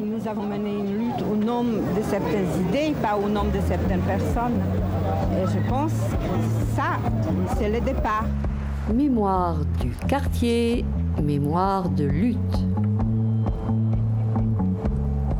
nous 0.00 0.28
avons 0.28 0.44
mené 0.44 0.70
une 0.70 0.98
lutte 0.98 1.22
au 1.30 1.36
nom 1.36 1.64
de 1.64 2.02
certaines 2.02 2.46
idées, 2.68 2.94
pas 3.02 3.16
au 3.16 3.28
nom 3.28 3.44
de 3.44 3.60
certaines 3.66 4.00
personnes. 4.00 4.60
Et 5.32 5.46
je 5.46 5.68
pense 5.68 5.92
que 5.92 6.76
ça, 6.76 6.98
c'est 7.56 7.68
le 7.68 7.80
départ. 7.80 8.26
Mémoire 8.92 9.56
du 9.80 9.90
quartier, 10.06 10.84
mémoire 11.22 11.88
de 11.88 12.04
lutte. 12.04 12.38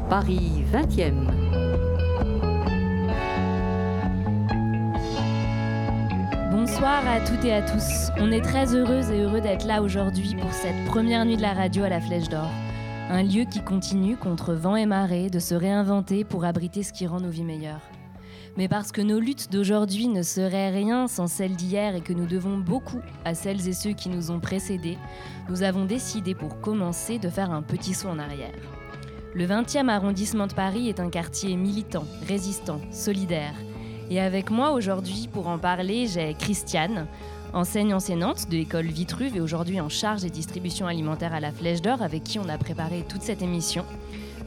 Paris 0.09 0.65
20e. 0.73 1.13
Bonsoir 6.51 7.03
à 7.07 7.21
toutes 7.21 7.45
et 7.45 7.53
à 7.53 7.63
tous. 7.63 8.11
On 8.21 8.31
est 8.31 8.43
très 8.43 8.75
heureuses 8.75 9.11
et 9.11 9.21
heureux 9.21 9.41
d'être 9.41 9.67
là 9.67 9.83
aujourd'hui 9.83 10.35
pour 10.41 10.53
cette 10.53 10.85
première 10.87 11.25
nuit 11.25 11.37
de 11.37 11.43
la 11.43 11.53
radio 11.53 11.85
à 11.85 11.89
la 11.89 12.01
Flèche 12.01 12.29
d'Or. 12.29 12.51
Un 13.11 13.23
lieu 13.23 13.45
qui 13.45 13.63
continue, 13.63 14.19
contre 14.19 14.53
vent 14.53 14.77
et 14.77 14.85
marée, 14.85 15.31
de 15.31 15.39
se 15.39 15.55
réinventer 15.55 16.25
pour 16.25 16.45
abriter 16.45 16.83
ce 16.83 16.93
qui 16.93 17.07
rend 17.07 17.21
nos 17.21 17.31
vies 17.31 17.43
meilleures. 17.43 17.81
Mais 18.59 18.69
parce 18.69 18.93
que 18.93 19.01
nos 19.01 19.19
luttes 19.19 19.51
d'aujourd'hui 19.51 20.09
ne 20.09 20.23
seraient 20.23 20.69
rien 20.69 21.09
sans 21.09 21.27
celles 21.27 21.57
d'hier 21.57 21.95
et 21.95 22.03
que 22.03 22.13
nous 22.13 22.27
devons 22.27 22.59
beaucoup 22.59 23.01
à 23.25 23.35
celles 23.35 23.67
et 23.67 23.73
ceux 23.73 23.93
qui 23.93 24.11
nous 24.11 24.31
ont 24.31 24.41
précédés, 24.41 24.99
nous 25.49 25.63
avons 25.63 25.87
décidé 25.87 26.35
pour 26.35 26.61
commencer 26.61 27.19
de 27.19 27.31
faire 27.31 27.51
un 27.51 27.63
petit 27.63 27.95
saut 27.95 28.09
en 28.09 28.19
arrière. 28.19 28.53
Le 29.35 29.47
20e 29.47 29.89
arrondissement 29.89 30.47
de 30.47 30.53
Paris 30.53 30.91
est 30.91 31.01
un 31.01 31.09
quartier 31.09 31.57
militant, 31.57 32.05
résistant, 32.27 32.81
solidaire. 32.91 33.55
Et 34.11 34.21
avec 34.21 34.51
moi 34.51 34.73
aujourd'hui 34.73 35.31
pour 35.33 35.49
en 35.49 35.59
parler, 35.59 36.07
j'ai 36.07 36.35
Christiane, 36.35 37.07
enseigne 37.53 37.95
enseignante 37.95 38.49
de 38.49 38.57
l'école 38.57 38.87
Vitruve 38.87 39.37
et 39.37 39.41
aujourd'hui 39.41 39.81
en 39.81 39.89
charge 39.89 40.23
des 40.23 40.31
distributions 40.31 40.87
alimentaires 40.87 41.35
à 41.35 41.41
la 41.41 41.53
Flèche 41.53 41.83
d'Or, 41.83 42.03
avec 42.03 42.25
qui 42.25 42.39
on 42.39 42.49
a 42.49 42.59
préparé 42.59 43.05
toute 43.09 43.23
cette 43.23 43.43
émission. 43.43 43.85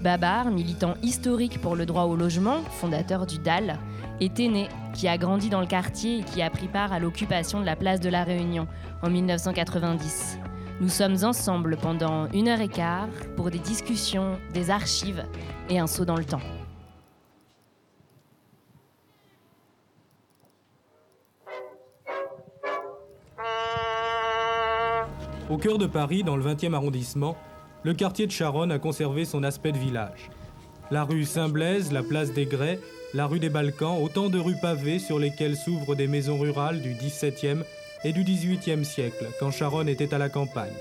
Babar, 0.02 0.50
militant 0.50 0.96
historique 1.04 1.62
pour 1.62 1.76
le 1.76 1.86
droit 1.86 2.04
au 2.04 2.16
logement, 2.16 2.62
fondateur 2.80 3.26
du 3.26 3.38
DAL, 3.38 3.78
et 4.20 4.30
Téné, 4.30 4.68
qui 4.94 5.08
a 5.08 5.18
grandi 5.18 5.50
dans 5.50 5.62
le 5.62 5.68
quartier 5.68 6.20
et 6.20 6.24
qui 6.24 6.42
a 6.42 6.50
pris 6.50 6.68
part 6.68 6.94
à 6.94 7.00
l'occupation 7.00 7.60
de 7.60 7.66
la 7.66 7.76
place 7.76 8.00
de 8.00 8.10
la 8.10 8.24
Réunion 8.24 8.68
en 9.02 9.10
1990. 9.10 10.38
Nous 10.80 10.90
sommes 10.90 11.24
ensemble 11.24 11.78
pendant 11.78 12.28
une 12.32 12.48
heure 12.48 12.62
et 12.62 12.68
quart 12.68 13.10
pour 13.36 13.52
des 13.52 13.60
discussions, 13.60 14.40
des 14.54 14.72
archives 14.72 15.24
et 15.70 15.80
un 15.80 15.88
saut 15.88 16.06
dans 16.06 16.18
le 16.18 16.26
temps. 16.26 16.42
Au 25.50 25.58
cœur 25.58 25.78
de 25.78 25.86
Paris, 25.86 26.24
dans 26.24 26.36
le 26.38 26.44
20e 26.44 26.74
arrondissement, 26.74 27.36
le 27.84 27.94
quartier 27.94 28.28
de 28.28 28.32
Charonne 28.32 28.72
a 28.72 28.80
conservé 28.80 29.26
son 29.26 29.44
aspect 29.44 29.72
de 29.72 29.78
village. 29.78 30.30
La 30.92 31.04
rue 31.04 31.26
Saint-Blaise, 31.26 31.92
la 31.92 32.04
place 32.04 32.32
des 32.34 32.46
Grès, 32.46 32.80
la 33.14 33.26
rue 33.28 33.40
des 33.40 33.50
Balkans, 33.50 34.02
autant 34.02 34.30
de 34.30 34.40
rues 34.40 34.60
pavées 34.62 35.00
sur 35.00 35.20
lesquelles 35.20 35.58
s'ouvrent 35.58 35.96
des 35.96 36.08
maisons 36.08 36.40
rurales 36.40 36.82
du 36.82 36.94
XVIIe 36.94 37.64
et 38.04 38.14
du 38.14 38.24
XVIIIe 38.24 38.86
siècle, 38.86 39.28
quand 39.40 39.52
Charonne 39.52 39.90
était 39.90 40.14
à 40.14 40.18
la 40.18 40.30
campagne. 40.30 40.74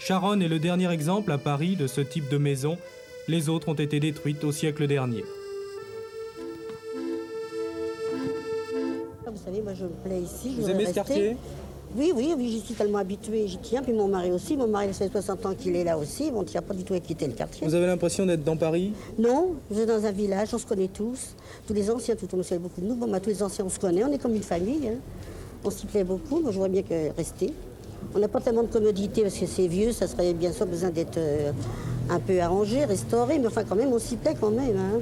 Charonne 0.00 0.42
est 0.42 0.48
le 0.48 0.58
dernier 0.58 0.90
exemple 0.90 1.30
à 1.30 1.38
Paris 1.38 1.76
de 1.76 1.86
ce 1.86 2.00
type 2.00 2.28
de 2.30 2.38
maison. 2.38 2.78
Les 3.28 3.48
autres 3.48 3.68
ont 3.68 3.74
été 3.74 4.00
détruites 4.00 4.42
au 4.44 4.52
siècle 4.52 4.86
dernier. 4.86 5.24
Vous 9.26 9.44
savez, 9.44 9.62
moi 9.62 9.74
je 9.74 9.84
me 9.84 9.90
plais 10.04 10.20
ici. 10.20 10.54
je 10.56 10.62
Vous 10.62 10.70
aimez 10.70 10.86
ce 10.86 10.94
quartier? 10.94 11.36
Oui, 11.96 12.12
oui, 12.14 12.34
oui, 12.36 12.48
j'y 12.48 12.60
suis 12.60 12.74
tellement 12.74 12.98
habituée, 12.98 13.48
j'y 13.48 13.58
tiens. 13.58 13.82
Puis 13.82 13.92
mon 13.92 14.06
mari 14.08 14.30
aussi. 14.30 14.56
Mon 14.56 14.68
mari, 14.68 14.86
il 14.88 14.94
fait 14.94 15.10
60 15.10 15.46
ans 15.46 15.54
qu'il 15.54 15.74
est 15.74 15.82
là 15.84 15.98
aussi. 15.98 16.30
Bon, 16.30 16.38
on 16.38 16.42
ne 16.42 16.46
tient 16.46 16.62
pas 16.62 16.74
du 16.74 16.84
tout 16.84 16.94
à 16.94 17.00
quitter 17.00 17.26
le 17.26 17.32
quartier. 17.32 17.66
Vous 17.66 17.74
avez 17.74 17.86
l'impression 17.86 18.24
d'être 18.26 18.44
dans 18.44 18.56
Paris? 18.56 18.92
Non, 19.18 19.54
je 19.70 19.76
suis 19.78 19.86
dans 19.86 20.04
un 20.04 20.12
village, 20.12 20.48
on 20.52 20.58
se 20.58 20.66
connaît 20.66 20.88
tous. 20.88 21.34
Tous 21.66 21.74
les 21.74 21.90
anciens, 21.90 22.14
tout 22.14 22.28
le 22.30 22.36
monde 22.36 22.44
sait 22.44 22.58
beaucoup 22.58 22.80
de 22.80 22.86
nous. 22.86 22.94
Bon, 22.94 23.08
bah, 23.08 23.18
tous 23.20 23.30
les 23.30 23.42
anciens, 23.42 23.64
on 23.64 23.68
se 23.70 23.80
connaît, 23.80 24.04
on 24.04 24.12
est 24.12 24.18
comme 24.18 24.34
une 24.34 24.42
famille. 24.42 24.88
hein. 24.88 24.98
On 25.64 25.70
s'y 25.70 25.86
plaît 25.86 26.04
beaucoup. 26.04 26.40
Moi, 26.40 26.52
je 26.52 26.58
vois 26.58 26.68
bien 26.68 26.82
que 26.82 27.12
rester. 27.16 27.52
On 28.14 28.18
n'a 28.18 28.28
pas 28.28 28.40
tellement 28.40 28.62
de 28.62 28.68
commodité 28.68 29.22
parce 29.22 29.36
que 29.38 29.46
c'est 29.46 29.68
vieux, 29.68 29.92
ça 29.92 30.06
serait 30.06 30.32
bien 30.34 30.52
sûr 30.52 30.66
besoin 30.66 30.90
d'être 30.90 31.18
euh, 31.18 31.52
un 32.08 32.18
peu 32.18 32.40
arrangé, 32.40 32.84
restauré. 32.84 33.38
Mais 33.38 33.46
enfin, 33.46 33.62
quand 33.68 33.76
même, 33.76 33.92
on 33.92 33.98
s'y 33.98 34.16
plaît 34.16 34.34
quand 34.40 34.50
même. 34.50 34.76
hein. 34.76 35.00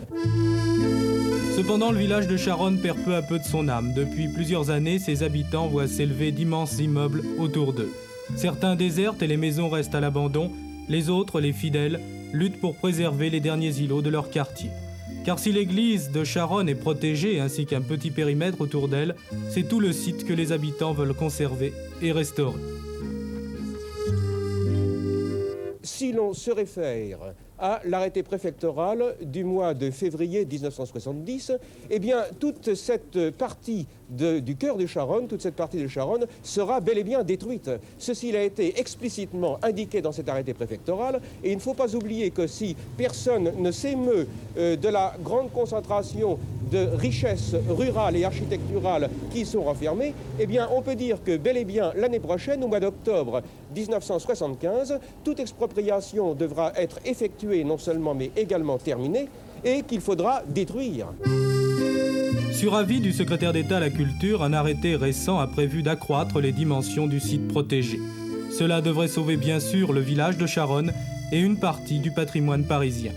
Cependant, 1.56 1.90
le 1.90 1.98
village 1.98 2.28
de 2.28 2.36
Charonne 2.36 2.78
perd 2.78 2.98
peu 3.04 3.14
à 3.14 3.22
peu 3.22 3.38
de 3.38 3.44
son 3.44 3.68
âme. 3.68 3.92
Depuis 3.94 4.28
plusieurs 4.28 4.70
années, 4.70 4.98
ses 4.98 5.22
habitants 5.22 5.66
voient 5.68 5.88
s'élever 5.88 6.30
d'immenses 6.30 6.78
immeubles 6.78 7.22
autour 7.38 7.72
d'eux. 7.72 7.90
Certains 8.36 8.76
désertent 8.76 9.22
et 9.22 9.26
les 9.26 9.36
maisons 9.38 9.68
restent 9.68 9.94
à 9.94 10.00
l'abandon. 10.00 10.50
Les 10.88 11.08
autres, 11.08 11.40
les 11.40 11.52
fidèles, 11.52 12.00
luttent 12.32 12.60
pour 12.60 12.76
préserver 12.76 13.30
les 13.30 13.40
derniers 13.40 13.72
îlots 13.80 14.02
de 14.02 14.10
leur 14.10 14.30
quartier. 14.30 14.70
Car 15.28 15.38
si 15.38 15.52
l'église 15.52 16.10
de 16.10 16.24
Charonne 16.24 16.70
est 16.70 16.74
protégée 16.74 17.38
ainsi 17.38 17.66
qu'un 17.66 17.82
petit 17.82 18.10
périmètre 18.10 18.62
autour 18.62 18.88
d'elle, 18.88 19.14
c'est 19.50 19.68
tout 19.68 19.78
le 19.78 19.92
site 19.92 20.26
que 20.26 20.32
les 20.32 20.52
habitants 20.52 20.94
veulent 20.94 21.12
conserver 21.12 21.74
et 22.00 22.12
restaurer. 22.12 22.58
Si 25.88 26.12
l'on 26.12 26.34
se 26.34 26.50
réfère 26.50 27.32
à 27.58 27.80
l'arrêté 27.86 28.22
préfectoral 28.22 29.16
du 29.22 29.42
mois 29.42 29.72
de 29.72 29.90
février 29.90 30.44
1970, 30.44 31.52
eh 31.88 31.98
bien, 31.98 32.24
toute 32.38 32.74
cette 32.74 33.30
partie 33.30 33.86
du 34.10 34.54
cœur 34.56 34.76
de 34.76 34.86
Charonne, 34.86 35.26
toute 35.26 35.40
cette 35.40 35.56
partie 35.56 35.78
de 35.78 35.88
Charonne 35.88 36.26
sera 36.42 36.80
bel 36.80 36.98
et 36.98 37.04
bien 37.04 37.24
détruite. 37.24 37.70
Ceci 37.98 38.36
a 38.36 38.42
été 38.42 38.78
explicitement 38.78 39.58
indiqué 39.62 40.02
dans 40.02 40.12
cet 40.12 40.28
arrêté 40.28 40.52
préfectoral 40.52 41.20
et 41.42 41.52
il 41.52 41.56
ne 41.56 41.60
faut 41.60 41.74
pas 41.74 41.96
oublier 41.96 42.30
que 42.30 42.46
si 42.46 42.76
personne 42.98 43.54
ne 43.58 43.70
s'émeut 43.70 44.28
euh, 44.58 44.76
de 44.76 44.88
la 44.88 45.14
grande 45.24 45.50
concentration 45.52 46.38
de 46.70 46.88
richesses 46.96 47.54
rurales 47.68 48.16
et 48.16 48.24
architecturales 48.24 49.08
qui 49.32 49.44
sont 49.44 49.62
renfermées, 49.62 50.14
eh 50.38 50.46
bien, 50.46 50.68
on 50.72 50.82
peut 50.82 50.94
dire 50.94 51.22
que 51.24 51.36
bel 51.36 51.56
et 51.56 51.64
bien 51.64 51.92
l'année 51.96 52.20
prochaine, 52.20 52.62
au 52.64 52.68
mois 52.68 52.80
d'octobre 52.80 53.42
1975, 53.74 54.98
toute 55.24 55.40
expropriation 55.40 56.34
devra 56.34 56.72
être 56.76 56.98
effectuée 57.04 57.64
non 57.64 57.78
seulement 57.78 58.14
mais 58.14 58.30
également 58.36 58.78
terminée 58.78 59.28
et 59.64 59.82
qu'il 59.82 60.00
faudra 60.00 60.42
détruire. 60.46 61.08
Sur 62.52 62.74
avis 62.74 63.00
du 63.00 63.12
secrétaire 63.12 63.52
d'État 63.52 63.76
à 63.76 63.80
la 63.80 63.90
Culture, 63.90 64.42
un 64.42 64.52
arrêté 64.52 64.96
récent 64.96 65.38
a 65.38 65.46
prévu 65.46 65.82
d'accroître 65.82 66.40
les 66.40 66.52
dimensions 66.52 67.06
du 67.06 67.20
site 67.20 67.46
protégé. 67.46 67.98
Cela 68.50 68.80
devrait 68.80 69.08
sauver 69.08 69.36
bien 69.36 69.60
sûr 69.60 69.92
le 69.92 70.00
village 70.00 70.38
de 70.38 70.46
Charonne 70.46 70.92
et 71.30 71.40
une 71.40 71.58
partie 71.58 72.00
du 72.00 72.10
patrimoine 72.10 72.64
parisien. 72.64 73.12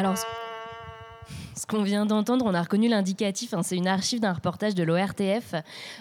Alors, 0.00 0.16
ce- 0.16 1.66
qu'on 1.66 1.82
vient 1.82 2.06
d'entendre, 2.06 2.46
on 2.46 2.54
a 2.54 2.62
reconnu 2.62 2.88
l'indicatif. 2.88 3.52
hein, 3.54 3.62
c'est 3.62 3.76
une 3.76 3.86
archive 3.86 4.18
d'un 4.18 4.32
reportage 4.32 4.74
de 4.74 4.82
l'ORTF 4.82 5.54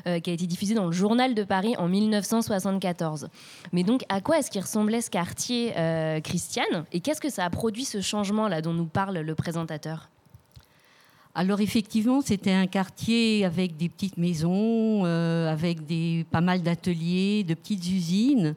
euh, 0.08 0.20
qui 0.22 0.30
a 0.30 0.34
été 0.34 0.48
diffusé 0.48 0.74
dans 0.74 0.86
le 0.86 0.92
Journal 0.94 1.36
de 1.36 1.44
Paris 1.44 1.76
en 1.78 1.88
1974. 1.90 3.28
Mais 3.74 3.84
donc, 3.84 4.04
à 4.10 4.22
quoi 4.22 4.40
est-ce 4.40 4.50
qu'il 4.50 4.62
ressemblait 4.62 5.02
ce 5.02 5.10
quartier, 5.12 5.74
euh, 5.78 6.22
Christiane? 6.22 6.86
Et 6.94 7.02
qu'est-ce 7.02 7.20
que 7.22 7.30
ça 7.30 7.44
a 7.46 7.50
produit 7.50 7.84
ce 7.86 8.00
changement-là 8.02 8.62
dont 8.62 8.74
nous 8.74 8.86
parle 8.86 9.18
le 9.20 9.36
présentateur? 9.36 10.10
Alors 11.36 11.60
effectivement, 11.62 12.22
c'était 12.22 12.54
un 12.54 12.66
quartier 12.66 13.46
avec 13.46 13.78
des 13.78 13.90
petites 13.90 14.18
maisons, 14.18 15.06
euh, 15.06 15.52
avec 15.52 15.86
des, 15.86 16.26
pas 16.32 16.42
mal 16.42 16.62
d'ateliers, 16.64 17.44
de 17.44 17.54
petites 17.54 17.86
usines. 17.86 18.56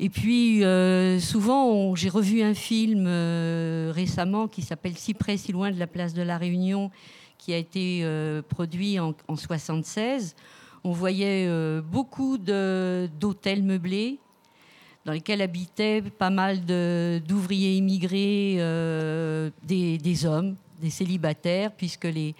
Et 0.00 0.10
puis 0.10 0.64
euh, 0.64 1.18
souvent, 1.18 1.94
j'ai 1.96 2.08
revu 2.08 2.42
un 2.42 2.54
film 2.54 3.06
euh, 3.08 3.90
récemment 3.92 4.46
qui 4.46 4.62
s'appelle 4.62 4.96
Si 4.96 5.12
près, 5.12 5.36
si 5.36 5.50
loin 5.50 5.72
de 5.72 5.78
la 5.78 5.88
place 5.88 6.14
de 6.14 6.22
la 6.22 6.38
Réunion, 6.38 6.90
qui 7.36 7.52
a 7.52 7.56
été 7.56 8.00
euh, 8.02 8.40
produit 8.42 9.00
en, 9.00 9.14
en 9.26 9.36
76. 9.36 10.36
On 10.84 10.92
voyait 10.92 11.50
beaucoup 11.82 12.38
d'hôtels 12.38 13.64
meublés 13.64 14.20
dans 15.04 15.12
lesquels 15.12 15.42
habitaient 15.42 16.02
pas 16.02 16.30
mal 16.30 16.64
d'ouvriers 16.64 17.76
immigrés, 17.76 18.54
des, 19.64 20.24
hommes, 20.24 20.54
des 20.80 20.90
célibataires, 20.90 21.72
puisque 21.72 22.04
les 22.04 22.34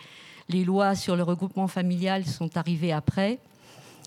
lois 0.65 0.95
sur 0.95 1.17
le 1.17 1.25
regroupement 1.25 1.67
familial 1.67 2.25
sont 2.27 2.57
arrivées 2.57 2.93
après. 2.93 3.41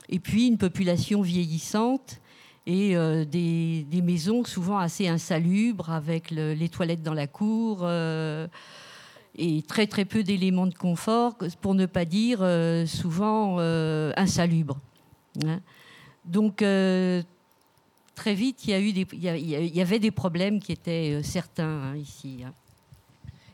Et 0.07 0.19
puis 0.19 0.47
une 0.47 0.57
population 0.57 1.21
vieillissante 1.21 2.20
et 2.67 2.95
euh, 2.95 3.25
des, 3.25 3.85
maisons 4.03 4.43
souvent 4.43 4.77
assez 4.77 5.07
insalubres, 5.07 5.89
avec 5.89 6.31
le- 6.31 6.53
les 6.53 6.69
toilettes 6.69 7.03
dans 7.03 7.13
la 7.13 7.27
cour. 7.27 7.79
euh, 7.83 8.47
et 9.37 9.61
très 9.61 9.87
très 9.87 10.03
peu 10.03 10.23
d'éléments 10.23 10.67
de 10.67 10.75
confort, 10.75 11.37
pour 11.61 11.73
ne 11.73 11.85
pas 11.85 12.03
dire 12.03 12.39
euh, 12.41 12.85
souvent 12.85 13.59
insalubres. 14.17 14.77
hein. 15.45 15.61
Donc 16.25 16.57
très 16.57 18.33
vite, 18.35 18.65
il 18.67 18.71
y, 19.13 19.81
avait 19.81 19.99
des 19.99 20.11
problèmes 20.11 20.59
qui 20.59 20.73
étaient 20.73 21.21
certains 21.23 21.63
hein, 21.63 21.95
ici. 21.95 22.41
hein. 22.45 22.51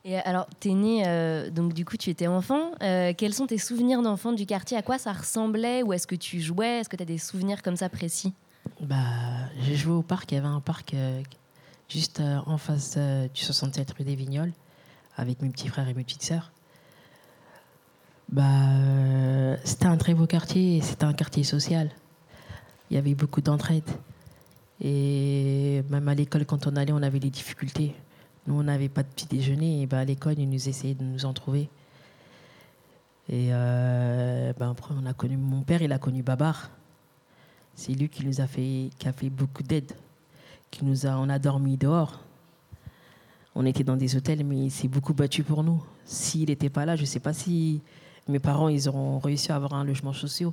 Et 0.04 0.16
alors, 0.16 0.48
t'es 0.60 0.72
né, 0.74 1.04
euh, 1.06 1.50
donc 1.52 1.74
du 1.74 1.86
coup, 1.86 1.98
tu 1.98 2.10
étais 2.10 2.28
enfant. 2.28 2.72
Quels 2.80 3.34
sont 3.34 3.46
tes 3.46 3.58
souvenirs 3.60 4.02
d'enfant 4.02 4.32
du 4.34 4.46
quartier? 4.46 4.78
À 4.78 4.82
quoi 4.82 4.98
ça 4.98 5.14
ressemblait? 5.14 5.84
Où 5.84 5.94
est-ce 5.94 6.08
que 6.08 6.16
tu 6.16 6.42
jouais? 6.42 6.80
Est-ce 6.80 6.90
que 6.90 6.96
tu 6.96 7.04
as 7.04 7.06
des 7.06 7.18
souvenirs 7.20 7.62
comme 7.62 7.76
ça 7.76 7.88
précis? 7.88 8.34
Bah, 8.82 8.96
j'ai 9.62 9.76
joué 9.76 9.94
au 9.94 10.02
parc. 10.02 10.32
Il 10.32 10.36
y 10.36 10.38
avait 10.38 10.48
un 10.48 10.60
parc 10.60 10.94
euh, 10.94 11.22
juste 11.90 12.20
euh, 12.20 12.40
en 12.46 12.58
face 12.58 12.96
euh, 12.98 13.28
du 13.34 13.42
67 13.42 13.92
rue 13.92 14.04
des 14.04 14.16
Vignoles 14.16 14.52
avec 15.16 15.42
mes 15.42 15.50
petits 15.50 15.68
frères 15.68 15.88
et 15.88 15.94
mes 15.94 16.04
petites 16.04 16.24
sœurs. 16.24 16.52
Bah, 18.30 19.58
c'était 19.64 19.86
un 19.86 19.98
très 19.98 20.14
beau 20.14 20.28
quartier. 20.28 20.82
C'était 20.82 21.06
un 21.06 21.14
quartier 21.14 21.44
social. 21.44 21.90
Il 22.90 22.96
y 22.96 22.98
avait 22.98 23.16
beaucoup 23.16 23.42
d'entraide. 23.42 23.90
Et 24.80 25.84
même 25.90 26.08
à 26.08 26.14
l'école, 26.14 26.46
quand 26.46 26.68
on 26.68 26.76
allait, 26.76 26.94
on 26.94 27.02
avait 27.02 27.20
des 27.20 27.32
difficultés. 27.32 27.96
Nous, 28.46 28.54
on 28.54 28.64
n'avait 28.64 28.90
pas 28.90 29.04
de 29.04 29.08
petit 29.08 29.26
déjeuner. 29.26 29.82
Et 29.82 29.88
bah, 29.88 30.00
à 30.00 30.06
l'école, 30.06 30.38
ils 30.38 30.50
nous 30.50 30.70
essayaient 30.70 30.94
de 30.94 31.04
nous 31.04 31.26
en 31.26 31.34
trouver. 31.34 31.70
Et 33.30 33.52
après, 33.52 34.94
on 34.98 35.06
a 35.06 35.14
connu 35.14 35.36
mon 35.36 35.62
père, 35.62 35.82
il 35.82 35.92
a 35.92 36.00
connu 36.00 36.24
Babar. 36.24 36.70
C'est 37.78 37.94
lui 37.94 38.10
qui 38.10 38.26
nous 38.26 38.42
a 38.42 38.48
fait, 38.48 38.90
qui 38.98 39.08
a 39.08 39.14
fait 39.14 39.30
beaucoup 39.30 39.62
d'aide. 39.62 39.94
Qui 40.72 40.84
nous 40.84 41.06
a, 41.06 41.12
on 41.12 41.30
a 41.30 41.38
dormi 41.38 41.78
dehors. 41.78 42.20
On 43.54 43.66
était 43.68 43.84
dans 43.84 43.96
des 43.96 44.16
hôtels, 44.16 44.44
mais 44.44 44.66
il 44.66 44.72
s'est 44.72 44.88
beaucoup 44.88 45.14
battu 45.14 45.44
pour 45.44 45.64
nous. 45.64 45.82
S'il 46.04 46.50
n'était 46.50 46.72
pas 46.72 46.86
là, 46.88 46.96
je 46.96 47.02
ne 47.02 47.06
sais 47.06 47.20
pas 47.20 47.34
si 47.34 47.82
mes 48.28 48.40
parents 48.40 48.68
ils 48.68 48.90
auront 48.90 49.20
réussi 49.20 49.52
à 49.52 49.58
avoir 49.58 49.76
un 49.76 49.84
logement 49.84 50.12
social. 50.12 50.52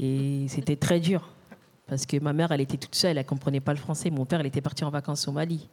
Et 0.00 0.46
c'était 0.48 0.76
très 0.76 0.98
dur. 0.98 1.28
Parce 1.86 2.06
que 2.06 2.18
ma 2.18 2.32
mère, 2.32 2.50
elle 2.50 2.60
était 2.60 2.76
toute 2.76 2.96
seule, 2.96 3.12
elle 3.12 3.24
ne 3.24 3.28
comprenait 3.28 3.60
pas 3.60 3.72
le 3.72 3.78
français. 3.78 4.10
Mon 4.10 4.26
père, 4.26 4.40
il 4.40 4.46
était 4.46 4.60
parti 4.60 4.82
en 4.82 4.90
vacances 4.90 5.28
au 5.28 5.32
Mali. 5.32 5.68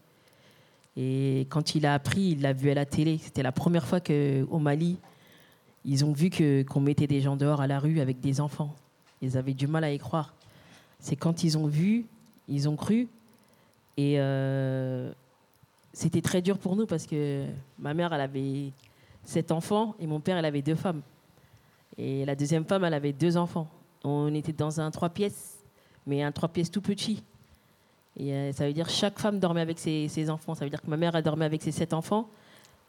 Et 0.95 1.47
quand 1.49 1.73
il 1.73 1.87
a 1.87 1.95
appris, 1.95 2.29
il 2.29 2.41
l'a 2.41 2.53
vu 2.53 2.69
à 2.69 2.75
la 2.75 2.85
télé. 2.85 3.19
C'était 3.23 3.43
la 3.43 3.51
première 3.51 3.87
fois 3.87 4.01
qu'au 4.01 4.59
Mali, 4.59 4.97
ils 5.83 6.05
ont 6.05 6.13
vu 6.13 6.29
qu'on 6.63 6.79
mettait 6.79 7.07
des 7.07 7.21
gens 7.21 7.35
dehors 7.35 7.59
à 7.59 7.65
la 7.65 7.79
rue 7.79 7.99
avec 7.99 8.19
des 8.19 8.39
enfants. 8.39 8.75
Ils 9.21 9.37
avaient 9.37 9.53
du 9.53 9.67
mal 9.67 9.83
à 9.83 9.91
y 9.91 9.97
croire. 9.97 10.33
C'est 10.99 11.15
quand 11.15 11.43
ils 11.43 11.57
ont 11.57 11.67
vu, 11.67 12.05
ils 12.47 12.67
ont 12.69 12.75
cru. 12.75 13.07
Et 13.97 14.19
euh, 14.19 15.11
c'était 15.93 16.21
très 16.21 16.41
dur 16.41 16.57
pour 16.57 16.75
nous 16.75 16.85
parce 16.85 17.05
que 17.05 17.45
ma 17.79 17.93
mère, 17.93 18.13
elle 18.13 18.21
avait 18.21 18.71
sept 19.23 19.51
enfants 19.51 19.95
et 19.99 20.07
mon 20.07 20.19
père, 20.19 20.37
elle 20.37 20.45
avait 20.45 20.61
deux 20.61 20.75
femmes. 20.75 21.01
Et 21.97 22.25
la 22.25 22.35
deuxième 22.35 22.65
femme, 22.65 22.83
elle 22.83 22.93
avait 22.93 23.13
deux 23.13 23.37
enfants. 23.37 23.67
On 24.03 24.33
était 24.33 24.53
dans 24.53 24.79
un 24.79 24.91
trois 24.91 25.09
pièces, 25.09 25.57
mais 26.05 26.21
un 26.21 26.31
trois 26.31 26.49
pièces 26.49 26.69
tout 26.69 26.81
petit. 26.81 27.23
Et 28.15 28.33
euh, 28.33 28.51
ça 28.53 28.67
veut 28.67 28.73
dire 28.73 28.89
chaque 28.89 29.19
femme 29.19 29.39
dormait 29.39 29.61
avec 29.61 29.79
ses, 29.79 30.07
ses 30.07 30.29
enfants. 30.29 30.53
Ça 30.55 30.63
veut 30.63 30.69
dire 30.69 30.81
que 30.81 30.89
ma 30.89 30.97
mère 30.97 31.15
a 31.15 31.21
dormi 31.21 31.43
avec 31.43 31.61
ses 31.61 31.71
sept 31.71 31.93
enfants 31.93 32.29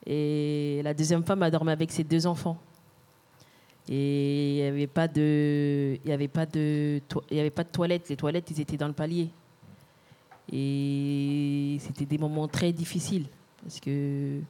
et 0.06 0.80
la 0.84 0.94
deuxième 0.94 1.24
femme 1.24 1.42
a 1.42 1.50
dormi 1.50 1.70
avec 1.70 1.90
ses 1.90 2.04
deux 2.04 2.26
enfants. 2.26 2.56
Et 3.90 4.50
il 4.50 4.54
n'y 4.56 4.68
avait 4.68 4.86
pas 4.86 5.08
de, 5.08 5.98
il 6.04 6.10
y 6.10 6.12
avait 6.12 6.28
pas 6.28 6.44
de, 6.44 7.00
il 7.30 7.36
y 7.36 7.40
avait 7.40 7.50
pas 7.50 7.64
de 7.64 7.70
toilettes. 7.70 8.08
Les 8.08 8.16
toilettes, 8.16 8.50
ils 8.50 8.60
étaient 8.60 8.76
dans 8.76 8.86
le 8.86 8.92
palier. 8.92 9.30
Et 10.52 11.78
c'était 11.80 12.06
des 12.06 12.18
moments 12.18 12.48
très 12.48 12.72
difficiles 12.72 13.26
parce 13.62 13.80
que 13.80 14.40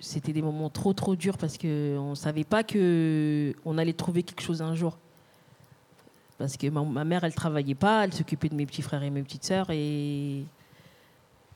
c'était 0.00 0.32
des 0.32 0.42
moments 0.42 0.70
trop 0.70 0.92
trop 0.94 1.14
durs 1.14 1.38
parce 1.38 1.56
que 1.58 1.96
on 1.98 2.14
savait 2.14 2.44
pas 2.44 2.64
que 2.64 3.54
on 3.64 3.78
allait 3.78 3.92
trouver 3.92 4.22
quelque 4.22 4.42
chose 4.42 4.62
un 4.62 4.74
jour. 4.74 4.96
Parce 6.38 6.56
que 6.56 6.66
ma, 6.68 7.04
mère, 7.04 7.24
elle 7.24 7.34
travaillait 7.34 7.74
pas, 7.74 8.04
elle 8.04 8.12
s'occupait 8.12 8.48
de 8.48 8.54
mes 8.54 8.66
petits 8.66 8.82
frères 8.82 9.02
et 9.02 9.10
mes 9.10 9.22
petites 9.22 9.44
sœurs. 9.44 9.70
Et 9.70 10.44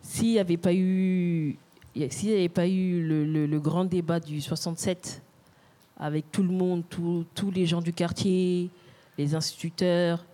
s'il 0.01 0.29
n'y 0.29 0.39
avait 0.39 0.57
pas 0.57 0.73
eu, 0.73 1.59
avait 1.97 2.49
pas 2.49 2.67
eu 2.67 3.03
le 3.03 3.61
grand 3.61 3.85
débat 3.85 4.21
du 4.21 4.41
67 4.41 5.23
avec 6.01 6.33
tout 6.33 6.43
le 6.43 6.49
monde, 6.49 6.83
tous- 6.89 7.51
les 7.53 7.67
gens 7.67 7.81
du 7.83 7.93
quartier, 7.93 8.71
les 9.19 9.35
instituteurs, 9.35 10.25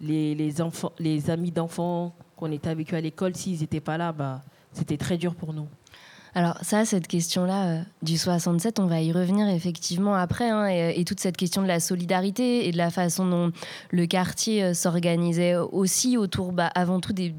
les 0.00 1.30
amis 1.30 1.50
d'enfants 1.50 2.14
qu'on 2.36 2.52
était 2.52 2.68
avec 2.68 2.92
eux 2.92 2.96
à 2.96 3.00
l'école, 3.00 3.34
s'ils 3.34 3.60
n'étaient 3.60 3.80
pas 3.80 3.96
là, 3.96 4.12
bah, 4.12 4.42
c'était 4.72 4.98
très 4.98 5.16
dur 5.16 5.34
pour 5.34 5.52
nous. 5.54 5.66
Alors 6.36 6.58
ça, 6.62 6.84
cette 6.84 7.06
question-là 7.06 7.66
euh, 7.66 7.82
du 8.02 8.18
67, 8.18 8.80
on 8.80 8.86
va 8.86 9.00
y 9.00 9.12
revenir 9.12 9.48
effectivement 9.48 10.14
après, 10.14 10.50
hein, 10.50 10.66
et, 10.66 11.00
et 11.00 11.04
toute 11.04 11.20
cette 11.20 11.36
question 11.36 11.62
de 11.62 11.68
la 11.68 11.78
solidarité 11.78 12.66
et 12.66 12.72
de 12.72 12.76
la 12.76 12.90
façon 12.90 13.24
dont 13.24 13.52
le 13.92 14.06
quartier 14.06 14.64
euh, 14.64 14.74
s'organisait 14.74 15.54
aussi 15.54 16.16
autour, 16.16 16.52
bah, 16.52 16.70
avant 16.74 16.98
tout, 17.00 17.12
des, 17.12 17.32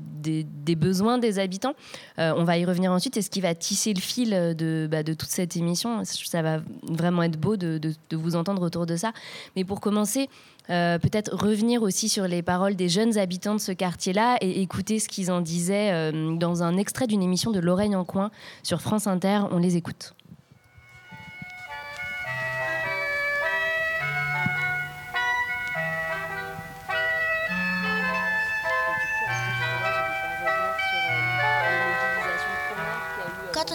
besoins 0.76 1.18
des 1.18 1.40
habitants. 1.40 1.74
Euh, 2.20 2.34
on 2.38 2.46
va 2.46 2.58
y 2.58 2.66
revenir 2.66 2.92
ensuite, 2.92 3.18
et 3.18 3.22
ce 3.22 3.30
qui 3.30 3.42
va 3.42 3.54
tisser 3.54 3.94
le 3.94 4.00
fil 4.00 4.30
de, 4.30 4.88
bah, 4.90 5.04
de 5.04 5.14
toute 5.14 5.30
cette 5.30 5.58
émission, 5.58 6.04
ça 6.06 6.42
va 6.42 6.62
vraiment 6.84 7.24
être 7.24 7.40
beau 7.40 7.58
de 7.58 7.80
vous 8.14 8.36
entendre 8.36 8.62
autour 8.62 8.86
de 8.86 8.96
ça. 8.96 9.12
Mais 9.56 9.66
pour 9.66 9.82
commencer, 9.82 10.30
euh, 10.70 10.98
peut-être 10.98 11.34
revenir 11.36 11.82
aussi 11.84 12.10
sur 12.10 12.28
les 12.28 12.42
paroles 12.42 12.76
des 12.76 12.90
jeunes 12.90 13.18
habitants 13.18 13.56
de 13.56 13.60
ce 13.60 13.72
quartier-là 13.72 14.38
et 14.42 14.62
écouter 14.62 15.00
ce 15.00 15.08
qu'ils 15.08 15.32
en 15.32 15.42
disaient 15.42 15.92
euh, 15.92 16.36
dans 16.36 16.64
un 16.64 16.78
extrait 16.78 17.08
d'une 17.08 17.22
émission 17.22 17.52
de 17.52 17.60
L'Oreille 17.60 17.96
en 17.96 18.06
coin 18.06 18.32
sur 18.64 18.82
France 18.82 19.08
Inter. 19.08 19.42
On 19.52 19.58
les 19.58 19.78
écoute. 19.78 20.14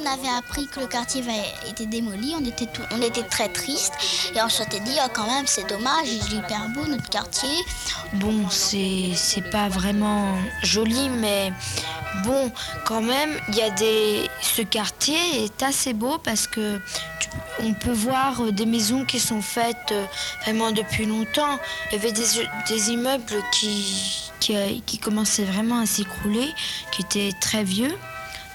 On 0.03 0.07
avait 0.07 0.29
appris 0.29 0.67
que 0.67 0.81
le 0.81 0.87
quartier 0.87 1.23
avait 1.23 1.71
été 1.71 1.87
démoli, 1.87 2.35
on 2.41 2.45
était, 2.45 2.67
tout- 2.67 2.83
on 2.91 3.03
était 3.03 3.23
très 3.23 3.49
triste 3.49 3.93
et 4.35 4.41
on 4.43 4.49
s'était 4.49 4.81
dit, 4.81 4.97
oh, 5.05 5.09
quand 5.13 5.27
même, 5.27 5.47
c'est 5.47 5.69
dommage, 5.69 6.07
il 6.07 6.19
est 6.35 6.39
hyper 6.39 6.69
beau 6.75 6.87
notre 6.87 7.09
quartier. 7.09 7.49
Bon, 8.15 8.49
c'est 8.51 9.51
pas 9.51 9.69
vraiment 9.69 10.35
joli, 10.63 11.09
mais 11.09 11.53
bon, 12.25 12.51
quand 12.85 13.03
même, 13.03 13.39
il 13.49 13.57
y 13.57 13.63
a 13.63 13.71
des. 13.71 14.29
Ce 14.43 14.63
quartier 14.63 15.45
est 15.45 15.63
assez 15.63 15.93
beau 15.93 16.19
parce 16.19 16.47
que 16.47 16.81
on 17.61 17.75
peut 17.75 17.93
voir 17.93 18.41
euh, 18.43 18.51
des 18.53 18.67
maisons 18.67 19.05
qui 19.05 19.21
sont 19.21 19.43
faites 19.43 19.93
euh, 19.93 20.05
vraiment 20.43 20.73
depuis 20.73 21.07
longtemps. 21.07 21.59
Il 21.91 21.97
y 21.97 21.99
avait 21.99 22.13
des, 22.13 22.91
immeubles 22.91 23.43
qui, 23.53 24.31
qui, 24.41 24.83
qui 24.87 24.99
commençaient 24.99 25.45
vraiment 25.45 25.79
à 25.81 25.87
s'écrouler, 25.87 26.49
qui 26.91 27.03
étaient 27.03 27.33
très 27.41 27.63
vieux. 27.63 27.95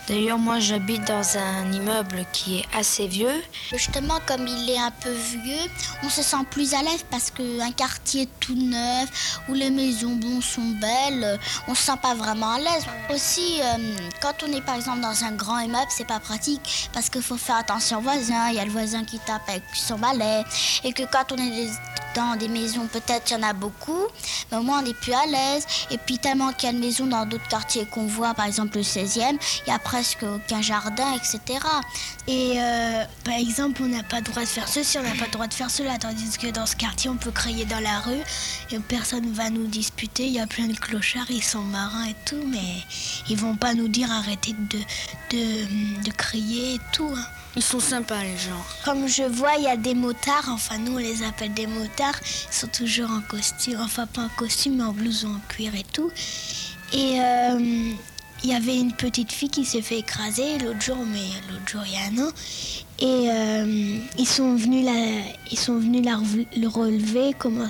D'ailleurs, 0.07 0.37
moi, 0.37 0.59
j'habite 0.59 1.03
dans 1.05 1.37
un 1.37 1.71
immeuble 1.71 2.25
qui 2.31 2.59
est 2.59 2.65
assez 2.77 3.07
vieux. 3.07 3.41
Justement, 3.71 4.19
comme 4.27 4.47
il 4.47 4.69
est 4.69 4.77
un 4.77 4.91
peu 4.91 5.11
vieux, 5.11 5.69
on 6.03 6.09
se 6.09 6.21
sent 6.21 6.45
plus 6.51 6.75
à 6.75 6.83
l'aise 6.83 7.03
parce 7.09 7.31
qu'un 7.31 7.71
quartier 7.71 8.29
tout 8.39 8.55
neuf, 8.55 9.39
où 9.49 9.53
les 9.53 9.71
maisons 9.71 10.15
bon, 10.15 10.41
sont 10.41 10.75
belles, 10.79 11.39
on 11.67 11.73
se 11.73 11.83
sent 11.83 11.97
pas 12.01 12.13
vraiment 12.13 12.51
à 12.51 12.59
l'aise. 12.59 12.85
Aussi, 13.09 13.59
euh, 13.61 13.95
quand 14.21 14.43
on 14.47 14.51
est 14.51 14.61
par 14.61 14.75
exemple 14.75 14.99
dans 14.99 15.23
un 15.23 15.31
grand 15.31 15.59
immeuble, 15.59 15.87
c'est 15.89 16.07
pas 16.07 16.19
pratique 16.19 16.89
parce 16.93 17.09
qu'il 17.09 17.23
faut 17.23 17.37
faire 17.37 17.57
attention 17.57 17.97
aux 17.97 18.01
voisins. 18.01 18.49
Il 18.49 18.55
y 18.55 18.59
a 18.59 18.65
le 18.65 18.71
voisin 18.71 19.03
qui 19.05 19.17
tape 19.19 19.47
avec 19.47 19.63
son 19.73 19.97
balai. 19.97 20.43
Et 20.83 20.93
que 20.93 21.03
quand 21.03 21.31
on 21.31 21.37
est 21.37 21.69
dans 22.15 22.35
des 22.37 22.47
maisons, 22.47 22.87
peut-être 22.87 23.31
il 23.31 23.33
y 23.33 23.35
en 23.35 23.43
a 23.43 23.53
beaucoup, 23.53 24.07
mais 24.51 24.57
au 24.57 24.61
moins 24.61 24.81
on 24.81 24.85
est 24.85 24.93
plus 24.93 25.13
à 25.13 25.25
l'aise. 25.25 25.65
Et 25.91 25.97
puis 25.97 26.17
tellement 26.17 26.53
qu'il 26.53 26.69
y 26.69 26.71
a 26.71 26.73
de 26.73 26.79
maisons 26.79 27.05
dans 27.05 27.25
d'autres 27.25 27.47
quartiers 27.47 27.85
qu'on 27.85 28.07
voit, 28.07 28.33
par 28.33 28.45
exemple 28.45 28.77
le 28.77 28.83
16e, 28.83 29.37
il 29.65 29.69
y 29.69 29.73
a 29.73 29.79
presque 29.95 30.23
aucun 30.23 30.61
jardin, 30.61 31.13
etc. 31.13 31.39
Et 32.27 32.55
euh, 32.57 33.05
par 33.23 33.35
exemple, 33.35 33.81
on 33.81 33.87
n'a 33.87 34.03
pas 34.03 34.17
le 34.17 34.23
droit 34.23 34.41
de 34.41 34.47
faire 34.47 34.67
ceci, 34.67 34.97
on 34.99 35.03
n'a 35.03 35.15
pas 35.15 35.27
le 35.27 35.31
droit 35.31 35.47
de 35.47 35.53
faire 35.53 35.71
cela, 35.71 35.97
tandis 35.97 36.37
que 36.37 36.47
dans 36.51 36.65
ce 36.65 36.75
quartier, 36.75 37.09
on 37.09 37.15
peut 37.15 37.31
crier 37.31 37.63
dans 37.63 37.79
la 37.79 37.99
rue 38.01 38.19
et 38.71 38.79
personne 38.79 39.31
va 39.31 39.49
nous 39.49 39.67
disputer. 39.67 40.25
Il 40.25 40.33
y 40.33 40.39
a 40.41 40.47
plein 40.47 40.67
de 40.67 40.73
clochards, 40.73 41.29
ils 41.31 41.41
sont 41.41 41.61
marins 41.61 42.07
et 42.07 42.15
tout, 42.25 42.43
mais 42.45 42.83
ils 43.29 43.37
vont 43.37 43.55
pas 43.55 43.73
nous 43.73 43.87
dire 43.87 44.11
arrêtez 44.11 44.51
de, 44.51 44.79
de, 45.31 46.03
de 46.03 46.11
crier 46.11 46.73
et 46.75 46.79
tout. 46.91 47.09
hein. 47.15 47.25
Ils 47.55 47.63
sont 47.63 47.79
sympas, 47.79 48.21
les 48.21 48.37
gens. 48.37 48.63
Comme 48.83 49.07
je 49.07 49.23
vois, 49.23 49.53
il 49.57 49.63
y 49.63 49.67
a 49.69 49.77
des 49.77 49.95
motards, 49.95 50.49
enfin 50.49 50.77
nous 50.77 50.95
on 50.95 50.97
les 50.97 51.23
appelle 51.23 51.53
des 51.53 51.67
motards, 51.67 52.19
ils 52.51 52.53
sont 52.53 52.67
toujours 52.67 53.09
en 53.11 53.21
costume, 53.21 53.79
enfin 53.79 54.07
pas 54.07 54.23
en 54.23 54.29
costume, 54.35 54.75
mais 54.75 54.83
en 54.83 54.91
blouson 54.91 55.29
en 55.35 55.39
cuir 55.47 55.73
et 55.73 55.85
tout. 55.93 56.11
Et 56.91 57.21
euh, 57.21 57.93
il 58.45 58.51
y 58.51 58.53
avait 58.53 58.77
une 58.77 58.93
petite 58.93 59.31
fille 59.31 59.49
qui 59.49 59.65
s'est 59.65 59.81
fait 59.81 59.97
écraser 59.97 60.59
l'autre 60.59 60.79
jour, 60.79 60.97
mais 61.11 61.25
l'autre 61.49 61.67
jour 61.67 61.81
il 61.87 61.93
y 61.93 61.97
a 61.97 62.21
un 62.21 62.27
an. 62.27 62.31
Et 62.99 63.29
euh, 63.31 63.97
ils 64.19 64.27
sont 64.27 64.55
venus 64.55 64.85
la, 64.85 64.93
ils 65.51 65.57
sont 65.57 65.79
venus 65.79 66.05
la 66.05 66.19
le 66.55 66.67
relever. 66.67 67.33
Comment 67.39 67.67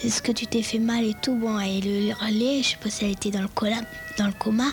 est-ce 0.00 0.22
que 0.22 0.30
tu 0.30 0.46
t'es 0.46 0.62
fait 0.62 0.78
mal 0.78 1.04
et 1.04 1.14
tout? 1.20 1.34
Bon, 1.34 1.58
et 1.58 1.80
le 1.80 2.14
relais, 2.14 2.62
je 2.62 2.68
sais 2.68 2.76
pas 2.80 2.88
si 2.88 3.04
elle 3.04 3.10
était 3.10 3.32
dans 3.32 3.42
le 3.42 3.48
coma, 3.48 3.80
dans 4.16 4.28
le 4.28 4.32
coma. 4.32 4.68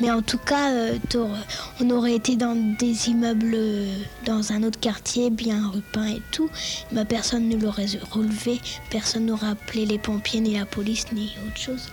Mais 0.00 0.10
en 0.10 0.20
tout 0.20 0.38
cas, 0.38 0.70
euh, 0.70 0.98
on 1.80 1.88
aurait 1.88 2.14
été 2.14 2.36
dans 2.36 2.54
des 2.78 3.08
immeubles, 3.08 3.54
euh, 3.54 3.96
dans 4.26 4.52
un 4.52 4.62
autre 4.64 4.78
quartier, 4.78 5.30
bien 5.30 5.70
rue 5.70 5.82
Pin 5.92 6.08
et 6.08 6.22
tout. 6.30 6.50
Mais 6.92 7.06
personne 7.06 7.48
ne 7.48 7.56
l'aurait 7.56 7.88
relevé, 8.10 8.60
personne 8.90 9.26
n'aurait 9.26 9.48
appelé 9.48 9.86
les 9.86 9.98
pompiers, 9.98 10.40
ni 10.40 10.58
la 10.58 10.66
police, 10.66 11.06
ni 11.12 11.32
autre 11.46 11.58
chose. 11.58 11.88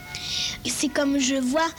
C'est 0.66 0.90
comme 0.90 1.18
je 1.18 1.36
vois, 1.36 1.70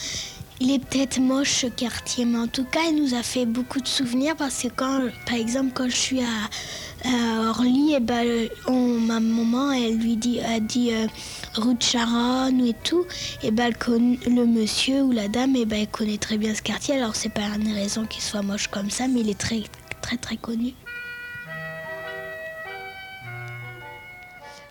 il 0.61 0.73
est 0.73 0.85
peut-être 0.85 1.21
moche 1.21 1.61
ce 1.61 1.67
quartier, 1.69 2.25
mais 2.25 2.39
en 2.39 2.49
tout 2.49 2.65
cas, 2.65 2.81
il 2.91 2.97
nous 2.97 3.15
a 3.15 3.23
fait 3.23 3.47
beaucoup 3.47 3.81
de 3.81 3.87
souvenirs 3.87 4.35
parce 4.37 4.63
que 4.63 4.69
quand, 4.69 5.09
par 5.27 5.37
exemple, 5.37 5.71
quand 5.75 5.89
je 5.89 5.97
suis 5.97 6.21
à, 6.21 7.49
Orly, 7.49 7.93
et 7.93 7.97
eh 7.99 8.01
ben, 8.01 8.49
on, 8.67 8.99
ma 8.99 9.21
maman, 9.21 9.71
elle 9.71 9.99
lui 9.99 10.17
dit, 10.17 10.41
a 10.41 10.59
dit 10.59 10.93
euh, 10.93 11.07
rue 11.55 11.75
de 11.75 11.83
Charonne 11.83 12.61
et 12.67 12.75
tout, 12.83 13.07
et 13.45 13.53
ben, 13.53 13.73
le 13.89 14.45
monsieur 14.45 15.03
ou 15.03 15.13
la 15.13 15.29
dame, 15.29 15.55
et 15.55 15.65
ben, 15.65 15.81
elle 15.81 15.89
connaît 15.89 16.19
très 16.19 16.39
bien 16.39 16.55
ce 16.55 16.63
quartier. 16.63 16.97
Alors 16.97 17.15
c'est 17.15 17.29
pas 17.29 17.43
une 17.57 17.73
raison 17.73 18.05
qu'il 18.05 18.23
soit 18.23 18.43
moche 18.43 18.67
comme 18.67 18.91
ça, 18.91 19.07
mais 19.07 19.21
il 19.21 19.31
est 19.31 19.39
très, 19.39 19.63
très, 20.03 20.17
très 20.17 20.37
connu. 20.37 20.75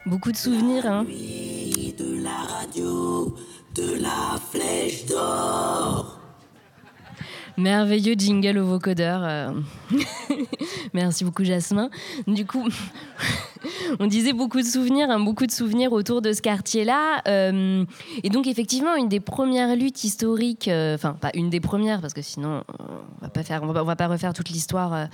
Beaucoup 0.06 0.32
de 0.32 0.38
souvenirs, 0.38 0.86
hein. 0.86 1.06
De 1.06 2.22
la 2.22 2.38
radio, 2.44 3.36
de 3.78 4.02
la 4.02 4.40
flèche 4.52 5.06
d'or. 5.06 6.20
Merveilleux 7.58 8.16
jingle 8.18 8.58
au 8.58 8.66
vocodeur. 8.66 9.22
Euh. 9.24 9.52
Merci 10.94 11.24
beaucoup 11.24 11.44
Jasmin. 11.44 11.90
Du 12.26 12.46
coup, 12.46 12.68
on 14.00 14.08
disait 14.08 14.34
beaucoup 14.34 14.60
de 14.60 14.66
souvenirs, 14.66 15.10
hein, 15.10 15.20
beaucoup 15.20 15.46
de 15.46 15.52
souvenirs 15.52 15.92
autour 15.92 16.22
de 16.22 16.34
ce 16.34 16.42
quartier-là. 16.42 17.22
Euh, 17.28 17.86
et 18.24 18.30
donc 18.30 18.48
effectivement, 18.48 18.96
une 18.96 19.10
des 19.10 19.20
premières 19.20 19.76
luttes 19.76 20.04
historiques, 20.04 20.68
euh, 20.68 20.96
enfin 20.96 21.14
pas 21.14 21.32
une 21.34 21.50
des 21.50 21.60
premières 21.60 22.02
parce 22.02 22.14
que 22.14 22.22
sinon 22.22 22.64
on 22.80 23.22
va 23.22 23.30
pas 23.30 23.44
faire, 23.44 23.64
on 23.64 23.72
va, 23.72 23.96
pas 23.96 24.08
refaire 24.08 24.34
toute 24.34 24.50
l'histoire 24.50 24.94
euh, 24.94 25.06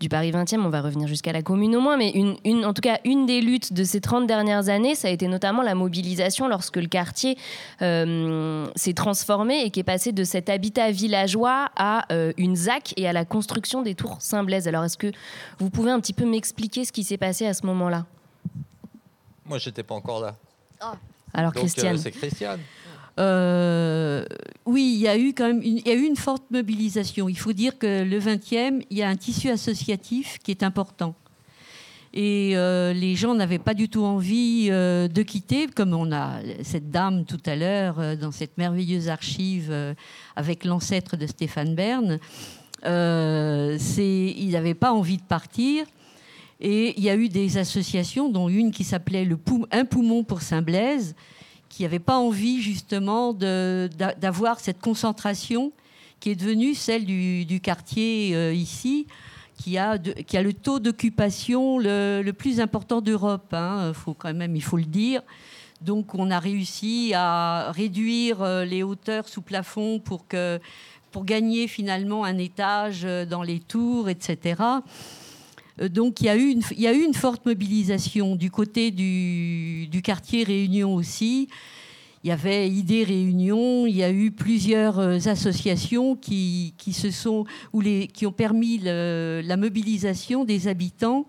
du 0.00 0.08
Paris 0.08 0.30
20e. 0.30 0.60
On 0.60 0.70
va 0.70 0.80
revenir 0.80 1.08
jusqu'à 1.08 1.32
la 1.32 1.42
Commune 1.42 1.76
au 1.76 1.80
moins, 1.80 1.96
mais 1.96 2.10
une, 2.10 2.64
en 2.64 2.72
tout 2.72 2.82
cas 2.82 2.98
une 3.04 3.26
des 3.26 3.40
luttes 3.40 3.72
de 3.72 3.84
ces 3.84 4.00
30 4.00 4.26
dernières 4.26 4.68
années, 4.68 4.94
ça 4.94 5.08
a 5.08 5.10
été 5.10 5.28
notamment 5.28 5.62
la 5.62 5.74
mobilisation 5.74 6.48
lorsque 6.48 6.76
le 6.76 6.88
quartier 6.88 7.36
s'est 7.80 8.94
transformé 8.94 9.64
et 9.64 9.70
qui 9.70 9.80
est 9.80 9.84
passé 9.84 10.12
de 10.12 10.24
cet 10.24 10.48
habitat 10.48 10.90
villageois 10.90 11.70
à 11.76 12.06
une 12.36 12.56
ZAC 12.56 12.94
et 12.96 13.08
à 13.08 13.12
la 13.12 13.24
construction 13.24 13.82
des 13.82 13.94
tours 13.94 14.16
Saint-Blaise. 14.20 14.68
Alors 14.68 14.84
est-ce 14.84 14.98
que 14.98 15.12
vous 15.58 15.70
pouvez 15.70 15.90
un 15.90 16.00
petit 16.00 16.12
peu 16.12 16.24
m'expliquer 16.24 16.84
ce 16.84 16.92
qui 16.92 17.04
s'est 17.04 17.18
passé 17.18 17.46
à 17.46 17.54
ce 17.54 17.66
moment-là? 17.66 18.01
Moi, 19.44 19.58
j'étais 19.58 19.82
pas 19.82 19.94
encore 19.94 20.20
là. 20.20 20.36
Ah. 20.80 20.96
Alors, 21.34 21.52
Donc, 21.52 21.62
Christiane. 21.62 21.96
Euh, 21.96 21.98
c'est 21.98 22.10
Christiane. 22.10 22.60
Euh, 23.18 24.24
oui, 24.64 24.92
il 24.94 25.00
y 25.00 25.08
a 25.08 25.18
eu 25.18 25.34
quand 25.34 25.46
même 25.46 25.62
une, 25.62 25.78
il 25.78 25.86
y 25.86 25.90
a 25.90 25.94
eu 25.94 26.04
une 26.04 26.16
forte 26.16 26.44
mobilisation. 26.50 27.28
Il 27.28 27.38
faut 27.38 27.52
dire 27.52 27.78
que 27.78 28.04
le 28.04 28.18
20e, 28.18 28.84
il 28.90 28.98
y 28.98 29.02
a 29.02 29.08
un 29.08 29.16
tissu 29.16 29.50
associatif 29.50 30.38
qui 30.42 30.50
est 30.50 30.62
important. 30.62 31.14
Et 32.14 32.52
euh, 32.56 32.92
les 32.92 33.14
gens 33.14 33.34
n'avaient 33.34 33.58
pas 33.58 33.72
du 33.72 33.88
tout 33.88 34.04
envie 34.04 34.68
de 34.68 35.22
quitter, 35.22 35.66
comme 35.66 35.94
on 35.94 36.12
a 36.12 36.40
cette 36.62 36.90
dame 36.90 37.24
tout 37.24 37.40
à 37.46 37.56
l'heure 37.56 38.16
dans 38.18 38.32
cette 38.32 38.58
merveilleuse 38.58 39.08
archive 39.08 39.74
avec 40.36 40.64
l'ancêtre 40.64 41.16
de 41.16 41.26
Stéphane 41.26 41.74
Bern. 41.74 42.18
ils 42.84 44.50
n'avaient 44.52 44.74
pas 44.74 44.92
envie 44.92 45.16
de 45.16 45.22
partir. 45.22 45.86
Et 46.64 46.94
il 46.96 47.02
y 47.02 47.10
a 47.10 47.16
eu 47.16 47.28
des 47.28 47.58
associations, 47.58 48.28
dont 48.28 48.48
une 48.48 48.70
qui 48.70 48.84
s'appelait 48.84 49.28
Un 49.72 49.84
poumon 49.84 50.22
pour 50.22 50.42
Saint-Blaise, 50.42 51.16
qui 51.68 51.82
n'avait 51.82 51.98
pas 51.98 52.16
envie 52.16 52.62
justement 52.62 53.34
d'avoir 53.34 54.60
cette 54.60 54.80
concentration 54.80 55.72
qui 56.20 56.30
est 56.30 56.36
devenue 56.36 56.74
celle 56.74 57.04
du, 57.04 57.60
quartier 57.60 58.36
euh, 58.36 58.54
ici, 58.54 59.08
qui 59.56 59.76
a, 59.76 59.96
le 59.96 60.52
taux 60.52 60.78
d'occupation 60.78 61.78
le, 61.78 62.30
plus 62.30 62.60
important 62.60 63.00
d'Europe. 63.00 63.52
Hein, 63.52 63.92
faut 63.92 64.14
quand 64.14 64.32
même, 64.32 64.54
il 64.54 64.62
faut 64.62 64.76
le 64.76 64.84
dire. 64.84 65.22
Donc 65.80 66.14
on 66.14 66.30
a 66.30 66.38
réussi 66.38 67.12
à 67.12 67.72
réduire 67.72 68.40
euh, 68.40 68.64
les 68.64 68.84
hauteurs 68.84 69.26
sous 69.28 69.42
plafond 69.42 69.98
pour 69.98 70.26
gagner 71.24 71.66
finalement 71.66 72.22
un 72.22 72.38
étage 72.38 73.00
euh, 73.04 73.26
dans 73.26 73.42
les 73.42 73.58
tours, 73.58 74.08
etc. 74.08 74.62
Euh, 75.80 75.88
donc 75.88 76.20
il 76.20 76.26
y, 76.26 76.28
a 76.28 76.36
eu 76.36 76.50
une, 76.50 77.14
forte 77.14 77.46
mobilisation 77.46 78.36
du 78.36 78.50
côté 78.50 78.90
du, 78.90 80.02
quartier 80.02 80.44
Réunion 80.44 80.94
aussi. 80.94 81.48
Il 82.24 82.28
y 82.28 82.30
avait 82.30 82.68
Idée 82.68 83.02
Réunion, 83.02 83.86
il 83.86 83.96
y 83.96 84.04
a 84.04 84.12
eu 84.12 84.30
plusieurs 84.30 85.00
euh, 85.00 85.18
associations 85.26 86.14
qui, 86.14 86.74
se 86.92 87.10
sont, 87.10 87.44
ou 87.72 87.82
qui 87.82 88.26
ont 88.26 88.32
permis 88.32 88.78
la 88.78 89.56
mobilisation 89.56 90.44
des 90.44 90.68
habitants, 90.68 91.26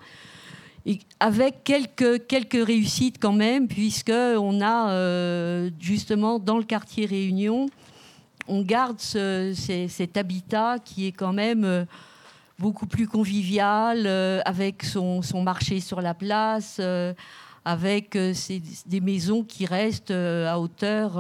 avec 1.20 1.64
quelques, 1.64 2.28
quelques 2.28 2.64
réussites 2.64 3.18
quand 3.20 3.34
même, 3.34 3.68
puisqu'on 3.68 4.62
a 4.62 4.92
euh, 4.92 5.72
justement 5.80 6.38
dans 6.38 6.58
le 6.58 6.64
quartier 6.64 7.06
Réunion, 7.06 7.68
on 8.48 8.62
garde 8.62 9.00
cet 9.00 10.18
habitat 10.18 10.78
qui 10.84 11.08
est 11.08 11.14
quand 11.14 11.32
même 11.32 11.88
beaucoup 12.64 12.88
plus 12.88 13.10
convivial, 13.10 14.04
euh, 14.06 14.40
avec 14.46 14.84
son, 14.84 15.22
marché 15.44 15.82
sur 15.82 16.00
la 16.00 16.14
place, 16.14 16.78
euh, 16.80 17.14
avec 17.66 18.16
euh, 18.16 18.34
des 18.86 19.02
maisons 19.02 19.44
qui 19.44 19.66
restent 19.66 20.12
à 20.12 20.58
hauteur 20.58 21.20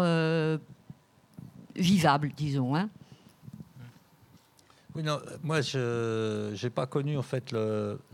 vivable, 1.75 2.31
disons. 2.37 2.77
Hein. 2.77 2.87
Oui, 4.95 5.03
non, 5.03 5.19
moi, 5.43 5.59
je 5.59 6.53
n'ai 6.63 6.69
pas 6.69 6.85
connu 6.85 7.17
en 7.17 7.23
fait 7.23 7.53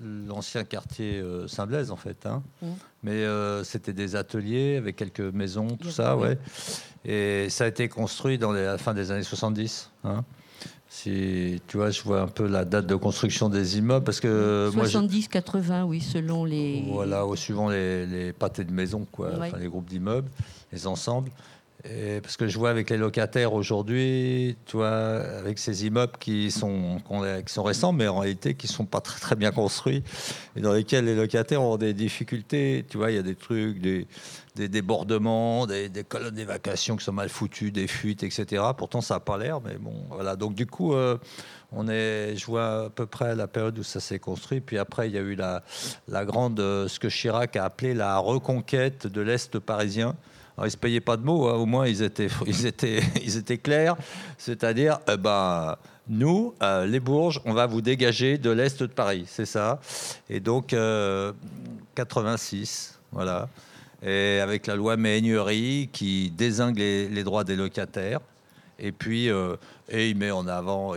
l'ancien 0.01 0.63
quartier 0.63 1.23
Saint-Blaise, 1.45 1.91
en 1.91 1.97
fait. 1.97 2.25
Hein. 2.25 2.41
Mmh. 2.63 2.67
Mais 3.03 3.25
c'était 3.63 3.93
des 3.93 4.15
ateliers 4.15 4.77
avec 4.77 4.95
quelques 4.95 5.19
maisons, 5.19 5.67
tout 5.75 5.91
ça, 5.91 6.17
ouais. 6.17 6.39
Et 7.05 7.47
ça 7.49 7.65
a 7.65 7.67
été 7.67 7.89
construit 7.89 8.39
dans 8.39 8.53
la 8.53 8.79
fin 8.79 8.95
des 8.95 9.11
années 9.11 9.23
70. 9.23 9.91
Hein. 10.03 10.23
Si 10.91 11.61
tu 11.67 11.77
vois, 11.77 11.91
je 11.91 12.01
vois 12.01 12.21
un 12.21 12.27
peu 12.27 12.47
la 12.47 12.65
date 12.65 12.87
de 12.87 12.95
construction 12.95 13.47
des 13.47 13.77
immeubles 13.77 14.03
parce 14.03 14.19
que 14.19 14.71
70-80, 14.73 15.83
oui, 15.83 16.01
selon 16.01 16.45
les. 16.45 16.83
Voilà, 16.91 17.27
au 17.27 17.35
suivant 17.35 17.69
les, 17.69 18.07
les 18.07 18.33
pâtés 18.33 18.63
de 18.63 18.71
maison, 18.71 19.05
quoi, 19.11 19.29
enfin, 19.37 19.57
les 19.59 19.67
groupes 19.67 19.87
d'immeubles, 19.87 20.29
les 20.71 20.87
ensembles. 20.87 21.29
Parce 21.83 22.35
que 22.35 22.47
je 22.47 22.57
vois 22.57 22.69
avec 22.71 22.89
les 22.89 22.97
locataires 22.97 23.53
aujourd'hui, 23.53 24.57
tu 24.65 24.81
avec 24.83 25.57
ces 25.59 25.85
immeubles 25.85 26.17
qui 26.19 26.51
sont, 26.51 26.97
qui 27.45 27.53
sont 27.53 27.63
récents, 27.63 27.93
mais 27.93 28.07
en 28.07 28.19
réalité 28.19 28.53
qui 28.53 28.67
sont 28.67 28.85
pas 28.85 28.99
très, 28.99 29.19
très 29.19 29.35
bien 29.37 29.51
construits, 29.51 30.03
et 30.57 30.61
dans 30.61 30.73
lesquels 30.73 31.05
les 31.05 31.15
locataires 31.15 31.61
ont 31.61 31.77
des 31.77 31.93
difficultés. 31.93 32.85
Tu 32.89 32.97
vois, 32.97 33.11
il 33.11 33.15
y 33.15 33.19
a 33.19 33.23
des 33.23 33.35
trucs, 33.35 33.79
des, 33.79 34.07
des 34.55 34.67
débordements, 34.67 35.67
des, 35.67 35.89
colonnes 36.07 36.35
d'évacuation 36.35 36.97
qui 36.97 37.05
sont 37.05 37.13
mal 37.13 37.29
foutues, 37.29 37.71
des 37.71 37.87
fuites, 37.87 38.23
etc. 38.23 38.61
Pourtant, 38.77 38.99
ça 38.99 39.15
n'a 39.15 39.19
pas 39.21 39.37
l'air, 39.37 39.61
mais 39.61 39.77
bon, 39.77 39.93
voilà. 40.09 40.35
Donc, 40.35 40.55
du 40.55 40.65
coup, 40.65 40.93
euh, 40.93 41.17
on 41.71 41.87
est, 41.87 42.35
je 42.35 42.45
vois 42.45 42.85
à 42.85 42.89
peu 42.89 43.05
près 43.05 43.35
la 43.35 43.47
période 43.47 43.79
où 43.79 43.83
ça 43.83 44.01
s'est 44.01 44.19
construit. 44.19 44.59
Puis 44.59 44.77
après, 44.77 45.07
il 45.07 45.15
y 45.15 45.17
a 45.17 45.21
eu 45.21 45.35
la, 45.35 45.63
la 46.09 46.25
grande, 46.25 46.59
euh, 46.59 46.89
ce 46.89 46.99
que 46.99 47.07
Chirac 47.07 47.55
a 47.55 47.63
appelé 47.63 47.93
la 47.93 48.17
reconquête 48.17 49.07
de 49.07 49.21
l'Est 49.21 49.59
parisien. 49.59 50.15
Alors, 50.59 50.65
ils 50.65 50.67
ne 50.67 50.71
se 50.73 50.77
payaient 50.77 50.99
pas 50.99 51.15
de 51.15 51.23
mots, 51.23 51.47
hein. 51.47 51.53
au 51.53 51.65
moins 51.65 51.87
ils 51.87 52.03
étaient, 52.03 52.27
ils 52.45 52.65
étaient, 52.65 53.01
ils 53.23 53.37
étaient 53.37 53.57
clairs. 53.57 53.95
C'est-à-dire, 54.37 54.99
ben, 55.19 55.77
nous, 56.09 56.53
euh, 56.61 56.85
les 56.85 56.99
Bourges, 56.99 57.39
on 57.45 57.53
va 57.53 57.65
vous 57.65 57.79
dégager 57.79 58.37
de 58.37 58.49
l'Est 58.49 58.81
de 58.83 58.87
Paris, 58.87 59.23
c'est 59.25 59.45
ça. 59.45 59.79
Et 60.29 60.41
donc, 60.41 60.75
86, 61.95 62.99
voilà 63.13 63.47
et 64.01 64.39
avec 64.39 64.67
la 64.67 64.75
loi 64.75 64.97
Méhaignerie 64.97 65.89
qui 65.91 66.31
désingue 66.31 66.77
les, 66.77 67.23
droits 67.23 67.43
des 67.43 67.55
locataires. 67.55 68.21
Et 68.77 68.91
puis, 68.93 69.29
euh, 69.29 69.57
il 69.91 70.15
met 70.15 70.31
en 70.31 70.47
avant, 70.47 70.93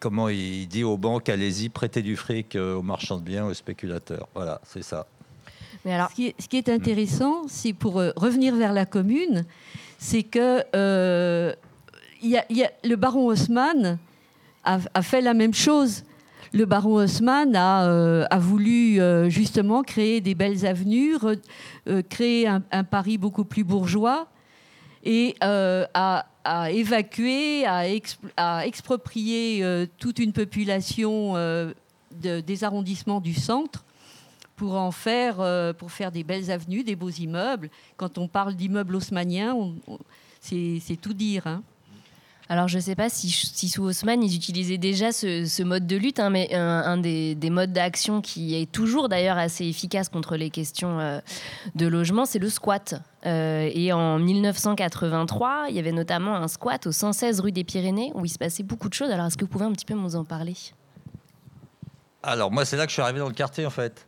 comment 0.00 0.30
il 0.30 0.66
dit 0.66 0.84
aux 0.84 0.96
banques, 0.96 1.28
allez-y, 1.28 1.68
prêtez 1.68 2.00
du 2.00 2.16
fric 2.16 2.56
euh, 2.56 2.76
aux 2.76 2.82
marchands 2.82 3.18
de 3.18 3.22
biens, 3.22 3.44
aux 3.44 3.54
spéculateurs. 3.54 4.28
Voilà, 4.34 4.60
c'est 4.64 4.82
ça. 4.82 5.06
Ce 5.88 6.48
qui 6.48 6.56
est, 6.56 6.68
intéressant, 6.68 7.42
c'est 7.48 7.72
pour 7.72 7.98
euh, 7.98 8.10
revenir 8.16 8.54
vers 8.54 8.72
la 8.72 8.86
commune, 8.86 9.44
c'est 9.98 10.22
que 10.22 10.60
a, 10.60 11.54
le 12.84 12.96
baron 12.96 13.26
Haussmann 13.26 13.98
a, 14.64 15.02
fait 15.02 15.20
la 15.20 15.34
même 15.34 15.54
chose. 15.54 16.04
Le 16.52 16.64
baron 16.64 16.96
Haussmann 16.96 17.54
a, 17.56 17.84
euh, 17.84 18.26
voulu 18.38 19.00
euh, 19.00 19.28
justement 19.28 19.82
créer 19.82 20.20
des 20.20 20.34
belles 20.34 20.66
avenues, 20.66 21.16
euh, 21.86 22.02
créer 22.08 22.46
un, 22.46 22.84
Paris 22.84 23.18
beaucoup 23.18 23.44
plus 23.44 23.64
bourgeois 23.64 24.28
et 25.04 25.36
a, 25.40 26.24
évacué, 26.70 27.66
a, 27.66 28.66
exproprié 28.66 29.86
toute 29.98 30.18
une 30.18 30.32
population 30.32 31.34
des 32.12 32.64
arrondissements 32.64 33.20
du 33.20 33.34
centre 33.34 33.84
pour 34.58 34.74
en 34.74 34.90
faire, 34.90 35.36
pour 35.76 35.90
faire 35.90 36.12
des 36.12 36.24
belles 36.24 36.50
avenues, 36.50 36.84
des 36.84 36.96
beaux 36.96 37.10
immeubles. 37.10 37.70
Quand 37.96 38.18
on 38.18 38.28
parle 38.28 38.54
d'immeubles 38.54 38.96
haussmanniens, 38.96 39.56
c'est 40.40 41.00
tout 41.00 41.14
dire. 41.14 41.46
Hein. 41.46 41.62
Alors, 42.50 42.66
je 42.66 42.76
ne 42.76 42.82
sais 42.82 42.94
pas 42.94 43.10
si, 43.10 43.30
sous 43.30 43.82
Haussmann, 43.82 44.22
ils 44.22 44.34
utilisaient 44.34 44.78
déjà 44.78 45.12
ce, 45.12 45.62
mode 45.62 45.86
de 45.86 45.96
lutte, 45.96 46.18
hein, 46.18 46.30
mais 46.30 46.54
un, 46.54 46.96
des, 46.96 47.36
modes 47.50 47.72
d'action 47.72 48.22
qui 48.22 48.54
est 48.54 48.70
toujours 48.70 49.10
d'ailleurs 49.10 49.36
assez 49.36 49.66
efficace 49.66 50.08
contre 50.08 50.36
les 50.36 50.48
questions 50.48 50.98
euh, 50.98 51.20
de 51.74 51.86
logement, 51.86 52.24
c'est 52.24 52.38
le 52.38 52.48
squat. 52.48 52.94
Euh, 53.26 53.70
et 53.74 53.92
en 53.92 54.18
1983, 54.18 55.66
il 55.68 55.76
y 55.76 55.78
avait 55.78 55.92
notamment 55.92 56.36
un 56.36 56.48
squat 56.48 56.86
au 56.86 56.92
116 56.92 57.40
rue 57.40 57.52
des 57.52 57.64
Pyrénées 57.64 58.12
où 58.14 58.24
il 58.24 58.30
se 58.30 58.38
passait 58.38 58.62
beaucoup 58.62 58.88
de 58.88 58.94
choses. 58.94 59.10
Alors, 59.10 59.26
est-ce 59.26 59.36
que 59.36 59.44
vous 59.44 59.50
pouvez 59.50 59.66
un 59.66 59.72
petit 59.72 59.84
peu 59.84 59.94
nous 59.94 60.16
en 60.16 60.24
parler? 60.24 60.54
Alors, 62.22 62.50
moi, 62.50 62.64
c'est 62.64 62.78
là 62.78 62.86
que 62.86 62.90
je 62.90 62.94
suis 62.94 63.02
arrivé 63.02 63.18
dans 63.18 63.28
le 63.28 63.34
quartier, 63.34 63.66
en 63.66 63.70
fait 63.70 64.07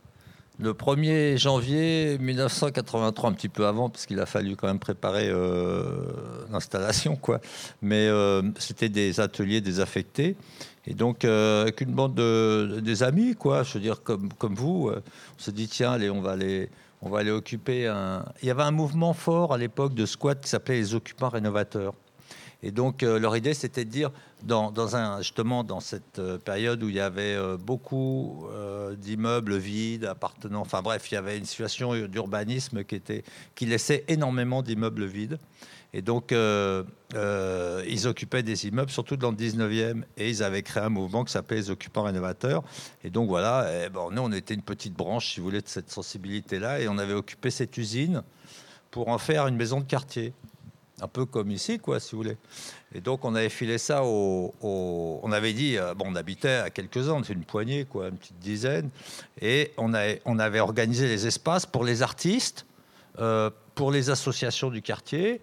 le 0.60 0.74
1er 0.74 1.38
janvier 1.38 2.18
1983, 2.18 3.28
un 3.28 3.32
petit 3.32 3.48
peu 3.48 3.66
avant, 3.66 3.88
parce 3.88 4.04
qu'il 4.04 4.20
a 4.20 4.26
fallu 4.26 4.56
quand 4.56 4.66
même 4.66 4.78
préparer 4.78 5.28
euh, 5.28 6.04
l'installation, 6.52 7.16
quoi. 7.16 7.40
Mais 7.80 8.06
euh, 8.08 8.42
c'était 8.58 8.90
des 8.90 9.20
ateliers 9.20 9.62
désaffectés. 9.62 10.36
Et 10.86 10.94
donc, 10.94 11.24
euh, 11.24 11.62
avec 11.62 11.80
une 11.80 11.92
bande 11.92 12.14
de, 12.14 12.80
des 12.82 13.02
amis, 13.02 13.34
quoi, 13.34 13.62
je 13.62 13.74
veux 13.74 13.80
dire, 13.80 14.02
comme, 14.02 14.32
comme 14.34 14.54
vous, 14.54 14.90
on 14.90 15.42
s'est 15.42 15.52
dit, 15.52 15.68
tiens, 15.68 15.92
allez, 15.92 16.10
on 16.10 16.20
va 16.20 16.32
aller, 16.32 16.68
on 17.00 17.08
va 17.08 17.20
aller 17.20 17.30
occuper 17.30 17.86
un. 17.86 18.24
Il 18.42 18.48
y 18.48 18.50
avait 18.50 18.62
un 18.62 18.70
mouvement 18.70 19.14
fort 19.14 19.54
à 19.54 19.58
l'époque 19.58 19.94
de 19.94 20.04
squat 20.04 20.40
qui 20.40 20.48
s'appelait 20.48 20.76
les 20.76 20.94
occupants 20.94 21.30
rénovateurs. 21.30 21.94
Et 22.62 22.72
donc, 22.72 23.02
euh, 23.02 23.18
leur 23.18 23.36
idée, 23.36 23.54
c'était 23.54 23.84
de 23.84 23.90
dire, 23.90 24.10
dans, 24.42 24.96
un, 24.96 25.18
justement, 25.22 25.64
dans 25.64 25.80
cette 25.80 26.18
euh, 26.18 26.38
période 26.38 26.82
où 26.82 26.88
il 26.88 26.94
y 26.94 27.00
avait 27.00 27.34
euh, 27.34 27.56
beaucoup 27.56 28.46
d'immeubles 28.98 29.56
vides, 29.56 30.04
appartenant, 30.04 30.60
enfin 30.60 30.82
bref, 30.82 31.10
il 31.10 31.14
y 31.14 31.16
avait 31.16 31.38
une 31.38 31.44
situation 31.44 31.94
d'urbanisme 32.06 32.82
qui, 32.84 33.66
laissait 33.66 34.04
énormément 34.08 34.62
d'immeubles 34.62 35.04
vides. 35.04 35.38
Et 35.92 36.02
donc, 36.02 36.32
ils 36.32 38.06
occupaient 38.06 38.42
des 38.42 38.66
immeubles, 38.66 38.90
surtout 38.90 39.16
dans 39.16 39.30
le 39.30 39.36
19e, 39.36 40.02
et 40.16 40.28
ils 40.28 40.42
avaient 40.42 40.62
créé 40.62 40.82
un 40.82 40.88
mouvement 40.88 41.24
qui 41.24 41.32
s'appelait 41.32 41.56
les 41.56 41.70
occupants 41.70 42.04
rénovateurs. 42.04 42.62
Et 43.04 43.10
donc, 43.10 43.28
voilà, 43.28 43.84
et 43.84 43.88
bon, 43.88 44.10
nous, 44.10 44.22
on 44.22 44.32
était 44.32 44.54
une 44.54 44.62
petite 44.62 44.94
branche, 44.94 45.34
si 45.34 45.40
vous 45.40 45.46
voulez, 45.46 45.62
de 45.62 45.68
cette 45.68 45.90
sensibilité-là, 45.90 46.80
et 46.80 46.88
on 46.88 46.98
avait 46.98 47.14
occupé 47.14 47.50
cette 47.50 47.76
usine 47.76 48.22
pour 48.90 49.08
en 49.08 49.18
faire 49.18 49.46
une 49.46 49.56
maison 49.56 49.80
de 49.80 49.84
quartier 49.84 50.32
un 51.00 51.08
peu 51.08 51.26
comme 51.26 51.50
ici, 51.50 51.78
quoi, 51.78 52.00
si 52.00 52.12
vous 52.12 52.22
voulez. 52.22 52.36
Et 52.94 53.00
donc, 53.00 53.24
on 53.24 53.34
avait 53.34 53.48
filé 53.48 53.78
ça 53.78 54.04
au. 54.04 54.54
on 54.62 55.32
avait 55.32 55.52
dit, 55.52 55.76
euh, 55.76 55.94
bon, 55.94 56.06
on 56.08 56.14
habitait 56.14 56.56
à 56.56 56.70
quelques-uns, 56.70 57.22
c'est 57.24 57.32
une 57.32 57.44
poignée, 57.44 57.84
quoi, 57.84 58.08
une 58.08 58.16
petite 58.16 58.38
dizaine. 58.38 58.90
Et 59.40 59.72
on, 59.76 59.94
avait, 59.94 60.20
on 60.24 60.38
avait 60.38 60.60
organisé 60.60 61.06
les 61.06 61.26
espaces 61.26 61.66
pour 61.66 61.84
les 61.84 62.02
artistes, 62.02 62.66
euh, 63.18 63.50
pour 63.74 63.90
les 63.90 64.10
associations 64.10 64.70
du 64.70 64.82
quartier. 64.82 65.40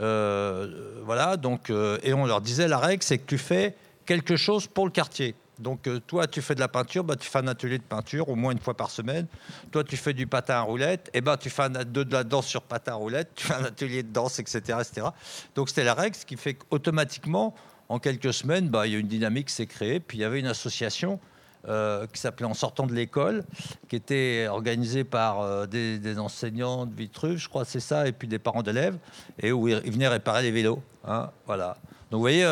Euh, 0.00 1.00
voilà, 1.04 1.36
donc, 1.36 1.70
et 2.02 2.12
on 2.12 2.26
leur 2.26 2.40
disait, 2.40 2.68
la 2.68 2.78
règle, 2.78 3.02
c'est 3.02 3.18
que 3.18 3.26
tu 3.26 3.38
fais 3.38 3.74
quelque 4.04 4.36
chose 4.36 4.66
pour 4.66 4.84
le 4.84 4.90
quartier. 4.90 5.34
Donc 5.58 5.86
euh, 5.86 6.00
toi, 6.06 6.26
tu 6.26 6.42
fais 6.42 6.54
de 6.54 6.60
la 6.60 6.68
peinture, 6.68 7.02
bah, 7.04 7.16
tu 7.16 7.28
fais 7.28 7.38
un 7.38 7.46
atelier 7.46 7.78
de 7.78 7.82
peinture 7.82 8.28
au 8.28 8.34
moins 8.34 8.52
une 8.52 8.58
fois 8.58 8.76
par 8.76 8.90
semaine. 8.90 9.26
Toi, 9.70 9.84
tu 9.84 9.96
fais 9.96 10.12
du 10.12 10.26
patin 10.26 10.54
à 10.54 10.60
roulette, 10.60 11.10
et 11.14 11.20
ben, 11.20 11.36
tu 11.36 11.48
fais 11.50 11.68
de, 11.68 12.06
la 12.12 12.24
danse 12.24 12.46
sur 12.46 12.62
patin 12.62 12.92
à 12.92 12.96
roulette, 12.96 13.30
tu 13.34 13.46
fais 13.46 13.54
un 13.54 13.64
atelier 13.64 14.02
de 14.02 14.12
danse, 14.12 14.38
etc. 14.38 14.60
etc. 14.80 15.08
Donc 15.54 15.68
c'était 15.68 15.84
la 15.84 15.94
règle, 15.94 16.14
ce 16.14 16.26
qui 16.26 16.36
fait 16.36 16.54
qu'automatiquement, 16.54 17.54
en 17.88 17.98
quelques 17.98 18.34
semaines, 18.34 18.68
bah, 18.68 18.86
il 18.86 18.92
y 18.92 18.96
a 18.96 18.98
une 18.98 19.08
dynamique 19.08 19.48
qui 19.48 19.54
s'est 19.54 19.66
créée. 19.66 20.00
Puis 20.00 20.18
il 20.18 20.20
y 20.20 20.24
avait 20.24 20.40
une 20.40 20.46
association 20.46 21.20
euh, 21.68 22.06
qui 22.12 22.20
s'appelait 22.20 22.46
En 22.46 22.54
sortant 22.54 22.86
de 22.86 22.92
l'école, 22.92 23.44
qui 23.88 23.96
était 23.96 24.46
organisée 24.48 25.04
par 25.04 25.40
euh, 25.40 25.66
des, 25.66 26.18
enseignants 26.18 26.86
de 26.86 26.94
Vitruve, 26.94 27.38
je 27.38 27.48
crois 27.48 27.64
c'est 27.64 27.80
ça, 27.80 28.06
et 28.06 28.12
puis 28.12 28.28
des 28.28 28.38
parents 28.38 28.62
d'élèves, 28.62 28.98
et 29.40 29.52
où 29.52 29.68
ils, 29.68 29.90
venaient 29.90 30.08
réparer 30.08 30.42
les 30.42 30.50
vélos. 30.50 30.82
Hein, 31.06 31.30
voilà. 31.46 31.76
Donc 32.10 32.18
vous 32.18 32.20
voyez, 32.20 32.44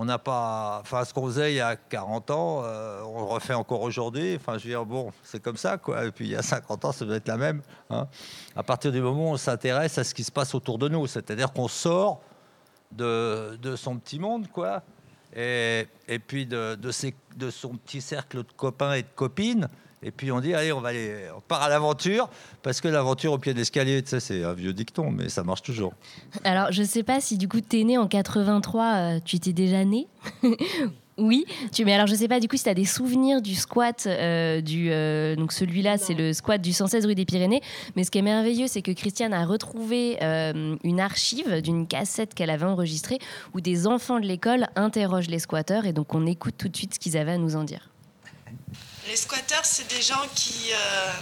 on 0.00 0.04
n'a 0.04 0.18
pas. 0.18 0.78
Enfin, 0.80 1.04
ce 1.04 1.12
qu'on 1.12 1.26
faisait 1.26 1.52
il 1.52 1.56
y 1.56 1.60
a 1.60 1.74
40 1.74 2.30
ans, 2.30 2.62
euh, 2.62 3.02
on 3.02 3.18
le 3.18 3.24
refait 3.24 3.54
encore 3.54 3.82
aujourd'hui. 3.82 4.36
Enfin, 4.36 4.56
je 4.56 4.62
veux 4.62 4.70
dire, 4.70 4.86
bon, 4.86 5.12
c'est 5.24 5.42
comme 5.42 5.56
ça, 5.56 5.76
quoi. 5.76 6.06
Et 6.06 6.12
puis 6.12 6.26
il 6.26 6.30
y 6.30 6.36
a 6.36 6.42
50 6.42 6.84
ans, 6.84 6.92
ça 6.92 7.04
doit 7.04 7.16
être 7.16 7.26
la 7.26 7.36
même. 7.36 7.62
Hein. 7.90 8.06
À 8.54 8.62
partir 8.62 8.92
du 8.92 9.00
moment 9.00 9.30
où 9.30 9.32
on 9.32 9.36
s'intéresse 9.36 9.98
à 9.98 10.04
ce 10.04 10.14
qui 10.14 10.22
se 10.22 10.30
passe 10.30 10.54
autour 10.54 10.78
de 10.78 10.88
nous, 10.88 11.08
c'est-à-dire 11.08 11.52
qu'on 11.52 11.66
sort 11.66 12.20
de, 12.92 13.58
son 13.74 13.98
petit 13.98 14.20
monde, 14.20 14.46
quoi. 14.52 14.84
Et, 15.34 15.88
et 16.06 16.20
puis 16.20 16.46
de, 16.46 16.76
de 16.76 17.50
son 17.50 17.70
petit 17.76 18.00
cercle 18.00 18.44
de 18.44 18.52
copains 18.56 18.92
et 18.92 19.02
de 19.02 19.08
copines. 19.16 19.68
Et 20.02 20.10
puis 20.10 20.30
on 20.30 20.40
dit, 20.40 20.54
allez, 20.54 20.72
on 20.72 20.80
va 20.80 20.90
aller, 20.90 21.28
on 21.36 21.40
part 21.40 21.62
à 21.62 21.68
l'aventure, 21.68 22.28
parce 22.62 22.80
que 22.80 22.88
l'aventure 22.88 23.32
au 23.32 23.38
pied 23.38 23.52
de 23.52 23.58
l'escalier, 23.58 24.02
tu 24.02 24.10
sais, 24.10 24.20
c'est 24.20 24.44
un 24.44 24.52
vieux 24.52 24.72
dicton, 24.72 25.10
mais 25.10 25.28
ça 25.28 25.42
marche 25.42 25.62
toujours. 25.62 25.92
Alors, 26.44 26.70
je 26.70 26.82
sais 26.82 27.02
pas 27.02 27.20
si 27.20 27.36
du 27.36 27.48
coup, 27.48 27.60
tu 27.60 27.80
es 27.80 27.84
né 27.84 27.98
en 27.98 28.06
83, 28.06 28.84
euh, 28.84 29.20
tu 29.24 29.36
étais 29.36 29.52
déjà 29.52 29.84
né? 29.84 30.06
Oui, 31.20 31.46
tu, 31.72 31.84
mais 31.84 31.94
alors 31.94 32.06
je 32.06 32.14
sais 32.14 32.28
pas 32.28 32.38
du 32.38 32.46
coup 32.46 32.56
si 32.56 32.62
tu 32.62 32.70
as 32.70 32.74
des 32.74 32.84
souvenirs 32.84 33.42
du 33.42 33.56
squat, 33.56 34.04
euh, 34.06 34.60
du, 34.60 34.92
euh, 34.92 35.34
donc 35.34 35.50
celui-là 35.50 35.98
c'est 35.98 36.14
le 36.14 36.32
squat 36.32 36.60
du 36.60 36.72
116 36.72 37.06
rue 37.06 37.16
des 37.16 37.24
Pyrénées, 37.24 37.60
mais 37.96 38.04
ce 38.04 38.12
qui 38.12 38.18
est 38.18 38.22
merveilleux 38.22 38.68
c'est 38.68 38.82
que 38.82 38.92
Christiane 38.92 39.32
a 39.32 39.44
retrouvé 39.44 40.16
une 40.84 41.00
archive 41.00 41.60
d'une 41.60 41.88
cassette 41.88 42.34
qu'elle 42.34 42.50
avait 42.50 42.66
enregistrée 42.66 43.18
où 43.52 43.60
des 43.60 43.88
enfants 43.88 44.20
de 44.20 44.26
l'école 44.26 44.68
interrogent 44.76 45.26
les 45.26 45.40
squatteurs 45.40 45.86
et 45.86 45.92
donc 45.92 46.14
on 46.14 46.24
écoute 46.24 46.54
tout 46.56 46.68
de 46.68 46.76
suite 46.76 46.94
ce 46.94 47.00
qu'ils 47.00 47.16
avaient 47.16 47.32
à 47.32 47.38
nous 47.38 47.56
en 47.56 47.64
dire. 47.64 47.90
Les 49.08 49.16
squatteurs, 49.16 49.64
c'est 49.64 49.88
des 49.88 50.02
gens 50.02 50.22
qui, 50.34 50.70
euh, 50.70 51.12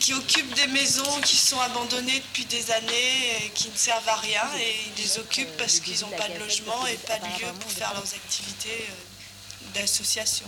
qui 0.00 0.14
occupent 0.14 0.54
des 0.54 0.68
maisons 0.68 1.20
qui 1.20 1.36
sont 1.36 1.60
abandonnées 1.60 2.18
depuis 2.20 2.46
des 2.46 2.70
années 2.70 3.44
et 3.44 3.50
qui 3.50 3.68
ne 3.68 3.76
servent 3.76 4.08
à 4.08 4.16
rien 4.16 4.42
et 4.58 4.74
ils 4.86 5.02
les 5.02 5.18
occupent 5.18 5.54
parce 5.58 5.80
qu'ils 5.80 6.00
n'ont 6.00 6.16
pas 6.16 6.30
de 6.30 6.38
logement 6.38 6.86
et 6.86 6.96
pas 6.96 7.18
de 7.18 7.26
lieu 7.26 7.52
pour 7.60 7.70
faire 7.70 7.92
leurs 7.92 8.14
activités 8.14 8.88
euh, 8.88 9.66
d'association. 9.74 10.46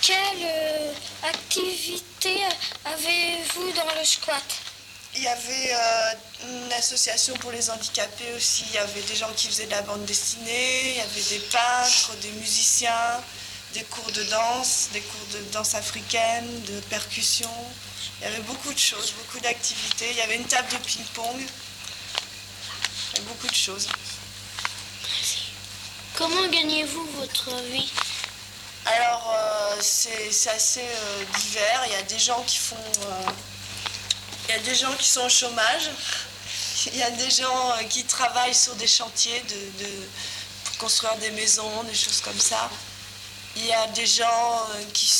Quelle 0.00 0.16
euh, 0.44 0.92
activité 1.24 2.36
avez-vous 2.84 3.72
dans 3.72 3.98
le 3.98 4.04
squat? 4.04 4.44
Il 5.16 5.22
y 5.22 5.28
avait 5.28 5.74
une 6.44 6.72
association 6.74 7.34
pour 7.38 7.50
les 7.50 7.68
handicapés 7.70 8.32
aussi. 8.36 8.64
Il 8.68 8.74
y 8.74 8.78
avait 8.78 9.00
des 9.00 9.16
gens 9.16 9.32
qui 9.34 9.48
faisaient 9.48 9.66
de 9.66 9.70
la 9.70 9.82
bande 9.82 10.04
dessinée, 10.04 10.90
il 10.90 10.96
y 10.98 11.00
avait 11.00 11.22
des 11.30 11.38
peintres, 11.50 12.14
des 12.20 12.30
musiciens, 12.32 13.20
des 13.76 13.84
cours 13.84 14.10
de 14.10 14.22
danse, 14.22 14.88
des 14.94 15.02
cours 15.02 15.26
de 15.34 15.38
danse 15.52 15.74
africaine, 15.74 16.62
de 16.62 16.80
percussion. 16.88 17.50
Il 18.18 18.24
y 18.24 18.26
avait 18.26 18.42
beaucoup 18.42 18.72
de 18.72 18.78
choses, 18.78 19.12
beaucoup 19.18 19.38
d'activités. 19.40 20.10
Il 20.12 20.16
y 20.16 20.22
avait 20.22 20.36
une 20.36 20.46
table 20.46 20.68
de 20.72 20.78
ping-pong. 20.78 21.42
Beaucoup 23.28 23.46
de 23.46 23.54
choses. 23.54 23.88
Comment 26.14 26.46
gagnez-vous 26.48 27.04
votre 27.18 27.54
vie? 27.70 27.92
Alors, 28.86 29.34
euh, 29.36 29.76
c'est 29.82 30.48
assez 30.48 30.80
euh, 30.80 31.24
divers. 31.38 31.82
Il 31.86 31.92
y 31.92 31.96
a 31.96 32.02
des 32.02 32.18
gens 32.18 32.42
qui 32.46 32.56
font. 32.56 32.76
Euh, 32.76 33.30
il 34.48 34.54
y 34.54 34.58
a 34.58 34.60
des 34.60 34.74
gens 34.74 34.92
qui 34.94 35.06
sont 35.06 35.26
au 35.26 35.28
chômage. 35.28 35.90
Il 36.86 36.96
y 36.96 37.02
a 37.02 37.10
des 37.10 37.30
gens 37.30 37.72
qui 37.90 38.04
travaillent 38.04 38.54
sur 38.54 38.74
des 38.76 38.86
chantiers 38.86 39.42
de, 39.48 39.86
pour 40.64 40.76
construire 40.78 41.16
des 41.16 41.30
maisons, 41.32 41.82
des 41.82 41.94
choses 41.94 42.20
comme 42.20 42.38
ça. 42.38 42.70
Il 43.56 43.64
y 43.64 43.72
a 43.72 43.86
des 43.88 44.04
gens 44.04 44.66
euh, 44.74 44.84
qui, 44.92 45.10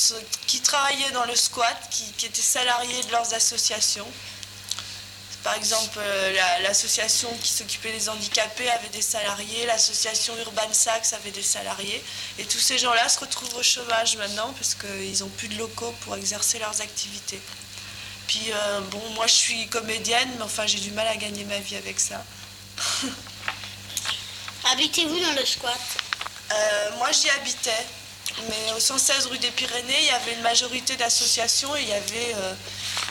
qui 0.46 0.61
travaillaient 0.61 1.11
dans 1.12 1.25
le 1.25 1.35
squat, 1.35 1.75
qui, 1.90 2.05
étaient 2.27 2.42
salariés 2.42 3.03
de 3.05 3.11
leurs 3.11 3.33
associations. 3.33 4.07
Par 5.42 5.55
exemple, 5.55 5.99
euh, 5.99 6.61
l'association 6.62 7.31
qui 7.42 7.51
s'occupait 7.51 7.92
des 7.92 8.11
handicapés 8.11 8.68
avait 8.68 8.90
des 8.90 9.01
salariés, 9.01 9.64
l'association 9.64 10.37
Urban 10.38 10.70
Sax 10.72 11.14
avait 11.14 11.31
des 11.31 11.42
salariés. 11.42 12.05
Et 12.38 12.44
tous 12.44 12.59
ces 12.59 12.77
gens-là 12.77 13.09
se 13.09 13.20
retrouvent 13.20 13.55
au 13.57 13.62
chômage 13.62 14.16
maintenant 14.18 14.53
parce 14.53 14.75
qu'ils 14.75 15.20
n'ont 15.20 15.31
plus 15.31 15.49
de 15.49 15.57
locaux 15.57 15.94
pour 16.03 16.16
exercer 16.16 16.59
leurs 16.59 16.81
activités. 16.83 17.40
Puis, 18.27 18.53
euh, 18.53 18.81
bon, 18.90 19.03
moi 19.14 19.27
je 19.29 19.35
suis 19.35 19.66
comédienne, 19.68 20.29
mais 20.37 20.42
enfin 20.42 20.66
j'ai 20.66 20.81
du 20.81 20.90
mal 20.90 21.07
à 21.07 21.16
gagner 21.16 21.44
ma 21.44 21.59
vie 21.61 21.77
avec 21.77 21.99
ça. 21.99 22.22
Habitez-vous 24.72 25.20
dans 25.20 25.33
le 25.33 25.46
squat? 25.46 25.81
Moi 26.99 27.11
j'y 27.12 27.31
habitais. 27.31 27.87
Mais 28.42 28.72
au 28.77 28.81
116 28.81 29.27
rue 29.27 29.38
des 29.38 29.51
Pyrénées, 29.51 29.99
il 29.99 30.07
y 30.07 30.11
avait 30.11 30.35
une 30.35 30.42
majorité 30.42 30.96
d'associations 30.96 31.75
et 31.77 31.83
il 31.83 31.88
y 31.88 31.92
avait, 31.92 32.35
euh, 32.35 32.55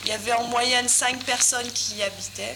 il 0.04 0.10
y 0.10 0.12
avait 0.12 0.34
en 0.34 0.44
moyenne 0.44 0.88
5 0.88 1.24
personnes 1.24 1.72
qui 1.72 1.96
y 1.96 2.04
habitaient. 2.04 2.56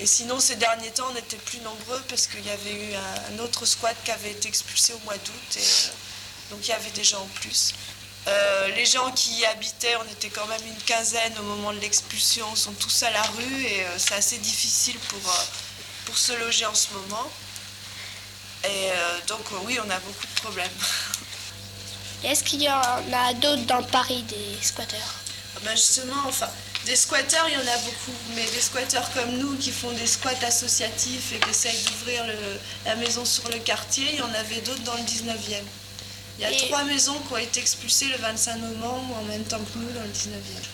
Et 0.00 0.06
sinon, 0.06 0.40
ces 0.40 0.56
derniers 0.56 0.90
temps, 0.90 1.06
on 1.12 1.16
était 1.16 1.36
plus 1.36 1.60
nombreux 1.60 2.02
parce 2.08 2.26
qu'il 2.26 2.44
y 2.44 2.50
avait 2.50 2.72
eu 2.72 2.94
un, 3.32 3.38
autre 3.38 3.64
squat 3.64 3.96
qui 4.04 4.10
avait 4.10 4.32
été 4.32 4.48
expulsé 4.48 4.92
au 4.92 4.98
mois 5.00 5.16
d'août. 5.16 5.56
Euh, 5.56 5.60
donc 6.50 6.66
il 6.66 6.70
y 6.70 6.72
avait 6.72 6.90
des 6.90 7.04
gens 7.04 7.20
en 7.20 7.28
plus. 7.40 7.74
Euh, 8.26 8.68
les 8.68 8.86
gens 8.86 9.12
qui 9.12 9.32
y 9.34 9.46
habitaient, 9.46 9.94
on 9.96 10.12
était 10.12 10.30
quand 10.30 10.46
même 10.46 10.66
une 10.66 10.82
quinzaine 10.82 11.38
au 11.38 11.42
moment 11.42 11.72
de 11.72 11.78
l'expulsion, 11.78 12.56
sont 12.56 12.72
tous 12.72 13.04
à 13.04 13.10
la 13.10 13.22
rue 13.22 13.64
et 13.66 13.86
c'est 13.98 14.14
assez 14.14 14.38
difficile 14.38 14.98
pour, 15.08 15.20
pour 16.06 16.18
se 16.18 16.32
loger 16.32 16.66
en 16.66 16.74
ce 16.74 16.88
moment. 16.94 17.30
Et 18.64 18.88
donc 19.28 19.44
oui, 19.66 19.78
on 19.84 19.90
a 19.90 19.98
beaucoup 20.00 20.26
de 20.26 20.40
problèmes. 20.40 20.70
Est-ce 22.24 22.42
qu'il 22.42 22.62
y 22.62 22.70
en 22.70 22.80
a 23.12 23.34
d'autres 23.34 23.64
dans 23.66 23.82
Paris, 23.82 24.22
des 24.22 24.64
squatteurs 24.64 25.14
ah 25.56 25.60
ben 25.62 25.76
Justement, 25.76 26.22
enfin, 26.26 26.48
Des 26.86 26.96
squatteurs, 26.96 27.46
il 27.48 27.54
y 27.54 27.56
en 27.56 27.60
a 27.72 27.78
beaucoup, 27.78 28.16
mais 28.34 28.44
des 28.44 28.60
squatteurs 28.60 29.10
comme 29.12 29.36
nous 29.36 29.56
qui 29.56 29.70
font 29.70 29.92
des 29.92 30.06
squats 30.06 30.42
associatifs 30.46 31.32
et 31.32 31.38
qui 31.38 31.50
essayent 31.50 31.82
d'ouvrir 31.82 32.24
la 32.86 32.96
maison 32.96 33.24
sur 33.24 33.48
le 33.50 33.58
quartier, 33.58 34.06
il 34.12 34.18
y 34.18 34.22
en 34.22 34.32
avait 34.34 34.60
d'autres 34.62 34.82
dans 34.84 34.94
le 34.94 35.02
19e. 35.02 35.62
Il 36.38 36.42
y 36.42 36.46
a 36.46 36.66
trois 36.66 36.84
maisons 36.84 37.18
qui 37.28 37.32
ont 37.32 37.36
été 37.36 37.60
expulsées 37.60 38.06
le 38.06 38.16
25 38.16 38.56
novembre 38.56 39.16
en 39.18 39.24
même 39.24 39.44
temps 39.44 39.60
que 39.60 39.78
nous 39.78 39.92
dans 39.92 40.02
le 40.02 40.08
19e. 40.08 40.64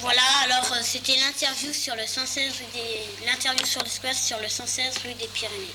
Voilà, 0.00 0.22
alors 0.44 0.72
euh, 0.72 0.80
c'était 0.82 1.16
l'interview 1.16 1.72
sur 1.72 1.96
le 1.96 2.06
116 2.06 2.52
des 2.72 3.26
l'interview 3.26 3.66
sur 3.66 3.82
le 3.82 3.88
squat 3.88 4.14
sur 4.14 4.38
le 4.38 4.48
116 4.48 4.98
rue 5.04 5.14
des 5.14 5.26
Pyrénées. 5.28 5.74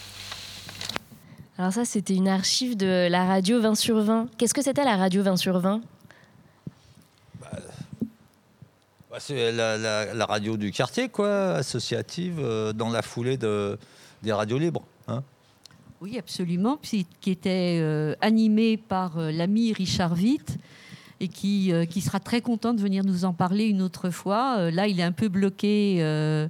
Alors 1.57 1.71
ça, 1.71 1.85
c'était 1.85 2.15
une 2.15 2.27
archive 2.27 2.75
de 2.75 3.07
la 3.09 3.25
radio 3.25 3.61
20 3.61 3.75
sur 3.75 4.01
20. 4.01 4.27
Qu'est-ce 4.37 4.53
que 4.53 4.61
c'était 4.61 4.83
la 4.83 4.97
radio 4.97 5.21
20 5.21 5.37
sur 5.37 5.59
20 5.59 5.81
bah, 7.39 7.47
bah, 9.11 9.17
C'est 9.19 9.51
la, 9.51 10.25
radio 10.25 10.57
du 10.57 10.71
quartier, 10.71 11.09
quoi, 11.09 11.53
associative, 11.53 12.39
euh, 12.39 12.73
dans 12.73 12.89
la 12.89 13.01
foulée 13.01 13.37
de, 13.37 13.77
des 14.23 14.33
radios 14.33 14.57
libres. 14.57 14.83
Hein 15.07 15.23
oui, 16.01 16.17
absolument, 16.17 16.77
qui 16.81 17.05
était 17.25 17.77
euh, 17.81 18.15
animée 18.19 18.77
par 18.77 19.17
l'ami 19.17 19.73
Richard 19.73 20.13
Witt 20.13 20.57
et 21.23 21.29
qui, 21.29 21.71
euh, 21.71 21.85
qui 21.85 22.01
sera 22.01 22.19
très 22.19 22.41
content 22.41 22.73
de 22.73 22.81
venir 22.81 23.03
nous 23.05 23.23
en 23.23 23.33
parler 23.33 23.65
une 23.65 23.81
autre 23.81 24.09
fois. 24.09 24.57
Euh, 24.57 24.71
là, 24.71 24.87
il 24.87 24.99
est 24.99 25.03
un 25.03 25.13
peu 25.13 25.29
bloqué 25.29 25.97
euh, 25.99 26.47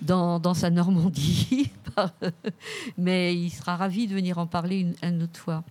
dans, 0.00 0.54
sa 0.54 0.70
Normandie, 0.70 1.70
mais 2.98 3.34
il 3.34 3.50
sera 3.50 3.76
ravi 3.76 4.06
de 4.06 4.14
venir 4.14 4.38
en 4.38 4.46
parler 4.46 4.94
une 5.02 5.22
autre 5.22 5.38
fois. 5.38 5.64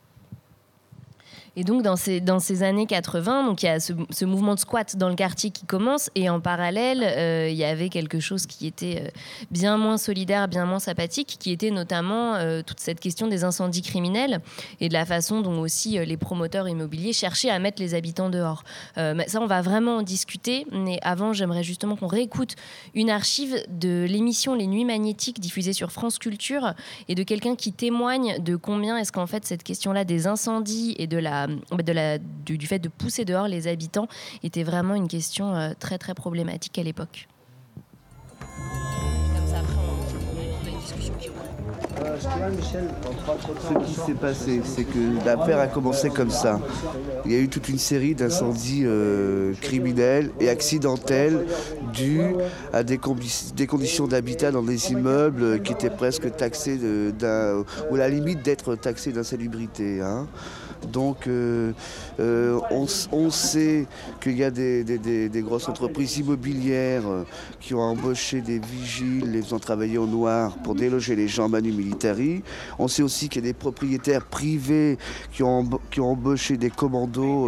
Et 1.60 1.64
donc, 1.64 1.82
dans 1.82 1.96
ces, 1.96 2.22
dans 2.22 2.38
ces 2.38 2.62
années 2.62 2.86
80, 2.86 3.44
donc, 3.44 3.64
il 3.64 3.66
y 3.66 3.70
a 3.70 3.80
ce, 3.80 4.26
mouvement 4.26 4.54
de 4.54 4.60
squat 4.60 4.96
dans 4.96 5.10
le 5.10 5.16
quartier 5.16 5.50
qui 5.50 5.66
commence. 5.66 6.12
Et 6.14 6.30
en 6.30 6.40
parallèle, 6.40 7.02
euh, 7.04 7.50
il 7.50 7.58
y 7.58 7.64
avait 7.64 7.90
quelque 7.90 8.20
chose 8.20 8.46
qui 8.46 8.68
était 8.68 9.02
euh, 9.02 9.10
bien 9.50 9.76
moins 9.76 9.98
solidaire, 9.98 10.48
bien 10.48 10.68
moins 10.68 10.78
sympathique, 10.78 11.38
qui 11.40 11.52
était 11.52 11.72
notamment 11.72 12.36
euh, 12.36 12.62
toute 12.62 12.80
cette 12.80 13.00
question 13.00 13.26
des 13.26 13.44
incendies 13.44 13.82
criminels 13.82 14.40
et 14.82 14.88
de 14.88 14.94
la 14.94 15.04
façon 15.04 15.42
dont 15.42 15.60
aussi 15.60 15.98
les 15.98 16.18
promoteurs 16.18 16.70
immobiliers 16.70 17.12
cherchaient 17.12 17.50
à 17.50 17.58
mettre 17.58 17.82
les 17.82 17.96
habitants 17.96 18.30
dehors. 18.30 18.64
ça, 18.96 19.42
on 19.42 19.48
va 19.48 19.64
vraiment 19.64 19.98
en 19.98 20.02
discuter. 20.04 20.68
Mais 20.72 21.00
avant, 21.02 21.34
j'aimerais 21.34 21.64
justement 21.64 21.96
qu'on 21.96 22.06
réécoute 22.06 22.54
une 22.94 23.10
archive 23.10 23.64
de 23.68 24.06
l'émission 24.08 24.54
Les 24.54 24.68
Nuits 24.68 24.86
Magnétiques 24.86 25.40
diffusée 25.40 25.74
sur 25.74 25.92
France 25.92 26.20
Culture 26.20 26.76
et 27.08 27.16
de 27.16 27.24
quelqu'un 27.24 27.56
qui 27.56 27.74
témoigne 27.74 28.38
de 28.44 28.56
combien 28.56 28.96
est-ce 28.98 29.12
qu'en 29.12 29.26
fait 29.26 29.44
cette 29.46 29.64
question-là 29.64 30.06
des 30.06 30.28
incendies 30.28 30.94
et 31.00 31.08
de 31.08 31.18
la 31.18 31.47
de 31.48 31.92
la, 31.92 32.18
du, 32.18 32.68
fait 32.68 32.80
de 32.80 32.90
pousser 32.90 33.26
dehors 33.26 33.48
les 33.48 33.68
habitants 33.68 34.08
était 34.44 34.64
vraiment 34.64 34.96
une 34.96 35.08
question 35.08 35.56
euh, 35.56 35.72
très 35.80 35.98
très 35.98 36.14
problématique 36.14 36.78
à 36.80 36.84
l'époque. 36.84 37.28
Ce 43.60 43.86
qui 43.86 43.94
s'est 43.94 44.14
passé, 44.14 44.62
c'est 44.64 44.84
que 44.84 45.26
l'affaire 45.26 45.60
a 45.60 45.68
commencé 45.68 46.10
comme 46.10 46.30
ça. 46.30 46.60
Il 47.26 47.32
y 47.32 47.36
a 47.36 47.40
eu 47.40 47.50
toute 47.50 47.70
une 47.70 47.78
série 47.78 48.16
d'incendies 48.16 48.84
euh, 48.86 49.54
criminels 49.62 50.32
et 50.40 50.50
accidentels 50.50 51.46
dus 51.94 52.36
à 52.74 52.84
des, 52.84 52.98
conditions 52.98 54.08
d'habitat 54.08 54.52
dans 54.52 54.64
des 54.64 54.92
immeubles 54.92 55.62
qui 55.62 55.74
étaient 55.74 55.90
presque 55.90 56.36
taxés 56.36 56.80
ou 56.80 57.96
à 57.96 57.98
la 57.98 58.10
limite 58.10 58.44
d'être 58.44 58.76
taxés 58.76 59.12
d'insalubrité. 59.12 60.02
Hein. 60.02 60.28
Donc 60.86 61.28
euh, 61.28 61.74
euh, 62.20 62.60
on, 62.72 63.30
sait 63.30 63.88
qu'il 64.22 64.38
y 64.38 64.44
a 64.44 64.52
des, 64.52 65.30
grosses 65.44 65.68
entreprises 65.68 66.18
immobilières 66.18 67.08
euh, 67.08 67.24
qui 67.60 67.74
ont 67.74 67.82
embauché 67.82 68.42
des 68.42 68.60
vigiles, 68.60 69.32
les 69.32 69.42
faisant 69.42 69.60
travailler 69.60 69.98
au 69.98 70.06
noir 70.06 70.56
pour 70.64 70.76
déloger 70.76 71.16
les 71.16 71.28
gens 71.28 71.50
manu 71.50 71.72
militari. 71.72 72.44
On 72.80 72.88
sait 72.88 73.04
aussi 73.04 73.30
qu'il 73.30 73.44
y 73.44 73.48
a 73.48 73.50
des 73.50 73.54
propriétaires 73.54 74.26
privés 74.26 74.98
qui 75.32 75.44
ont, 75.44 75.68
embauché 75.98 76.58
des 76.58 76.70
commandos, 76.70 77.48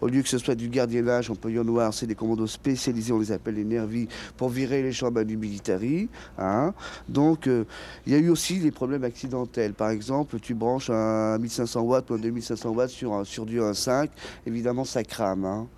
au 0.00 0.08
lieu 0.08 0.22
que 0.22 0.28
ce 0.28 0.38
soit 0.38 0.54
du 0.54 0.68
gardiennage 0.68 1.30
en 1.30 1.34
payant 1.34 1.64
noir, 1.64 1.92
c'est 1.92 2.06
des 2.06 2.14
commandos 2.14 2.46
spécialisés, 2.46 3.12
on 3.12 3.18
les 3.18 3.32
appelle 3.32 3.56
les 3.56 3.64
nervis, 3.64 4.08
pour 4.36 4.48
virer 4.48 4.82
les 4.82 4.92
gens 4.92 5.10
manu 5.10 5.36
militari. 5.36 6.08
Hein. 6.38 6.72
Donc 7.08 7.46
il 8.06 8.12
y 8.12 8.14
a 8.14 8.18
eu 8.18 8.30
aussi 8.30 8.60
des 8.60 8.70
problèmes 8.70 9.04
accidentels. 9.04 9.74
Par 9.74 9.90
exemple, 9.90 10.38
tu 10.40 10.54
branches 10.54 10.90
un 10.90 11.38
1500 11.38 11.80
watts 11.80 12.03
2500 12.10 12.70
watts 12.70 12.90
sur, 12.90 13.26
sur 13.26 13.46
du 13.46 13.60
1.5, 13.60 14.08
évidemment 14.46 14.84
ça 14.84 15.02
crame. 15.02 15.44
Hein. 15.44 15.68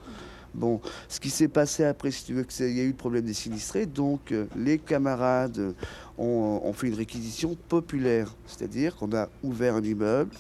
Bon, 0.56 0.80
ce 1.08 1.20
qui 1.20 1.28
s'est 1.28 1.48
passé 1.48 1.84
après, 1.84 2.10
si 2.10 2.24
tu 2.24 2.32
veux, 2.32 2.46
il 2.60 2.76
y 2.78 2.80
a 2.80 2.84
eu 2.84 2.88
le 2.88 2.94
problème 2.94 3.26
des 3.26 3.34
sinistrés, 3.34 3.84
donc 3.84 4.32
euh, 4.32 4.46
les 4.56 4.78
camarades 4.78 5.74
ont, 6.16 6.72
fait 6.72 6.88
une 6.88 6.94
réquisition 6.94 7.54
populaire, 7.68 8.34
c'est-à-dire 8.46 8.96
qu'on 8.96 9.14
a 9.14 9.28
ouvert 9.42 9.74
un 9.74 9.82
immeuble, 9.82 10.34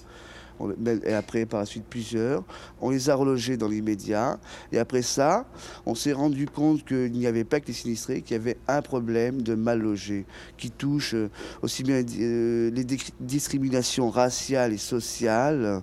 et 1.04 1.12
après 1.12 1.46
par 1.46 1.60
la 1.60 1.66
suite 1.66 1.84
plusieurs. 1.88 2.44
On 2.80 2.90
les 2.90 3.10
a 3.10 3.14
relogés 3.14 3.56
dans 3.56 3.68
l'immédiat. 3.68 4.38
Et 4.72 4.78
après 4.78 5.02
ça, 5.02 5.46
on 5.84 5.94
s'est 5.94 6.12
rendu 6.12 6.46
compte 6.46 6.84
qu'il 6.84 7.12
n'y 7.12 7.26
avait 7.26 7.44
pas 7.44 7.60
que 7.60 7.66
les 7.66 7.72
sinistrés, 7.72 8.22
qu'il 8.22 8.36
y 8.36 8.40
avait 8.40 8.56
un 8.68 8.82
problème 8.82 9.42
de 9.42 9.54
mal 9.54 9.80
logés 9.80 10.24
qui 10.56 10.70
touche 10.70 11.14
euh, 11.14 11.30
aussi 11.62 11.82
bien 11.82 12.02
euh, 12.18 12.70
les 12.70 12.84
discriminations 13.20 14.10
raciales 14.10 14.72
et 14.72 14.78
sociales 14.78 15.82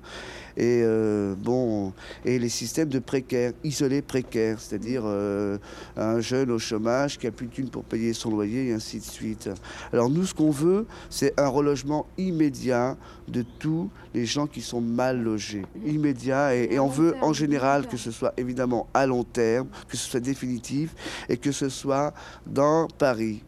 et 0.57 0.81
euh, 0.83 1.35
bon 1.35 1.93
et 2.25 2.39
les 2.39 2.49
systèmes 2.49 2.89
de 2.89 2.99
précaires, 2.99 3.53
isolés 3.63 4.01
précaires, 4.01 4.59
c'est-à-dire 4.59 5.03
euh, 5.05 5.57
un 5.97 6.19
jeune 6.19 6.51
au 6.51 6.59
chômage 6.59 7.17
qui 7.17 7.27
a 7.27 7.31
plus 7.31 7.47
de 7.47 7.51
thunes 7.51 7.69
pour 7.69 7.83
payer 7.83 8.13
son 8.13 8.29
loyer 8.31 8.69
et 8.69 8.73
ainsi 8.73 8.99
de 8.99 9.03
suite. 9.03 9.49
Alors 9.91 10.09
nous, 10.09 10.25
ce 10.25 10.33
qu'on 10.33 10.51
veut, 10.51 10.85
c'est 11.09 11.39
un 11.39 11.47
relogement 11.47 12.05
immédiat 12.17 12.97
de 13.27 13.43
tous 13.59 13.89
les 14.13 14.25
gens 14.25 14.47
qui 14.47 14.61
sont 14.61 14.81
mal 14.81 15.21
logés, 15.21 15.65
immédiat, 15.85 16.55
et, 16.55 16.69
et 16.71 16.79
on 16.79 16.87
veut 16.87 17.15
en 17.21 17.33
général 17.33 17.87
que 17.87 17.97
ce 17.97 18.11
soit 18.11 18.33
évidemment 18.37 18.87
à 18.93 19.05
long 19.05 19.23
terme, 19.23 19.67
que 19.87 19.97
ce 19.97 20.09
soit 20.09 20.19
définitif 20.19 20.95
et 21.29 21.37
que 21.37 21.51
ce 21.51 21.69
soit 21.69 22.13
dans 22.45 22.87
Paris. 22.87 23.43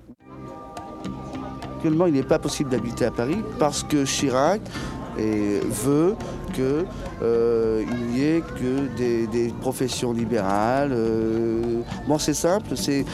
Actuellement, 1.75 2.07
il 2.07 2.13
n'est 2.13 2.23
pas 2.23 2.39
possible 2.39 2.71
d'habiter 2.71 3.05
à 3.05 3.11
Paris 3.11 3.37
parce 3.59 3.83
que 3.83 4.05
Chirac 4.05 4.61
veut 5.17 6.15
qu'il 6.55 6.85
euh, 7.21 7.83
n'y 8.11 8.21
ait 8.21 8.41
que 8.41 8.87
des, 8.95 9.53
professions 9.61 10.13
libérales. 10.13 10.91
Euh, 10.93 11.81
bon, 12.07 12.17
c'est 12.17 12.33
simple, 12.33 12.75
c'est 12.75 13.05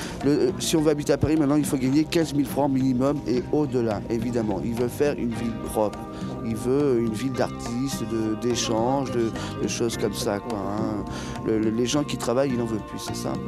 si 0.60 0.76
on 0.76 0.82
veut 0.82 0.92
habiter 0.92 1.14
à 1.14 1.18
Paris, 1.18 1.36
maintenant, 1.38 1.56
il 1.56 1.66
faut 1.66 1.78
gagner 1.78 2.04
15 2.04 2.36
000 2.36 2.48
francs 2.48 2.72
minimum 2.72 3.18
et 3.28 3.44
au-delà, 3.52 4.02
évidemment. 4.10 4.62
Il 4.64 4.76
veut 4.76 4.88
faire 4.88 5.18
une 5.18 5.34
ville 5.34 5.54
propre. 5.66 6.00
Il 6.46 6.56
veut 6.56 7.00
une 7.00 7.14
ville 7.14 7.34
d'artistes, 7.34 8.04
d'échanges, 8.42 9.12
de, 9.12 9.68
choses 9.68 9.98
comme 9.98 10.14
ça. 10.14 10.36
Hein. 10.36 11.04
les 11.48 11.86
gens 11.86 12.04
qui 12.04 12.18
travaillent, 12.18 12.52
il 12.52 12.58
n'en 12.58 12.66
veut 12.66 12.82
plus, 12.90 13.00
c'est 13.00 13.16
simple. 13.16 13.40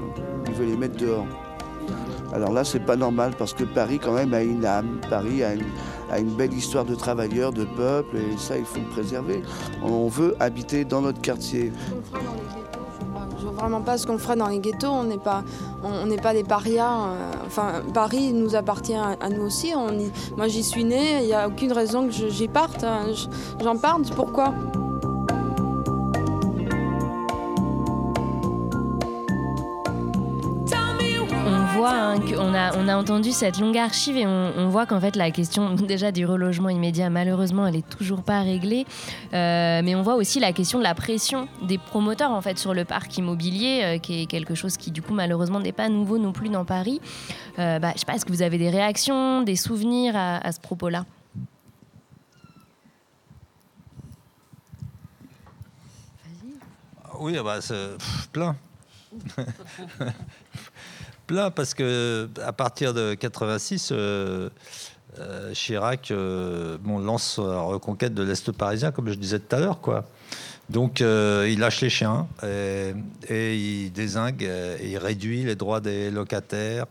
Il 0.48 0.54
veut 0.54 0.66
les 0.66 0.78
mettre 0.78 0.98
dehors. 0.98 1.28
Alors 2.34 2.52
là, 2.52 2.64
c'est 2.64 2.80
pas 2.80 2.96
normal 2.96 3.34
parce 3.38 3.54
que 3.54 3.64
Paris, 3.64 4.00
quand 4.00 4.14
même, 4.14 4.34
a 4.34 4.42
une 4.42 4.66
âme. 4.66 5.00
Paris 5.08 5.44
a 5.44 5.54
une, 5.54 5.62
a 6.14 6.20
une 6.20 6.34
belle 6.34 6.54
histoire 6.54 6.86
de 6.86 6.96
travailleurs, 6.96 7.52
de 7.52 7.66
peuple, 7.66 8.18
et 8.18 8.38
ça, 8.38 8.58
il 8.58 8.66
faut 8.66 8.80
le 8.80 8.90
préserver. 8.90 9.42
On 9.84 10.08
veut 10.08 10.36
habiter 10.40 10.86
dans 10.86 11.02
notre 11.02 11.22
quartier. 11.22 11.72
Je 13.38 13.44
vois 13.44 13.52
vraiment 13.52 13.82
pas 13.82 13.98
ce 13.98 14.08
qu'on 14.08 14.18
ferait 14.18 14.36
dans 14.36 14.48
les 14.48 14.60
ghettos. 14.60 14.88
On 14.88 15.04
n'est 15.04 15.18
pas, 15.18 15.44
on 15.84 16.06
n'est 16.06 16.18
pas 16.18 16.34
des 16.34 16.44
parias. 16.44 17.08
Euh, 17.08 17.32
enfin, 17.46 17.82
Paris 17.94 18.32
nous 18.32 18.56
appartient 18.56 18.96
à, 18.96 19.30
nous 19.30 19.44
aussi. 19.44 19.74
Moi, 20.38 20.48
j'y 20.48 20.64
suis 20.64 20.84
née. 20.84 21.22
Il 21.22 21.26
n'y 21.26 21.34
a 21.34 21.48
aucune 21.48 21.74
raison 21.74 22.08
que 22.08 22.14
j'y 22.14 22.48
parte. 22.48 22.86
J'en 23.62 23.78
parte. 23.78 24.14
Pourquoi? 24.16 24.54
On, 32.16 32.54
a, 32.54 32.76
on 32.78 32.88
a 32.88 32.96
entendu 32.96 33.32
cette 33.32 33.60
longue 33.60 33.78
archive 33.78 34.18
et 34.18 34.26
on, 34.26 34.70
voit 34.70 34.86
qu'en 34.86 35.00
fait 35.00 35.16
la 35.16 35.32
question 35.32 35.74
déjà 35.76 36.12
du 36.12 36.26
relogement 36.26 36.70
immédiat, 36.70 37.10
malheureusement, 37.10 37.68
elle 37.68 37.76
est 37.76 37.90
toujours 37.90 38.24
pas 38.24 38.42
réglée. 38.42 38.86
Euh, 39.34 39.82
mais 39.84 39.96
on 39.96 40.02
voit 40.02 40.16
aussi 40.16 40.40
la 40.40 40.54
question 40.54 40.80
de 40.80 40.84
la 40.84 40.96
pression 40.96 41.48
des 41.62 41.78
promoteurs 41.78 42.32
en 42.32 42.42
fait 42.42 42.58
sur 42.58 42.74
le 42.74 42.86
parc 42.86 43.18
immobilier, 43.18 43.82
euh, 43.84 43.98
qui 43.98 44.22
est 44.22 44.26
quelque 44.26 44.56
chose 44.56 44.78
qui 44.78 44.92
du 44.92 45.02
coup 45.02 45.14
malheureusement 45.14 45.60
n'est 45.60 45.72
pas 45.72 45.90
nouveau 45.90 46.18
non 46.18 46.32
plus 46.32 46.50
dans 46.50 46.66
Paris. 46.66 47.02
Euh, 47.60 47.80
bah, 47.80 47.92
je 47.94 48.00
sais 48.00 48.06
pas, 48.06 48.14
est-ce 48.14 48.26
que 48.26 48.32
vous 48.32 48.42
avez 48.42 48.58
des 48.58 48.70
réactions, 48.70 49.42
des 49.42 49.56
souvenirs 49.56 50.16
à, 50.16 50.52
ce 50.52 50.60
propos-là? 50.60 51.06
Oui, 57.20 57.38
bah, 57.44 57.62
c'est 57.62 57.92
plein. 58.32 58.56
plein 61.28 61.52
parce 61.52 61.74
que 61.74 62.30
à 62.44 62.54
partir 62.54 62.94
de 62.94 63.14
86, 63.14 63.90
euh, 63.92 64.50
euh, 65.20 65.54
Chirac 65.54 66.12
euh, 66.12 66.78
lance 66.86 67.40
la 67.40 67.62
reconquête 67.62 68.14
de 68.14 68.24
l'Est 68.24 68.52
parisien, 68.52 68.92
comme 68.92 69.10
je 69.10 69.16
disais 69.16 69.40
tout 69.40 69.56
à 69.56 69.60
l'heure. 69.60 69.82
quoi. 69.82 70.06
Donc 70.70 71.02
il 71.02 71.60
lâche 71.60 71.82
les 71.82 71.90
chiens 71.90 72.28
et, 72.42 72.94
il 73.56 73.92
désingue 73.92 74.44
et 74.44 74.92
il 74.92 74.98
réduit 74.98 75.44
les 75.44 75.56
droits 75.56 75.82
des 75.82 76.10
locataires. 76.10 76.86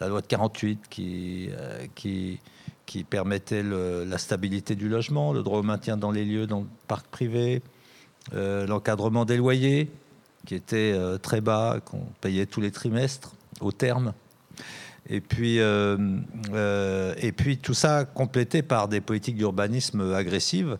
La 0.00 0.08
loi 0.08 0.20
de 0.20 0.26
48 0.26 0.80
qui, 0.88 1.50
qui, 1.94 2.38
qui 2.86 3.02
permettait 3.02 3.64
la 3.64 4.18
stabilité 4.18 4.76
du 4.76 4.88
logement, 4.88 5.32
le 5.32 5.42
droit 5.42 5.58
au 5.58 5.64
maintien 5.64 5.96
dans 5.96 6.12
les 6.12 6.24
lieux, 6.24 6.46
dans 6.46 6.60
le 6.60 6.66
parc 6.86 7.06
privé, 7.08 7.62
l'encadrement 8.32 9.24
des 9.24 9.36
loyers 9.36 9.90
qui 10.46 10.54
était 10.54 10.94
très 11.20 11.40
bas, 11.40 11.80
qu'on 11.84 12.06
payait 12.20 12.46
tous 12.46 12.60
les 12.60 12.70
trimestres 12.70 13.35
au 13.60 13.72
terme. 13.72 14.12
Et 15.08 15.20
puis, 15.20 15.60
euh, 15.60 15.96
euh, 16.52 17.14
et 17.18 17.32
puis 17.32 17.58
tout 17.58 17.74
ça 17.74 18.04
complété 18.04 18.62
par 18.62 18.88
des 18.88 19.00
politiques 19.00 19.36
d'urbanisme 19.36 20.12
agressives. 20.12 20.78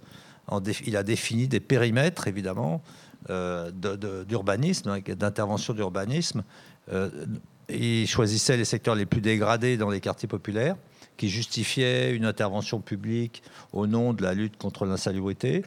il 0.85 0.97
a 0.97 1.03
défini 1.03 1.49
des 1.49 1.61
périmètres, 1.61 2.27
évidemment, 2.27 2.83
euh, 3.31 3.71
d'urbanisme, 4.25 5.01
d'intervention 5.01 5.75
d'urbanisme. 5.75 6.43
il 7.69 8.07
choisissait 8.07 8.57
les 8.57 8.65
secteurs 8.65 8.95
les 8.95 9.07
plus 9.07 9.21
dégradés 9.21 9.77
dans 9.77 9.91
les 9.91 10.01
quartiers 10.01 10.29
populaires, 10.29 10.77
qui 11.17 11.29
justifiaient 11.29 12.15
une 12.15 12.25
intervention 12.25 12.81
publique 12.81 13.43
au 13.73 13.87
nom 13.87 14.13
de 14.13 14.23
la 14.23 14.35
lutte 14.35 14.57
contre 14.57 14.87
l'insalubrité. 14.87 15.65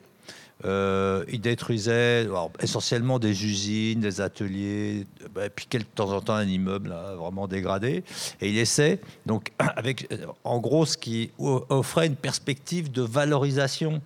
Euh, 0.66 1.24
il 1.30 1.40
détruisait 1.40 2.28
essentiellement 2.60 3.18
des 3.18 3.46
usines, 3.46 4.02
des 4.02 4.20
ateliers, 4.20 5.08
bah, 5.34 5.50
puis 5.50 5.68
de 5.72 5.84
temps 5.84 6.12
en 6.12 6.20
temps 6.20 6.34
un 6.34 6.48
immeuble 6.48 6.94
vraiment 7.18 7.48
dégradé. 7.48 8.04
Et 8.42 8.50
il 8.50 8.58
essaie, 8.58 9.00
donc, 9.26 9.52
avec, 9.60 10.10
en 10.44 10.60
gros, 10.60 10.86
ce 10.86 10.98
qui 10.98 11.32
offrait 11.38 12.08
une 12.08 12.18
perspective 12.18 12.92
de 12.92 13.02
valorisation. 13.02 14.02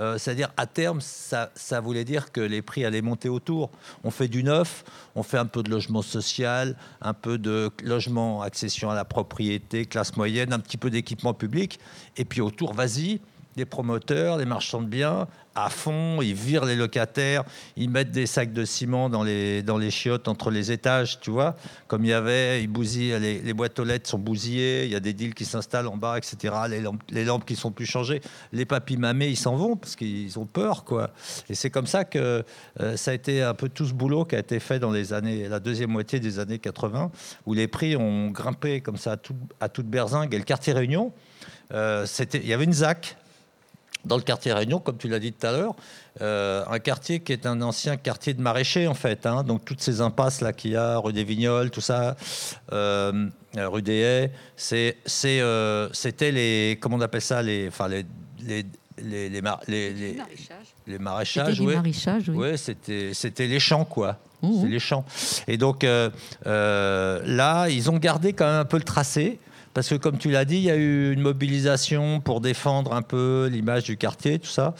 Euh, 0.00 0.18
c'est-à-dire, 0.18 0.50
à 0.56 0.66
terme, 0.66 1.00
ça, 1.00 1.50
voulait 1.80 2.04
dire 2.04 2.32
que 2.32 2.40
les 2.40 2.62
prix 2.62 2.84
allaient 2.84 3.02
monter 3.02 3.28
autour. 3.28 3.70
On 4.02 4.10
fait 4.10 4.26
du 4.26 4.42
neuf, 4.42 4.84
on 5.14 5.22
fait 5.22 5.38
un 5.38 5.46
peu 5.46 5.62
de 5.62 5.70
logement 5.70 6.02
social, 6.02 6.76
un 7.00 7.14
peu 7.14 7.38
de 7.38 7.70
logement, 7.84 8.42
accession 8.42 8.90
à 8.90 8.94
la 8.96 9.04
propriété, 9.04 9.86
classe 9.86 10.16
moyenne, 10.16 10.52
un 10.52 10.58
petit 10.58 10.76
peu 10.76 10.90
d'équipement 10.90 11.32
public. 11.32 11.78
Et 12.16 12.24
puis 12.24 12.40
autour, 12.40 12.74
vas-y, 12.74 13.20
des 13.56 13.64
promoteurs, 13.64 14.38
des 14.38 14.44
marchands 14.44 14.82
de 14.82 14.86
biens 14.86 15.26
à 15.54 15.70
fond, 15.70 16.20
ils 16.20 16.34
virent 16.34 16.64
les 16.64 16.76
locataires, 16.76 17.44
ils 17.76 17.88
mettent 17.88 18.10
des 18.10 18.26
sacs 18.26 18.52
de 18.52 18.64
ciment 18.64 19.08
dans 19.08 19.22
les, 19.22 19.62
dans 19.62 19.78
les 19.78 19.90
chiottes 19.90 20.26
entre 20.26 20.50
les 20.50 20.72
étages, 20.72 21.20
tu 21.20 21.30
vois, 21.30 21.54
comme 21.86 22.04
il 22.04 22.08
y 22.08 22.12
avait, 22.12 22.62
ils 22.62 22.66
bousillent, 22.66 23.18
les, 23.20 23.52
boîtes 23.52 23.78
aux 23.78 23.84
lettres 23.84 24.08
sont 24.08 24.18
bousillées, 24.18 24.84
il 24.84 24.90
y 24.90 24.96
a 24.96 25.00
des 25.00 25.12
deals 25.12 25.34
qui 25.34 25.44
s'installent 25.44 25.86
en 25.86 25.96
bas, 25.96 26.18
etc., 26.18 26.54
les 26.68 26.80
lampes, 26.80 27.02
les 27.10 27.24
lampes 27.24 27.44
qui 27.44 27.54
sont 27.54 27.70
plus 27.70 27.86
changées, 27.86 28.20
les 28.52 28.64
papis 28.64 28.96
mamés, 28.96 29.28
ils 29.28 29.36
s'en 29.36 29.54
vont 29.54 29.76
parce 29.76 29.94
qu'ils 29.94 30.38
ont 30.38 30.46
peur, 30.46 30.84
quoi. 30.84 31.10
Et 31.48 31.54
c'est 31.54 31.70
comme 31.70 31.86
ça 31.86 32.04
que 32.04 32.42
euh, 32.80 32.96
ça 32.96 33.12
a 33.12 33.14
été 33.14 33.42
un 33.42 33.54
peu 33.54 33.68
tout 33.68 33.86
ce 33.86 33.94
boulot 33.94 34.24
qui 34.24 34.34
a 34.34 34.40
été 34.40 34.58
fait 34.58 34.80
dans 34.80 34.90
les 34.90 35.12
années, 35.12 35.48
la 35.48 35.60
deuxième 35.60 35.90
moitié 35.90 36.18
des 36.18 36.40
années 36.40 36.58
80, 36.58 37.12
où 37.46 37.54
les 37.54 37.68
prix 37.68 37.96
ont 37.96 38.30
grimpé 38.30 38.80
comme 38.80 38.96
ça 38.96 39.16
à 39.60 39.68
toute 39.68 39.86
berzingue, 39.86 40.34
et 40.34 40.38
le 40.38 40.44
quartier 40.44 40.72
Réunion, 40.72 41.12
euh, 41.72 42.06
il 42.34 42.46
y 42.46 42.52
avait 42.52 42.64
une 42.64 42.72
ZAC 42.72 43.16
dans 44.04 44.16
le 44.16 44.22
quartier 44.22 44.52
Réunion, 44.52 44.78
comme 44.78 44.96
tu 44.96 45.08
l'as 45.08 45.18
dit 45.18 45.32
tout 45.32 45.46
à 45.46 45.52
l'heure, 45.52 45.74
euh, 46.20 46.64
un 46.70 46.78
quartier 46.78 47.20
qui 47.20 47.32
est 47.32 47.46
un 47.46 47.60
ancien 47.62 47.96
quartier 47.96 48.34
de 48.34 48.40
maraîchers 48.40 48.86
en 48.86 48.94
fait. 48.94 49.26
Hein. 49.26 49.42
donc 49.42 49.64
toutes 49.64 49.80
ces 49.80 50.00
impasses 50.00 50.40
là 50.40 50.52
qu'il 50.52 50.72
y 50.72 50.76
a, 50.76 50.98
rue 50.98 51.12
des 51.12 51.24
Vignoles, 51.24 51.70
tout 51.70 51.80
ça, 51.80 52.16
euh, 52.72 53.28
rue 53.56 53.82
des 53.82 53.98
Haies, 53.98 54.32
c'est, 54.56 54.96
euh, 55.24 55.88
c'était 55.92 56.32
les, 56.32 56.78
comment 56.80 56.96
on 56.96 57.00
appelle 57.00 57.22
ça, 57.22 57.42
les, 57.42 57.68
enfin 57.68 57.88
les, 57.88 58.04
les 58.42 58.64
les, 59.02 59.28
les, 59.28 59.40
les, 59.66 60.16
les 60.86 60.98
maraîchages, 61.00 61.58
oui. 61.58 61.74
Ouais, 62.28 62.56
c'était, 62.56 63.10
c'était 63.12 63.48
les 63.48 63.58
champs, 63.58 63.84
quoi. 63.84 64.18
Mmh. 64.40 64.60
C'est 64.60 64.68
les 64.68 64.78
champs. 64.78 65.04
Et 65.48 65.56
donc 65.56 65.84
là, 66.44 67.66
ils 67.68 67.90
ont 67.90 67.98
gardé 67.98 68.34
quand 68.34 68.46
même 68.46 68.60
un 68.60 68.64
peu 68.64 68.76
le 68.76 68.84
tracé. 68.84 69.40
Parce 69.74 69.88
que 69.88 69.96
comme 69.96 70.18
tu 70.18 70.30
l'as 70.30 70.44
dit, 70.44 70.56
il 70.56 70.62
y 70.62 70.70
a 70.70 70.76
eu 70.76 71.12
une 71.12 71.20
mobilisation 71.20 72.20
pour 72.20 72.40
défendre 72.40 72.92
un 72.94 73.02
peu 73.02 73.48
l'image 73.50 73.82
du 73.82 73.96
quartier, 73.96 74.38
tout 74.38 74.48
ça. 74.48 74.74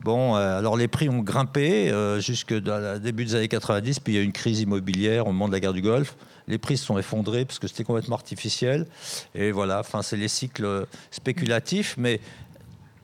Bon, 0.00 0.34
euh, 0.34 0.58
alors 0.58 0.76
les 0.76 0.88
prix 0.88 1.08
ont 1.08 1.20
grimpé 1.20 1.90
euh, 1.90 2.18
jusque 2.18 2.52
dans 2.52 2.78
le 2.78 2.98
début 2.98 3.24
des 3.24 3.36
années 3.36 3.48
90, 3.48 4.00
puis 4.00 4.14
il 4.14 4.16
y 4.16 4.18
a 4.18 4.22
eu 4.22 4.24
une 4.24 4.32
crise 4.32 4.60
immobilière 4.60 5.28
au 5.28 5.32
moment 5.32 5.46
de 5.46 5.52
la 5.52 5.60
guerre 5.60 5.72
du 5.72 5.80
Golfe. 5.80 6.16
Les 6.48 6.58
prix 6.58 6.76
se 6.76 6.84
sont 6.84 6.98
effondrés 6.98 7.44
parce 7.44 7.60
que 7.60 7.68
c'était 7.68 7.84
complètement 7.84 8.16
artificiel. 8.16 8.86
Et 9.36 9.52
voilà, 9.52 9.78
enfin, 9.78 10.02
c'est 10.02 10.16
les 10.16 10.26
cycles 10.26 10.86
spéculatifs, 11.12 11.94
mais 11.96 12.20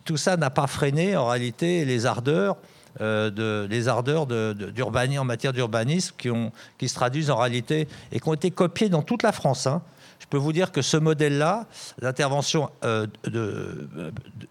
tout 0.05 0.17
ça 0.17 0.37
n'a 0.37 0.51
pas 0.51 0.67
freiné 0.67 1.17
en 1.17 1.29
réalité 1.29 1.85
les 1.85 2.05
ardeurs. 2.05 2.57
Euh, 3.01 3.69
les 3.69 3.87
ardeurs 3.87 4.27
en 4.27 5.25
matière 5.25 5.53
d'urbanisme 5.53 6.17
qui, 6.19 6.31
qui 6.79 6.89
se 6.89 6.95
traduisent 6.97 7.31
en 7.31 7.37
réalité 7.37 7.87
et 8.11 8.19
qui 8.19 8.29
ont 8.29 8.35
été 8.35 8.51
copiées 8.51 8.89
dans 8.89 9.03
toute 9.03 9.23
la 9.23 9.31
France. 9.31 9.69
Hein 9.69 9.83
je 10.19 10.27
peux 10.27 10.37
vous 10.37 10.53
dire 10.53 10.73
que 10.73 10.83
ce 10.83 10.97
modèle-là, 10.97 11.67
l'intervention 12.01 12.71
euh, 12.85 13.07
de, 13.25 13.89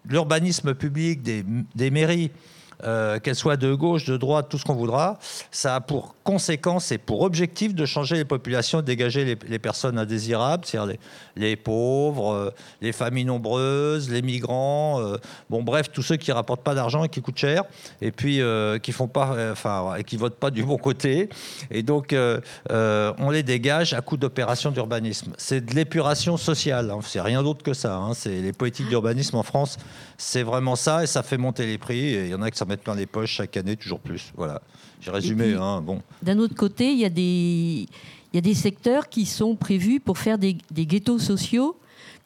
l'urbanisme 0.06 0.74
public 0.74 1.22
des 1.22 1.92
mairies, 1.92 2.32
euh, 2.84 3.20
qu'elle 3.20 3.36
soit 3.36 3.58
de 3.58 3.74
gauche, 3.74 4.06
de 4.06 4.18
droite, 4.18 4.48
tout 4.50 4.58
ce 4.58 4.66
qu'on 4.66 4.76
voudra, 4.76 5.18
ça 5.52 5.76
a 5.76 5.82
pour 5.82 6.16
conséquence 6.24 6.92
et 6.92 6.98
pour 6.98 7.22
objectif 7.22 7.74
de 7.74 7.86
changer 7.86 8.16
les 8.16 8.26
populations, 8.26 8.82
de 8.82 8.86
dégager 8.86 9.38
les, 9.48 9.60
personnes 9.60 9.98
indésirables, 9.98 10.66
c'est-à-dire 10.66 10.98
les, 11.36 11.56
pauvres, 11.56 12.34
euh, 12.34 12.50
les 12.82 12.92
familles 12.92 13.26
nombreuses, 13.26 14.10
les 14.10 14.22
migrants, 14.22 15.02
euh, 15.02 15.18
bon 15.50 15.64
bref, 15.64 15.90
tous 15.92 16.02
ceux 16.02 16.18
qui 16.18 16.32
rapportent 16.32 16.64
pas 16.64 16.76
d'argent 16.76 17.04
et 17.04 17.10
qui 17.10 17.22
coûtent 17.22 17.38
cher, 17.38 17.64
et 18.02 18.12
puis 18.12 18.42
qui 18.84 18.92
font 18.92 19.08
pas, 19.08 19.52
enfin, 19.52 19.96
et 19.96 20.04
qui 20.04 20.18
votent 20.18 20.40
pas 20.40 20.52
du 20.52 20.64
bon 20.64 20.78
côté, 20.78 21.30
et 21.72 21.84
donc 21.84 22.16
on 22.70 23.30
les 23.30 23.44
dégage 23.44 23.94
à 23.94 24.02
coup 24.02 24.18
d'opérations 24.18 24.72
d'urbanisme. 24.72 25.34
C'est 25.38 25.66
de 25.66 25.74
l'épuration 25.74 26.38
sociale, 26.38 26.92
hein, 26.92 27.00
c'est 27.04 27.22
rien 27.22 27.44
d'autre 27.44 27.64
que 27.64 27.74
ça. 27.74 27.96
Hein, 27.96 28.14
c'est 28.14 28.42
les 28.42 28.54
politiques 28.54 28.90
d'urbanisme 28.90 29.38
en 29.38 29.44
France, 29.44 29.78
c'est 30.18 30.44
vraiment 30.44 30.76
ça, 30.76 31.04
et 31.04 31.08
ça 31.08 31.24
fait 31.24 31.38
monter 31.38 31.66
les 31.66 31.78
prix. 31.78 32.16
Et 32.16 32.24
il 32.26 32.30
y 32.30 32.36
en 32.36 32.42
a 32.42 32.50
qui 32.52 32.66
mettre 32.66 32.84
plein 32.84 32.96
les 32.96 33.06
poches 33.06 33.34
chaque 33.34 33.56
année, 33.56 33.76
toujours 33.76 34.00
plus. 34.00 34.34
Voilà. 34.36 34.62
J'ai 35.00 35.12
résumé. 35.12 35.54
hein, 35.54 35.82
bon. 35.82 36.02
D'un 36.24 36.40
autre 36.40 36.56
côté, 36.56 36.92
il 36.92 37.00
y, 37.00 37.06
a 37.06 37.10
des, 37.10 37.22
il 37.22 38.36
y 38.36 38.38
a 38.38 38.42
des 38.42 38.56
secteurs 38.56 39.10
qui 39.10 39.26
sont 39.26 39.56
prévus 39.56 40.00
pour 40.00 40.18
faire 40.18 40.38
des, 40.38 40.58
des 40.72 40.86
ghettos 40.86 41.20
sociaux 41.20 41.78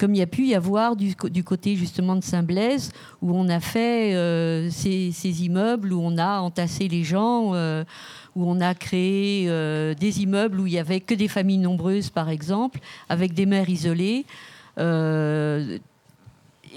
comme 0.01 0.15
il 0.15 0.17
y 0.17 0.23
a 0.23 0.27
pu 0.27 0.47
y 0.47 0.56
avoir 0.56 0.95
du, 0.95 1.13
du 1.30 1.43
côté 1.43 1.75
justement 1.75 2.15
de 2.15 2.23
Saint-Blaise, 2.23 2.91
où 3.21 3.38
on 3.38 3.47
a 3.49 3.60
fait 3.60 4.15
euh, 4.15 4.67
ces, 4.71 5.12
ces, 5.12 5.43
immeubles, 5.45 5.93
où 5.93 6.01
on 6.01 6.17
a 6.17 6.39
entassé 6.39 6.88
les 6.88 7.04
gens, 7.04 7.51
euh, 7.54 7.84
où 8.36 8.49
on 8.49 8.62
a 8.62 8.73
créé 8.73 9.45
euh, 9.47 9.93
des 9.93 10.23
immeubles 10.23 10.60
où 10.60 10.65
il 10.65 10.73
y 10.73 10.80
avait 10.80 11.01
que 11.01 11.13
des 11.13 11.27
familles 11.27 11.60
nombreuses, 11.60 12.10
par 12.10 12.30
exemple, 12.30 12.80
avec 13.10 13.36
des 13.36 13.45
mères 13.45 13.69
isolées. 13.69 14.25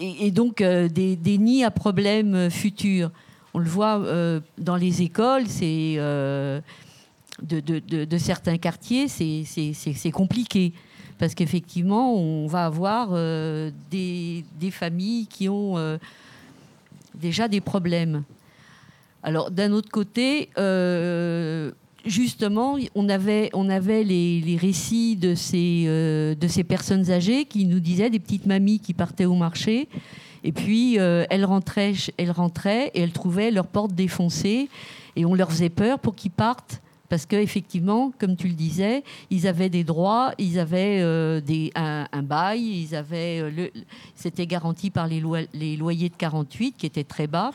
Et, 0.00 0.30
donc 0.30 0.58
des, 0.58 1.16
des, 1.16 1.38
nids 1.38 1.64
à 1.64 1.70
problèmes 1.70 2.50
futurs 2.50 3.10
on 3.54 3.60
le 3.60 3.68
voit 3.68 4.00
euh, 4.00 4.40
dans 4.58 4.74
les 4.74 5.02
écoles, 5.02 5.46
c'est 5.46 5.94
euh, 5.96 6.60
de, 7.40 8.18
certains 8.18 8.58
quartiers, 8.58 9.06
c'est 9.08 10.10
compliqué. 10.12 10.72
Parce 11.18 11.36
qu'effectivement, 11.36 12.12
on 12.12 12.48
va 12.48 12.66
avoir 12.66 13.10
euh, 13.12 13.70
des, 13.92 14.44
familles 14.72 15.28
qui 15.28 15.48
ont 15.48 15.76
déjà 17.14 17.46
des 17.46 17.60
problèmes. 17.60 18.24
Alors, 19.22 19.52
d'un 19.52 19.70
autre 19.70 19.88
côté, 19.88 20.50
justement, 22.04 22.76
on 22.94 23.08
avait, 23.08 23.50
les, 24.04 24.58
récits 24.60 25.16
de 25.16 25.34
ces, 25.34 25.84
de 25.86 26.48
ces 26.48 26.64
personnes 26.64 27.10
âgées 27.10 27.44
qui 27.44 27.64
nous 27.64 27.80
disaient 27.80 28.10
des 28.10 28.20
petites 28.20 28.46
mamies 28.46 28.80
qui 28.80 28.94
partaient 28.94 29.24
au 29.24 29.34
marché 29.34 29.88
et 30.44 30.52
puis, 30.52 30.98
euh, 30.98 31.24
elles, 31.30 31.46
rentraient, 31.46 31.94
elles 32.18 32.32
et 32.94 33.00
elles 33.00 33.12
trouvaient 33.12 33.50
leur 33.50 33.66
porte 33.66 33.92
défoncée. 33.92 34.68
Et 35.16 35.24
on 35.24 35.34
leur 35.34 35.50
faisait 35.50 35.70
peur 35.70 35.98
pour 35.98 36.14
qu'ils 36.14 36.30
partent. 36.30 36.82
Parce 37.08 37.26
qu'effectivement, 37.26 38.12
comme 38.18 38.36
tu 38.36 38.48
le 38.48 38.54
disais, 38.54 39.04
ils 39.30 39.46
avaient 39.46 39.68
des 39.68 39.84
droits, 39.84 40.32
ils 40.38 40.58
avaient 40.58 41.00
euh, 41.00 41.40
un, 41.74 42.22
bail, 42.22 42.60
ils 42.60 42.94
avaient, 42.94 43.40
euh, 43.40 43.68
c'était 44.14 44.46
garanti 44.46 44.90
par 44.90 45.06
les, 45.06 45.22
les 45.52 45.76
loyers 45.76 46.08
de 46.08 46.14
48 46.14 46.76
qui 46.76 46.86
étaient 46.86 47.04
très 47.04 47.26
bas 47.26 47.52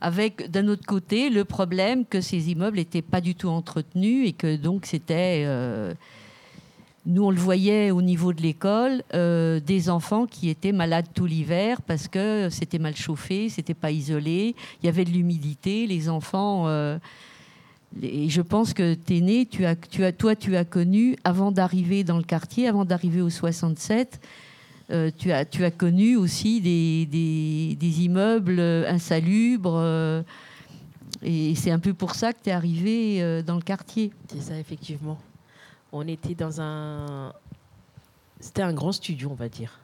avec 0.00 0.50
d'un 0.50 0.68
autre 0.68 0.86
côté 0.86 1.30
le 1.30 1.44
problème 1.44 2.04
que 2.04 2.20
ces 2.20 2.50
immeubles 2.50 2.76
n'étaient 2.76 3.02
pas 3.02 3.20
du 3.20 3.34
tout 3.34 3.48
entretenus 3.48 4.28
et 4.28 4.32
que 4.32 4.56
donc 4.56 4.86
c'était 4.86 5.44
nous, 7.06 7.24
on 7.24 7.30
le 7.30 7.38
voyait 7.38 7.92
au 7.92 8.02
niveau 8.02 8.32
de 8.32 8.42
l'école, 8.42 9.04
euh, 9.14 9.60
des 9.60 9.88
enfants 9.88 10.26
qui 10.26 10.48
étaient 10.48 10.72
malades 10.72 11.06
tout 11.14 11.24
l'hiver 11.24 11.80
parce 11.80 12.08
que 12.08 12.48
c'était 12.50 12.80
mal 12.80 12.96
chauffé, 12.96 13.48
c'était 13.48 13.74
pas 13.74 13.92
isolé, 13.92 14.56
il 14.82 14.86
y 14.86 14.88
avait 14.88 15.04
de 15.04 15.10
l'humidité. 15.10 15.86
Les 15.86 16.08
enfants, 16.08 16.66
euh, 16.66 16.98
et 18.02 18.28
je 18.28 18.42
pense 18.42 18.74
que 18.74 18.94
tu 18.94 19.18
es 19.18 19.20
né, 19.20 19.46
tu 19.46 19.64
as, 19.64 19.76
tu 19.76 20.04
as, 20.04 20.10
toi, 20.10 20.34
tu 20.34 20.56
as 20.56 20.64
connu 20.64 21.16
avant 21.22 21.52
d'arriver 21.52 22.02
dans 22.02 22.18
le 22.18 22.24
quartier, 22.24 22.66
avant 22.66 22.84
d'arriver 22.84 23.22
au 23.22 23.30
67. 23.30 24.20
Euh, 24.90 25.10
tu, 25.16 25.32
as, 25.32 25.44
tu 25.44 25.64
as 25.64 25.70
connu 25.70 26.16
aussi 26.16 26.60
des, 26.60 28.04
immeubles 28.04 28.60
insalubres 28.60 30.24
Et 31.22 31.54
c'est 31.54 31.70
un 31.70 31.78
peu 31.78 31.94
pour 31.94 32.14
ça 32.14 32.32
que 32.32 32.38
tu 32.42 32.50
es 32.50 32.52
arrivé 32.52 33.22
euh, 33.22 33.42
dans 33.42 33.56
le 33.56 33.62
quartier. 33.62 34.12
C'est 34.28 34.40
ça, 34.40 34.58
effectivement. 34.58 35.18
On 35.92 36.06
était 36.06 36.34
dans 36.34 36.60
un. 36.60 37.32
C'était 38.38 38.62
un 38.62 38.72
grand 38.72 38.92
studio, 38.92 39.30
on 39.30 39.34
va 39.34 39.48
dire. 39.48 39.80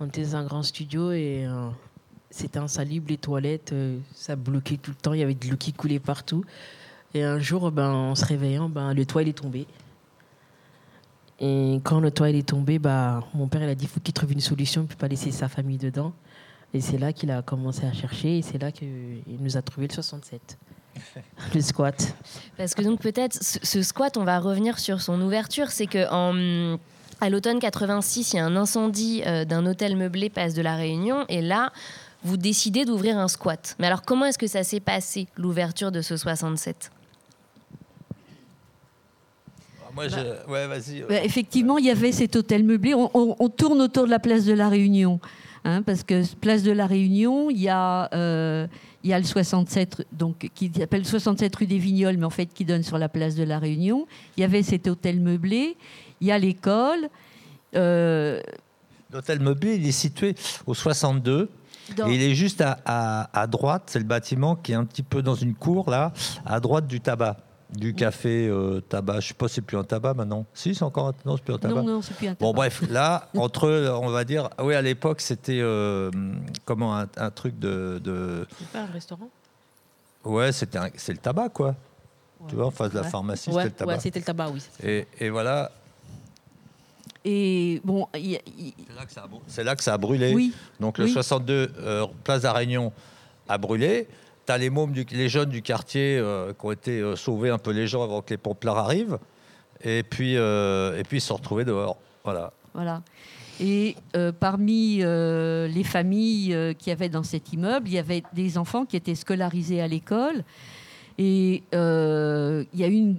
On 0.00 0.06
était 0.06 0.22
dans 0.22 0.36
un 0.36 0.44
grand 0.44 0.62
studio 0.62 1.10
et 1.12 1.44
euh, 1.46 1.68
c'était 2.30 2.58
insalubre, 2.58 3.06
les 3.08 3.16
toilettes, 3.16 3.72
euh, 3.72 3.98
ça 4.14 4.36
bloquait 4.36 4.76
tout 4.76 4.92
le 4.92 4.96
temps, 4.96 5.12
il 5.12 5.20
y 5.20 5.22
avait 5.22 5.34
de 5.34 5.48
l'eau 5.48 5.56
qui 5.56 5.72
coulait 5.72 5.98
partout. 5.98 6.44
Et 7.14 7.24
un 7.24 7.38
jour, 7.38 7.70
ben, 7.72 7.90
en 7.90 8.14
se 8.14 8.24
réveillant, 8.24 8.68
ben, 8.68 8.92
le 8.92 9.06
toit 9.06 9.22
il 9.22 9.28
est 9.28 9.38
tombé. 9.38 9.66
Et 11.40 11.80
quand 11.84 12.00
le 12.00 12.10
toit 12.10 12.30
il 12.30 12.36
est 12.36 12.48
tombé, 12.48 12.78
bah, 12.78 13.22
mon 13.34 13.46
père 13.46 13.62
il 13.62 13.68
a 13.68 13.74
dit 13.74 13.86
faut 13.86 14.00
qu'il 14.00 14.14
trouve 14.14 14.32
une 14.32 14.40
solution, 14.40 14.82
il 14.82 14.84
ne 14.84 14.88
peut 14.88 14.96
pas 14.96 15.08
laisser 15.08 15.30
sa 15.30 15.48
famille 15.48 15.78
dedans. 15.78 16.12
Et 16.74 16.80
c'est 16.80 16.98
là 16.98 17.12
qu'il 17.12 17.30
a 17.30 17.42
commencé 17.42 17.86
à 17.86 17.92
chercher 17.92 18.38
et 18.38 18.42
c'est 18.42 18.58
là 18.58 18.72
qu'il 18.72 19.22
nous 19.40 19.56
a 19.56 19.62
trouvé 19.62 19.86
le 19.86 19.94
67. 19.94 20.58
le 21.54 21.60
squat. 21.60 22.14
Parce 22.56 22.74
que 22.74 22.82
donc 22.82 23.00
peut-être 23.00 23.38
ce, 23.42 23.82
squat, 23.82 24.16
on 24.16 24.24
va 24.24 24.40
revenir 24.40 24.78
sur 24.78 25.00
son 25.00 25.20
ouverture, 25.22 25.70
c'est 25.70 25.86
que 25.86 26.10
en, 26.10 26.78
à 27.20 27.30
l'automne 27.30 27.60
86, 27.60 28.32
il 28.32 28.36
y 28.36 28.38
a 28.40 28.44
un 28.44 28.56
incendie 28.56 29.22
euh, 29.26 29.44
d'un 29.44 29.64
hôtel 29.64 29.96
meublé 29.96 30.28
Place 30.28 30.54
de 30.54 30.62
la 30.62 30.76
Réunion 30.76 31.24
et 31.28 31.40
là, 31.40 31.72
vous 32.24 32.36
décidez 32.36 32.84
d'ouvrir 32.84 33.16
un 33.16 33.28
squat. 33.28 33.76
Mais 33.78 33.86
alors 33.86 34.02
comment 34.02 34.26
est-ce 34.26 34.38
que 34.38 34.48
ça 34.48 34.64
s'est 34.64 34.80
passé, 34.80 35.28
l'ouverture 35.36 35.92
de 35.92 36.02
ce 36.02 36.16
67 36.16 36.90
Moi, 39.98 40.08
je... 40.08 40.50
ouais, 40.50 40.66
vas-y. 40.66 41.02
Bah, 41.08 41.22
effectivement, 41.24 41.78
il 41.78 41.84
y 41.86 41.90
avait 41.90 42.12
cet 42.12 42.36
hôtel 42.36 42.64
meublé. 42.64 42.94
On, 42.94 43.10
on- 43.14 43.36
on 43.38 43.48
tourne 43.48 43.80
autour 43.80 44.04
de 44.06 44.10
la 44.10 44.18
place 44.18 44.44
de 44.44 44.52
la 44.52 44.68
Réunion. 44.68 45.20
hein, 45.64 45.82
parce 45.82 46.02
que 46.04 46.22
place 46.36 46.62
de 46.62 46.70
la 46.72 46.86
Réunion, 46.86 47.50
il 47.50 47.60
y 47.60 47.68
a, 47.68 48.08
euh, 48.14 48.66
il 49.04 49.10
y 49.10 49.12
a 49.12 49.18
le 49.18 49.24
67, 49.24 50.06
donc, 50.12 50.48
qui 50.54 50.70
s'appelle 50.76 51.04
67 51.04 51.54
rue 51.56 51.66
des 51.66 51.78
Vignoles, 51.78 52.16
mais 52.16 52.24
en 52.26 52.30
fait 52.30 52.46
qui 52.46 52.64
donne 52.64 52.82
sur 52.82 52.96
la 52.98 53.08
place 53.08 53.34
de 53.34 53.42
la 53.44 53.58
Réunion. 53.58 54.06
Il 54.36 54.40
y 54.40 54.44
avait 54.44 54.62
cet 54.62 54.86
hôtel 54.88 55.20
meublé. 55.20 55.76
Il 56.20 56.26
y 56.28 56.32
a 56.32 56.38
l'école. 56.38 57.08
euh, 57.74 58.40
L'hôtel 59.12 59.40
il 59.64 59.86
est 59.86 59.92
situé 59.92 60.34
au 60.66 60.74
62. 60.74 61.48
Dans- 61.96 62.06
Et 62.08 62.14
il 62.16 62.22
est 62.22 62.34
juste 62.34 62.60
à, 62.60 62.78
à- 62.84 63.40
à 63.40 63.46
droite, 63.46 63.84
c'est 63.86 63.98
le 63.98 64.04
bâtiment 64.04 64.54
qui 64.56 64.72
est 64.72 64.74
un 64.74 64.84
petit 64.84 65.02
peu 65.02 65.22
dans 65.22 65.34
une 65.34 65.54
cour, 65.54 65.88
là, 65.90 66.12
à 66.44 66.60
droite 66.60 66.86
du 66.86 67.00
tabac, 67.00 67.38
du 67.70 67.94
café 67.94 68.48
euh, 68.48 68.80
tabac. 68.80 69.20
Je 69.20 69.28
sais 69.28 69.34
pas, 69.34 69.48
c'est 69.48 69.60
plus 69.60 69.76
un 69.76 69.84
tabac 69.84 70.14
maintenant. 70.14 70.46
Si, 70.54 70.74
c'est 70.74 70.82
encore 70.84 71.08
un... 71.08 71.14
Non, 71.26 71.36
c'est 71.36 71.42
plus 71.44 71.54
un 71.54 71.58
tabac. 71.58 71.74
non, 71.82 71.82
non, 71.94 72.02
c'est 72.02 72.14
plus 72.14 72.26
un 72.28 72.32
Bon, 72.32 72.52
tabac. 72.52 72.56
bref, 72.56 72.82
là, 72.90 73.28
entre, 73.36 73.66
eux, 73.66 73.90
on 73.92 74.08
va 74.08 74.24
dire, 74.24 74.48
ah 74.56 74.64
oui, 74.64 74.74
à 74.74 74.82
l'époque, 74.82 75.20
c'était 75.20 75.60
euh, 75.60 76.10
comment 76.64 76.96
un, 76.98 77.06
un 77.16 77.30
truc 77.30 77.58
de, 77.58 78.00
de- 78.02 78.46
C'est 78.58 78.68
pas 78.68 78.80
un 78.80 78.86
restaurant? 78.86 79.28
Ouais, 80.24 80.50
c'était 80.52 80.78
un- 80.78 80.90
c'est 80.96 81.12
le 81.12 81.18
tabac, 81.18 81.50
quoi. 81.50 81.74
Tu 82.48 82.54
vois, 82.54 82.66
en 82.66 82.70
face 82.70 82.90
de 82.90 82.96
la 82.96 83.02
Ouais. 83.02 83.10
pharmacie, 83.10 83.50
Ouais, 83.50 83.64
c'était 83.64 83.68
le 83.68 83.74
tabac. 83.78 83.92
ouais, 83.94 84.00
c'était 84.00 84.18
le 84.20 84.24
tabac, 84.24 84.48
oui. 84.50 84.62
et, 84.82 85.06
et 85.20 85.28
voilà, 85.28 85.70
Et 87.24 87.80
bon, 87.84 88.06
y 88.14 88.36
a- 88.36 88.40
c'est 89.48 89.64
là 89.64 89.74
que 89.76 89.82
ça 89.82 89.94
a 89.94 89.98
brûlé. 89.98 90.32
Oui. 90.34 90.54
Donc 90.80 90.98
le 90.98 91.04
Oui. 91.04 91.12
62, 91.12 91.70
euh, 91.78 92.06
place 92.24 92.42
la 92.42 92.52
Réunion, 92.52 92.92
a 93.48 93.58
brûlé. 93.58 94.06
Tu 94.48 94.58
les 94.58 94.70
mômes, 94.70 94.94
les 94.94 95.28
jeunes 95.28 95.50
du 95.50 95.60
quartier 95.60 96.16
euh, 96.16 96.54
qui 96.54 96.64
ont 96.64 96.72
été 96.72 97.00
euh, 97.00 97.16
sauvés 97.16 97.50
un 97.50 97.58
peu 97.58 97.70
les 97.70 97.86
gens 97.86 98.02
avant 98.02 98.22
que 98.22 98.30
les 98.30 98.38
pompiers 98.38 98.70
arrivent. 98.70 99.18
Et 99.84 100.02
puis, 100.02 100.36
euh, 100.36 100.98
et 100.98 101.02
puis 101.02 101.18
ils 101.18 101.20
se 101.20 101.28
sont 101.28 101.36
retrouvés 101.36 101.66
dehors. 101.66 101.98
Voilà. 102.24 102.52
Voilà. 102.72 103.02
Et 103.60 103.96
parmi 104.38 104.98
les 104.98 105.84
familles 105.84 106.56
qui 106.78 106.92
avaient 106.92 107.08
dans 107.08 107.24
cet 107.24 107.52
immeuble, 107.52 107.88
il 107.88 107.94
y 107.94 107.98
avait 107.98 108.22
des 108.32 108.56
enfants 108.56 108.84
qui 108.84 108.96
étaient 108.96 109.16
scolarisés 109.16 109.80
à 109.80 109.88
l'école. 109.88 110.44
Et 111.18 111.64
il 111.72 112.80
y 112.80 112.84
a 112.84 112.86
une, 112.86 113.16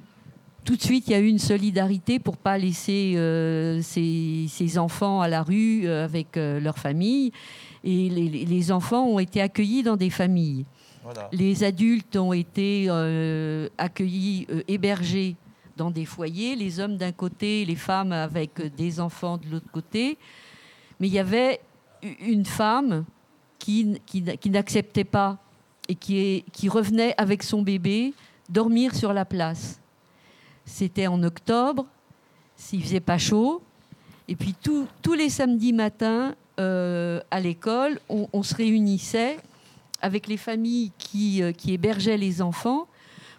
tout 0.63 0.77
de 0.77 0.81
suite, 0.81 1.07
il 1.07 1.11
y 1.11 1.15
a 1.15 1.19
eu 1.19 1.27
une 1.27 1.39
solidarité 1.39 2.19
pour 2.19 2.37
pas 2.37 2.57
laisser 2.57 3.15
ces, 3.81 4.45
ces 4.47 4.77
enfants 4.77 5.19
à 5.19 5.27
la 5.27 5.43
rue 5.43 5.89
avec 5.89 6.37
euh, 6.37 6.61
leur 6.61 6.77
famille. 6.77 7.33
Et 7.83 8.09
les 8.09 8.71
enfants 8.71 9.05
ont 9.07 9.19
été 9.19 9.41
accueillis 9.41 9.83
dans 9.83 9.97
des 9.97 10.09
familles. 10.09 10.65
Les 11.32 11.63
adultes 11.63 12.15
ont 12.15 12.34
été 12.34 12.86
euh, 12.89 13.69
accueillis, 13.78 14.48
euh, 14.50 14.62
hébergés 14.67 15.36
dans 15.78 15.91
des 15.91 16.06
foyers, 16.06 16.56
les 16.56 16.80
hommes 16.80 16.98
d'un 16.98 17.12
côté, 17.12 17.65
les 17.65 17.76
femmes 17.76 18.12
avec 18.12 18.76
des 18.76 19.00
enfants 19.00 19.38
de 19.38 19.50
l'autre 19.50 19.72
côté. 19.72 20.17
Mais 21.00 21.08
il 21.08 21.13
y 21.13 21.19
avait 21.19 21.62
une 22.19 22.45
femme 22.45 23.06
qui, 23.58 23.98
n'acceptait 24.45 25.06
pas 25.06 25.38
et 25.88 25.95
qui, 25.95 26.69
revenait 26.69 27.13
avec 27.17 27.43
son 27.43 27.62
bébé 27.62 28.13
dormir 28.50 28.93
sur 28.93 29.13
la 29.13 29.26
place. 29.26 29.80
C'était 30.65 31.08
en 31.08 31.24
octobre, 31.24 31.86
s'il 32.56 32.84
faisait 32.84 33.00
pas 33.00 33.17
chaud. 33.17 33.62
Et 34.28 34.36
puis 34.36 34.54
tous- 34.62 35.13
les 35.13 35.30
samedis 35.30 35.74
matins, 35.74 36.36
euh, 36.60 37.22
à 37.32 37.39
l'école, 37.39 38.00
on 38.10 38.43
se 38.43 38.54
réunissait 38.54 39.38
avec 40.01 40.27
les 40.27 40.38
familles 40.38 40.91
qui, 40.97 41.41
euh, 41.43 41.51
qui 41.51 41.73
hébergeaient 41.73 42.17
les 42.17 42.41
enfants 42.41 42.88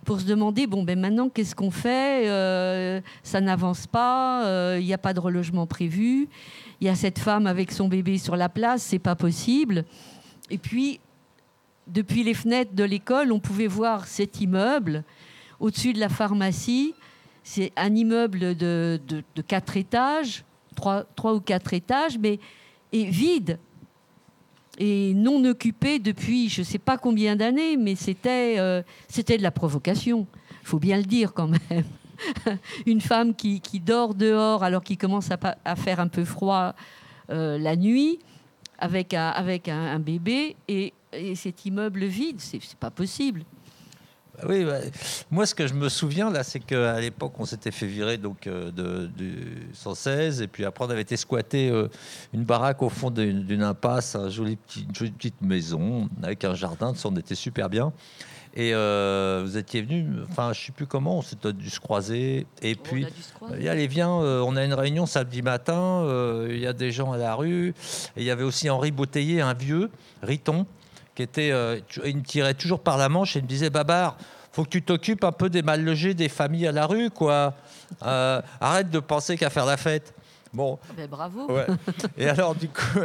pour 0.04 0.20
se 0.20 0.24
demander 0.24 0.66
bon 0.66 0.82
ben 0.82 0.98
maintenant 0.98 1.28
qu'est-ce 1.28 1.54
qu'on 1.54 1.70
fait 1.70 2.28
Euh, 2.28 3.00
ça 3.22 3.40
n'avance 3.40 3.86
pas 3.86 4.46
euh, 4.46 4.78
il 4.80 4.86
n'y 4.86 4.94
a 4.94 4.98
pas 4.98 5.12
de 5.12 5.20
relogement 5.20 5.66
prévu 5.66 6.28
il 6.80 6.86
y 6.86 6.90
a 6.90 6.94
cette 6.94 7.18
femme 7.18 7.46
avec 7.46 7.72
son 7.72 7.88
bébé 7.88 8.18
sur 8.18 8.36
la 8.36 8.48
place 8.48 8.82
c'est 8.82 8.98
pas 8.98 9.14
possible. 9.14 9.84
Et 10.48 10.58
puis 10.58 11.00
depuis 11.86 12.22
les 12.22 12.34
fenêtres 12.34 12.74
de 12.74 12.84
l'école 12.84 13.32
on 13.32 13.40
pouvait 13.40 13.66
voir 13.66 14.06
cet 14.06 14.40
immeuble 14.40 15.04
au-dessus 15.58 15.92
de 15.92 16.00
la 16.00 16.08
pharmacie. 16.08 16.94
C'est 17.42 17.72
un 17.76 17.94
immeuble 17.94 18.54
de, 18.54 19.00
quatre 19.46 19.76
étages 19.76 20.44
trois, 20.76 21.04
trois 21.16 21.34
ou 21.34 21.40
quatre 21.40 21.74
étages 21.74 22.18
mais 22.18 22.38
est 22.92 23.04
vide 23.04 23.58
et 24.80 25.12
non 25.14 25.44
occupé 25.44 25.98
depuis 25.98 26.48
je 26.48 26.62
ne 26.62 26.64
sais 26.64 26.78
pas 26.78 26.96
combien 26.96 27.36
d'années, 27.36 27.76
mais 27.76 27.94
c'était 27.94 28.56
euh, 28.58 28.82
de 29.14 29.42
la 29.42 29.50
provocation. 29.50 30.26
Il 30.62 30.66
faut 30.66 30.80
bien 30.80 30.96
le 30.96 31.04
dire 31.04 31.34
quand 31.34 31.48
même. 31.48 31.84
Une 32.86 33.00
femme 33.00 33.34
qui, 33.34 33.60
dort 33.84 34.14
dehors 34.14 34.64
alors 34.64 34.82
qu'il 34.82 34.98
commence 34.98 35.28
à, 35.30 35.76
faire 35.76 36.00
un 36.00 36.08
peu 36.08 36.24
froid 36.24 36.74
euh, 37.30 37.58
la 37.58 37.76
nuit 37.76 38.18
avec 38.78 39.12
un, 39.14 39.98
bébé 39.98 40.56
et, 40.66 40.94
et 41.12 41.34
cet 41.34 41.66
immeuble 41.66 42.04
vide, 42.06 42.40
c'est 42.40 42.60
pas 42.76 42.90
possible. 42.90 43.44
Oui, 44.48 44.64
bah, 44.64 44.78
moi 45.30 45.46
ce 45.46 45.54
que 45.54 45.66
je 45.66 45.74
me 45.74 45.88
souviens 45.88 46.30
là, 46.30 46.42
c'est 46.44 46.60
qu'à 46.60 47.00
l'époque 47.00 47.32
on 47.38 47.44
s'était 47.44 47.70
fait 47.70 47.86
virer 47.86 48.16
donc 48.16 48.46
euh, 48.46 48.70
de, 48.70 49.06
du 49.06 49.34
116 49.74 50.42
et 50.42 50.46
puis 50.48 50.64
après 50.64 50.84
on 50.84 50.90
avait 50.90 51.02
été 51.02 51.16
squatter 51.16 51.70
euh, 51.70 51.88
une 52.32 52.44
baraque 52.44 52.82
au 52.82 52.88
fond 52.88 53.10
d'une 53.10 53.62
impasse, 53.62 54.14
un 54.16 54.28
joli 54.30 54.56
petit- 54.56 54.84
une 54.88 54.94
jolie 54.94 55.10
petite 55.10 55.40
maison 55.42 56.08
avec 56.22 56.44
un 56.44 56.54
jardin, 56.54 56.94
ça 56.94 57.08
on 57.08 57.16
était 57.16 57.34
super 57.34 57.68
bien. 57.68 57.92
Et 58.52 58.74
euh, 58.74 59.42
vous 59.44 59.56
étiez 59.56 59.80
venu, 59.80 60.08
enfin 60.28 60.52
je 60.52 60.60
sais 60.66 60.72
plus 60.72 60.86
comment, 60.86 61.18
on 61.18 61.22
peut-être 61.22 61.56
dû 61.56 61.70
se 61.70 61.78
croiser. 61.78 62.46
Et 62.62 62.74
puis 62.74 63.06
il 63.60 63.68
allez 63.68 63.86
viens, 63.86 64.08
on 64.10 64.56
a 64.56 64.64
une 64.64 64.74
réunion 64.74 65.06
samedi 65.06 65.40
matin, 65.40 66.04
il 66.50 66.58
y 66.58 66.66
a 66.66 66.72
des 66.72 66.90
gens 66.90 67.12
à 67.12 67.16
la 67.16 67.36
rue 67.36 67.68
et 68.16 68.22
il 68.22 68.24
y 68.24 68.30
avait 68.30 68.42
aussi 68.42 68.68
Henri 68.68 68.90
Bouteiller, 68.90 69.40
un 69.40 69.54
vieux 69.54 69.88
Riton 70.22 70.66
qui 71.14 71.22
était, 71.22 71.50
euh, 71.50 71.80
il 72.04 72.16
me 72.18 72.22
tirait 72.22 72.54
toujours 72.54 72.80
par 72.80 72.96
la 72.96 73.08
manche 73.08 73.36
et 73.36 73.40
il 73.40 73.42
me 73.42 73.48
disait 73.48 73.70
Babar, 73.70 74.16
faut 74.52 74.64
que 74.64 74.70
tu 74.70 74.82
t'occupes 74.82 75.24
un 75.24 75.32
peu 75.32 75.48
des 75.48 75.62
mal 75.62 75.84
logés, 75.84 76.14
des 76.14 76.28
familles 76.28 76.66
à 76.66 76.72
la 76.72 76.86
rue, 76.86 77.10
quoi. 77.10 77.54
Euh, 78.04 78.42
arrête 78.60 78.90
de 78.90 78.98
penser 78.98 79.36
qu'à 79.36 79.50
faire 79.50 79.66
la 79.66 79.76
fête. 79.76 80.14
Bon. 80.52 80.78
Ben, 80.96 81.06
bravo. 81.08 81.50
Ouais. 81.52 81.66
Et 82.18 82.28
alors, 82.28 82.56
du 82.56 82.68
coup, 82.68 82.98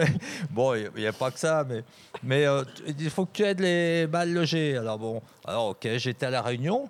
bon, 0.50 0.74
il 0.74 0.90
n'y 0.98 1.06
a, 1.06 1.14
pas 1.14 1.30
que 1.30 1.38
ça, 1.40 1.64
mais, 1.68 1.84
mais 2.24 2.48
euh, 2.48 2.64
il 2.88 3.10
faut 3.12 3.26
que 3.26 3.32
tu 3.34 3.44
aides 3.44 3.60
les 3.60 4.08
mal 4.08 4.34
logés. 4.34 4.78
Alors, 4.78 4.98
bon, 4.98 5.22
alors, 5.46 5.68
ok, 5.70 5.88
j'étais 5.98 6.26
à 6.26 6.32
la 6.32 6.42
réunion. 6.42 6.90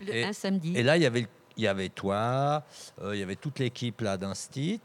Le- 0.00 0.14
Et- 0.14 0.24
un 0.24 0.32
samedi. 0.34 0.76
Et 0.76 0.82
là, 0.82 0.96
il 0.98 1.02
y 1.02 1.06
avait, 1.06 1.26
il 1.56 1.64
y 1.64 1.66
avait 1.66 1.88
toi, 1.88 2.62
euh, 3.02 3.14
il 3.16 3.20
y 3.20 3.22
avait 3.22 3.36
toute 3.36 3.58
l'équipe 3.58 4.02
là 4.02 4.18
d'Instit, 4.18 4.80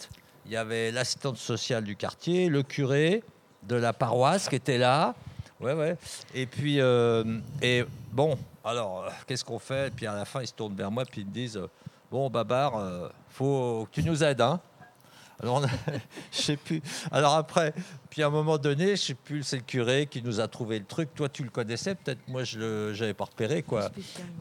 il 0.46 0.52
y 0.54 0.58
avait 0.58 0.92
l'assistante 0.92 1.38
sociale 1.38 1.84
du 1.84 1.96
quartier, 1.96 2.48
le 2.48 2.64
curé 2.64 3.24
de 3.68 3.76
la 3.76 3.94
paroisse 3.94 4.50
qui 4.50 4.56
était 4.56 4.78
là. 4.78 5.16
Ouais, 5.60 5.74
ouais. 5.74 5.98
Et 6.34 6.46
puis, 6.46 6.80
euh, 6.80 7.40
et 7.62 7.86
bon, 8.12 8.38
alors, 8.64 9.06
euh, 9.06 9.10
qu'est-ce 9.26 9.46
qu'on 9.46 9.60
fait? 9.60 9.88
Et 9.88 9.92
puis 9.92 10.08
à 10.08 10.16
la 10.16 10.26
fin, 10.26 10.42
ils 10.42 10.48
se 10.48 10.54
tournent 10.54 10.76
vers 10.76 10.92
moi, 10.92 11.06
puis 11.06 11.22
ils 11.22 11.28
me 11.28 11.32
disent 11.32 11.58
euh, 11.58 11.68
Bon, 12.12 12.30
Babar, 12.30 12.74
faut 13.30 13.88
que 13.92 14.02
tu 14.02 14.08
nous 14.08 14.24
aides, 14.24 14.42
hein 14.42 14.60
alors, 15.42 15.62
je 16.32 16.42
sais 16.42 16.58
plus. 16.58 16.82
Alors 17.12 17.34
après, 17.36 17.74
puis 18.10 18.24
à 18.24 18.28
un 18.28 18.30
moment 18.30 18.58
donné, 18.58 18.96
je 18.96 19.02
sais 19.02 19.14
plus, 19.14 19.44
c'est 19.44 19.58
le 19.58 19.64
curé 19.64 20.06
qui 20.06 20.22
nous 20.22 20.40
a 20.40 20.48
trouvé 20.48 20.80
le 20.80 20.86
truc. 20.86 21.14
Toi, 21.16 21.28
tu 21.28 21.44
le 21.44 21.50
connaissais, 21.50 21.96
peut-être. 21.96 22.20
Moi, 22.28 22.44
je 22.44 22.60
le, 22.60 22.94
j'avais 22.94 23.14
pas 23.14 23.26
repéré, 23.26 23.62
quoi. 23.62 23.90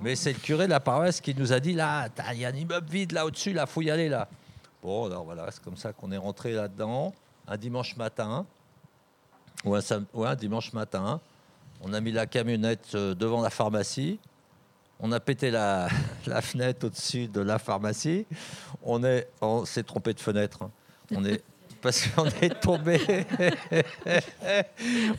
Mais 0.00 0.14
c'est 0.14 0.32
le 0.32 0.38
curé 0.38 0.66
de 0.66 0.70
la 0.70 0.80
paroisse 0.80 1.20
qui 1.20 1.34
nous 1.34 1.52
a 1.52 1.58
dit 1.58 1.72
là, 1.72 2.08
il 2.32 2.40
y 2.40 2.44
a 2.44 2.48
un 2.48 2.54
immeuble 2.54 2.88
vide 2.88 3.12
là 3.12 3.26
au-dessus, 3.26 3.52
là, 3.52 3.66
faut 3.66 3.82
y 3.82 3.90
aller 3.90 4.08
là. 4.08 4.28
Bon, 4.82 5.06
alors 5.06 5.24
voilà, 5.24 5.46
c'est 5.50 5.62
comme 5.62 5.76
ça 5.76 5.92
qu'on 5.92 6.12
est 6.12 6.18
rentré 6.18 6.52
là-dedans 6.52 7.12
un 7.48 7.56
dimanche 7.56 7.96
matin 7.96 8.46
ou 9.64 9.74
un, 10.24 10.34
dimanche 10.34 10.72
matin. 10.72 11.20
On 11.80 11.92
a 11.92 12.00
mis 12.00 12.12
la 12.12 12.26
camionnette 12.26 12.94
euh, 12.94 13.14
devant 13.14 13.42
la 13.42 13.50
pharmacie. 13.50 14.18
On 15.00 15.10
a 15.12 15.20
pété 15.20 15.50
la, 15.50 15.88
fenêtre 16.42 16.86
au-dessus 16.86 17.28
de 17.28 17.40
la 17.40 17.58
pharmacie. 17.58 18.26
On 18.84 19.00
on 19.40 19.64
s'est 19.64 19.82
trompé 19.82 20.14
de 20.14 20.20
fenêtre. 20.20 20.58
On 21.14 21.24
est, 21.24 21.42
parce 21.82 22.06
qu'on 22.06 22.26
est 22.26 22.60
tombé, 22.60 23.00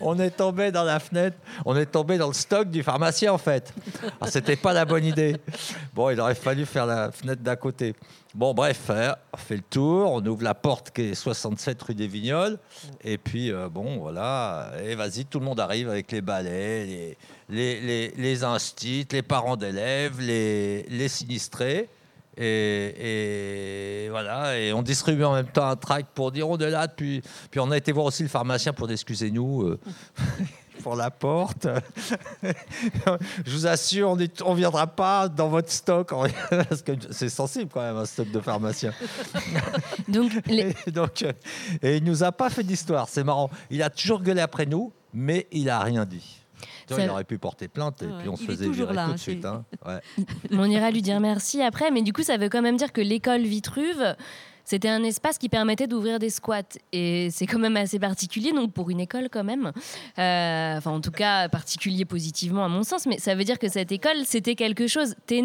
on 0.01 0.17
est 0.17 0.31
tombé 0.31 0.71
dans 0.71 0.85
la 0.85 0.99
fenêtre, 0.99 1.37
on 1.65 1.75
est 1.75 1.85
tombé 1.85 2.17
dans 2.17 2.27
le 2.27 2.33
stock 2.33 2.69
du 2.69 2.81
pharmacien 2.81 3.33
en 3.33 3.37
fait. 3.37 3.73
Alors, 4.21 4.29
c'était 4.29 4.55
pas 4.55 4.71
la 4.71 4.85
bonne 4.85 5.03
idée. 5.03 5.35
Bon, 5.93 6.09
il 6.09 6.19
aurait 6.21 6.35
fallu 6.35 6.65
faire 6.65 6.85
la 6.85 7.11
fenêtre 7.11 7.41
d'à 7.41 7.57
côté. 7.57 7.93
Bon, 8.35 8.55
bref, 8.55 8.89
hein, 8.89 9.15
on 9.31 9.37
fait 9.37 9.57
le 9.57 9.61
tour, 9.61 10.11
on 10.11 10.25
ouvre 10.25 10.43
la 10.43 10.55
porte 10.55 10.89
qui 10.89 11.03
est 11.03 11.13
67 11.13 11.79
rue 11.83 11.93
des 11.93 12.07
Vignoles, 12.07 12.57
et 13.03 13.19
puis 13.19 13.51
euh, 13.51 13.69
bon, 13.69 13.99
voilà, 13.99 14.71
et 14.83 14.95
vas-y, 14.95 15.25
tout 15.25 15.37
le 15.37 15.45
monde 15.45 15.59
arrive 15.59 15.87
avec 15.87 16.11
les 16.11 16.21
balais, 16.21 16.83
les, 16.83 17.17
les, 17.49 17.79
les, 17.81 18.07
les 18.17 18.43
instits, 18.43 19.05
les 19.11 19.21
parents 19.21 19.55
d'élèves, 19.55 20.19
les, 20.19 20.81
les 20.89 21.07
sinistrés. 21.09 21.89
Et, 22.35 24.05
et 24.05 24.09
voilà, 24.09 24.57
et 24.57 24.73
on 24.73 24.81
distribue 24.81 25.23
en 25.23 25.35
même 25.35 25.51
temps 25.51 25.67
un 25.67 25.75
tract 25.75 26.09
pour 26.15 26.31
dire 26.31 26.49
on 26.49 26.57
est 26.57 26.71
là. 26.71 26.87
Puis, 26.87 27.21
puis 27.51 27.59
on 27.59 27.69
a 27.69 27.77
été 27.77 27.91
voir 27.91 28.07
aussi 28.07 28.23
le 28.23 28.29
pharmacien 28.29 28.73
pour 28.73 28.87
dire 28.87 28.95
excusez-nous 28.95 29.61
euh, 29.61 29.79
pour 30.81 30.95
la 30.95 31.11
porte. 31.11 31.67
Je 33.45 33.51
vous 33.51 33.67
assure, 33.67 34.09
on 34.09 34.15
ne 34.15 34.55
viendra 34.55 34.87
pas 34.87 35.27
dans 35.29 35.49
votre 35.49 35.71
stock 35.71 36.09
parce 36.49 36.81
que 36.81 36.93
c'est 37.11 37.29
sensible 37.29 37.69
quand 37.73 37.81
même 37.81 37.97
un 37.97 38.05
stock 38.05 38.29
de 38.31 38.39
pharmacien. 38.39 38.93
Donc, 40.07 40.31
et, 40.49 40.73
donc, 40.91 41.21
euh, 41.23 41.31
et 41.81 41.97
il 41.97 42.03
nous 42.03 42.23
a 42.23 42.31
pas 42.31 42.49
fait 42.49 42.63
d'histoire. 42.63 43.07
C'est 43.09 43.23
marrant. 43.23 43.49
Il 43.69 43.81
a 43.83 43.89
toujours 43.89 44.21
gueulé 44.21 44.41
après 44.41 44.65
nous, 44.65 44.91
mais 45.13 45.47
il 45.51 45.69
a 45.69 45.79
rien 45.79 46.05
dit. 46.05 46.39
Ça- 46.89 47.01
il 47.01 47.09
aurait 47.09 47.23
pu 47.23 47.37
porter 47.37 47.67
plainte 47.67 48.01
et 48.03 48.07
puis 48.19 48.29
on 48.29 48.35
se 48.35 48.43
Il 48.43 48.47
faisait 48.47 48.65
toujours 48.65 48.87
virer 48.87 48.95
là, 48.95 49.05
tout 49.07 49.13
de 49.13 49.17
suite. 49.17 49.45
hein. 49.45 49.63
Ouais. 49.85 49.99
On 50.51 50.65
ira 50.65 50.91
lui 50.91 51.01
dire 51.01 51.19
merci 51.19 51.61
après, 51.61 51.91
mais 51.91 52.01
du 52.01 52.13
coup, 52.13 52.23
ça 52.23 52.37
veut 52.37 52.49
quand 52.49 52.61
même 52.61 52.77
dire 52.77 52.91
que 52.91 53.01
l'école 53.01 53.41
Vitruve, 53.43 54.15
c'était 54.65 54.89
un 54.89 55.03
espace 55.03 55.37
qui 55.37 55.49
permettait 55.49 55.87
d'ouvrir 55.87 56.19
des 56.19 56.29
squats. 56.29 56.61
Et 56.91 57.29
c'est 57.31 57.45
quand 57.45 57.59
même 57.59 57.75
assez 57.77 57.99
particulier, 57.99 58.51
donc 58.51 58.71
pour 58.73 58.89
une 58.89 58.99
école 58.99 59.29
quand 59.29 59.43
même. 59.43 59.71
Euh, 60.17 60.77
enfin, 60.77 60.91
en 60.91 61.01
tout 61.01 61.11
cas, 61.11 61.49
particulier 61.49 62.05
positivement 62.05 62.63
à 62.63 62.69
mon 62.69 62.83
sens, 62.83 63.05
mais 63.05 63.17
ça 63.19 63.35
veut 63.35 63.43
dire 63.43 63.59
que 63.59 63.67
cette 63.67 63.91
école, 63.91 64.25
c'était 64.25 64.55
quelque 64.55 64.87
chose. 64.87 65.15
T'es 65.25 65.43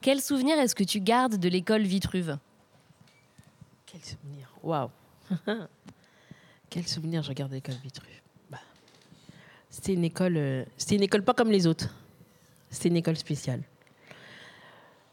quel 0.00 0.20
souvenir 0.20 0.58
est-ce 0.58 0.74
que 0.74 0.84
tu 0.84 1.00
gardes 1.00 1.36
de 1.36 1.48
l'école 1.48 1.82
Vitruve? 1.82 2.38
Quel 3.84 4.00
souvenir 4.02 4.48
Waouh 4.62 4.90
Quel 6.70 6.86
souvenir 6.86 7.22
je 7.22 7.28
regarde 7.28 7.52
l'école 7.52 7.76
Vitruve 7.82 8.20
Bah, 8.50 8.58
C'était 9.68 9.92
une 9.92 10.04
école, 10.04 10.36
euh, 10.36 10.64
c'était 10.76 10.96
une 10.96 11.02
école 11.02 11.22
pas 11.22 11.34
comme 11.34 11.50
les 11.50 11.66
autres. 11.66 11.94
C'était 12.70 12.88
une 12.88 12.96
école 12.96 13.16
spéciale. 13.16 13.62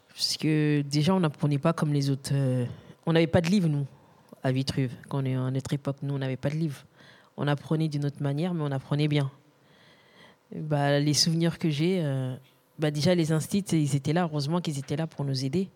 Parce 0.08 0.36
que 0.36 0.82
déjà, 0.82 1.14
on 1.14 1.20
n'apprenait 1.20 1.58
pas 1.58 1.72
comme 1.72 1.92
les 1.92 2.08
autres. 2.08 2.30
euh, 2.32 2.64
on 3.06 3.12
n'avait 3.12 3.26
pas 3.26 3.40
de 3.40 3.48
livres, 3.48 3.68
nous, 3.68 3.86
à 4.42 4.52
Vitruve. 4.52 4.92
Quand 5.08 5.22
on 5.22 5.24
est 5.24 5.34
à 5.34 5.50
notre 5.50 5.72
époque, 5.72 5.96
nous, 6.02 6.14
on 6.14 6.18
n'avait 6.18 6.36
pas 6.36 6.50
de 6.50 6.56
livres. 6.56 6.84
On 7.36 7.48
apprenait 7.48 7.88
d'une 7.88 8.04
autre 8.04 8.22
manière, 8.22 8.54
mais 8.54 8.62
on 8.62 8.72
apprenait 8.72 9.08
bien. 9.08 9.30
Bah, 10.54 10.98
les 11.00 11.14
souvenirs 11.14 11.58
que 11.58 11.68
j'ai, 11.68 12.00
euh, 12.02 12.34
bah, 12.78 12.90
déjà, 12.90 13.14
les 13.14 13.32
instituts, 13.32 13.76
ils 13.76 13.96
étaient 13.96 14.12
là. 14.12 14.24
Heureusement 14.24 14.60
qu'ils 14.60 14.78
étaient 14.78 14.96
là 14.96 15.06
pour 15.06 15.24
nous 15.24 15.44
aider. 15.44 15.68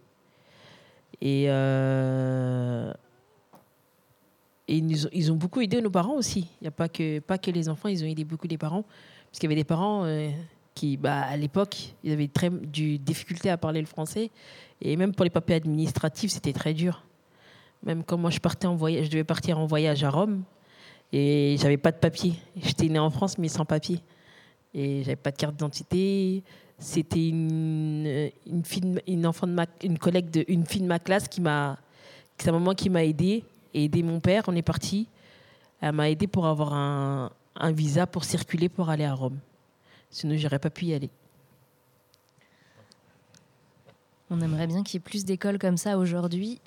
Et, 1.20 1.46
euh, 1.48 2.92
et 4.68 4.76
ils, 4.76 4.86
nous 4.86 5.06
ont, 5.06 5.10
ils 5.12 5.32
ont 5.32 5.36
beaucoup 5.36 5.60
aidé 5.60 5.80
nos 5.80 5.90
parents 5.90 6.14
aussi. 6.14 6.48
Il 6.60 6.64
n'y 6.64 6.68
a 6.68 6.72
pas 6.72 6.88
que, 6.88 7.18
pas 7.20 7.38
que 7.38 7.50
les 7.50 7.68
enfants, 7.68 7.88
ils 7.88 8.04
ont 8.04 8.06
aidé 8.06 8.24
beaucoup 8.24 8.46
les 8.46 8.58
parents. 8.58 8.84
Parce 9.30 9.40
qu'il 9.40 9.50
y 9.50 9.52
avait 9.52 9.60
des 9.60 9.64
parents 9.64 10.04
euh, 10.04 10.30
qui, 10.74 10.96
bah, 10.96 11.22
à 11.22 11.36
l'époque, 11.36 11.94
ils 12.04 12.12
avaient 12.12 12.28
très 12.28 12.50
du 12.50 12.98
difficulté 12.98 13.50
à 13.50 13.56
parler 13.56 13.80
le 13.80 13.86
français. 13.86 14.30
Et 14.80 14.96
même 14.96 15.12
pour 15.14 15.24
les 15.24 15.30
papiers 15.30 15.56
administratifs, 15.56 16.30
c'était 16.30 16.52
très 16.52 16.72
dur. 16.72 17.02
Même 17.84 18.04
quand 18.04 18.18
moi 18.18 18.30
je 18.30 18.38
partais 18.38 18.66
en 18.66 18.74
voyage, 18.74 19.06
je 19.06 19.10
devais 19.10 19.24
partir 19.24 19.58
en 19.58 19.66
voyage 19.66 20.02
à 20.04 20.10
Rome 20.10 20.42
et 21.12 21.56
j'avais 21.60 21.76
pas 21.76 21.92
de 21.92 21.96
papier. 21.96 22.34
J'étais 22.56 22.88
née 22.88 22.98
en 22.98 23.10
France 23.10 23.38
mais 23.38 23.48
sans 23.48 23.64
papier. 23.64 24.00
Et 24.74 25.02
j'avais 25.02 25.16
pas 25.16 25.30
de 25.30 25.36
carte 25.36 25.54
d'identité. 25.54 26.42
C'était 26.78 27.28
une, 27.28 28.30
une, 28.46 28.64
fille 28.64 29.00
enfant 29.24 29.46
de 29.46 29.52
ma, 29.52 29.66
une 29.82 29.98
collègue 29.98 30.30
de, 30.30 30.44
une 30.48 30.64
fille 30.66 30.82
de 30.82 30.86
ma 30.86 30.98
classe 30.98 31.26
qui 31.26 31.40
m'a, 31.40 31.78
sa 32.38 32.52
maman 32.52 32.74
qui 32.74 32.88
m'a 32.90 33.04
aidé 33.04 33.42
et 33.74 33.84
aidé 33.84 34.02
mon 34.02 34.20
père. 34.20 34.44
On 34.46 34.54
est 34.54 34.62
parti. 34.62 35.08
Elle 35.80 35.92
m'a 35.92 36.10
aidé 36.10 36.26
pour 36.26 36.46
avoir 36.46 36.74
un, 36.74 37.30
un 37.56 37.72
visa 37.72 38.06
pour 38.06 38.24
circuler 38.24 38.68
pour 38.68 38.88
aller 38.90 39.04
à 39.04 39.14
Rome. 39.14 39.38
Sinon, 40.10 40.36
j'aurais 40.36 40.58
pas 40.58 40.70
pu 40.70 40.86
y 40.86 40.94
aller. 40.94 41.10
On 44.30 44.40
aimerait 44.40 44.66
bien 44.66 44.82
qu'il 44.82 44.94
y 44.94 44.96
ait 44.98 45.00
plus 45.00 45.24
d'écoles 45.24 45.58
comme 45.58 45.76
ça 45.76 45.98
aujourd'hui. 45.98 46.60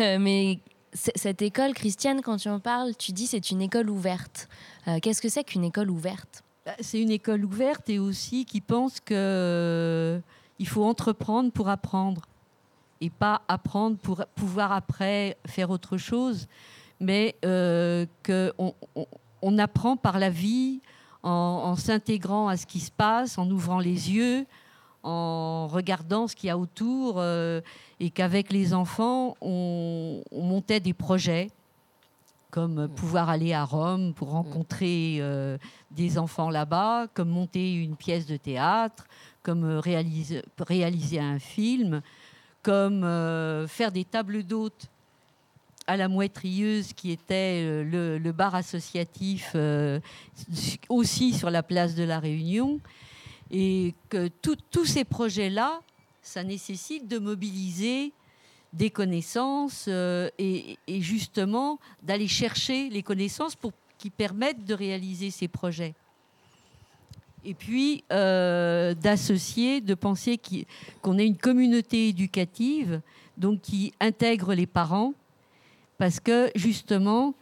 Euh, 0.00 0.18
mais 0.18 0.58
cette 0.94 1.42
école, 1.42 1.74
Christiane, 1.74 2.20
quand 2.22 2.36
tu 2.38 2.48
en 2.48 2.58
parles, 2.60 2.94
tu 2.96 3.12
dis 3.12 3.26
c'est 3.26 3.50
une 3.50 3.60
école 3.62 3.90
ouverte. 3.90 4.48
Euh, 4.88 4.98
Qu'est-ce 5.00 5.20
que 5.22 5.28
c'est 5.28 5.44
qu'une 5.44 5.64
école 5.64 5.90
ouverte? 5.90 6.42
Bah, 6.64 6.72
C'est 6.80 7.00
une 7.00 7.10
école 7.10 7.44
ouverte 7.44 7.88
et 7.90 7.98
aussi 7.98 8.44
qui 8.44 8.60
pense 8.60 8.98
que 9.00 9.14
euh, 9.14 10.20
faut 10.64 10.84
entreprendre 10.84 11.52
pour 11.52 11.68
apprendre 11.68 12.22
et 13.00 13.10
pas 13.10 13.42
apprendre 13.46 13.98
pour 13.98 14.24
pouvoir 14.34 14.72
après 14.72 15.36
faire 15.46 15.68
autre 15.70 15.98
chose, 15.98 16.46
mais 16.98 17.36
euh, 17.44 18.06
que 18.22 18.52
on, 18.58 18.72
on- 18.94 19.06
on 19.42 19.58
apprend 19.58 19.96
par 19.98 20.18
la 20.18 20.30
vie 20.30 20.80
en 21.22 21.76
s'intégrant 21.76 22.48
à 22.48 22.56
ce 22.56 22.64
qui 22.66 22.80
se 22.80 22.90
passe, 22.90 23.36
en 23.36 23.50
ouvrant 23.50 23.80
les 23.80 24.12
yeux, 24.12 24.46
en 25.06 25.68
regardant 25.68 26.26
ce 26.26 26.34
qu'il 26.34 26.48
y 26.48 26.50
a 26.50 26.58
autour 26.58 27.14
euh, 27.18 27.60
et 28.00 28.10
qu'avec 28.10 28.52
les 28.52 28.74
enfants, 28.74 29.36
on, 29.40 30.20
on 30.32 30.42
montait 30.42 30.80
des 30.80 30.94
projets 30.94 31.48
comme 32.50 32.78
euh, 32.80 32.88
pouvoir 32.88 33.28
aller 33.28 33.52
à 33.52 33.64
Rome 33.64 34.14
pour 34.14 34.30
rencontrer 34.30 35.18
euh, 35.20 35.58
des 35.92 36.18
enfants 36.18 36.50
là-bas, 36.50 37.06
comme 37.14 37.28
monter 37.28 37.74
une 37.74 37.94
pièce 37.94 38.26
de 38.26 38.36
théâtre, 38.36 39.06
comme 39.44 39.64
euh, 39.64 39.78
réaliser, 39.78 40.42
réaliser 40.58 41.20
un 41.20 41.38
film, 41.38 42.02
comme 42.62 43.04
euh, 43.04 43.68
faire 43.68 43.92
des 43.92 44.04
tables 44.04 44.42
d'hôtes 44.42 44.88
à 45.86 45.96
la 45.96 46.08
Mouettrieuse, 46.08 46.92
qui 46.94 47.12
était 47.12 47.84
le, 47.84 48.18
le 48.18 48.32
bar 48.32 48.56
associatif 48.56 49.52
euh, 49.54 50.00
aussi 50.88 51.32
sur 51.32 51.48
la 51.48 51.62
place 51.62 51.94
de 51.94 52.02
la 52.02 52.18
Réunion. 52.18 52.80
Et 53.50 53.94
que 54.08 54.28
tous 54.28 54.84
ces 54.84 55.04
projets-là, 55.04 55.80
ça 56.22 56.42
nécessite 56.42 57.06
de 57.06 57.18
mobiliser 57.18 58.12
des 58.72 58.90
connaissances 58.90 59.86
euh, 59.88 60.28
et, 60.38 60.76
justement 60.88 61.78
d'aller 62.02 62.28
chercher 62.28 62.90
les 62.90 63.02
connaissances 63.02 63.54
pour 63.54 63.72
qui 63.98 64.10
permettent 64.10 64.64
de 64.64 64.74
réaliser 64.74 65.30
ces 65.30 65.48
projets. 65.48 65.94
Et 67.44 67.54
puis 67.54 68.04
euh, 68.12 68.92
d'associer, 68.94 69.80
de 69.80 69.94
penser 69.94 70.38
qu'on 71.00 71.16
ait 71.18 71.26
une 71.26 71.38
communauté 71.38 72.08
éducative 72.08 73.00
donc 73.38 73.62
qui 73.62 73.94
intègre 74.00 74.52
les 74.52 74.66
parents 74.66 75.14
parce 75.96 76.20
que 76.20 76.50
justement 76.54 77.34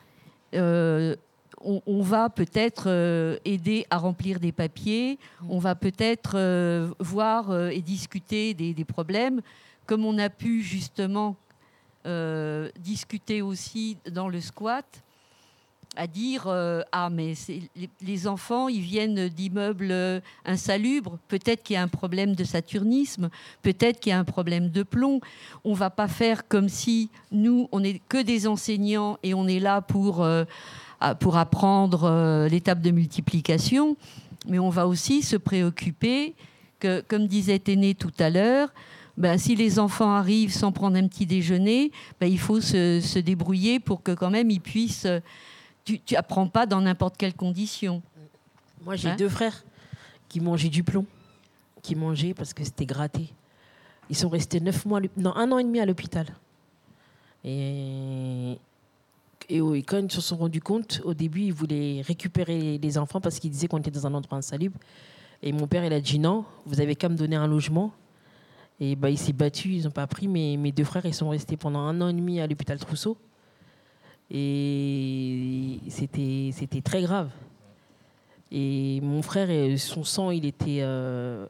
euh, 0.55 1.17
on, 1.65 1.83
on 1.87 2.03
va 2.03 2.31
peut-être 2.31 2.85
euh, 2.87 3.39
aider 3.45 3.87
à 3.91 3.99
remplir 3.99 4.39
des 4.39 4.53
papiers, 4.53 5.19
on 5.49 5.59
va 5.59 5.75
peut-être 5.75 6.33
euh, 6.37 6.89
voir 6.99 7.51
euh, 7.51 7.69
et 7.69 7.81
discuter 7.81 8.55
des, 8.55 8.75
des 8.75 8.85
problèmes, 8.85 9.41
comme 9.87 10.05
on 10.05 10.19
a 10.19 10.31
pu 10.31 10.63
justement 10.63 11.37
discuter 12.79 13.41
aussi 13.41 13.97
dans 14.11 14.29
le 14.29 14.39
squat, 14.39 14.85
à 15.97 16.07
dire 16.07 16.47
ah 16.93 17.09
mais 17.11 17.33
les, 17.49 17.89
les 18.03 18.27
enfants 18.27 18.69
ils 18.69 18.83
viennent 18.83 19.31
d'immeubles 19.31 20.21
insalubres, 20.45 21.17
peut-être 21.29 21.63
qu'il 21.63 21.75
y 21.75 21.77
a 21.79 21.83
un 21.83 21.89
problème 21.89 22.35
de 22.35 22.45
saturnisme, 22.45 23.31
peut-être 23.63 24.01
qu'il 24.01 24.11
y 24.11 24.13
a 24.13 24.19
un 24.19 24.25
problème 24.25 24.69
de 24.69 24.83
plomb. 24.83 25.21
On 25.65 25.73
va 25.73 25.89
pas 25.89 26.07
faire 26.07 26.47
comme 26.47 26.69
si 26.69 27.09
nous 27.33 27.71
on 27.73 27.81
n'est 27.81 28.03
que 28.07 28.21
des 28.21 28.47
enseignants 28.47 29.17
et 29.23 29.33
on 29.33 29.49
est 29.49 29.61
là 29.61 29.81
pour 29.81 30.27
pour 31.21 31.37
apprendre 31.37 32.05
euh, 32.05 32.49
l'étape 32.49 32.81
de 32.81 32.91
multiplication, 32.91 33.97
mais 34.47 34.59
on 34.59 34.71
va 34.71 34.87
aussi 34.87 35.23
se 35.23 35.37
préoccuper 35.37 36.35
que, 36.81 37.03
comme 37.07 37.27
disait 37.27 37.59
Téné 37.59 37.95
tout 37.95 38.13
à 38.19 38.31
l'heure, 38.31 38.73
ben, 39.17 39.39
si 39.39 39.55
les 39.55 39.79
enfants 39.79 40.13
arrivent 40.13 40.53
sans 40.53 40.73
prendre 40.73 40.97
un 40.97 41.07
petit 41.07 41.27
déjeuner, 41.27 41.93
ben, 42.21 42.27
il 42.27 42.39
faut 42.39 42.61
se, 42.61 43.01
se 43.01 43.19
débrouiller 43.19 43.79
pour 43.81 44.03
que 44.03 44.13
quand 44.13 44.31
même 44.31 44.51
ils 44.51 44.61
puissent. 44.61 45.07
Tu, 45.85 46.01
tu 46.01 46.17
apprends 46.17 46.49
pas 46.49 46.65
dans 46.65 46.81
n'importe 46.81 47.17
quelle 47.19 47.35
condition. 47.35 48.03
Moi, 48.85 48.97
j'ai 48.97 49.11
Hein 49.11 49.17
deux 49.17 49.29
frères 49.29 49.65
qui 50.29 50.41
mangeaient 50.41 50.69
du 50.69 50.83
plomb, 50.83 51.07
qui 51.83 51.95
mangeaient 51.95 52.35
parce 52.35 52.55
que 52.55 52.65
c'était 52.65 52.87
gratté. 52.87 53.33
Ils 54.11 54.17
sont 54.17 54.29
restés 54.29 54.61
neuf 54.61 54.85
mois, 54.85 55.01
non, 55.17 55.35
un 55.37 55.51
an 55.53 55.59
et 55.59 55.65
demi 55.65 55.81
à 55.81 55.87
l'hôpital. 55.87 56.27
Et 57.45 58.59
et, 59.49 59.59
quand 59.83 59.99
ils 59.99 60.11
se 60.11 60.21
sont 60.21 60.37
rendus 60.37 60.61
compte, 60.61 61.01
au 61.05 61.15
début, 61.15 61.43
ils 61.43 61.53
voulaient 61.53 62.03
récupérer 62.03 62.79
les 62.79 62.99
enfants 62.99 63.21
parce 63.21 63.39
qu'ils 63.39 63.51
disaient 63.51 63.69
qu'on 63.69 63.79
était 63.79 63.91
dans 63.91 64.07
un 64.07 64.15
endroit 64.15 64.39
insalubre. 64.39 64.79
Et 65.43 65.53
mon 65.53 65.67
père, 65.67 65.85
il 65.85 65.93
a 65.93 66.01
dit 66.01 66.19
non, 66.19 66.45
vous 66.67 66.81
avez 66.81 66.95
qu'à 66.97 67.09
me 67.09 67.17
donner 67.17 67.37
un 67.37 67.47
logement. 67.47 67.93
Et 68.81 68.97
bah, 68.97 69.11
il 69.11 69.19
s'est 69.19 69.33
battu, 69.33 69.75
ils 69.75 69.85
n'ont 69.85 69.91
pas 69.91 70.07
pris. 70.07 70.29
Mais 70.29 70.57
mes 70.57 70.73
deux 70.73 70.85
frères, 70.85 71.05
ils 71.05 71.15
sont 71.15 71.29
restés 71.29 71.57
pendant 71.57 71.81
un 71.81 72.01
an 72.01 72.09
et 72.09 72.13
demi 72.13 72.41
à 72.41 72.47
l'hôpital 72.47 72.79
Trousseau. 72.79 73.17
Et 74.31 75.79
c'était, 75.89 76.51
c'était 76.53 76.81
très 76.81 77.03
grave. 77.03 77.31
Et 78.51 79.01
mon 79.03 79.21
frère, 79.21 79.49
son 79.79 80.05
sang, 80.05 80.31
il 80.31 80.47
était. 80.47 80.79
Euh, 80.81 81.47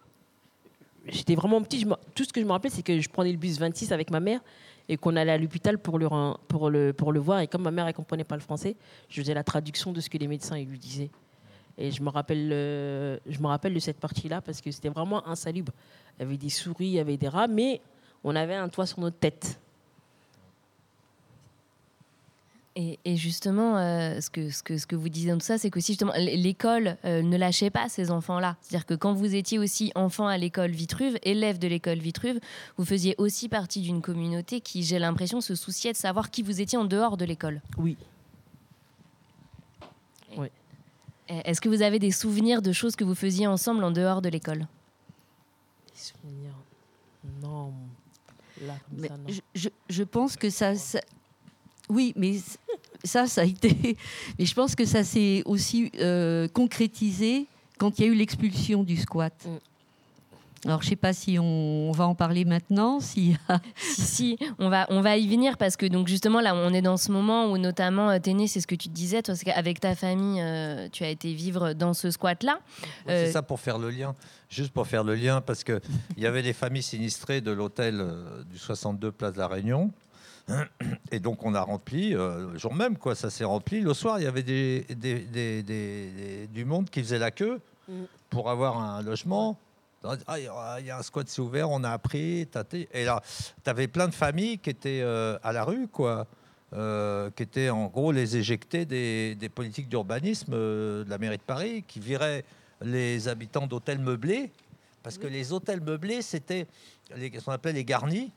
j'étais 1.06 1.34
vraiment 1.34 1.62
petit. 1.62 1.86
tout 2.14 2.24
ce 2.24 2.32
que 2.32 2.40
je 2.40 2.46
me 2.46 2.52
rappelle, 2.52 2.70
c'est 2.70 2.82
que 2.82 3.00
je 3.00 3.08
prenais 3.08 3.30
le 3.30 3.38
bus 3.38 3.58
26 3.58 3.92
avec 3.92 4.10
ma 4.10 4.20
mère 4.20 4.40
et 4.88 4.96
qu'on 4.96 5.16
allait 5.16 5.32
à 5.32 5.38
l'hôpital 5.38 5.78
pour 5.78 5.98
le, 5.98 6.08
pour, 6.48 6.70
le, 6.70 6.92
pour 6.92 7.12
le 7.12 7.20
voir. 7.20 7.40
Et 7.40 7.46
comme 7.46 7.62
ma 7.62 7.70
mère 7.70 7.86
ne 7.86 7.92
comprenait 7.92 8.24
pas 8.24 8.34
le 8.34 8.42
français, 8.42 8.76
je 9.08 9.20
faisais 9.20 9.34
la 9.34 9.44
traduction 9.44 9.92
de 9.92 10.00
ce 10.00 10.10
que 10.10 10.18
les 10.18 10.28
médecins 10.28 10.56
lui 10.56 10.78
disaient. 10.78 11.10
Et 11.76 11.90
je 11.90 12.02
me 12.02 12.08
rappelle, 12.08 12.50
euh, 12.52 13.18
je 13.26 13.40
me 13.40 13.46
rappelle 13.46 13.74
de 13.74 13.80
cette 13.80 13.98
partie-là 13.98 14.40
parce 14.40 14.60
que 14.60 14.70
c'était 14.70 14.90
vraiment 14.90 15.26
insalubre. 15.26 15.72
Il 16.16 16.22
y 16.22 16.24
avait 16.26 16.36
des 16.36 16.50
souris, 16.50 16.86
il 16.86 16.92
y 16.92 17.00
avait 17.00 17.16
des 17.16 17.28
rats, 17.28 17.48
mais 17.48 17.80
on 18.22 18.36
avait 18.36 18.54
un 18.54 18.68
toit 18.68 18.86
sur 18.86 19.00
notre 19.00 19.18
tête. 19.18 19.60
Et, 22.76 23.16
justement, 23.16 23.76
euh, 23.76 24.20
ce, 24.20 24.30
que, 24.30 24.50
ce, 24.50 24.64
que, 24.64 24.78
ce 24.78 24.86
que 24.88 24.96
vous 24.96 25.08
disiez 25.08 25.30
dans 25.30 25.38
tout 25.38 25.46
ça, 25.46 25.58
c'est 25.58 25.70
que 25.70 25.78
si 25.78 25.92
justement 25.92 26.12
l'école 26.16 26.96
euh, 27.04 27.22
ne 27.22 27.36
lâchait 27.36 27.70
pas 27.70 27.88
ces 27.88 28.10
enfants-là. 28.10 28.56
C'est-à-dire 28.60 28.84
que 28.84 28.94
quand 28.94 29.12
vous 29.12 29.36
étiez 29.36 29.60
aussi 29.60 29.92
enfant 29.94 30.26
à 30.26 30.36
l'école 30.36 30.72
Vitruve, 30.72 31.16
élève 31.22 31.60
de 31.60 31.68
l'école 31.68 31.98
Vitruve, 31.98 32.40
vous 32.76 32.84
faisiez 32.84 33.14
aussi 33.16 33.48
partie 33.48 33.80
d'une 33.80 34.02
communauté 34.02 34.60
qui, 34.60 34.82
j'ai 34.82 34.98
l'impression, 34.98 35.40
se 35.40 35.54
souciait 35.54 35.92
de 35.92 35.96
savoir 35.96 36.32
qui 36.32 36.42
vous 36.42 36.60
étiez 36.60 36.76
en 36.76 36.84
dehors 36.84 37.16
de 37.16 37.24
l'école. 37.24 37.62
Oui. 37.78 37.96
oui. 40.36 40.48
Est-ce 41.28 41.60
que 41.60 41.68
vous 41.68 41.82
avez 41.82 42.00
des 42.00 42.10
souvenirs 42.10 42.60
de 42.60 42.72
choses 42.72 42.96
que 42.96 43.04
vous 43.04 43.14
faisiez 43.14 43.46
ensemble 43.46 43.84
en 43.84 43.92
dehors 43.92 44.20
de 44.20 44.30
l'école? 44.30 44.66
Des 45.94 46.00
souvenirs 46.00 46.56
Non. 47.40 47.72
Là, 48.66 48.74
ça, 49.00 49.16
non. 49.16 49.32
Je, 49.54 49.68
je, 49.88 50.02
pense 50.02 50.36
que 50.36 50.50
ça, 50.50 50.74
oui, 51.88 52.12
mais 52.16 52.34
ça, 53.02 53.26
ça 53.26 53.42
a 53.42 53.44
été. 53.44 53.96
Mais 54.38 54.46
je 54.46 54.54
pense 54.54 54.74
que 54.74 54.84
ça 54.84 55.04
s'est 55.04 55.42
aussi 55.44 55.90
euh, 56.00 56.48
concrétisé 56.48 57.46
quand 57.78 57.98
il 57.98 58.04
y 58.04 58.08
a 58.08 58.10
eu 58.10 58.14
l'expulsion 58.14 58.82
du 58.82 58.96
squat. 58.96 59.34
Mm. 59.44 59.56
Alors, 60.66 60.80
je 60.80 60.86
ne 60.86 60.90
sais 60.90 60.96
pas 60.96 61.12
si 61.12 61.38
on, 61.38 61.92
va 61.92 62.06
en 62.06 62.14
parler 62.14 62.46
maintenant. 62.46 62.98
Si... 63.04 63.36
si, 63.76 64.38
on 64.58 64.70
va, 64.70 64.86
on 64.88 65.02
va 65.02 65.18
y 65.18 65.28
venir 65.28 65.58
parce 65.58 65.76
que 65.76 65.84
donc 65.84 66.08
justement 66.08 66.40
là, 66.40 66.54
on 66.54 66.72
est 66.72 66.80
dans 66.80 66.96
ce 66.96 67.12
moment 67.12 67.50
où 67.50 67.58
notamment 67.58 68.08
euh, 68.08 68.18
Téné, 68.18 68.46
c'est 68.46 68.60
ce 68.60 68.66
que 68.66 68.74
tu 68.74 68.88
disais, 68.88 69.20
toi, 69.20 69.34
avec 69.54 69.78
ta 69.80 69.94
famille, 69.94 70.40
euh, 70.40 70.88
tu 70.90 71.04
as 71.04 71.10
été 71.10 71.34
vivre 71.34 71.74
dans 71.74 71.92
ce 71.92 72.10
squat-là. 72.10 72.60
c'est 73.06 73.32
ça 73.32 73.42
pour 73.42 73.60
faire 73.60 73.78
le 73.78 73.90
lien. 73.90 74.14
Juste 74.48 74.72
pour 74.72 74.86
faire 74.86 75.04
le 75.04 75.14
lien, 75.14 75.42
parce 75.42 75.64
qu'il 75.64 75.80
y 76.16 76.24
avait 76.24 76.42
des 76.42 76.54
familles 76.54 76.82
sinistrées 76.82 77.42
de 77.42 77.50
l'hôtel 77.50 78.02
du 78.50 78.56
62 78.56 79.12
Place 79.12 79.34
de 79.34 79.38
la 79.38 79.48
Réunion. 79.48 79.92
Et 81.10 81.20
donc 81.20 81.44
on 81.44 81.54
a 81.54 81.60
rempli, 81.60 82.14
euh, 82.14 82.52
le 82.52 82.58
jour 82.58 82.74
même, 82.74 82.98
quoi, 82.98 83.14
ça 83.14 83.30
s'est 83.30 83.44
rempli. 83.44 83.80
Le 83.80 83.94
soir, 83.94 84.18
il 84.18 84.24
y 84.24 84.26
avait 84.26 84.42
des, 84.42 84.84
du 86.52 86.64
monde 86.64 86.90
qui 86.90 87.02
faisait 87.02 87.18
la 87.18 87.30
queue 87.30 87.60
mm. 87.88 88.02
pour 88.30 88.50
avoir 88.50 88.78
un 88.78 89.02
logement. 89.02 89.58
Ah, 90.26 90.38
il 90.38 90.86
y 90.86 90.90
a 90.90 90.98
un 90.98 91.02
squat, 91.02 91.26
c'est 91.28 91.40
ouvert, 91.40 91.70
on 91.70 91.82
a 91.82 91.90
appris. 91.90 92.46
Et 92.92 93.04
là, 93.04 93.22
tu 93.62 93.70
avais 93.70 93.88
plein 93.88 94.06
de 94.06 94.14
familles 94.14 94.58
qui 94.58 94.68
étaient 94.68 95.00
euh, 95.02 95.38
à 95.42 95.52
la 95.52 95.64
rue, 95.64 95.88
quoi. 95.88 96.26
Euh, 96.74 97.30
qui 97.36 97.44
étaient 97.44 97.70
en 97.70 97.86
gros 97.86 98.10
les 98.10 98.36
éjectés 98.36 98.84
des, 98.84 99.50
politiques 99.54 99.88
d'urbanisme 99.88 100.52
de 100.52 101.06
la 101.08 101.18
mairie 101.18 101.36
de 101.36 101.42
Paris, 101.42 101.84
qui 101.86 102.00
viraient 102.00 102.44
les 102.82 103.28
habitants 103.28 103.66
d'hôtels 103.66 104.00
meublés, 104.00 104.50
parce 105.02 105.16
que 105.16 105.28
les 105.28 105.52
hôtels 105.52 105.80
meublés, 105.80 106.20
c'était 106.20 106.66
ce 107.10 107.44
qu'on 107.44 107.52
appelait 107.52 107.72
les 107.72 107.84
garnis, 107.84 108.32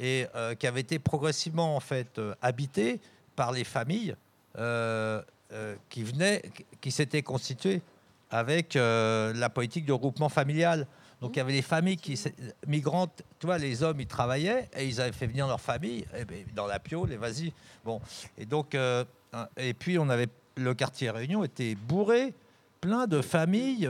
et 0.00 0.26
euh, 0.34 0.54
qui 0.54 0.66
avait 0.66 0.80
été 0.80 0.98
progressivement 0.98 1.76
en 1.76 1.80
fait 1.80 2.18
euh, 2.18 2.34
habité 2.42 3.00
par 3.36 3.52
les 3.52 3.64
familles 3.64 4.14
euh, 4.58 5.22
qui 5.88 6.02
venaient, 6.02 6.42
qui 6.80 6.90
s'étaient 6.90 7.22
constituées 7.22 7.82
avec 8.30 8.74
la 8.74 9.50
politique 9.50 9.86
de 9.86 9.92
regroupement 9.92 10.28
familial. 10.28 10.88
Donc 11.20 11.36
il 11.36 11.38
y 11.38 11.40
avait 11.40 11.52
des 11.52 11.62
familles 11.62 11.96
qui 11.96 12.20
migrantes, 12.66 13.22
tu 13.38 13.46
les 13.58 13.82
hommes 13.84 14.00
ils 14.00 14.08
travaillaient 14.08 14.68
et 14.76 14.86
ils 14.86 15.00
avaient 15.00 15.12
fait 15.12 15.28
venir 15.28 15.46
leur 15.46 15.60
famille 15.60 16.04
eh 16.18 16.24
ben, 16.24 16.44
dans 16.56 16.66
la 16.66 16.80
pio, 16.80 17.06
les 17.06 17.16
vas-y. 17.16 17.52
Bon, 17.84 18.00
et 18.36 18.46
donc 18.46 18.74
et 19.56 19.74
puis 19.74 19.96
on 20.00 20.08
avait 20.08 20.26
le 20.56 20.74
quartier 20.74 21.10
Réunion 21.10 21.44
était 21.44 21.76
bourré, 21.76 22.34
plein 22.80 23.06
de 23.06 23.20
familles 23.20 23.88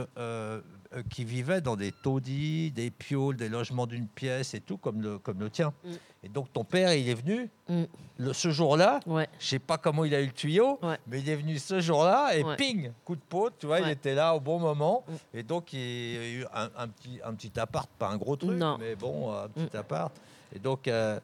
qui 1.03 1.25
vivaient 1.25 1.61
dans 1.61 1.75
des 1.75 1.91
taudis, 1.91 2.71
des 2.71 2.91
pioles, 2.91 3.35
des 3.35 3.49
logements 3.49 3.87
d'une 3.87 4.07
pièce 4.07 4.53
et 4.53 4.61
tout, 4.61 4.77
comme 4.77 5.01
le, 5.01 5.19
comme 5.19 5.39
le 5.39 5.49
tien. 5.49 5.73
Mm. 5.83 5.89
Et 6.23 6.29
donc 6.29 6.51
ton 6.51 6.63
père, 6.63 6.93
il 6.93 7.07
est 7.09 7.13
venu 7.13 7.49
mm. 7.69 7.83
le, 8.17 8.33
ce 8.33 8.51
jour-là. 8.51 8.99
Ouais. 9.05 9.27
Je 9.39 9.47
sais 9.47 9.59
pas 9.59 9.77
comment 9.77 10.05
il 10.05 10.15
a 10.15 10.21
eu 10.21 10.27
le 10.27 10.31
tuyau, 10.31 10.79
mais 11.07 11.19
il 11.19 11.29
est 11.29 11.35
venu 11.35 11.57
ce 11.59 11.79
jour-là 11.79 12.35
et 12.35 12.43
ping, 12.57 12.91
coup 13.03 13.15
de 13.15 13.21
pot, 13.21 13.51
tu 13.57 13.67
vois, 13.67 13.79
il 13.79 13.89
était 13.89 14.15
là 14.15 14.35
au 14.35 14.39
bon 14.39 14.59
moment. 14.59 15.03
Mm. 15.07 15.37
Et 15.37 15.43
donc 15.43 15.73
il 15.73 15.79
y 15.79 16.17
a 16.17 16.29
eu 16.29 16.45
un, 16.53 16.87
petit, 16.87 17.19
un 17.23 17.33
petit 17.33 17.59
appart, 17.59 17.89
pas 17.97 18.09
un 18.09 18.17
gros 18.17 18.35
truc, 18.35 18.61
mais 18.79 18.95
bon, 18.95 19.33
un 19.33 19.49
petit 19.49 19.75
appart. 19.75 20.13
Et 20.55 20.59
donc, 20.59 20.87
euh, 20.87 21.19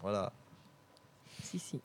voilà. 0.00 0.32
Si, 1.42 1.58
si. 1.58 1.80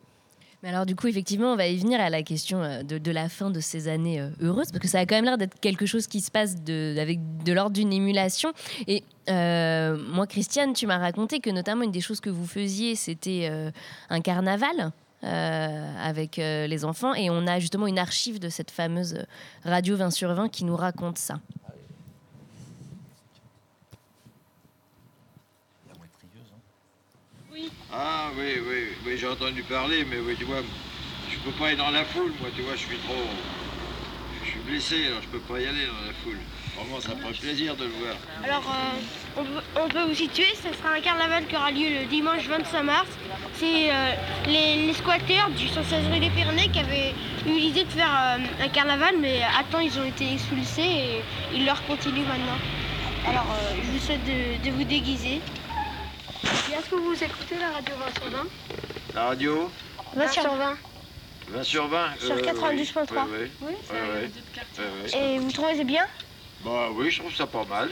Mais 0.63 0.69
alors 0.69 0.85
du 0.85 0.95
coup, 0.95 1.07
effectivement, 1.07 1.53
on 1.53 1.55
va 1.55 1.67
y 1.67 1.77
venir 1.77 2.01
à 2.01 2.09
la 2.09 2.23
question 2.23 2.63
euh, 2.63 2.81
de, 2.81 3.11
la 3.11 3.29
fin 3.29 3.51
de 3.51 3.59
ces 3.59 3.87
années 3.87 4.19
euh, 4.19 4.29
heureuses, 4.41 4.71
parce 4.71 4.79
que 4.79 4.87
ça 4.87 4.99
a 4.99 5.05
quand 5.05 5.15
même 5.15 5.25
l'air 5.25 5.37
d'être 5.37 5.59
quelque 5.59 5.85
chose 5.85 6.07
qui 6.07 6.19
se 6.19 6.31
passe 6.31 6.63
de, 6.63 6.95
avec 6.99 7.19
de 7.43 7.53
l'ordre 7.53 7.75
d'une 7.75 7.93
émulation. 7.93 8.51
Et 8.87 9.03
euh, 9.29 9.97
moi, 10.09 10.25
Christiane, 10.25 10.73
tu 10.73 10.87
m'as 10.87 10.97
raconté 10.97 11.39
que 11.39 11.51
notamment 11.51 11.83
une 11.83 11.91
des 11.91 12.01
choses 12.01 12.21
que 12.21 12.29
vous 12.29 12.47
faisiez, 12.47 12.95
c'était 12.95 13.49
un 14.09 14.21
carnaval. 14.21 14.91
avec 15.21 16.37
les 16.37 16.85
enfants 16.85 17.13
et 17.15 17.29
on 17.29 17.47
a 17.47 17.59
justement 17.59 17.87
une 17.87 17.99
archive 17.99 18.39
de 18.39 18.49
cette 18.49 18.71
fameuse 18.71 19.25
radio 19.63 19.97
20 19.97 20.11
sur 20.11 20.33
20 20.33 20.49
qui 20.49 20.63
nous 20.63 20.75
raconte 20.75 21.17
ça. 21.17 21.39
Ah 27.93 28.31
oui, 28.37 28.55
oui, 28.67 28.87
oui, 29.05 29.17
j'ai 29.17 29.27
entendu 29.27 29.63
parler, 29.63 30.05
mais 30.09 30.17
oui, 30.19 30.35
tu 30.37 30.43
vois, 30.43 30.61
je 31.31 31.37
peux 31.39 31.51
pas 31.57 31.67
aller 31.67 31.77
dans 31.77 31.89
la 31.89 32.03
foule, 32.03 32.33
moi, 32.39 32.49
tu 32.53 32.61
vois, 32.61 32.73
je 32.73 32.81
suis 32.81 32.97
trop... 32.97 33.15
Je 34.43 34.49
suis 34.51 34.59
blessé, 34.59 35.07
alors 35.07 35.21
je 35.21 35.27
peux 35.27 35.39
pas 35.39 35.59
y 35.59 35.65
aller 35.65 35.85
dans 35.85 36.05
la 36.05 36.13
foule. 36.23 36.37
Vraiment, 36.75 36.99
ça 36.99 37.09
ferait 37.15 37.33
plaisir 37.33 37.75
de 37.75 37.85
le 37.85 37.91
voir. 37.91 38.15
Alors, 38.43 38.63
euh, 39.37 39.41
on, 39.81 39.89
peut, 39.89 40.03
vous 40.03 40.13
situer, 40.13 40.47
ce 40.53 40.77
sera 40.77 40.95
un 40.95 41.01
carnaval 41.01 41.45
qui 41.47 41.55
aura 41.55 41.71
lieu 41.71 42.01
le 42.01 42.05
dimanche 42.05 42.45
25 42.47 42.83
mars. 42.83 43.07
C'est 43.55 43.89
euh, 43.89 44.11
les, 44.47 44.93
squatteurs 44.93 45.49
du 45.51 45.67
116 45.67 46.07
rue 46.11 46.19
des 46.19 46.29
Pyrénées 46.29 46.69
qui 46.69 46.79
avaient 46.79 47.13
eu 47.45 47.57
l'idée 47.57 47.85
de 47.85 47.89
faire 47.89 48.13
euh, 48.13 48.63
un 48.63 48.69
carnaval, 48.69 49.15
mais 49.19 49.41
à 49.43 49.63
temps, 49.63 49.79
ils 49.79 49.97
ont 49.97 50.05
été 50.05 50.33
expulsés 50.33 50.81
et 50.81 51.21
ils 51.53 51.65
leur 51.65 51.83
continuent 51.85 52.27
maintenant. 52.27 52.59
Alors, 53.27 53.47
je 53.75 53.91
vous 53.91 53.99
souhaite 53.99 54.23
de 54.25 54.71
vous 54.71 54.83
déguiser. 54.83 55.41
Est-ce 56.43 56.89
que 56.89 56.95
vous 56.95 57.23
écoutez 57.23 57.55
la 57.59 57.71
radio 57.71 57.95
20 57.95 58.19
sur 58.19 58.29
20 58.29 58.47
La 59.15 59.25
radio 59.25 59.71
20 60.15 60.27
sur 60.27 60.55
20. 60.55 60.77
20 61.49 61.63
sur 61.63 61.87
20 61.87 62.07
Sur 62.19 62.35
92.3 62.35 62.97
euh, 62.99 63.47
Oui, 63.61 63.73
oui. 63.91 63.93
oui, 63.93 65.17
Et 65.17 65.39
vous 65.39 65.51
trouvez 65.51 65.83
bien 65.83 66.05
Bah 66.63 66.89
oui, 66.93 67.09
je 67.09 67.19
trouve 67.21 67.33
ça 67.33 67.47
pas 67.47 67.65
mal. 67.65 67.89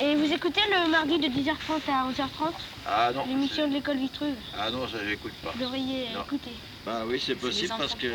Et 0.00 0.14
vous 0.14 0.32
écoutez 0.32 0.60
le 0.70 0.90
mardi 0.90 1.18
de 1.18 1.28
10h30 1.28 1.80
à 1.88 2.10
11h30 2.10 2.52
Ah 2.86 3.12
non. 3.14 3.24
L'émission 3.26 3.68
de 3.68 3.74
l'école 3.74 3.98
Vitruve 3.98 4.34
Ah 4.58 4.70
non, 4.70 4.86
ça 4.88 4.98
j'écoute 5.06 5.32
pas. 5.42 5.52
Vous 5.54 5.60
devriez 5.60 6.08
écouter. 6.12 6.52
Bah 6.84 7.04
oui, 7.06 7.22
c'est 7.24 7.34
possible 7.34 7.74
parce 7.78 7.94
que... 7.94 8.08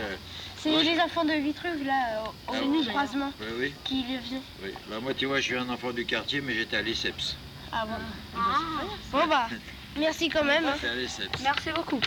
C'est 0.57 0.83
les 0.83 0.99
enfants 0.99 1.23
de 1.23 1.33
Vitruve, 1.33 1.85
là, 1.85 2.23
au 2.25 2.29
ah, 2.47 2.53
croisement, 2.89 3.31
oui, 3.39 3.47
oui. 3.59 3.73
qui 3.83 4.03
le 4.11 4.19
faisaient. 4.19 4.41
Oui, 4.63 4.71
bah 4.89 4.95
moi, 4.99 5.13
tu 5.13 5.27
vois, 5.27 5.37
je 5.37 5.43
suis 5.45 5.55
un 5.55 5.69
enfant 5.69 5.91
du 5.91 6.05
quartier, 6.05 6.41
mais 6.41 6.55
j'étais 6.55 6.77
à 6.77 6.81
l'ICEPS. 6.81 7.35
Ah 7.77 7.85
bon 7.85 7.99
ah. 8.37 8.85
Bon 9.11 9.27
bah, 9.27 9.47
merci 9.99 10.29
quand 10.29 10.45
même. 10.45 10.63
Hein. 10.63 10.77
Merci 11.43 11.69
beaucoup. 11.75 11.99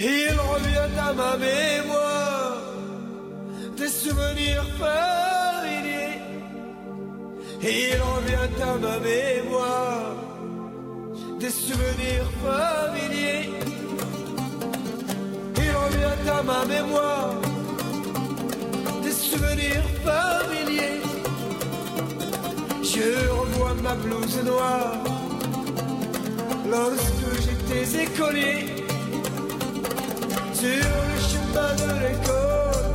Il 0.00 0.32
revient 0.32 0.98
à 0.98 1.12
ma 1.12 1.36
mémoire 1.36 2.56
des 3.76 3.88
souvenirs 3.88 4.66
familiers. 4.80 6.18
Il 7.62 8.00
revient 8.02 8.62
à 8.62 8.74
ma 8.78 8.98
mémoire 8.98 10.16
des 11.38 11.50
souvenirs 11.50 12.28
familiers. 12.44 13.50
Il 15.56 15.70
revient 15.70 16.30
à 16.30 16.42
ma 16.42 16.64
mémoire 16.64 17.34
des 19.04 19.12
souvenirs 19.12 19.84
familiers. 20.04 21.00
Je 22.82 23.29
ma 23.74 23.94
blouse 23.94 24.42
noire 24.44 24.98
lorsque 26.68 27.42
j'étais 27.42 28.02
écolier. 28.04 28.84
Sur 30.52 30.68
le 31.08 31.16
chemin 31.30 31.72
de 31.82 31.90
l'école, 32.02 32.94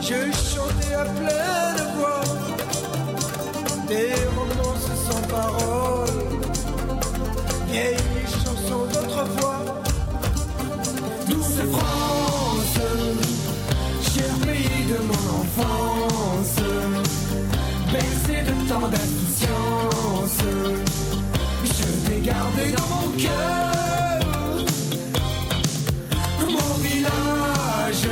je 0.00 0.20
chantais 0.54 0.94
à 0.94 1.04
pleine 1.04 1.82
voix 1.96 2.24
des 3.88 4.12
romances 4.36 4.90
sans 5.08 5.22
parole, 5.28 6.18
vieilles 7.68 7.96
chansons 8.44 8.86
d'autrefois. 8.92 9.60
Douce 11.28 11.62
France, 11.72 12.80
cher 14.14 14.32
pays 14.46 14.84
de 14.92 14.98
mon 15.08 15.24
enfance, 15.40 16.60
bercé 17.92 18.42
de 18.42 18.68
tant 18.68 18.88
je 21.64 22.08
t'ai 22.08 22.20
gardé 22.20 22.72
dans 22.76 22.88
mon 22.94 23.08
cœur. 23.16 24.64
Mon 26.40 26.74
village, 26.82 28.06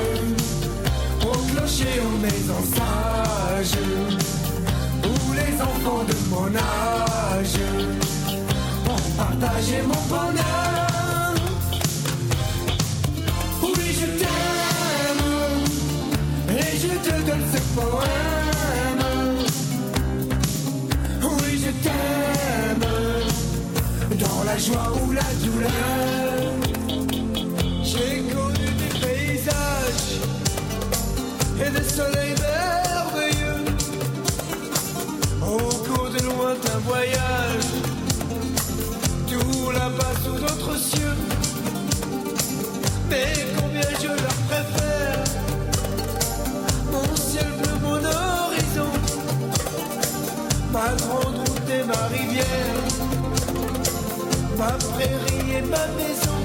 au 1.22 1.32
clocher, 1.50 2.00
aux 2.00 2.18
maisons 2.18 2.66
sages, 2.76 3.78
où 5.04 5.32
les 5.32 5.54
enfants 5.60 6.04
de 6.04 6.16
mon 6.30 6.48
âge 6.56 7.60
ont 8.88 9.04
partagé 9.16 9.82
mon 9.82 10.02
bonheur. 10.08 11.34
Oui, 13.62 13.86
je 14.00 14.06
t'aime, 14.20 15.26
et 16.50 16.78
je 16.78 16.92
te 17.08 17.14
donne 17.26 17.46
ce 17.52 17.60
poème. 17.74 18.27
Joie 24.58 24.92
ou 25.04 25.12
la 25.12 25.22
douleur. 25.44 25.70
J'ai 27.84 28.22
connu 28.34 28.66
des 28.80 28.98
paysages 28.98 30.10
et 31.64 31.70
des 31.70 31.88
soleils 31.88 32.34
merveilleux 32.40 33.64
au 35.42 35.58
cours 35.86 36.10
de 36.10 36.22
lointains 36.24 36.80
voyages, 36.84 37.72
tout 39.28 39.70
là-bas 39.70 40.14
sous 40.24 40.38
d'autres 40.40 40.76
cieux. 40.76 41.16
Mais 43.10 43.32
combien 43.58 43.88
je 44.02 44.08
leur 44.08 44.38
préfère 44.48 45.24
mon 46.92 47.16
ciel 47.16 47.46
bleu, 47.58 47.74
mon 47.82 48.04
horizon, 48.04 48.90
ma 50.72 50.88
grande 50.96 51.36
route 51.38 51.70
et 51.70 51.84
ma 51.84 52.06
rivière, 52.08 53.07
ma 54.58 54.72
prairie 54.92 55.58
et 55.58 55.62
ma 55.62 55.86
maison. 55.96 56.37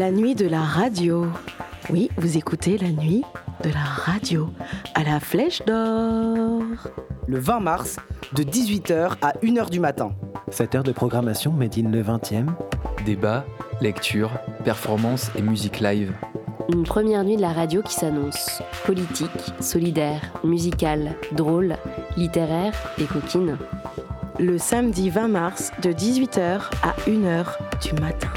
La 0.00 0.10
nuit 0.10 0.34
de 0.34 0.46
la 0.46 0.62
radio. 0.62 1.26
Oui, 1.90 2.08
vous 2.16 2.38
écoutez 2.38 2.78
la 2.78 2.88
nuit 2.88 3.22
de 3.62 3.68
la 3.68 3.84
radio 3.84 4.48
à 4.94 5.04
la 5.04 5.20
Flèche 5.20 5.60
d'Or. 5.66 6.62
Le 7.26 7.38
20 7.38 7.60
mars, 7.60 7.96
de 8.32 8.42
18h 8.42 9.16
à 9.20 9.32
1h 9.42 9.68
du 9.68 9.78
matin. 9.78 10.12
7 10.48 10.74
heures 10.76 10.82
de 10.84 10.92
programmation 10.92 11.52
Made 11.52 11.76
in 11.76 11.90
le 11.90 12.02
20e. 12.02 12.46
Débat, 13.04 13.44
lecture, 13.82 14.30
performance 14.64 15.30
et 15.36 15.42
musique 15.42 15.80
live. 15.80 16.14
Une 16.72 16.84
première 16.84 17.22
nuit 17.22 17.36
de 17.36 17.42
la 17.42 17.52
radio 17.52 17.82
qui 17.82 17.92
s'annonce 17.92 18.62
politique, 18.86 19.52
solidaire, 19.60 20.32
musicale, 20.44 21.14
drôle, 21.32 21.76
littéraire 22.16 22.72
et 22.98 23.04
coquine. 23.04 23.58
Le 24.38 24.56
samedi 24.56 25.10
20 25.10 25.28
mars, 25.28 25.72
de 25.82 25.92
18h 25.92 26.70
à 26.82 26.94
1h 27.06 27.44
du 27.82 28.00
matin. 28.00 28.30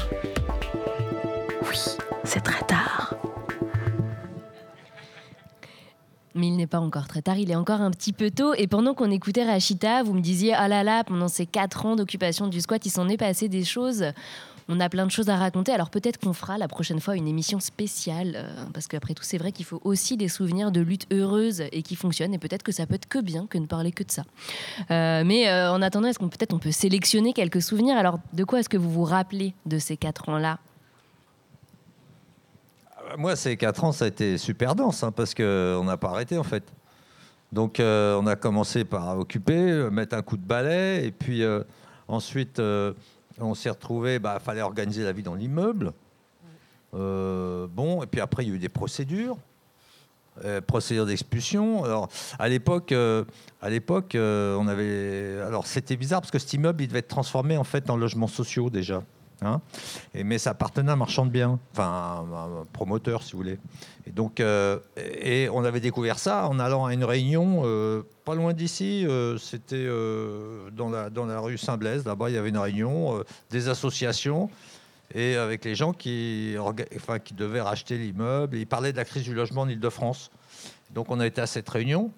Pas 6.66 6.80
encore 6.80 7.06
très 7.06 7.22
tard, 7.22 7.36
il 7.38 7.50
est 7.50 7.56
encore 7.56 7.80
un 7.80 7.90
petit 7.90 8.12
peu 8.12 8.30
tôt. 8.30 8.54
Et 8.54 8.66
pendant 8.66 8.94
qu'on 8.94 9.10
écoutait 9.10 9.44
Rachita, 9.44 10.02
vous 10.02 10.14
me 10.14 10.20
disiez, 10.20 10.54
ah 10.54 10.68
là 10.68 10.82
là, 10.82 11.04
pendant 11.04 11.28
ces 11.28 11.46
quatre 11.46 11.86
ans 11.86 11.96
d'occupation 11.96 12.48
du 12.48 12.60
squat, 12.60 12.84
il 12.86 12.90
s'en 12.90 13.08
est 13.08 13.16
passé 13.16 13.48
des 13.48 13.64
choses. 13.64 14.04
On 14.68 14.80
a 14.80 14.88
plein 14.88 15.04
de 15.04 15.10
choses 15.10 15.28
à 15.28 15.36
raconter, 15.36 15.72
alors 15.72 15.90
peut-être 15.90 16.18
qu'on 16.18 16.32
fera 16.32 16.56
la 16.56 16.68
prochaine 16.68 16.98
fois 16.98 17.16
une 17.16 17.28
émission 17.28 17.60
spéciale, 17.60 18.32
euh, 18.36 18.64
parce 18.72 18.86
qu'après 18.86 19.12
tout, 19.12 19.22
c'est 19.22 19.36
vrai 19.36 19.52
qu'il 19.52 19.66
faut 19.66 19.80
aussi 19.84 20.16
des 20.16 20.28
souvenirs 20.28 20.72
de 20.72 20.80
lutte 20.80 21.06
heureuse 21.12 21.62
et 21.70 21.82
qui 21.82 21.96
fonctionnent, 21.96 22.32
et 22.32 22.38
peut-être 22.38 22.62
que 22.62 22.72
ça 22.72 22.86
peut 22.86 22.94
être 22.94 23.06
que 23.06 23.18
bien 23.18 23.46
que 23.46 23.58
ne 23.58 23.66
parler 23.66 23.92
que 23.92 24.04
de 24.04 24.10
ça. 24.10 24.22
Euh, 24.90 25.22
mais 25.24 25.48
euh, 25.48 25.70
en 25.70 25.82
attendant, 25.82 26.08
est-ce 26.08 26.18
qu'on 26.18 26.28
peut-être 26.28 26.54
on 26.54 26.58
peut 26.58 26.72
sélectionner 26.72 27.34
quelques 27.34 27.60
souvenirs? 27.60 27.98
Alors, 27.98 28.18
de 28.32 28.44
quoi 28.44 28.60
est-ce 28.60 28.70
que 28.70 28.78
vous 28.78 28.90
vous 28.90 29.04
rappelez 29.04 29.54
de 29.66 29.78
ces 29.78 29.98
quatre 29.98 30.30
ans-là? 30.30 30.58
Moi, 33.16 33.36
ces 33.36 33.56
4 33.56 33.84
ans, 33.84 33.92
ça 33.92 34.06
a 34.06 34.08
été 34.08 34.38
super 34.38 34.74
dense, 34.74 35.02
hein, 35.02 35.12
parce 35.12 35.34
qu'on 35.34 35.84
n'a 35.84 35.96
pas 35.96 36.10
arrêté, 36.10 36.36
en 36.36 36.42
fait. 36.42 36.64
Donc, 37.52 37.78
euh, 37.78 38.18
on 38.20 38.26
a 38.26 38.34
commencé 38.34 38.84
par 38.84 39.18
occuper, 39.18 39.70
euh, 39.70 39.90
mettre 39.90 40.16
un 40.16 40.22
coup 40.22 40.36
de 40.36 40.44
balai, 40.44 41.06
et 41.06 41.12
puis 41.12 41.44
euh, 41.44 41.62
ensuite, 42.08 42.58
euh, 42.58 42.92
on 43.38 43.54
s'est 43.54 43.70
retrouvé, 43.70 44.14
il 44.14 44.18
bah, 44.18 44.40
fallait 44.40 44.62
organiser 44.62 45.04
la 45.04 45.12
vie 45.12 45.22
dans 45.22 45.34
l'immeuble. 45.34 45.92
Euh, 46.94 47.68
bon, 47.70 48.02
et 48.02 48.06
puis 48.06 48.20
après, 48.20 48.44
il 48.44 48.48
y 48.48 48.52
a 48.52 48.54
eu 48.56 48.58
des 48.58 48.68
procédures. 48.68 49.36
Euh, 50.44 50.60
procédure 50.60 51.06
d'expulsion. 51.06 51.84
Alors, 51.84 52.08
à 52.40 52.48
l'époque, 52.48 52.92
euh, 52.92 53.24
euh, 53.62 54.56
on 54.58 54.66
avait. 54.66 55.40
Alors, 55.46 55.68
c'était 55.68 55.96
bizarre 55.96 56.22
parce 56.22 56.32
que 56.32 56.40
cet 56.40 56.52
immeuble, 56.54 56.82
il 56.82 56.88
devait 56.88 56.98
être 56.98 57.08
transformé 57.08 57.56
en 57.56 57.62
fait 57.62 57.88
en 57.88 57.96
logements 57.96 58.26
sociaux 58.26 58.68
déjà. 58.68 59.04
Hein. 59.44 59.60
mais 60.14 60.38
ça 60.38 60.50
appartenait 60.50 60.90
à 60.90 60.94
un 60.94 60.96
marchand 60.96 61.26
de 61.26 61.30
biens, 61.30 61.58
enfin 61.72 62.24
un, 62.32 62.64
promoteur, 62.72 63.22
si 63.22 63.32
vous 63.32 63.38
voulez. 63.38 63.58
Et 64.06 64.10
donc, 64.10 64.40
euh, 64.40 64.78
et 64.96 65.48
on 65.50 65.64
avait 65.64 65.80
découvert 65.80 66.18
ça 66.18 66.46
en 66.48 66.58
allant 66.58 66.84
à 66.84 66.92
une 66.92 67.04
réunion 67.04 67.62
euh, 67.64 68.02
pas 68.24 68.34
loin 68.34 68.52
d'ici. 68.52 69.06
euh, 69.06 69.38
c'était 69.38 69.86
dans 70.72 70.90
la 70.90 71.10
dans 71.10 71.26
la 71.26 71.40
rue 71.40 71.58
Saint-Blaise. 71.58 72.04
Là-bas, 72.04 72.30
il 72.30 72.34
y 72.34 72.38
avait 72.38 72.50
une 72.50 72.58
réunion 72.58 73.22
des 73.50 73.68
associations 73.68 74.50
et 75.14 75.36
avec 75.36 75.64
les 75.64 75.74
gens 75.74 75.92
qui, 75.92 76.56
enfin, 76.96 77.18
qui 77.18 77.34
devaient 77.34 77.60
racheter 77.60 77.96
l'immeuble. 77.96 78.56
Ils 78.56 78.66
parlaient 78.66 78.92
de 78.92 78.96
la 78.96 79.04
crise 79.04 79.24
du 79.24 79.34
logement 79.34 79.62
en 79.62 79.68
Ile-de-France. 79.68 80.30
Donc 80.90 81.10
on 81.10 81.20
a 81.20 81.26
été 81.26 81.40
à 81.40 81.46
cette 81.46 81.68
réunion 81.68 82.10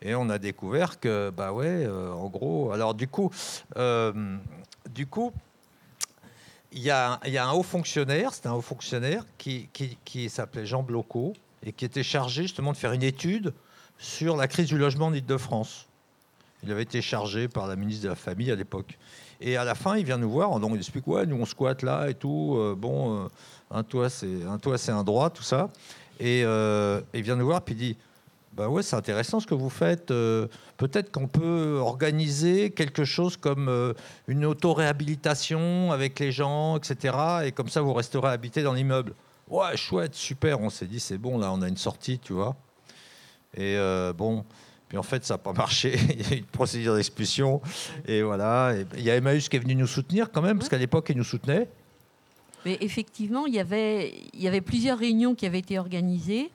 et 0.00 0.14
on 0.14 0.28
a 0.30 0.38
découvert 0.38 1.00
que, 1.00 1.30
bah 1.30 1.52
ouais, 1.52 1.86
en 1.86 2.28
gros, 2.28 2.70
alors 2.72 2.94
du 2.94 3.08
coup, 3.08 3.30
du 4.94 5.06
coup, 5.06 5.32
il 6.72 6.82
y, 6.82 6.90
a, 6.90 7.18
un 7.24 7.52
haut 7.52 7.62
fonctionnaire, 7.62 8.34
c'était 8.34 8.48
un 8.48 8.52
haut 8.52 8.60
fonctionnaire 8.60 9.24
qui, 9.38 9.68
s'appelait 10.28 10.66
Jean 10.66 10.82
Blocot 10.82 11.32
et 11.64 11.72
qui 11.72 11.84
était 11.84 12.02
chargé 12.02 12.42
justement 12.42 12.72
de 12.72 12.76
faire 12.76 12.92
une 12.92 13.02
étude 13.02 13.54
sur 13.98 14.36
la 14.36 14.48
crise 14.48 14.68
du 14.68 14.78
logement 14.78 15.06
en 15.06 15.14
Ile-de-France. 15.14 15.86
Il 16.62 16.70
avait 16.70 16.82
été 16.82 17.00
chargé 17.00 17.48
par 17.48 17.66
la 17.66 17.76
ministre 17.76 18.04
de 18.04 18.08
la 18.08 18.16
Famille 18.16 18.50
à 18.50 18.56
l'époque. 18.56 18.98
Et 19.40 19.56
à 19.56 19.64
la 19.64 19.74
fin, 19.74 19.96
il 19.96 20.04
vient 20.04 20.18
nous 20.18 20.30
voir, 20.30 20.58
donc 20.58 20.72
il 20.74 20.78
explique 20.78 21.06
ouais, 21.06 21.24
nous 21.24 21.36
on 21.36 21.46
squatte 21.46 21.82
là 21.82 22.08
et 22.10 22.14
tout. 22.14 22.56
euh, 22.58 22.74
bon, 22.76 23.24
euh, 23.24 23.28
un 23.70 23.82
toit 23.82 24.08
c'est 24.08 24.42
un 24.44 24.96
un 24.96 25.04
droit, 25.04 25.30
tout 25.30 25.42
ça. 25.42 25.70
Et 26.20 26.42
euh, 26.44 27.00
il 27.14 27.22
vient 27.22 27.36
nous 27.36 27.46
voir 27.46 27.62
puis 27.62 27.74
il 27.74 27.78
dit 27.78 27.96
bah 28.58 28.68
ouais, 28.68 28.82
c'est 28.82 28.96
intéressant 28.96 29.38
ce 29.38 29.46
que 29.46 29.54
vous 29.54 29.70
faites. 29.70 30.10
euh, 30.10 30.48
Peut-être 30.78 31.12
qu'on 31.12 31.28
peut 31.28 31.78
organiser 31.80 32.70
quelque 32.72 33.04
chose 33.04 33.36
comme 33.36 33.68
euh, 33.68 33.94
une 34.26 34.44
auto-réhabilitation 34.44 35.92
avec 35.92 36.18
les 36.18 36.32
gens, 36.32 36.76
etc. 36.76 37.16
Et 37.44 37.52
comme 37.52 37.68
ça, 37.68 37.80
vous 37.82 37.92
resterez 37.94 38.28
habité 38.28 38.62
dans 38.64 38.72
l'immeuble. 38.72 39.14
Ouais, 39.48 39.76
chouette, 39.76 40.14
super. 40.16 40.60
On 40.60 40.70
s'est 40.70 40.86
dit, 40.86 40.98
c'est 40.98 41.18
bon, 41.18 41.38
là, 41.38 41.52
on 41.52 41.62
a 41.62 41.68
une 41.68 41.76
sortie, 41.76 42.18
tu 42.18 42.32
vois. 42.32 42.56
Et 43.56 43.76
euh, 43.76 44.12
bon, 44.12 44.44
puis 44.88 44.98
en 44.98 45.02
fait, 45.04 45.24
ça 45.24 45.34
n'a 45.34 45.38
pas 45.38 45.52
marché. 45.64 45.96
Il 46.10 46.20
y 46.20 46.32
a 46.32 46.34
eu 46.36 46.38
une 46.40 46.44
procédure 46.44 46.96
d'expulsion. 46.96 47.62
Et 48.06 48.22
voilà. 48.22 48.74
Et 48.76 48.84
Il 48.96 49.04
y 49.04 49.10
a 49.10 49.14
Emmaüs 49.16 49.48
qui 49.48 49.54
est 49.56 49.60
venu 49.60 49.76
nous 49.76 49.86
soutenir 49.86 50.32
quand 50.32 50.42
même, 50.42 50.58
parce 50.58 50.68
qu'à 50.68 50.78
l'époque, 50.78 51.06
il 51.10 51.16
nous 51.16 51.24
soutenait. 51.24 51.68
Mais 52.64 52.76
effectivement, 52.80 53.46
il 53.46 53.54
y, 53.54 53.60
avait, 53.60 54.14
il 54.34 54.42
y 54.42 54.48
avait 54.48 54.60
plusieurs 54.60 54.98
réunions 54.98 55.36
qui 55.36 55.46
avaient 55.46 55.60
été 55.60 55.78
organisées 55.78 56.50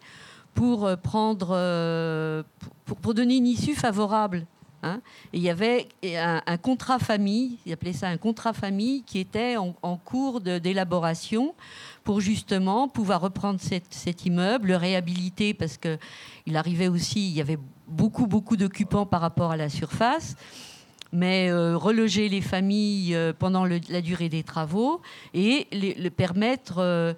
pour 0.54 0.86
euh, 0.86 0.96
prendre, 0.96 1.50
euh, 1.52 2.44
pour, 2.86 2.96
pour 2.98 3.14
donner 3.14 3.38
une 3.38 3.48
issue 3.48 3.76
favorable. 3.76 4.46
hein. 4.84 5.02
Et 5.34 5.38
il 5.38 5.44
y 5.44 5.50
avait 5.50 5.88
un, 6.04 6.58
contrat 6.58 7.00
famille, 7.00 7.58
ils 7.66 7.74
appelaient 7.74 7.94
ça 7.94 8.08
un 8.08 8.18
contrat 8.18 8.54
famille, 8.54 9.04
qui 9.04 9.20
était 9.20 9.58
en, 9.58 9.76
en 9.82 9.98
cours 9.98 10.42
d'élaboration 10.42 11.54
pour 12.04 12.20
justement 12.22 12.88
pouvoir 12.88 13.22
reprendre 13.22 13.60
cette- 13.62 13.94
cet 13.94 14.26
immeuble, 14.26 14.68
le 14.70 14.76
réhabiliter 14.76 15.54
parce 15.54 15.78
que 15.78 15.98
il 16.46 16.58
arrivait 16.58 16.90
aussi, 16.90 17.30
il 17.30 17.34
y 17.34 17.42
avait 17.42 17.60
beaucoup 17.88 18.28
beaucoup 18.28 18.58
d'occupants 18.58 19.06
par 19.06 19.22
rapport 19.22 19.52
à 19.52 19.58
la 19.58 19.70
surface 19.70 20.36
mais 21.16 21.50
euh, 21.52 21.78
reloger 21.78 22.28
les 22.28 22.42
familles 22.42 23.16
pendant 23.38 23.66
la 23.66 24.02
durée 24.02 24.30
des 24.30 24.42
travaux 24.42 25.00
et 25.36 25.68
les- 25.72 25.94
le 25.94 26.10
permettre 26.10 27.16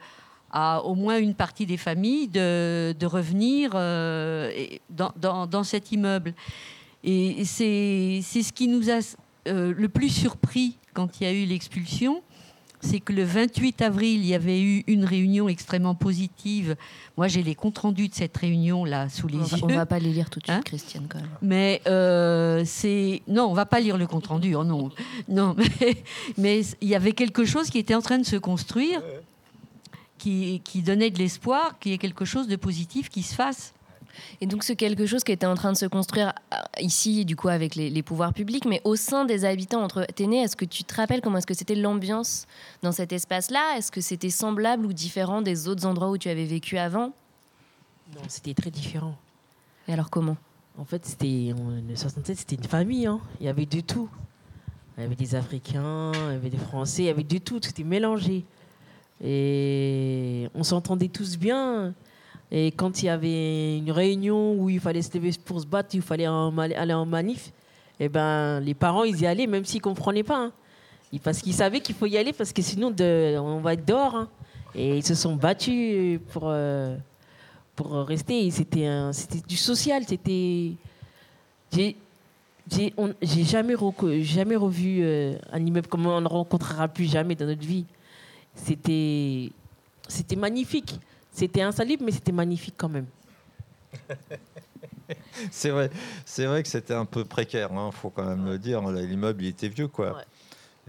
à 0.57 0.81
au 0.85 0.95
moins 0.95 1.17
une 1.19 1.35
partie 1.35 1.65
des 1.65 1.77
familles 1.77 2.29
de, 2.29 2.95
de 2.97 3.05
revenir 3.05 3.71
euh, 3.75 4.49
et- 4.55 4.81
dans, 4.89 5.11
dans- 5.21 5.45
dans 5.47 5.63
cet 5.63 5.91
immeuble. 5.91 6.33
Et 7.03 7.43
c'est 7.45 8.21
c'est 8.23 8.41
ce 8.41 8.51
qui 8.53 8.67
nous 8.67 8.89
a 8.89 8.99
euh, 9.47 9.73
le 9.77 9.89
plus 9.89 10.09
surpris 10.09 10.77
quand 10.93 11.19
il 11.19 11.25
y 11.25 11.27
a 11.27 11.33
eu 11.33 11.45
l'expulsion. 11.45 12.21
C'est 12.81 12.99
que 12.99 13.13
le 13.13 13.23
28 13.23 13.81
avril, 13.81 14.19
il 14.19 14.27
y 14.27 14.35
avait 14.35 14.61
eu 14.61 14.83
une 14.85 15.05
réunion 15.05 15.49
extrêmement 15.49 15.95
positive. 15.95 16.75
Moi, 17.17 17.27
j'ai 17.27 17.41
les 17.41 17.55
comptes 17.55 17.79
rendus 17.79 18.09
de 18.09 18.13
cette 18.13 18.37
réunion-là 18.37 19.09
sous 19.09 19.27
les 19.27 19.37
On 19.37 19.41
va- 19.41 19.57
yeux. 19.57 19.63
on 19.63 19.75
va 19.75 19.85
pas 19.87 19.97
les 19.97 20.11
lire 20.11 20.29
tout 20.29 20.39
de 20.39 20.45
suite, 20.45 20.55
Hein 20.57 20.61
Christiane, 20.63 21.07
quand 21.09 21.17
même. 21.19 21.29
mais 21.41 21.81
euh, 21.87 22.61
c'est 22.65 23.23
non, 23.27 23.45
on 23.45 23.53
va 23.53 23.65
pas 23.65 23.79
lire 23.79 23.97
le 23.97 24.05
compte 24.05 24.27
rendu. 24.27 24.53
oh 24.55 24.63
non, 24.63 24.91
non. 25.27 25.55
Mais 25.81 25.95
mais 26.37 26.61
il 26.81 26.87
y 26.87 26.95
avait 26.95 27.13
quelque 27.13 27.43
chose 27.45 27.69
qui 27.71 27.79
était 27.79 27.95
en 27.95 28.01
train 28.01 28.19
de 28.19 28.25
se 28.25 28.35
construire, 28.35 29.01
qui, 30.25 30.59
qui 30.63 30.81
donnait 30.81 31.11
de 31.11 31.19
l'espoir, 31.19 31.77
qu'il 31.77 31.91
y 31.91 31.95
ait 31.95 31.99
quelque 31.99 32.25
chose 32.25 32.47
de 32.47 32.55
positif 32.55 33.09
qui 33.09 33.21
se 33.21 33.35
fasse. 33.35 33.73
Et 34.41 34.47
donc, 34.47 34.63
c'est 34.63 34.75
quelque 34.75 35.05
chose 35.05 35.23
qui 35.23 35.31
était 35.31 35.45
en 35.45 35.53
train 35.53 35.71
de 35.71 35.77
se 35.77 35.85
construire 35.85 36.33
euh, 36.51 36.57
ici, 36.79 37.25
du 37.25 37.35
coup, 37.35 37.49
avec 37.49 37.75
les, 37.75 37.91
les 37.91 38.01
pouvoirs 38.01 38.33
publics, 38.33 38.65
mais 38.65 38.81
au 38.85 38.95
sein 38.95 39.25
des 39.25 39.45
habitants. 39.45 39.83
Entre 39.83 40.07
t'es 40.15 40.25
né, 40.25 40.37
est-ce 40.41 40.55
que 40.55 40.65
tu 40.65 40.83
te 40.83 40.95
rappelles 40.95 41.21
comment 41.21 41.37
est-ce 41.37 41.45
que 41.45 41.53
c'était 41.53 41.75
l'ambiance 41.75 42.47
dans 42.81 42.91
cet 42.91 43.13
espace-là? 43.13 43.77
Est-ce 43.77 43.91
que 43.91 44.01
c'était 44.01 44.31
semblable 44.31 44.87
ou 44.87 44.93
différent 44.93 45.43
des 45.43 45.67
autres 45.67 45.85
endroits 45.85 46.09
où 46.09 46.17
tu 46.17 46.29
avais 46.29 46.45
vécu 46.45 46.79
avant? 46.79 47.13
Non, 48.15 48.21
c'était 48.27 48.55
très 48.55 48.71
différent. 48.71 49.15
Et 49.87 49.93
alors 49.93 50.09
comment? 50.09 50.37
En 50.79 50.85
fait, 50.85 51.05
c'était 51.05 51.53
en 51.53 51.95
67, 51.95 52.37
c'était 52.37 52.55
une 52.55 52.63
famille. 52.63 53.05
hein. 53.05 53.19
Il 53.39 53.45
y 53.45 53.49
avait 53.49 53.65
de 53.67 53.81
tout. 53.81 54.09
Il 54.97 55.03
y 55.03 55.05
avait 55.05 55.15
des 55.15 55.35
Africains, 55.35 56.11
il 56.13 56.31
y 56.33 56.35
avait 56.35 56.49
des 56.49 56.57
Français, 56.57 57.03
il 57.03 57.05
y 57.07 57.09
avait 57.09 57.23
de 57.23 57.37
tout. 57.37 57.59
C'était 57.61 57.83
mélangé. 57.83 58.45
Et 59.23 60.47
on 60.53 60.63
s'entendait 60.63 61.07
tous 61.07 61.37
bien. 61.37 61.93
Et 62.51 62.67
quand 62.67 63.01
il 63.01 63.07
y 63.07 63.09
avait 63.09 63.77
une 63.77 63.91
réunion 63.91 64.53
où 64.53 64.69
il 64.69 64.79
fallait 64.79 65.01
se 65.01 65.13
lever 65.17 65.31
pour 65.43 65.59
se 65.61 65.65
battre, 65.65 65.89
il 65.95 66.01
fallait 66.01 66.25
aller 66.25 66.93
en 66.93 67.05
manif, 67.05 67.51
et 67.99 68.07
ben 68.07 68.59
les 68.59 68.73
parents 68.75 69.03
ils 69.03 69.19
y 69.19 69.25
allaient 69.25 69.47
même 69.47 69.65
s'ils 69.65 69.81
comprenaient 69.81 70.23
pas. 70.23 70.37
hein. 70.37 70.51
Parce 71.23 71.39
qu'ils 71.39 71.53
savaient 71.53 71.79
qu'il 71.79 71.95
faut 71.95 72.07
y 72.07 72.17
aller 72.17 72.33
parce 72.33 72.51
que 72.51 72.61
sinon 72.61 72.93
on 72.99 73.59
va 73.61 73.73
être 73.73 73.85
dehors. 73.85 74.15
hein. 74.15 74.27
Et 74.75 74.97
ils 74.97 75.05
se 75.05 75.15
sont 75.15 75.35
battus 75.35 76.19
pour 76.33 76.43
euh, 76.47 76.97
pour 77.75 77.93
rester. 78.05 78.51
C'était 78.51 78.85
du 79.47 79.55
social. 79.55 80.03
C'était 80.05 80.73
j'ai 81.71 81.95
jamais 83.43 83.75
jamais 84.21 84.55
revu 84.55 84.99
euh, 85.01 85.37
un 85.51 85.65
immeuble 85.65 85.87
comme 85.87 86.05
on 86.05 86.19
ne 86.21 86.27
rencontrera 86.27 86.87
plus 86.89 87.05
jamais 87.05 87.35
dans 87.35 87.45
notre 87.45 87.65
vie. 87.65 87.85
C'était 88.55 89.51
c'était 90.07 90.35
magnifique. 90.35 90.99
C'était 91.31 91.61
insalubre, 91.61 92.03
mais 92.03 92.11
c'était 92.11 92.31
magnifique 92.31 92.75
quand 92.77 92.89
même. 92.89 93.07
C'est 95.51 95.69
vrai, 95.69 95.91
c'est 96.25 96.45
vrai 96.45 96.63
que 96.63 96.69
c'était 96.69 96.93
un 96.93 97.05
peu 97.05 97.25
précaire, 97.25 97.69
il 97.71 97.91
faut 97.91 98.09
quand 98.09 98.25
même 98.25 98.45
le 98.45 98.57
dire. 98.57 98.81
L'immeuble, 98.89 99.43
il 99.43 99.49
était 99.49 99.67
vieux, 99.67 99.87
quoi. 99.87 100.23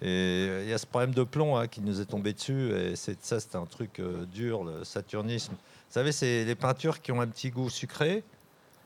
Et 0.00 0.06
euh, 0.06 0.62
il 0.64 0.70
y 0.70 0.72
a 0.72 0.78
ce 0.78 0.86
problème 0.86 1.12
de 1.12 1.22
plomb 1.22 1.56
hein, 1.56 1.66
qui 1.66 1.80
nous 1.80 2.00
est 2.00 2.06
tombé 2.06 2.32
dessus. 2.32 2.70
Et 2.72 2.96
c'est, 2.96 3.22
ça, 3.22 3.40
c'était 3.40 3.56
un 3.56 3.66
truc 3.66 3.98
euh, 4.00 4.24
dur, 4.26 4.64
le 4.64 4.84
saturnisme. 4.84 5.52
Vous 5.52 5.92
savez, 5.92 6.12
c'est 6.12 6.44
les 6.44 6.54
peintures 6.54 7.00
qui 7.00 7.12
ont 7.12 7.20
un 7.20 7.26
petit 7.26 7.50
goût 7.50 7.70
sucré. 7.70 8.22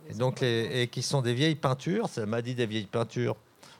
Et 0.08 0.14
donc, 0.14 0.40
les, 0.40 0.82
et 0.82 0.88
qui 0.88 1.02
sont 1.02 1.22
des 1.22 1.34
vieilles 1.34 1.56
peintures. 1.56 2.08
Ça 2.08 2.26
m'a 2.26 2.42
dit 2.42 2.54
des 2.54 2.66
vieilles 2.66 2.86
peintures, 2.86 3.36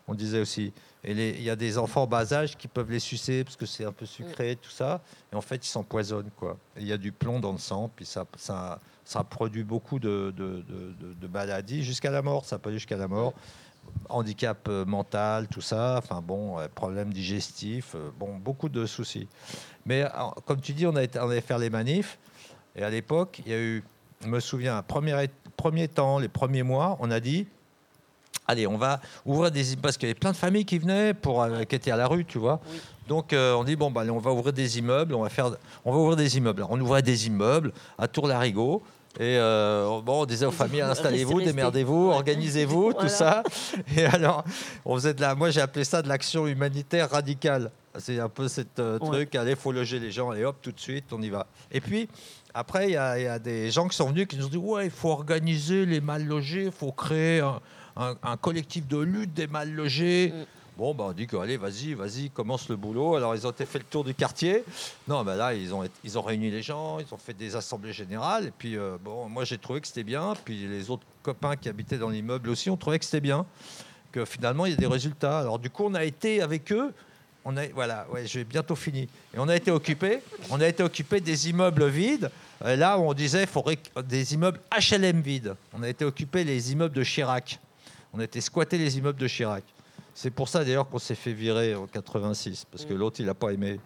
on 0.09 0.15
disait 0.15 0.41
aussi. 0.41 0.73
Et 1.03 1.13
il 1.13 1.43
y 1.43 1.49
a 1.49 1.57
des 1.57 1.79
enfants 1.79 2.07
bas 2.07 2.31
âge 2.35 2.57
qui 2.59 2.69
peuvent 2.69 2.91
les 2.91 2.99
sucer 3.01 3.43
parce 3.43 3.57
que 3.57 3.65
c'est 3.65 3.85
un 3.87 3.93
peu 3.93 4.05
sucré, 4.05 4.57
tout 4.61 4.71
ça. 4.71 5.01
Et 5.33 5.37
en 5.37 5.41
fait, 5.41 5.65
ils 5.65 5.69
s'empoisonnent, 5.71 6.31
quoi. 6.37 6.59
Il 6.77 6.87
y 6.87 6.93
a 6.93 6.99
du 6.99 7.11
plomb 7.11 7.41
dans 7.41 7.53
le 7.53 7.59
sang, 7.59 7.91
puis 7.97 8.05
ça, 8.05 8.27
ça, 8.37 8.79
ça 9.05 9.25
produit 9.25 9.65
beaucoup 9.65 9.99
de, 9.99 10.33
de- 10.37 10.63
de- 10.69 10.93
de- 11.01 11.15
de 11.15 11.27
maladies 11.27 11.83
jusqu'à 11.85 12.11
la 12.11 12.21
mort. 12.21 12.45
Ça 12.45 12.59
peut 12.59 12.69
aller 12.69 12.79
jusqu'à 12.79 12.99
la 12.99 13.09
mort. 13.09 13.33
Handicap 14.11 14.59
euh, 14.69 14.85
mental, 14.85 15.49
tout 15.49 15.63
ça. 15.63 15.97
Enfin 15.99 16.21
bon, 16.21 16.59
euh, 16.59 16.69
problèmes 16.75 17.13
digestifs. 17.13 17.95
euh, 17.95 18.11
bon, 18.19 18.37
beaucoup 18.37 18.69
de 18.69 18.85
soucis. 18.85 19.27
Mais 19.87 20.05
comme 20.45 20.61
tu 20.61 20.75
dis, 20.75 20.87
on, 20.87 20.97
a 20.97 21.03
été, 21.03 21.19
on 21.19 21.31
allait 21.31 21.41
faire 21.41 21.59
les 21.59 21.71
manifs. 21.71 22.19
Et 22.77 22.83
à 22.85 22.91
l'époque, 22.91 23.41
il 23.47 23.51
y 23.51 23.55
a 23.55 23.59
eu, 23.59 23.83
je 24.23 24.29
me 24.29 24.39
souviens, 24.39 24.83
premier, 24.83 25.29
premier 25.57 25.89
temps, 25.89 26.19
les 26.19 26.29
premiers 26.29 26.63
mois, 26.63 26.99
on 27.01 27.11
a 27.11 27.21
dit 27.21 27.47
allez, 28.47 28.67
on 28.67 28.77
va 28.77 29.01
ouvrir 29.25 29.51
des 29.51 29.69
immeubles, 29.73 29.83
parce 29.83 29.97
qu'il 29.97 30.09
y 30.09 30.11
avait 30.11 30.19
plein 30.19 30.33
de 30.33 30.37
familles 30.37 30.65
qui 30.65 30.79
venaient, 30.79 31.15
pour, 31.15 31.43
euh, 31.43 31.63
qui 31.65 31.75
étaient 31.77 31.91
à 31.91 31.97
la 31.97 32.07
rue, 32.07 32.25
tu 32.25 32.39
vois. 32.39 32.61
Donc 33.09 33.33
euh, 33.33 33.55
on 33.55 33.65
dit, 33.65 33.77
bon, 33.77 33.91
bah, 33.91 34.03
allez, 34.03 34.11
on 34.11 34.19
va 34.19 34.33
ouvrir 34.33 34.53
des 34.53 34.79
immeubles, 34.79 35.15
on 35.15 35.23
va, 35.23 35.29
faire, 35.29 35.51
on 35.85 35.93
va 35.93 35.99
ouvrir 35.99 36.17
des 36.17 36.37
immeubles. 36.37 36.61
Alors, 36.61 36.71
on 36.73 36.81
ouvrait 36.81 37.03
des 37.03 37.27
immeubles 37.27 37.73
à 37.99 38.09
Tour-Larigot. 38.09 38.83
Et 39.19 39.37
euh, 39.39 40.01
bon, 40.05 40.23
on 40.23 40.27
disait 40.27 40.47
aux 40.47 40.53
familles, 40.53 40.81
installez-vous, 40.83 41.41
démerdez-vous, 41.41 42.11
organisez-vous, 42.11 42.91
Voilà. 42.93 43.01
tout 43.01 43.09
ça. 43.09 43.43
Et 43.97 44.05
alors, 44.05 44.45
on 44.85 44.95
faisait 44.95 45.15
de 45.15 45.21
la, 45.21 45.35
moi 45.35 45.51
j'ai 45.51 45.61
appelé 45.61 45.83
ça 45.85 46.01
de 46.01 46.09
l'action 46.09 46.47
humanitaire 46.47 47.11
radicale. 47.11 47.73
C'est 47.99 48.21
un 48.21 48.29
peu 48.29 48.47
cette 48.47 48.79
euh, 48.79 49.01
Ouais. 49.01 49.09
truc, 49.11 49.35
allez, 49.35 49.57
faut 49.57 49.73
loger 49.73 49.99
les 49.99 50.13
gens, 50.13 50.31
allez 50.31 50.45
hop, 50.45 50.57
tout 50.63 50.71
de 50.71 50.79
suite, 50.79 51.07
on 51.11 51.21
y 51.21 51.29
va. 51.29 51.49
Et 51.73 51.81
puis, 51.81 52.09
après, 52.55 52.87
il 52.87 52.93
y, 52.93 52.97
a 52.97 53.19
il 53.19 53.25
y 53.25 53.27
a 53.27 53.41
des 53.41 53.73
gens 53.73 53.89
qui 53.89 53.97
sont 53.97 54.07
venus 54.11 54.29
qui 54.29 54.37
nous 54.37 54.47
ont 54.47 54.49
dit, 54.49 54.57
ouais, 54.57 54.85
il 54.85 54.93
faut 54.93 55.11
organiser 55.11 55.85
les 55.87 56.01
mal 56.01 56.25
logés, 56.25 56.67
il 56.67 56.73
faut 56.73 56.93
créer 56.93 57.41
un, 57.41 57.61
un- 57.97 58.17
un 58.23 58.37
collectif 58.37 58.87
de 58.87 58.99
lutte 58.99 59.35
des 59.35 59.47
mal 59.47 59.73
logés. 59.73 60.33
Bon, 60.79 60.95
bah, 60.95 61.05
on 61.09 61.13
dit 61.13 61.27
que, 61.27 61.37
allez, 61.37 61.59
vas-y, 61.59 61.93
vas-y, 61.93 62.31
commence 62.31 62.69
le 62.71 62.77
boulot. 62.77 63.17
Alors, 63.17 63.35
ils 63.35 63.47
ont 63.47 63.53
fait 63.53 63.79
le 63.79 63.85
tour 63.85 64.03
du 64.03 64.15
quartier. 64.15 64.65
Non, 65.07 65.23
ben 65.25 65.35
là, 65.37 65.53
ils 65.53 65.75
ont, 65.75 65.85
ils 66.05 66.19
ont 66.19 66.23
réuni 66.23 66.51
les 66.51 66.63
gens, 66.63 66.99
ils 67.01 67.13
ont 67.13 67.19
fait 67.19 67.35
des 67.35 67.55
assemblées 67.55 67.93
générales. 67.93 68.47
Et 68.47 68.53
puis, 68.57 68.79
euh, 68.79 68.97
bon, 69.03 69.29
moi, 69.29 69.45
j'ai 69.45 69.59
trouvé 69.59 69.83
que 69.83 69.87
c'était 69.87 70.05
bien. 70.05 70.33
Puis, 70.43 70.67
les 70.67 70.89
autres 70.89 71.03
copains 71.23 71.57
qui 71.57 71.69
habitaient 71.69 71.99
dans 71.99 72.09
l'immeuble 72.09 72.49
aussi 72.49 72.71
ont 72.71 72.79
trouvé 72.79 72.99
que 72.99 73.05
c'était 73.05 73.21
bien. 73.21 73.45
Que 74.11 74.25
finalement, 74.25 74.65
il 74.65 74.71
y 74.71 74.75
a 74.75 74.79
des 74.79 74.87
résultats. 74.87 75.41
Alors, 75.41 75.59
du 75.59 75.69
coup, 75.69 75.85
on 75.85 75.93
a 75.95 76.03
été 76.05 76.41
avec 76.41 76.73
eux. 76.73 76.93
On 77.45 77.57
a, 77.59 77.67
voilà, 77.69 78.07
ouais, 78.11 78.27
j'ai 78.27 78.45
bientôt 78.45 78.75
fini. 78.77 79.03
Et 79.35 79.39
on 79.39 79.49
a 79.49 79.57
été 79.57 79.71
occupé. 79.71 80.21
On 80.51 80.61
a 80.63 80.67
été 80.69 80.83
occupé 80.83 81.21
des 81.21 81.51
immeubles 81.51 81.87
vides. 81.89 82.31
Et 82.67 82.77
là, 82.77 82.99
on 82.99 83.13
disait, 83.13 83.43
il 83.43 83.49
faudrait 83.49 83.79
des 84.05 84.33
immeubles 84.35 84.61
HLM 84.75 85.21
vides. 85.21 85.55
On 85.75 85.83
a 85.83 85.89
été 85.91 86.05
occupé 86.07 86.43
les 86.45 86.73
immeubles 86.73 86.95
de 86.95 87.03
Chirac. 87.05 87.59
On 88.13 88.21
a 88.21 88.25
été 88.25 88.41
squatter 88.41 88.79
les 88.79 88.99
immeubles 88.99 89.19
de 89.19 89.29
Chirac. 89.29 89.65
C'est 90.15 90.31
pour 90.31 90.49
ça 90.49 90.65
d'ailleurs 90.65 90.89
qu'on 90.89 90.99
s'est 90.99 91.15
fait 91.15 91.33
virer 91.33 91.75
en 91.75 91.87
86, 91.87 92.67
parce 92.71 92.85
que 92.85 92.93
l'autre, 92.93 93.21
il 93.21 93.27
n'a 93.27 93.35
pas 93.35 93.53
aimé. 93.53 93.79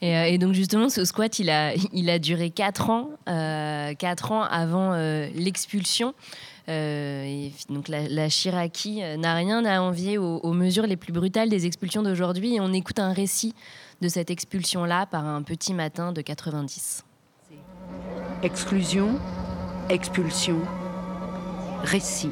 Et, 0.00 0.16
euh, 0.16 0.24
et 0.24 0.38
donc 0.38 0.54
justement, 0.54 0.88
ce 0.88 1.04
squat, 1.04 1.38
il 1.38 1.50
a, 1.50 1.74
il 1.92 2.08
a 2.08 2.18
duré 2.18 2.50
4 2.50 2.90
ans, 2.90 3.10
euh, 3.28 3.94
quatre 3.94 4.32
ans 4.32 4.42
avant 4.42 4.92
euh, 4.92 5.28
l'expulsion. 5.34 6.14
Euh, 6.70 7.24
et 7.24 7.52
donc 7.68 7.88
la, 7.88 8.08
la 8.08 8.30
Chiraki 8.30 9.02
n'a 9.18 9.34
rien 9.34 9.66
à 9.66 9.82
envier 9.82 10.16
aux, 10.16 10.38
aux 10.38 10.52
mesures 10.54 10.86
les 10.86 10.96
plus 10.96 11.12
brutales 11.12 11.50
des 11.50 11.66
expulsions 11.66 12.02
d'aujourd'hui. 12.02 12.54
Et 12.54 12.60
on 12.60 12.72
écoute 12.72 12.98
un 12.98 13.12
récit 13.12 13.54
de 14.00 14.08
cette 14.08 14.30
expulsion-là 14.30 15.06
par 15.06 15.26
un 15.26 15.42
petit 15.42 15.74
matin 15.74 16.12
de 16.12 16.22
90. 16.22 17.04
Exclusion, 18.42 19.18
expulsion, 19.90 20.58
récit. 21.82 22.30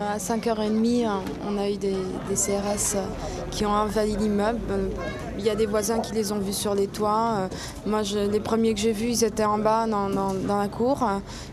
À 0.00 0.18
5h30, 0.18 1.06
on 1.46 1.58
a 1.58 1.70
eu 1.70 1.76
des, 1.76 1.96
CRS 2.34 2.96
qui 3.50 3.64
ont 3.64 3.70
envahi 3.70 4.16
l'immeuble. 4.16 4.58
Il 5.38 5.44
y 5.44 5.50
a 5.50 5.54
des 5.54 5.66
voisins 5.66 6.00
qui 6.00 6.12
les 6.12 6.32
ont 6.32 6.38
vus 6.38 6.52
sur 6.52 6.74
les 6.74 6.88
toits. 6.88 7.48
Moi, 7.86 8.02
les 8.02 8.40
premiers 8.40 8.74
que 8.74 8.80
j'ai 8.80 8.92
vus, 8.92 9.10
ils 9.10 9.24
étaient 9.24 9.44
en 9.44 9.58
bas 9.58 9.86
dans, 9.86 10.58
la 10.58 10.68
cour. 10.68 11.08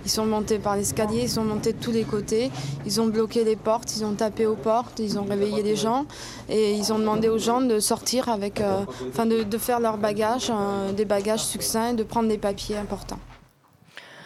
Ils 0.06 0.12
sont 0.12 0.26
montés 0.26 0.58
par 0.58 0.76
l'escalier, 0.76 1.24
ils 1.24 1.30
sont 1.30 1.44
montés 1.44 1.74
de 1.74 1.80
tous 1.80 1.92
les 1.92 2.04
côtés. 2.04 2.50
Ils 2.86 3.00
ont 3.00 3.08
bloqué 3.08 3.44
les 3.44 3.56
portes, 3.56 3.96
ils 3.96 4.04
ont 4.04 4.14
tapé 4.14 4.48
aux 4.48 4.56
portes, 4.56 5.00
ils 5.00 5.20
ont 5.20 5.26
réveillé 5.26 5.62
les 5.62 5.76
gens. 5.76 6.06
Et 6.50 6.74
ils 6.74 6.92
ont 6.92 7.00
demandé 7.00 7.30
aux 7.30 7.38
gens 7.38 7.62
de 7.62 7.80
sortir 7.80 8.30
avec, 8.30 8.62
euh, 8.62 8.84
enfin 9.10 9.26
de, 9.26 9.58
faire 9.58 9.80
leurs 9.80 9.98
bagages, 9.98 10.50
euh, 10.50 10.92
des 10.92 11.06
bagages 11.06 11.44
succincts, 11.44 11.94
de 11.94 12.04
prendre 12.04 12.30
des 12.30 12.38
papiers 12.38 12.78
importants. 12.78 13.20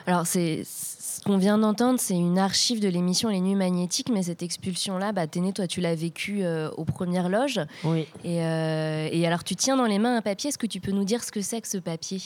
Alors, 0.06 0.28
c'est 0.28 0.64
ce 0.66 0.93
qu'on 1.24 1.38
vient 1.38 1.58
d'entendre, 1.58 2.00
c'est 2.00 2.16
une 2.18 2.38
archive 2.38 2.80
de 2.80 2.88
l'émission 2.88 3.30
Les 3.30 3.40
Nuits 3.40 3.56
Magnétiques, 3.56 4.10
mais 4.10 4.24
cette 4.24 4.42
expulsion-là, 4.42 5.12
bah, 5.12 5.28
Téné, 5.28 5.54
toi, 5.54 5.68
tu 5.68 5.80
l'as 5.82 5.96
vécue 5.96 6.44
euh, 6.44 6.70
aux 6.72 6.86
premières 6.86 7.30
loges. 7.30 7.60
Oui. 7.84 8.08
Et, 8.24 8.44
euh, 8.44 9.10
et 9.12 9.26
alors, 9.28 9.44
tu 9.44 9.56
tiens 9.56 9.78
dans 9.78 9.86
les 9.86 10.00
mains 10.00 10.18
un 10.18 10.22
papier. 10.22 10.50
Est-ce 10.50 10.58
que 10.58 10.68
tu 10.68 10.80
peux 10.80 10.92
nous 10.92 11.04
dire 11.04 11.24
ce 11.24 11.32
que 11.32 11.42
c'est 11.42 11.62
que 11.62 11.68
ce 11.68 11.78
papier? 11.78 12.22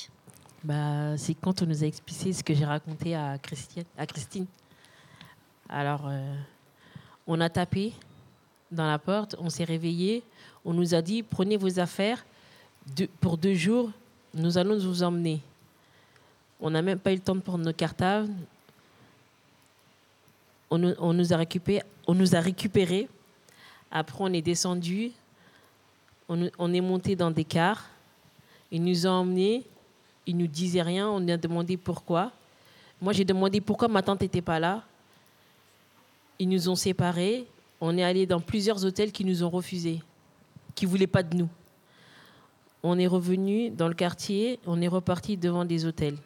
Bah, 0.64 1.18
c'est 1.18 1.34
quand 1.34 1.62
on 1.62 1.66
nous 1.66 1.84
a 1.84 1.88
expliqué 1.88 2.34
ce 2.34 2.44
que 2.44 2.54
j'ai 2.54 2.66
raconté 2.66 3.16
à 3.16 3.38
Christiane, 3.38 3.86
à 3.98 4.06
Christine. 4.06 4.46
Alors, 5.70 6.04
euh, 6.08 6.34
on 7.28 7.40
a 7.42 7.50
tapé 7.50 7.94
dans 8.72 8.88
la 8.88 9.00
porte, 9.00 9.36
on 9.40 9.50
s'est 9.50 9.64
réveillé, 9.64 10.24
on 10.66 10.74
nous 10.74 10.94
a 10.96 11.02
dit 11.02 11.24
prenez 11.24 11.58
vos 11.58 11.80
affaires, 11.80 12.26
deux- 12.96 13.08
pour 13.22 13.38
deux 13.38 13.54
jours, 13.54 13.92
nous 14.34 14.58
allons 14.58 14.78
vous 14.78 15.04
emmener. 15.04 15.40
On 16.60 16.70
n'a 16.72 16.82
même 16.82 17.00
pas 17.00 17.12
eu 17.12 17.16
le 17.16 17.22
temps 17.22 17.36
de 17.36 17.42
prendre 17.42 17.64
nos 17.64 17.74
cartables. 17.74 18.30
On 20.70 20.78
nous, 20.78 21.34
a 21.34 21.38
récupéré, 21.38 21.84
on 22.08 22.14
nous 22.14 22.36
a 22.36 22.40
récupéré. 22.40 23.08
Après, 23.90 24.18
on 24.20 24.34
est 24.34 24.42
descendu. 24.42 25.12
On 26.28 26.74
est 26.74 26.82
monté 26.82 27.16
dans 27.16 27.32
des 27.32 27.46
cars. 27.46 27.86
Ils 28.72 28.84
nous 28.84 29.08
ont 29.08 29.12
emmenés. 29.12 29.64
Ils 30.26 30.36
nous 30.36 30.48
disaient 30.48 30.82
rien. 30.82 31.08
On 31.08 31.26
a 31.30 31.38
demandé 31.38 31.78
pourquoi. 31.78 32.32
Moi, 33.02 33.14
j'ai 33.14 33.24
demandé 33.24 33.62
pourquoi 33.62 33.88
ma 33.88 34.02
tante 34.02 34.22
n'était 34.22 34.42
pas 34.42 34.60
là. 34.60 34.84
Ils 36.40 36.50
nous 36.50 36.68
ont 36.68 36.76
séparés. 36.76 37.48
On 37.80 37.98
est 37.98 38.04
allé 38.04 38.26
dans 38.26 38.42
plusieurs 38.42 38.84
hôtels 38.84 39.12
qui 39.12 39.24
nous 39.24 39.44
ont 39.44 39.50
refusés, 39.50 40.02
qui 40.76 40.86
ne 40.86 40.90
voulaient 40.90 41.08
pas 41.08 41.24
de 41.24 41.36
nous. 41.38 41.50
On 42.84 42.98
est 43.00 43.08
revenu 43.08 43.70
dans 43.70 43.88
le 43.88 43.94
quartier. 43.94 44.60
On 44.66 44.82
est 44.82 44.88
reparti 44.88 45.38
devant 45.38 45.64
des 45.64 45.86
hôtels. 45.86 46.18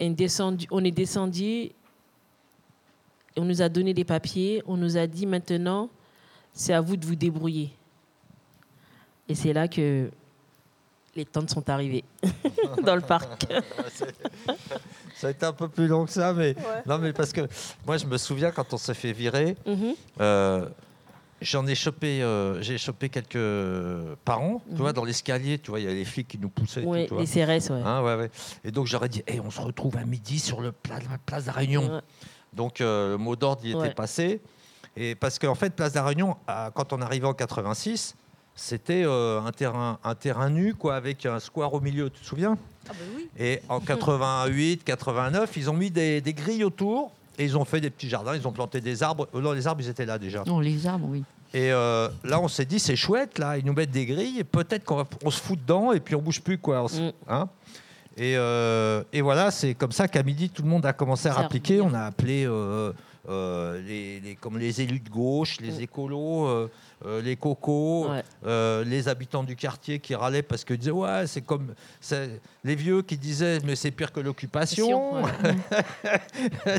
Descendu- 0.00 0.66
on 0.70 0.84
est 0.84 0.90
descendu. 0.90 1.70
On 3.36 3.44
nous 3.44 3.62
a 3.62 3.68
donné 3.68 3.94
des 3.94 4.04
papiers. 4.04 4.62
On 4.66 4.76
nous 4.76 4.96
a 4.96 5.06
dit 5.06 5.26
maintenant, 5.26 5.88
c'est 6.52 6.72
à 6.72 6.80
vous 6.80 6.96
de 6.96 7.04
vous 7.06 7.16
débrouiller. 7.16 7.70
Et 9.28 9.34
c'est 9.34 9.52
là 9.52 9.66
que 9.68 10.10
les 11.16 11.24
tantes 11.24 11.50
sont 11.50 11.68
arrivées 11.70 12.04
dans 12.84 12.94
le 12.96 13.00
parc. 13.00 13.46
Ça 15.16 15.28
a 15.28 15.30
été 15.30 15.46
un 15.46 15.52
peu 15.52 15.68
plus 15.68 15.86
long 15.86 16.04
que 16.04 16.10
ça, 16.10 16.32
mais 16.34 16.54
non, 16.86 16.98
mais 16.98 17.12
parce 17.12 17.32
que 17.32 17.42
moi 17.86 17.96
je 17.96 18.04
me 18.04 18.18
souviens 18.18 18.50
quand 18.50 18.74
on 18.74 18.76
s'est 18.76 18.94
fait 18.94 19.12
virer, 19.12 19.56
Mhm. 19.64 19.94
euh, 20.20 20.68
j'en 21.42 21.66
ai 21.66 21.74
chopé, 21.74 22.22
euh, 22.22 22.60
j'ai 22.62 22.78
chopé 22.78 23.08
quelques 23.08 23.38
parents, 24.24 24.62
tu 24.66 24.72
Mhm. 24.72 24.78
vois, 24.78 24.92
dans 24.92 25.04
l'escalier, 25.04 25.58
tu 25.58 25.70
vois, 25.70 25.80
il 25.80 25.86
y 25.86 25.88
a 25.88 25.94
les 25.94 26.04
flics 26.04 26.28
qui 26.28 26.38
nous 26.38 26.48
poussaient. 26.48 26.82
tout, 26.82 26.92
les 27.18 27.26
CRS, 27.26 27.70
ouais. 27.70 27.82
Hein, 27.84 28.02
ouais, 28.02 28.14
ouais. 28.16 28.30
Et 28.64 28.70
donc 28.70 28.86
j'aurais 28.86 29.08
dit, 29.08 29.22
Eh, 29.26 29.40
on 29.40 29.50
se 29.50 29.60
retrouve 29.60 29.96
à 29.96 30.04
midi 30.04 30.38
sur 30.38 30.60
le 30.60 30.72
pla- 30.72 30.98
la 31.10 31.18
place 31.24 31.42
de 31.44 31.48
la 31.48 31.52
Réunion. 31.54 31.94
Ouais. 31.96 32.00
Donc 32.52 32.80
euh, 32.80 33.12
le 33.12 33.16
mot 33.18 33.36
d'ordre 33.36 33.64
y 33.64 33.70
était 33.70 33.78
Ouais. 33.78 33.94
passé. 33.94 34.40
Et 34.96 35.14
parce 35.16 35.38
qu'en 35.38 35.54
fait, 35.56 35.74
place 35.74 35.92
de 35.92 35.98
la 35.98 36.04
Réunion, 36.04 36.36
à- 36.46 36.70
quand 36.74 36.92
on 36.92 37.00
arrivait 37.02 37.26
en 37.26 37.34
86, 37.34 38.14
c'était 38.54 39.02
euh, 39.04 39.40
un, 39.40 39.50
terrain, 39.50 39.98
un 40.04 40.14
terrain 40.14 40.50
nu, 40.50 40.74
quoi, 40.74 40.94
avec 40.94 41.26
un 41.26 41.40
square 41.40 41.74
au 41.74 41.80
milieu, 41.80 42.10
tu 42.10 42.20
te 42.20 42.26
souviens? 42.26 42.56
Et 43.38 43.60
en 43.68 43.80
88, 43.80 44.84
89, 44.84 45.56
ils 45.56 45.68
ont 45.70 45.72
mis 45.74 45.90
des, 45.90 46.20
des 46.20 46.32
grilles 46.34 46.62
autour 46.64 47.10
et 47.38 47.44
ils 47.44 47.56
ont 47.56 47.64
fait 47.64 47.80
des 47.80 47.90
petits 47.90 48.08
jardins, 48.08 48.34
ils 48.36 48.46
ont 48.46 48.52
planté 48.52 48.80
des 48.80 49.02
arbres. 49.02 49.28
Euh, 49.34 49.40
non, 49.40 49.52
les 49.52 49.66
arbres, 49.66 49.80
ils 49.82 49.88
étaient 49.88 50.06
là 50.06 50.18
déjà. 50.18 50.42
Non, 50.46 50.60
les 50.60 50.86
arbres, 50.86 51.06
oui. 51.10 51.22
Et 51.52 51.70
euh, 51.72 52.08
là, 52.24 52.40
on 52.40 52.48
s'est 52.48 52.64
dit, 52.64 52.78
c'est 52.80 52.96
chouette, 52.96 53.38
là, 53.38 53.56
ils 53.58 53.64
nous 53.64 53.72
mettent 53.72 53.90
des 53.92 54.06
grilles, 54.06 54.40
et 54.40 54.44
peut-être 54.44 54.84
qu'on 54.84 55.04
on 55.24 55.30
se 55.30 55.40
fout 55.40 55.58
dedans, 55.60 55.92
et 55.92 56.00
puis 56.00 56.14
on 56.16 56.20
bouge 56.22 56.40
plus, 56.40 56.58
quoi. 56.58 56.88
se- 56.88 57.12
hein. 57.28 57.48
et, 58.16 58.36
euh, 58.36 59.02
et 59.12 59.20
voilà, 59.20 59.50
c'est 59.52 59.74
comme 59.74 59.92
ça 59.92 60.08
qu'à 60.08 60.22
midi, 60.24 60.50
tout 60.50 60.62
le 60.62 60.68
monde 60.68 60.84
a 60.84 60.92
commencé 60.92 61.28
à 61.28 61.32
Ça 61.34 61.40
rappliquer. 61.42 61.80
On 61.80 61.94
a 61.94 62.02
appelé 62.06 62.44
euh, 62.46 62.92
euh, 63.28 63.80
les, 63.82 64.20
les- 64.20 64.34
comme 64.36 64.58
les 64.58 64.80
élus 64.80 65.00
de 65.00 65.08
gauche, 65.08 65.60
les 65.60 65.80
écolos, 65.82 66.46
euh, 66.46 66.70
euh, 67.06 67.22
les 67.22 67.36
cocos, 67.36 68.08
Ouais. 68.08 68.84
les 68.84 69.08
habitants 69.08 69.42
du 69.44 69.56
quartier 69.56 69.98
qui 69.98 70.14
râlaient 70.14 70.42
parce 70.42 70.64
qu'ils 70.64 70.78
disaient, 70.78 70.90
ouais, 70.90 71.26
c'est 71.26 71.42
comme 71.42 71.74
les 72.64 72.74
vieux 72.74 73.02
qui 73.02 73.16
disaient, 73.16 73.58
mais 73.64 73.76
c'est 73.76 73.90
pire 73.90 74.12
que 74.12 74.20
l'occupation. 74.20 75.22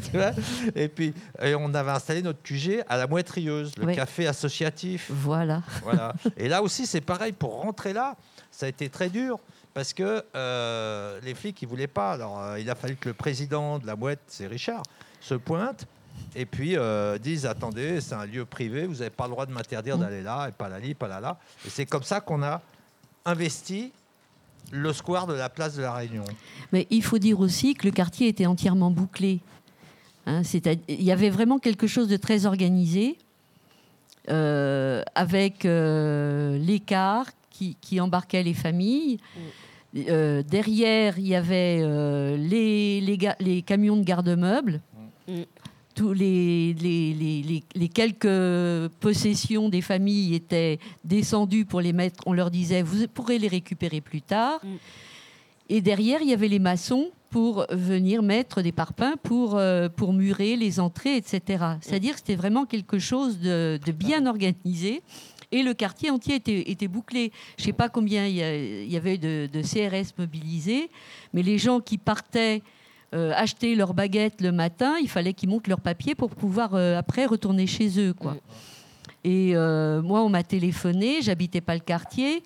Tu 0.04 0.12
vois? 0.18 0.32
Et 0.76 0.88
puis, 0.88 1.14
et 1.42 1.56
on 1.56 1.74
avait 1.74 1.92
installé 1.92 2.22
notre 2.22 2.42
QG 2.42 2.84
à 2.88 2.98
la 2.98 3.08
Moitrieuse, 3.08 3.72
le 3.78 3.94
café 3.94 4.28
associatif. 4.28 5.10
Voilà. 5.14 5.62
Voilà. 5.84 6.14
Et 6.38 6.48
là 6.48 6.62
aussi, 6.62 6.86
c'est 6.86 7.02
pareil. 7.02 7.32
Pour 7.32 7.62
rentrer 7.62 7.94
là, 7.94 8.16
ça 8.52 8.66
a 8.66 8.70
été 8.70 8.90
très 8.90 9.10
dur 9.10 9.40
parce 9.74 9.94
que 9.94 10.24
euh, 10.36 11.20
les 11.24 11.34
flics, 11.36 11.62
ils 11.62 11.68
voulaient 11.68 11.88
pas. 11.88 12.12
Alors, 12.14 12.40
euh, 12.42 12.60
il 12.60 12.70
a 12.70 12.76
fallu 12.76 12.96
que 12.96 13.10
le 13.10 13.14
président 13.14 13.80
de 13.80 13.86
la 13.88 13.96
boîte, 13.96 14.20
c'est 14.28 14.48
Richard, 14.48 14.84
se 15.22 15.36
pointe 15.36 15.86
et 16.36 16.46
puis 16.46 16.76
euh, 16.78 17.18
disent 17.18 17.46
attendez, 17.46 18.02
c'est 18.02 18.16
un 18.16 18.26
lieu 18.26 18.46
privé, 18.46 18.86
vous 18.88 18.96
n'avez 18.96 19.10
pas 19.10 19.26
le 19.26 19.32
droit 19.32 19.46
de 19.46 19.52
m'interdire 19.52 19.98
d'aller 19.98 20.22
là 20.22 20.48
et 20.48 20.52
pas 20.52 20.70
là, 20.70 20.78
pas 20.98 21.08
là, 21.08 21.20
là. 21.20 21.38
Et 21.66 21.70
c'est 21.70 21.86
comme 21.86 22.04
ça 22.04 22.20
qu'on 22.22 22.44
a 22.44 22.62
investi 23.26 23.92
le 24.72 24.92
square 24.94 25.28
de 25.28 25.34
la 25.34 25.50
place 25.50 25.76
de 25.76 25.82
la 25.84 25.94
Réunion. 25.94 26.24
Mais 26.72 26.88
il 26.90 27.04
faut 27.04 27.20
dire 27.20 27.40
aussi 27.40 27.74
que 27.76 27.86
le 27.86 27.92
quartier 27.92 28.28
était 28.28 28.46
entièrement 28.48 28.92
bouclé. 28.92 29.40
Hein, 30.26 30.42
il 30.88 31.04
y 31.04 31.12
avait 31.12 31.30
vraiment 31.30 31.60
quelque 31.60 31.88
chose 31.88 32.08
de 32.08 32.18
très 32.18 32.46
organisé, 32.48 33.18
euh, 34.30 35.04
avec 35.14 35.66
euh, 35.66 36.58
les 36.58 36.80
cars 36.80 37.28
qui, 37.52 37.78
qui 37.80 38.02
embarquaient 38.02 38.42
les 38.44 38.56
familles. 38.56 39.20
Euh, 39.96 40.42
derrière, 40.44 41.20
il 41.20 41.28
y 41.28 41.36
avait 41.36 41.80
euh, 41.82 42.36
les, 42.36 43.02
les, 43.02 43.18
ga- 43.18 43.36
les 43.40 43.62
camions 43.62 43.96
de 43.98 44.04
garde-meubles. 44.04 44.82
Tous 45.96 46.12
les, 46.14 46.74
les, 46.74 47.14
les- 47.14 47.64
les- 47.74 47.88
quelques 47.88 48.90
possessions 49.00 49.70
des 49.70 49.82
familles 49.82 50.36
étaient 50.36 50.78
descendues 51.06 51.66
pour 51.66 51.80
les 51.82 51.94
mettre. 51.94 52.22
On 52.26 52.34
leur 52.34 52.52
disait, 52.52 52.82
vous 52.82 53.08
pourrez 53.08 53.40
les 53.40 53.48
récupérer 53.48 54.02
plus 54.02 54.22
tard. 54.22 54.60
Et 55.70 55.82
derrière, 55.82 56.22
il 56.22 56.30
y 56.30 56.34
avait 56.34 56.50
les 56.50 56.60
maçons 56.60 57.10
pour 57.30 57.66
venir 57.72 58.22
mettre 58.24 58.62
des 58.62 58.72
parpaings 58.72 59.16
pour, 59.24 59.56
euh, 59.58 59.90
pour 59.90 60.14
murer 60.14 60.56
les 60.58 60.80
entrées, 60.80 61.16
etc. 61.18 61.64
C'est-à-dire 61.82 62.14
que 62.14 62.20
c'était 62.20 62.36
vraiment 62.36 62.66
quelque 62.66 63.00
chose 63.00 63.40
de, 63.40 63.80
de 63.84 63.92
bien 63.92 64.26
organisé. 64.26 65.02
Et 65.52 65.64
le 65.64 65.74
quartier 65.74 66.10
entier 66.12 66.36
était, 66.36 66.70
était 66.72 66.88
bouclé. 66.88 67.32
Je 67.58 67.64
ne 67.64 67.66
sais 67.68 67.74
pas 67.74 67.88
combien 67.88 68.26
il 68.28 68.36
y, 68.36 68.44
a- 68.44 68.56
il 68.84 68.92
y 68.92 68.98
avait 68.98 69.18
de, 69.18 69.48
de 69.52 69.62
CRS 69.62 70.12
mobilisés, 70.18 70.90
mais 71.34 71.42
les 71.42 71.58
gens 71.58 71.80
qui 71.80 71.98
partaient 71.98 72.62
euh, 73.16 73.32
acheter 73.34 73.76
leurs 73.76 73.94
baguettes 73.94 74.42
le 74.42 74.52
matin, 74.52 74.96
il 75.02 75.08
fallait 75.08 75.34
qu'ils 75.34 75.48
montent 75.48 75.68
leurs 75.68 75.80
papiers 75.80 76.16
pour 76.16 76.32
pouvoir 76.32 76.76
euh, 76.76 76.98
après 76.98 77.26
retourner 77.26 77.66
chez 77.66 77.98
eux. 77.98 78.14
Quoi. 78.14 78.36
Et 79.24 79.56
euh, 79.56 80.02
moi, 80.02 80.22
on 80.22 80.28
m'a 80.28 80.44
téléphoné, 80.44 81.22
j'habitais 81.22 81.62
pas 81.62 81.76
le 81.76 81.80
quartier. 81.80 82.44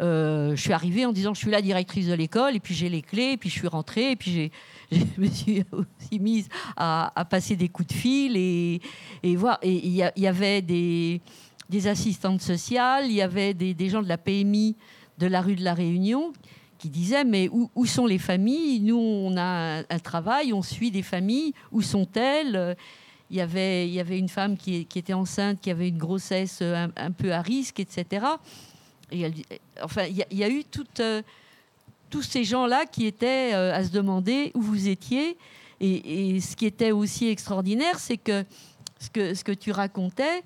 Je 0.00 0.54
suis 0.56 0.72
arrivée 0.72 1.06
en 1.06 1.12
disant 1.12 1.34
je 1.34 1.40
suis 1.40 1.50
la 1.50 1.60
directrice 1.60 2.06
de 2.06 2.14
l'école 2.14 2.54
et 2.54 2.60
puis 2.60 2.72
j'ai 2.72 2.88
les 2.88 3.02
clés 3.02 3.32
et 3.32 3.36
puis 3.36 3.48
je 3.48 3.54
suis 3.54 3.66
rentrée 3.66 4.12
et 4.12 4.16
puis 4.16 4.30
j'ai 4.30 4.52
je 4.92 5.20
me 5.20 5.26
suis 5.26 5.64
aussi 5.72 6.20
mise 6.20 6.48
à, 6.76 7.12
à 7.16 7.24
passer 7.24 7.56
des 7.56 7.68
coups 7.68 7.88
de 7.88 7.94
fil 7.94 8.36
et, 8.36 8.80
et 9.24 9.34
voir 9.34 9.58
et 9.60 9.72
il 9.72 9.96
y, 9.96 10.04
y 10.16 10.26
avait 10.28 10.62
des, 10.62 11.20
des 11.68 11.88
assistantes 11.88 12.40
sociales 12.40 13.06
il 13.06 13.12
y 13.14 13.22
avait 13.22 13.54
des, 13.54 13.74
des 13.74 13.88
gens 13.88 14.00
de 14.00 14.08
la 14.08 14.18
PMI 14.18 14.76
de 15.18 15.26
la 15.26 15.40
rue 15.40 15.56
de 15.56 15.64
la 15.64 15.74
Réunion 15.74 16.32
qui 16.78 16.88
disaient 16.88 17.24
mais 17.24 17.48
où, 17.50 17.86
sont 17.86 18.06
les 18.06 18.18
familles? 18.18 18.80
Nous 18.80 18.96
on 18.96 19.36
a 19.36 19.82
un, 19.88 19.98
travail 19.98 20.52
on 20.52 20.62
suit 20.62 20.90
des 20.90 21.02
familles. 21.02 21.52
Où 21.72 21.82
sont-elles? 21.82 22.76
Il 23.30 23.36
y 23.36 23.40
avait 23.40 23.86
il 23.86 23.92
y 23.92 24.00
avait 24.00 24.18
une 24.18 24.28
femme 24.28 24.56
qui, 24.56 24.86
était 24.94 25.12
enceinte 25.12 25.60
qui 25.60 25.70
avait 25.70 25.88
une 25.88 25.98
grossesse 25.98 26.62
un, 26.62 26.90
un 26.96 27.10
peu 27.10 27.32
à 27.32 27.42
risque 27.42 27.80
etc 27.80 28.26
enfin, 29.82 30.04
il 30.04 30.24
y, 30.30 30.44
a- 30.44 30.48
eu 30.48 30.64
toute, 30.64 31.00
euh, 31.00 31.22
tous 32.10 32.22
ces 32.22 32.44
gens-là 32.44 32.86
qui 32.86 33.06
étaient 33.06 33.52
euh, 33.54 33.74
à 33.74 33.84
se 33.84 33.90
demander 33.90 34.50
où 34.54 34.60
vous 34.60 34.88
étiez. 34.88 35.36
Et, 35.80 36.34
et 36.34 36.40
ce 36.40 36.56
qui 36.56 36.66
était 36.66 36.90
aussi 36.90 37.28
extraordinaire, 37.28 37.98
c'est 37.98 38.16
que 38.16 38.44
ce, 38.98 39.10
que 39.10 39.34
ce 39.34 39.44
que 39.44 39.52
tu 39.52 39.70
racontais, 39.70 40.42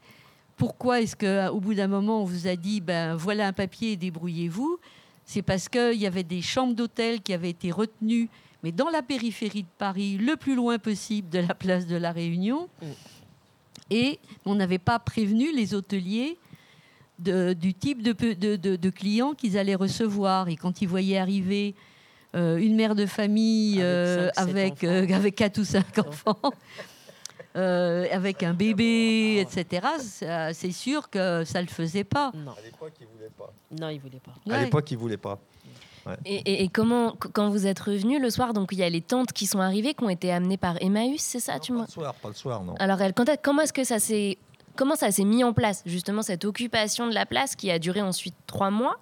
pourquoi 0.56 1.00
est-ce 1.00 1.16
qu'au 1.16 1.60
bout 1.60 1.74
d'un 1.74 1.88
moment, 1.88 2.22
on 2.22 2.24
vous 2.24 2.46
a 2.46 2.56
dit, 2.56 2.80
ben 2.80 3.16
voilà 3.16 3.48
un 3.48 3.52
papier, 3.52 3.96
débrouillez-vous? 3.96 4.78
C'est 5.24 5.42
parce 5.42 5.68
qu'il 5.68 5.94
y 6.00 6.06
avait 6.06 6.24
des 6.24 6.42
chambres 6.42 6.74
d'hôtel 6.74 7.20
qui 7.22 7.32
avaient 7.32 7.50
été 7.50 7.70
retenues, 7.70 8.28
mais 8.62 8.72
dans 8.72 8.90
la 8.90 9.02
périphérie 9.02 9.62
de 9.62 9.68
Paris, 9.78 10.18
le 10.18 10.36
plus 10.36 10.54
loin 10.54 10.78
possible 10.78 11.28
de 11.28 11.38
la 11.40 11.54
place 11.54 11.86
de 11.86 11.96
la 11.96 12.12
Réunion. 12.12 12.68
Et 13.90 14.18
on 14.44 14.54
n'avait 14.54 14.78
pas 14.78 14.98
prévenu 14.98 15.52
les 15.54 15.74
hôteliers 15.74 16.38
de- 17.18 17.52
du 17.52 17.74
type 17.74 18.02
de, 18.02 18.90
clients 18.90 19.34
qu'ils 19.34 19.58
allaient 19.58 19.74
recevoir. 19.74 20.48
Et 20.48 20.56
quand 20.56 20.82
ils 20.82 20.88
voyaient 20.88 21.18
arriver 21.18 21.74
euh, 22.34 22.56
une 22.56 22.76
mère 22.76 22.94
de 22.94 23.04
famille 23.04 23.82
euh, 23.82 24.30
cinq, 24.34 24.42
avec, 24.42 24.84
euh, 24.84 25.06
avec 25.14 25.34
quatre 25.34 25.58
ou 25.58 25.64
cinq 25.64 25.98
enfants, 25.98 26.40
euh, 27.56 28.06
avec 28.10 28.42
un 28.42 28.54
bébé, 28.54 29.38
etc., 29.40 29.86
c'est 30.52 30.72
sûr 30.72 31.10
que 31.10 31.44
ça 31.44 31.60
ne 31.60 31.66
le 31.66 31.70
faisait 31.72 32.04
pas. 32.04 32.32
Non. 32.34 32.52
À 32.52 32.60
l'époque, 32.64 32.92
ils 33.00 33.06
voulaient 33.06 33.30
pas. 33.36 33.52
Non, 33.80 33.88
il 33.88 34.00
voulait 34.00 34.20
pas. 34.20 34.54
À 34.54 34.62
l'époque, 34.64 34.90
ils 34.90 34.98
voulaient 34.98 35.16
pas. 35.16 35.38
Ouais. 36.04 36.16
Et, 36.24 36.34
et- 36.34 36.64
et 36.64 36.68
comment, 36.68 37.12
qu- 37.12 37.28
quand 37.28 37.48
vous 37.50 37.66
êtes 37.68 37.78
revenu 37.78 38.20
le 38.20 38.28
soir, 38.28 38.54
donc 38.54 38.70
il 38.72 38.78
y 38.78 38.82
a 38.82 38.88
les 38.90 39.02
tantes 39.02 39.32
qui 39.32 39.46
sont 39.46 39.60
arrivées, 39.60 39.94
qui 39.94 40.02
ont 40.02 40.08
été 40.08 40.32
amenées 40.32 40.56
par 40.56 40.76
Emmaüs, 40.82 41.20
c'est 41.20 41.38
ça 41.38 41.60
tu 41.60 41.72
Pas 41.72 41.82
le 41.82 41.86
soir, 41.86 42.14
pas 42.14 42.28
le 42.28 42.34
soir, 42.34 42.64
non. 42.64 42.74
Alors, 42.80 43.00
elle, 43.00 43.12
quand 43.14 43.24
comment 43.40 43.62
est-ce 43.62 43.72
que 43.72 43.84
ça 43.84 44.00
s'est 44.00 44.36
comment 44.74 44.96
ça 44.96 45.12
s'est 45.12 45.24
mis 45.24 45.44
en 45.44 45.52
place 45.52 45.82
justement 45.86 46.22
cette 46.22 46.44
occupation 46.44 47.06
de 47.06 47.14
la 47.14 47.24
place 47.26 47.54
qui 47.54 47.70
a 47.70 47.78
duré 47.78 48.00
ensuite 48.02 48.34
trois 48.48 48.70
mois? 48.70 48.96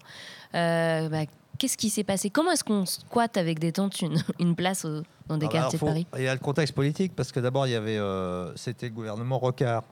Euh, 0.54 1.08
bah, 1.08 1.22
Qu'est-ce 1.60 1.76
qui 1.76 1.90
s'est 1.90 2.04
passé? 2.04 2.30
Comment 2.30 2.52
est-ce 2.52 2.64
qu'on 2.64 2.86
squatte 2.86 3.36
avec 3.36 3.58
des 3.58 3.70
tantes 3.70 4.00
une, 4.00 4.16
une 4.40 4.56
place 4.56 4.86
au- 4.86 5.02
dans 5.28 5.36
des 5.36 5.44
Ah 5.44 5.48
bah 5.50 5.58
quartiers 5.60 5.78
faut- 5.78 5.84
de 5.86 5.90
Paris? 5.90 6.06
Il 6.16 6.22
y 6.22 6.28
a 6.28 6.32
le 6.32 6.40
contexte 6.40 6.74
politique 6.74 7.14
parce 7.14 7.30
que 7.32 7.38
d'abord 7.38 7.66
il 7.66 7.72
y 7.72 7.76
avait, 7.76 7.98
euh, 7.98 8.56
c'était 8.56 8.86
le 8.88 8.94
gouvernement 8.94 9.38
Rocard, 9.38 9.84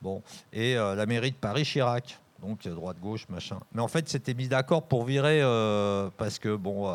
bon, 0.00 0.22
et 0.52 0.76
euh, 0.76 0.96
la 0.96 1.06
mairie 1.06 1.30
de 1.30 1.36
Paris 1.36 1.62
Chirac, 1.62 2.18
donc 2.42 2.66
euh, 2.66 2.74
droite 2.74 2.96
gauche 3.00 3.28
machin. 3.28 3.60
Mais 3.72 3.80
en 3.80 3.86
fait 3.86 4.08
c'était 4.08 4.34
mis 4.34 4.48
d'accord 4.48 4.82
pour 4.82 5.04
virer 5.04 5.40
euh, 5.40 6.10
parce 6.18 6.40
que 6.40 6.56
bon, 6.56 6.88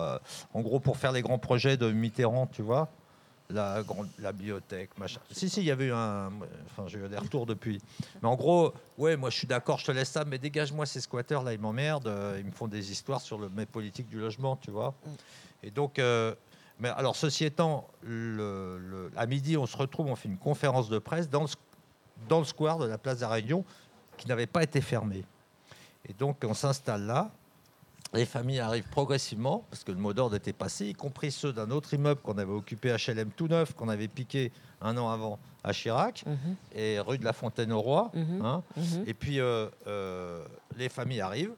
en 0.53 0.61
gros 0.61 0.81
pour 0.81 0.97
faire 0.97 1.13
les 1.13 1.21
grands 1.21 1.39
projets 1.39 1.77
de 1.77 1.89
Mitterrand, 1.89 2.47
tu 2.47 2.61
vois. 2.63 2.89
La, 3.49 3.81
grande, 3.81 4.09
la 4.19 4.33
bibliothèque, 4.33 4.89
machin. 4.99 5.21
Si, 5.31 5.49
si, 5.49 5.61
il 5.61 5.65
y 5.67 5.71
avait 5.71 5.85
eu 5.85 5.93
un. 5.93 6.31
Enfin, 6.65 6.83
j'ai 6.87 6.99
eu 6.99 7.07
des 7.07 7.17
retours 7.17 7.45
depuis. 7.45 7.79
Mais 8.21 8.27
en 8.27 8.35
gros, 8.35 8.73
ouais, 8.97 9.15
moi 9.15 9.29
je 9.29 9.37
suis 9.37 9.47
d'accord, 9.47 9.77
je 9.79 9.85
te 9.85 9.91
laisse 9.93 10.09
ça, 10.11 10.25
mais 10.25 10.37
dégage-moi 10.37 10.85
ces 10.85 10.99
squatteurs 10.99 11.43
là, 11.43 11.53
ils 11.53 11.59
m'emmerdent. 11.59 12.07
euh, 12.07 12.35
Ils 12.39 12.45
me 12.45 12.51
font 12.51 12.67
des 12.67 12.91
histoires 12.91 13.21
sur 13.21 13.37
le, 13.37 13.47
mes 13.47 13.65
politiques 13.65 14.09
du 14.09 14.19
logement, 14.19 14.57
tu 14.57 14.69
vois. 14.69 14.93
Et 15.63 15.71
donc, 15.71 15.97
euh, 15.97 16.35
mais 16.79 16.89
alors, 16.89 17.15
ceci 17.15 17.45
étant, 17.45 17.87
le, 18.01 18.77
le- 18.79 19.11
à 19.15 19.25
midi, 19.25 19.55
on 19.55 19.65
se 19.65 19.77
retrouve, 19.77 20.07
on 20.07 20.15
fait 20.17 20.27
une 20.27 20.37
conférence 20.37 20.89
de 20.89 20.99
presse 20.99 21.29
dans 21.29 21.43
le, 21.43 21.47
dans 22.27 22.39
le 22.39 22.45
square 22.45 22.77
de 22.79 22.85
la 22.85 22.97
place 22.97 23.15
de 23.17 23.21
la 23.21 23.29
Réunion 23.29 23.63
qui 24.17 24.27
n'avait 24.27 24.45
pas 24.47 24.61
été 24.61 24.81
fermé. 24.81 25.23
Et 26.09 26.11
donc, 26.13 26.37
on 26.43 26.53
s'installe 26.53 27.03
là. 27.05 27.31
Les 28.13 28.25
familles 28.25 28.59
arrivent 28.59 28.87
progressivement 28.89 29.65
parce 29.69 29.83
que 29.83 29.91
le 29.91 29.97
mot 29.97 30.13
d'ordre 30.13 30.35
était 30.35 30.53
passé, 30.53 30.87
y 30.87 30.93
compris 30.93 31.31
ceux 31.31 31.51
d'un 31.51 31.71
autre 31.71 31.93
immeuble 31.93 32.21
qu'on 32.21 32.37
avait 32.37 32.53
occupé 32.53 32.95
HLM 32.95 33.31
tout 33.31 33.47
neuf, 33.47 33.73
qu'on 33.73 33.89
avait 33.89 34.07
piqué 34.07 34.51
un 34.81 34.97
an 34.97 35.09
avant 35.09 35.39
à 35.63 35.73
Chirac, 35.73 36.23
et 36.73 36.99
rue 36.99 37.17
de 37.17 37.25
la 37.25 37.33
Fontaine 37.33 37.73
au 37.73 37.81
Roi. 37.81 38.09
Mhm. 38.13 38.41
hein. 38.45 38.63
Mhm. 38.77 39.03
Et 39.07 39.13
puis, 39.13 39.39
euh, 39.41 39.67
euh, 39.87 40.45
les 40.77 40.87
familles 40.87 41.19
arrivent 41.21 41.53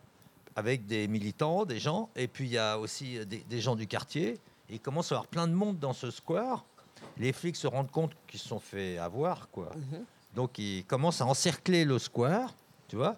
avec 0.56 0.88
des 0.88 1.08
militants, 1.08 1.66
des 1.66 1.80
gens, 1.80 2.10
et 2.16 2.28
puis 2.28 2.46
il 2.48 2.52
y 2.52 2.58
a 2.58 2.80
aussi 2.80 3.24
des, 3.28 3.44
des 3.48 3.62
gens 3.62 3.76
du 3.76 3.86
quartier. 3.86 4.40
Et 4.70 4.76
il 4.76 4.80
commence 4.80 5.12
à 5.12 5.16
y 5.16 5.18
avoir 5.18 5.28
plein 5.28 5.48
de 5.48 5.54
monde 5.54 5.78
dans 5.78 5.94
ce 5.94 6.10
square. 6.10 6.66
Les 7.18 7.32
flics 7.32 7.56
se 7.56 7.68
rendent 7.68 7.92
compte 7.92 8.12
qu'ils 8.28 8.40
se 8.40 8.48
sont 8.48 8.60
fait 8.60 8.98
avoir, 8.98 9.50
quoi. 9.50 9.70
Donc 10.36 10.58
ils 10.58 10.84
commencent 10.86 11.22
à 11.22 11.26
encercler 11.28 11.86
le 11.86 12.00
square, 12.00 12.54
tu 12.88 12.96
vois, 12.96 13.18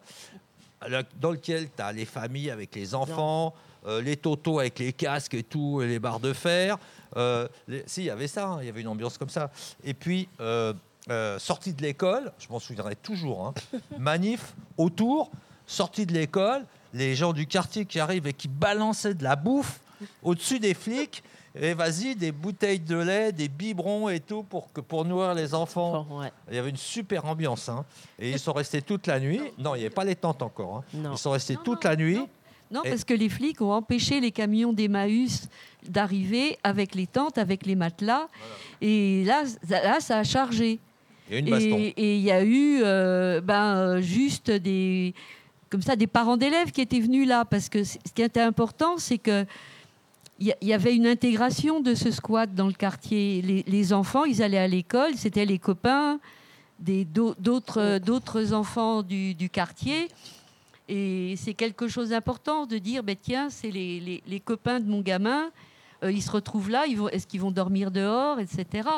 dans 1.19 1.31
lequel 1.31 1.69
tu 1.75 1.81
as 1.81 1.91
les 1.91 2.05
familles 2.05 2.49
avec 2.51 2.75
les 2.75 2.95
enfants, 2.95 3.53
euh, 3.87 4.01
les 4.01 4.17
totos 4.17 4.59
avec 4.59 4.79
les 4.79 4.93
casques 4.93 5.33
et 5.33 5.43
tout, 5.43 5.81
et 5.81 5.87
les 5.87 5.99
barres 5.99 6.19
de 6.19 6.33
fer. 6.33 6.77
Euh, 7.17 7.47
les- 7.67 7.83
Si, 7.87 8.01
il 8.01 8.05
y 8.05 8.09
avait 8.09 8.27
ça, 8.27 8.47
hein, 8.47 8.57
il 8.61 8.65
y 8.67 8.69
avait 8.69 8.81
une 8.81 8.87
ambiance 8.87 9.17
comme 9.17 9.29
ça. 9.29 9.51
Et 9.83 9.93
puis, 9.93 10.27
euh, 10.39 10.73
euh, 11.09 11.37
sortie 11.39 11.73
de 11.73 11.81
l'école, 11.81 12.31
je 12.39 12.47
m'en 12.49 12.59
souviendrai 12.59 12.95
toujours, 12.95 13.47
hein, 13.47 13.53
manif 13.99 14.53
autour, 14.77 15.31
sortie 15.67 16.05
de 16.05 16.13
l'école, 16.13 16.65
les 16.93 17.15
gens 17.15 17.33
du 17.33 17.47
quartier 17.47 17.85
qui 17.85 17.99
arrivent 17.99 18.27
et 18.27 18.33
qui 18.33 18.47
balançaient 18.47 19.13
de 19.13 19.23
la 19.23 19.35
bouffe 19.35 19.79
au-dessus 20.23 20.59
des 20.59 20.73
flics. 20.73 21.23
Et 21.53 21.73
vas-y, 21.73 22.15
des 22.15 22.31
bouteilles 22.31 22.79
de 22.79 22.95
lait, 22.95 23.31
des 23.33 23.49
biberons 23.49 24.07
et 24.09 24.21
tout 24.21 24.43
pour, 24.43 24.71
que, 24.71 24.79
pour 24.79 25.03
nourrir 25.03 25.33
les 25.33 25.53
enfants. 25.53 26.07
Il 26.49 26.55
y 26.55 26.57
avait 26.59 26.69
une 26.69 26.77
super 26.77 27.25
ambiance. 27.25 27.67
hein. 27.67 27.83
Et 28.19 28.31
ils 28.31 28.39
sont 28.39 28.53
restés 28.53 28.81
toute 28.81 29.07
la 29.07 29.19
nuit. 29.19 29.41
Non, 29.57 29.75
il 29.75 29.79
n'y 29.79 29.85
avait 29.85 29.93
pas 29.93 30.05
les 30.05 30.15
tentes 30.15 30.41
encore. 30.41 30.83
hein. 30.93 31.09
Ils 31.11 31.17
sont 31.17 31.31
restés 31.31 31.57
toute 31.63 31.83
la 31.83 31.95
nuit. 31.97 32.19
Non, 32.71 32.83
Et- 32.85 32.89
parce 32.89 33.03
que 33.03 33.13
les 33.13 33.27
flics 33.27 33.59
ont 33.61 33.73
empêché 33.73 34.21
les 34.21 34.31
camions 34.31 34.71
d'Emmaüs 34.71 35.49
d'arriver 35.85 36.57
avec 36.63 36.95
les 36.95 37.05
tentes, 37.05 37.37
avec 37.37 37.65
les 37.65 37.75
matelas. 37.75 38.27
Et 38.81 39.23
là, 39.25 39.43
ça- 39.67 39.83
là, 39.83 39.99
ça 39.99 40.19
a 40.19 40.23
chargé. 40.23 40.79
Il 41.29 41.33
y 41.33 41.35
a 41.35 41.39
eu 41.39 41.41
une 41.43 41.49
baston. 41.49 41.77
Et 41.79 41.93
et 41.97 42.15
il 42.15 42.21
y 42.21 42.31
a 42.31 42.43
eu 42.43 42.79
euh, 42.81 43.41
ben, 43.41 43.75
euh, 43.75 44.01
juste 44.01 44.49
des, 44.51 45.13
comme 45.69 45.81
ça, 45.81 45.97
des 45.97 46.07
parents 46.07 46.37
d'élèves 46.37 46.71
qui 46.71 46.79
étaient 46.79 46.99
venus 47.01 47.27
là. 47.27 47.43
Parce 47.43 47.67
que 47.67 47.83
ce 47.83 47.97
qui 48.15 48.21
était 48.21 48.39
important, 48.39 48.97
c'est 48.97 49.17
que 49.17 49.45
il 50.41 50.67
y, 50.67 50.73
avait 50.73 50.95
une 50.95 51.05
intégration 51.05 51.81
de 51.81 51.93
ce 51.93 52.09
squat 52.09 52.51
dans 52.51 52.65
le 52.65 52.73
quartier. 52.73 53.63
Les, 53.67 53.93
enfants, 53.93 54.25
ils 54.25 54.41
allaient 54.41 54.57
à 54.57 54.67
l'école, 54.67 55.13
c'était 55.15 55.45
les 55.45 55.59
copains 55.59 56.19
d'au- 56.79 57.35
d'autres 57.35 58.53
enfants 58.53 59.03
du, 59.03 59.49
quartier. 59.51 60.07
Et 60.89 61.35
c'est 61.37 61.53
quelque 61.53 61.87
chose 61.87 62.09
d'important 62.09 62.65
de 62.65 62.79
dire, 62.79 63.03
ben 63.03 63.15
tiens, 63.21 63.51
c'est 63.51 63.69
les, 63.69 64.41
copains 64.43 64.79
de 64.79 64.89
mon 64.89 65.01
gamin, 65.01 65.51
euh, 66.03 66.11
ils 66.11 66.23
se 66.23 66.31
retrouvent 66.31 66.71
là, 66.71 66.85
est-ce 67.11 67.27
qu'ils 67.27 67.41
vont 67.41 67.51
dormir 67.51 67.91
dehors, 67.91 68.39
etc. 68.39 68.89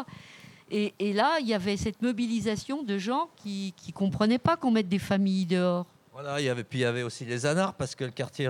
Et, 0.71 0.93
et 0.97 1.11
là, 1.11 1.39
il 1.41 1.47
y 1.47 1.53
avait 1.53 1.75
cette 1.75 2.01
mobilisation 2.01 2.83
de 2.83 2.97
gens 2.97 3.27
qui 3.43 3.73
ne 3.85 3.91
comprenaient 3.91 4.39
pas 4.39 4.55
qu'on 4.55 4.71
mette 4.71 4.87
des 4.87 4.97
familles 4.97 5.45
dehors. 5.45 5.85
Voilà, 6.13 6.39
il 6.39 6.45
y 6.45 6.49
avait, 6.49 6.63
puis 6.63 6.79
il 6.79 6.81
y 6.83 6.85
avait 6.85 7.01
aussi 7.01 7.25
les 7.25 7.47
anards, 7.47 7.73
parce 7.73 7.95
que 7.95 8.03
le 8.03 8.11
quartier 8.11 8.47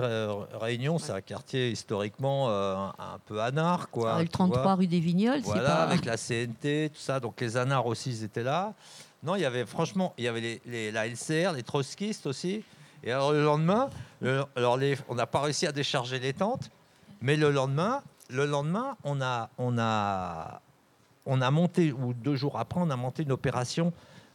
Réunion, 0.60 0.98
c'est 0.98 1.12
un 1.12 1.22
quartier 1.22 1.70
historiquement 1.70 2.50
euh, 2.50 2.76
un, 2.76 2.88
un 2.98 3.18
peu 3.24 3.40
anard. 3.40 3.88
Quoi, 3.88 4.16
Ah, 4.16 4.18
le 4.18 4.24
tu 4.26 4.32
33 4.32 4.62
vois. 4.62 4.74
rue 4.74 4.86
des 4.86 5.00
Vignoles, 5.00 5.40
c'est 5.42 5.46
Voilà, 5.48 5.70
pas- 5.76 5.82
avec 5.84 6.04
la 6.04 6.18
CNT, 6.18 6.90
tout 6.90 7.00
ça. 7.00 7.20
Donc 7.20 7.40
les 7.40 7.56
anards 7.56 7.86
aussi, 7.86 8.10
ils 8.10 8.24
étaient 8.24 8.42
là. 8.42 8.74
Non, 9.22 9.34
il 9.36 9.40
y 9.40 9.44
avait 9.46 9.64
franchement, 9.64 10.12
il 10.18 10.24
y 10.24 10.28
avait 10.28 10.42
les, 10.42 10.62
les- 10.66 10.92
la 10.92 11.06
LCR, 11.06 11.52
les 11.54 11.62
trotskistes 11.62 12.26
aussi. 12.26 12.62
Et 13.02 13.10
alors 13.12 13.32
le 13.32 13.42
lendemain, 13.42 13.88
le- 14.20 14.44
alors 14.56 14.76
les, 14.76 14.98
on 15.08 15.14
n'a 15.14 15.26
pas 15.26 15.40
réussi 15.40 15.66
à 15.66 15.72
décharger 15.72 16.18
les 16.18 16.34
tentes, 16.34 16.70
mais 17.22 17.36
le 17.36 17.50
lendemain, 17.50 18.02
le 18.28 18.44
lendemain, 18.44 18.98
on 19.04 19.22
a, 19.22 19.48
on 19.56 19.78
a, 19.78 20.60
on 21.24 21.40
a 21.40 21.50
monté, 21.50 21.92
ou 21.92 22.12
deux 22.12 22.36
jours 22.36 22.58
après, 22.58 22.80
on 22.82 22.90
a 22.90 22.96
monté 22.96 23.22
une 23.22 23.32
opération 23.32 23.94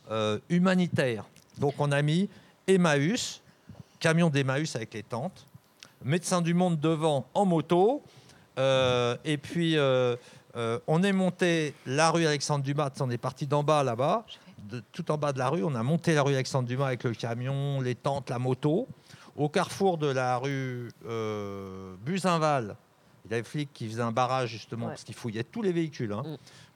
euh, 0.10 0.40
humanitaire. 0.50 1.26
Donc 1.60 1.76
on 1.78 1.92
a 1.92 2.02
mis 2.02 2.28
Emmaüs, 2.70 3.42
camion 4.00 4.30
d'Emmaüs 4.30 4.76
avec 4.76 4.94
les 4.94 5.04
tentes, 5.04 5.46
médecin 6.04 6.42
du 6.42 6.54
monde 6.54 6.80
devant 6.80 7.26
en 7.34 7.46
moto, 7.46 8.04
euh, 8.58 9.18
et 9.26 9.38
puis 9.38 9.78
euh, 9.78 10.16
euh, 10.56 10.80
on 10.88 11.02
est 11.04 11.12
monté 11.12 11.74
la 11.86 12.12
rue 12.12 12.26
Alexandre 12.26 12.64
Dumas, 12.64 12.92
on 13.00 13.10
est 13.10 13.18
parti 13.18 13.48
d'en 13.48 13.64
bas 13.64 13.84
là-bas, 13.84 14.26
de, 14.70 14.84
tout 14.92 15.10
en 15.12 15.18
bas 15.18 15.34
de 15.34 15.40
la 15.40 15.50
rue, 15.50 15.64
on 15.64 15.74
a 15.74 15.84
monté 15.84 16.14
la 16.14 16.22
rue 16.22 16.34
Alexandre 16.34 16.68
Dumas 16.68 16.88
avec 16.88 17.04
le 17.04 17.14
camion, 17.14 17.82
les 17.82 17.96
tentes, 17.96 18.30
la 18.30 18.40
moto. 18.40 18.88
Au 19.36 19.48
carrefour 19.50 19.98
de 19.98 20.08
la 20.08 20.38
rue 20.38 20.90
Buzinval, 22.06 22.76
il 23.26 23.32
y 23.32 23.34
avait 23.34 23.42
des 23.42 23.48
flics 23.48 23.70
qui 23.74 23.88
faisaient 23.88 24.02
un 24.02 24.12
barrage 24.12 24.50
justement 24.50 24.88
Ouais. 24.88 24.92
parce 24.92 25.04
qu'ils 25.04 25.16
fouillaient 25.16 25.44
tous 25.44 25.62
les 25.62 25.72
véhicules. 25.72 26.12
hein. 26.14 26.24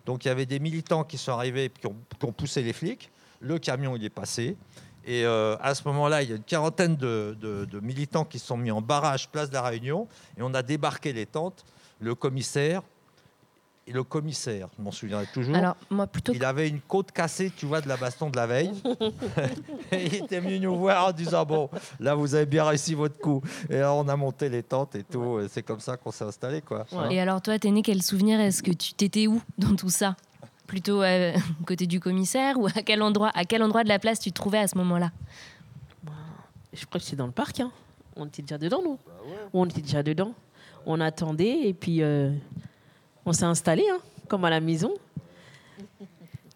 Donc 0.05 0.25
il 0.25 0.27
y 0.29 0.31
avait 0.31 0.45
des 0.45 0.59
militants 0.59 1.03
qui 1.03 1.17
sont 1.17 1.33
arrivés 1.33 1.65
et 1.65 1.69
qui 1.69 1.87
ont, 1.87 1.95
qui 2.19 2.25
ont 2.25 2.31
poussé 2.31 2.61
les 2.63 2.73
flics. 2.73 3.11
Le 3.41 3.59
camion 3.59 3.95
il 3.95 4.03
est 4.03 4.09
passé. 4.09 4.55
Et 5.05 5.25
euh, 5.25 5.55
à 5.61 5.75
ce 5.75 5.83
moment-là, 5.87 6.23
il 6.23 6.29
y 6.29 6.33
a 6.33 6.35
une 6.37 6.43
quarantaine 6.43 6.95
de, 6.95 7.35
de- 7.39 7.65
de 7.65 7.79
militants 7.79 8.25
qui 8.25 8.39
sont 8.39 8.57
mis 8.57 8.71
en 8.71 8.81
barrage 8.81 9.29
place 9.29 9.49
de 9.49 9.53
la 9.55 9.61
Réunion 9.61 10.07
et 10.37 10.41
on 10.41 10.53
a 10.53 10.61
débarqué 10.63 11.11
les 11.13 11.25
tentes. 11.25 11.65
Le 11.99 12.15
commissaire, 12.15 12.81
et 13.85 13.91
le 13.91 14.03
commissaire, 14.03 14.69
je 14.77 14.81
m'en 14.81 14.91
souviendrai 14.91 15.25
toujours. 15.33 15.55
Alors, 15.57 15.75
moi, 15.89 16.07
plutôt. 16.07 16.31
Il 16.33 16.45
avait 16.45 16.69
une 16.69 16.79
côte 16.79 17.11
cassée, 17.11 17.51
tu 17.53 17.65
vois, 17.65 17.81
de 17.81 17.89
la 17.89 17.97
baston 17.97 18.29
de 18.29 18.37
la 18.37 18.47
veille. 18.47 18.71
et 19.91 20.05
il 20.05 20.15
était 20.15 20.39
venu 20.39 20.57
nous 20.59 20.77
voir 20.77 21.07
en 21.07 21.11
disant 21.11 21.43
Bon, 21.45 21.69
là, 21.99 22.15
vous 22.15 22.33
avez 22.33 22.45
bien 22.45 22.63
réussi 22.63 22.93
votre 22.93 23.17
coup. 23.19 23.41
Et 23.69 23.79
là, 23.79 23.93
on 23.93 24.07
a 24.07 24.15
monté 24.15 24.47
les 24.47 24.63
tentes 24.63 24.95
et 24.95 25.03
tout. 25.03 25.39
C'est 25.49 25.63
comme 25.63 25.81
ça 25.81 25.97
qu'on 25.97 26.11
s'est 26.11 26.23
installé, 26.23 26.61
quoi. 26.61 26.85
Et 27.11 27.19
alors, 27.19 27.41
toi, 27.41 27.59
t'es 27.59 27.71
né, 27.71 27.81
quel 27.81 28.01
souvenir 28.01 28.39
Est-ce 28.39 28.63
que 28.63 28.71
tu 28.71 28.93
t'étais 28.93 29.27
où 29.27 29.41
dans 29.57 29.75
tout 29.75 29.89
ça? 29.89 30.15
Plutôt 30.73 31.03
euh, 31.03 31.33
côté 31.67 31.85
du 31.85 31.99
commissaire 31.99 32.59
ou 32.59 32.65
à 32.65 32.81
quel 32.83 33.03
endroit, 33.03 33.29
à 33.35 33.45
quel 33.45 33.61
endroit 33.61 33.83
de 33.83 33.89
la 33.89 33.99
place 33.99 34.19
tu 34.19 34.31
te 34.31 34.33
trouvais 34.33 34.57
à 34.57 34.67
ce 34.67 34.75
moment-là? 34.79 35.11
Je 36.73 36.83
crois 36.87 36.99
que 36.99 37.05
c'est 37.05 37.15
dans 37.15 37.27
le 37.27 37.31
parc. 37.31 37.59
hein. 37.59 37.71
On 38.15 38.25
était 38.25 38.41
déjà 38.41 38.57
dedans, 38.57 38.81
nous. 38.83 38.97
On 39.53 39.67
était 39.67 39.81
déjà 39.81 40.01
dedans. 40.01 40.33
On 40.87 40.99
attendait 40.99 41.67
et 41.67 41.75
puis 41.75 42.01
euh, 42.01 42.33
on 43.23 43.33
s'est 43.33 43.45
installé, 43.45 43.85
hein, 43.87 43.99
comme 44.27 44.45
à 44.45 44.49
la 44.49 44.61
maison. 44.61 44.91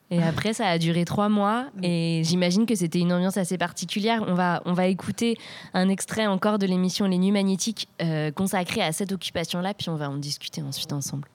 Et 0.09 0.23
après, 0.23 0.53
ça 0.53 0.65
a 0.65 0.79
duré 0.79 1.05
trois 1.05 1.29
mois 1.29 1.67
et 1.83 2.23
j'imagine 2.25 2.65
que 2.65 2.73
c'était 2.73 2.97
une 2.99 3.13
ambiance 3.13 3.37
assez 3.37 3.59
particulière. 3.59 4.23
On 4.27 4.33
va, 4.33 4.63
on 4.65 4.73
va 4.73 4.87
écouter 4.87 5.37
un 5.75 5.89
extrait 5.89 6.25
encore 6.25 6.57
de 6.57 6.65
l'émission 6.65 7.05
Les 7.05 7.19
Nuits 7.19 7.31
Magnétiques 7.31 7.87
euh, 8.01 8.31
consacrée 8.31 8.81
à 8.81 8.91
cette 8.93 9.11
occupation-là, 9.11 9.75
puis 9.75 9.89
on 9.89 9.95
va 9.95 10.09
en 10.09 10.17
discuter 10.17 10.63
ensuite 10.63 10.91
ensemble. 10.91 11.27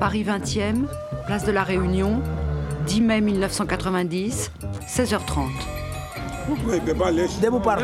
Paris 0.00 0.24
20e, 0.24 0.86
place 1.26 1.44
de 1.44 1.50
la 1.52 1.62
Réunion, 1.64 2.20
10 2.86 3.00
mai 3.02 3.20
1990, 3.20 4.50
16h30. 4.86 5.48
Debout 7.42 7.60
par. 7.60 7.78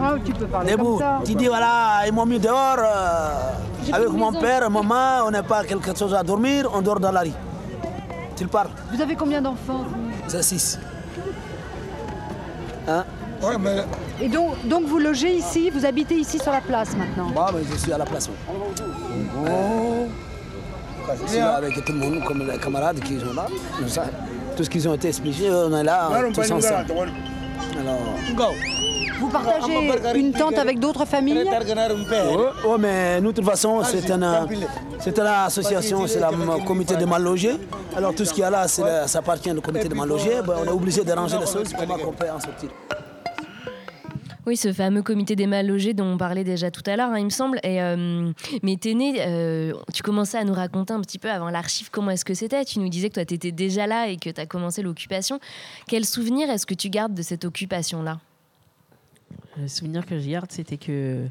Ah, 0.00 0.14
tu 0.24 0.32
peux 0.32 0.46
parler 0.46 0.72
Debout. 0.72 0.84
comme 0.84 0.98
ça. 0.98 1.20
Tu 1.24 1.34
dis 1.34 1.46
voilà, 1.46 2.02
ils 2.06 2.12
m'ont 2.12 2.26
mis 2.26 2.38
dehors. 2.38 2.76
euh, 2.78 3.92
avec 3.92 4.08
mon 4.10 4.30
maison. 4.30 4.40
père, 4.42 4.70
maman, 4.70 5.24
on 5.26 5.30
n'a 5.30 5.42
pas 5.42 5.64
quelque 5.64 5.96
chose 5.96 6.12
à 6.14 6.22
dormir, 6.22 6.68
on 6.74 6.82
dort 6.82 7.00
dans 7.00 7.12
la 7.12 7.20
rue. 7.22 7.30
Tu 8.36 8.42
le 8.44 8.50
parles 8.50 8.68
Vous 8.92 9.00
avez 9.00 9.14
combien 9.14 9.40
d'enfants 9.40 9.84
C'est 10.26 10.42
6. 10.42 10.78
Hein? 12.88 13.04
Ouais, 13.42 13.56
mais... 13.58 13.84
Et 14.20 14.28
donc, 14.28 14.66
donc 14.66 14.84
vous 14.86 14.98
logez 14.98 15.34
ici, 15.36 15.70
vous 15.70 15.86
habitez 15.86 16.16
ici 16.16 16.38
sur 16.38 16.52
la 16.52 16.60
place 16.60 16.94
maintenant 16.96 17.30
Moi, 17.32 17.50
mais 17.54 17.62
je 17.70 17.76
suis 17.78 17.92
à 17.92 17.98
la 17.98 18.04
place. 18.04 18.28
oui. 18.28 18.54
Oh. 19.48 20.06
Là 21.36 21.54
avec 21.56 21.84
tout 21.84 21.92
le 21.92 21.98
monde, 21.98 22.24
comme 22.24 22.46
les 22.46 22.58
camarades 22.58 23.00
qui 23.00 23.18
sont 23.20 23.32
là. 23.34 23.46
Tout 23.78 23.88
ça. 23.88 24.04
Tout 24.56 24.64
ce 24.64 24.70
qu'ils 24.70 24.88
ont 24.88 24.94
été 24.94 25.08
expliqués, 25.08 25.50
on 25.50 25.76
est 25.76 25.84
là, 25.84 26.08
tous 26.32 26.50
ensemble. 26.50 26.86
Alors, 27.80 28.54
Vous 29.18 29.28
partagez 29.28 30.18
une 30.18 30.32
tente 30.32 30.58
avec 30.58 30.78
d'autres 30.78 31.04
familles? 31.04 31.44
Oui, 31.44 32.70
ouais, 32.70 32.78
mais 32.78 33.20
nous, 33.20 33.32
de 33.32 33.36
toute 33.36 33.44
façon, 33.44 33.82
c'est 33.82 34.08
une, 34.10 34.26
c'est 35.00 35.18
une 35.18 35.26
association, 35.26 36.06
c'est 36.06 36.20
le 36.20 36.64
comité 36.64 36.96
de 36.96 37.04
mal 37.04 37.22
logés. 37.22 37.58
Alors, 37.96 38.14
tout 38.14 38.24
ce 38.24 38.32
qu'il 38.32 38.42
y 38.42 38.46
a 38.46 38.50
là, 38.50 38.68
ça 38.68 39.18
appartient 39.18 39.50
au 39.50 39.60
comité 39.60 39.88
de 39.88 39.94
mal 39.94 40.08
logés. 40.08 40.40
Ben, 40.46 40.54
on 40.62 40.64
est 40.64 40.68
obligé 40.68 41.04
de 41.04 41.12
ranger 41.12 41.36
les 41.38 41.46
choses. 41.46 41.72
Comment 41.78 41.96
on 42.06 42.12
peut 42.12 42.26
en 42.30 42.40
sortir 42.40 42.70
Oui, 44.46 44.56
ce 44.58 44.72
fameux 44.72 45.02
comité 45.02 45.36
des 45.36 45.46
mal 45.46 45.66
logés 45.66 45.94
dont 45.94 46.04
on 46.04 46.18
parlait 46.18 46.44
déjà 46.44 46.70
tout 46.70 46.82
à 46.86 46.96
l'heure, 46.96 47.10
hein, 47.10 47.18
il 47.18 47.24
me 47.24 47.30
semble. 47.30 47.58
Et, 47.62 47.80
euh, 47.80 48.30
mais 48.62 48.76
t'es 48.76 48.94
né, 48.94 49.16
euh, 49.26 49.72
tu 49.94 50.02
commençais 50.02 50.36
à 50.36 50.44
nous 50.44 50.52
raconter 50.52 50.92
un 50.92 51.00
petit 51.00 51.18
peu 51.18 51.30
avant 51.30 51.48
l'archive 51.48 51.90
comment 51.90 52.10
est-ce 52.10 52.24
que 52.24 52.34
c'était. 52.34 52.64
Tu 52.64 52.78
nous 52.78 52.90
disais 52.90 53.08
que 53.08 53.14
toi, 53.14 53.24
tu 53.24 53.34
étais 53.34 53.52
déjà 53.52 53.86
là 53.86 54.08
et 54.08 54.16
que 54.18 54.28
tu 54.28 54.40
as 54.40 54.46
commencé 54.46 54.82
l'occupation. 54.82 55.40
Quel 55.88 56.04
souvenir 56.04 56.50
est-ce 56.50 56.66
que 56.66 56.74
tu 56.74 56.90
gardes 56.90 57.14
de 57.14 57.22
cette 57.22 57.44
occupation-là? 57.46 58.20
Le 59.56 59.66
souvenir 59.66 60.04
que 60.04 60.18
je 60.18 60.28
garde, 60.28 60.52
c'était 60.52 60.76
que 60.76 61.26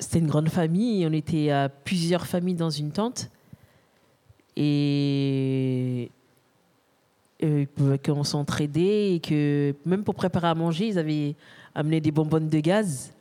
c'était 0.00 0.18
une 0.18 0.28
grande 0.28 0.48
famille. 0.48 1.06
On 1.06 1.12
était 1.12 1.50
à 1.50 1.68
plusieurs 1.68 2.26
familles 2.26 2.54
dans 2.54 2.70
une 2.70 2.90
tente. 2.90 3.30
Et, 4.56 6.10
et 7.40 7.68
qu'on 8.04 8.24
s'entraidait 8.24 9.14
et 9.14 9.20
que 9.20 9.74
même 9.86 10.02
pour 10.02 10.14
préparer 10.14 10.48
à 10.48 10.54
manger, 10.54 10.88
ils 10.88 10.98
avaient 10.98 11.36
amené 11.74 12.00
des 12.00 12.10
bonbonnes 12.10 12.48
de 12.48 12.60
gaz. 12.60 13.12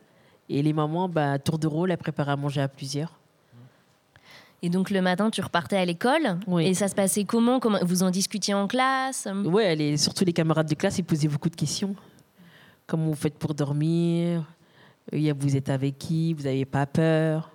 Et 0.50 0.62
les 0.64 0.74
mamans, 0.74 1.10
bah, 1.10 1.38
tour 1.40 1.60
de 1.60 1.68
rôle, 1.68 1.92
elles 1.92 1.98
préparaient 1.98 2.32
à 2.32 2.36
manger 2.38 2.62
à 2.62 2.68
plusieurs. 2.68 3.12
Et 4.64 4.70
donc 4.70 4.90
le 4.90 5.02
matin, 5.02 5.30
tu 5.30 5.42
repartais 5.42 5.78
à 5.78 5.86
l'école 5.86 6.40
Et 6.60 6.74
ça 6.74 6.88
se 6.88 6.96
passait 6.96 7.26
comment, 7.26 7.60
comment 7.60 7.78
Vous 7.84 8.02
en 8.02 8.10
discutiez 8.10 8.56
en 8.56 8.68
classe? 8.68 9.28
Ouais, 9.46 9.76
les, 9.76 9.98
surtout 9.98 10.26
les 10.26 10.34
camarades 10.34 10.68
de 10.68 10.74
classe, 10.74 10.98
ils 10.98 11.04
posaient 11.04 11.28
beaucoup 11.28 11.50
de 11.50 11.56
questions. 11.56 11.96
Comment 12.88 13.06
vous 13.06 13.16
faites 13.16 13.38
pour 13.38 13.54
dormir? 13.54 14.44
Euh, 15.14 15.34
Vous 15.38 15.56
êtes 15.56 15.70
avec 15.70 15.98
qui? 16.00 16.34
Vous 16.34 16.44
n'avez 16.44 16.66
pas 16.66 16.86
peur? 16.88 17.52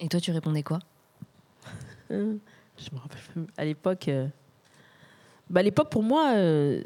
Et 0.00 0.08
toi, 0.08 0.18
tu 0.18 0.32
répondais 0.32 0.62
quoi? 0.62 0.80
Euh, 2.10 2.36
Je 2.78 2.94
me 2.94 3.00
rappelle 3.00 3.20
même. 3.36 3.46
À 3.56 3.64
l'époque, 3.64 4.08
euh, 4.08 4.26
bah, 5.50 5.60
à 5.60 5.62
l'époque 5.62 5.90
pour 5.90 6.02
moi, 6.02 6.32
euh, 6.36 6.82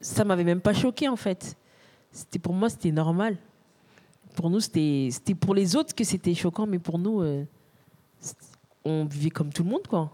ça 0.00 0.24
m'avait 0.24 0.44
même 0.44 0.60
pas 0.60 0.72
choqué 0.72 1.08
en 1.08 1.16
fait. 1.16 1.56
C'était 2.12 2.38
pour 2.38 2.54
moi, 2.54 2.68
c'était 2.70 2.92
normal. 2.92 3.36
Pour 4.34 4.48
nous, 4.48 4.60
c'était 4.60 5.10
pour 5.38 5.54
les 5.54 5.76
autres 5.76 5.94
que 5.94 6.04
c'était 6.04 6.34
choquant, 6.34 6.66
mais 6.66 6.78
pour 6.78 6.98
nous, 6.98 7.20
euh, 7.20 7.44
on 8.84 9.04
vivait 9.04 9.30
comme 9.30 9.52
tout 9.52 9.64
le 9.64 9.70
monde 9.70 9.86
quoi. 9.86 10.10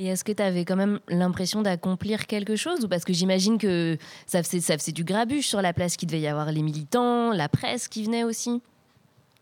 Et 0.00 0.06
est-ce 0.06 0.22
que 0.22 0.30
tu 0.30 0.42
avais 0.42 0.64
quand 0.64 0.76
même 0.76 1.00
l'impression 1.08 1.60
d'accomplir 1.60 2.28
quelque 2.28 2.54
chose 2.54 2.84
Ou 2.84 2.88
parce 2.88 3.04
que 3.04 3.12
j'imagine 3.12 3.58
que 3.58 3.98
ça 4.26 4.44
faisait, 4.44 4.60
ça 4.60 4.78
faisait 4.78 4.92
du 4.92 5.02
grabuge 5.02 5.48
sur 5.48 5.60
la 5.60 5.72
place, 5.72 5.96
qu'il 5.96 6.06
devait 6.06 6.20
y 6.20 6.28
avoir 6.28 6.52
les 6.52 6.62
militants, 6.62 7.32
la 7.32 7.48
presse 7.48 7.88
qui 7.88 8.04
venait 8.04 8.22
aussi? 8.22 8.62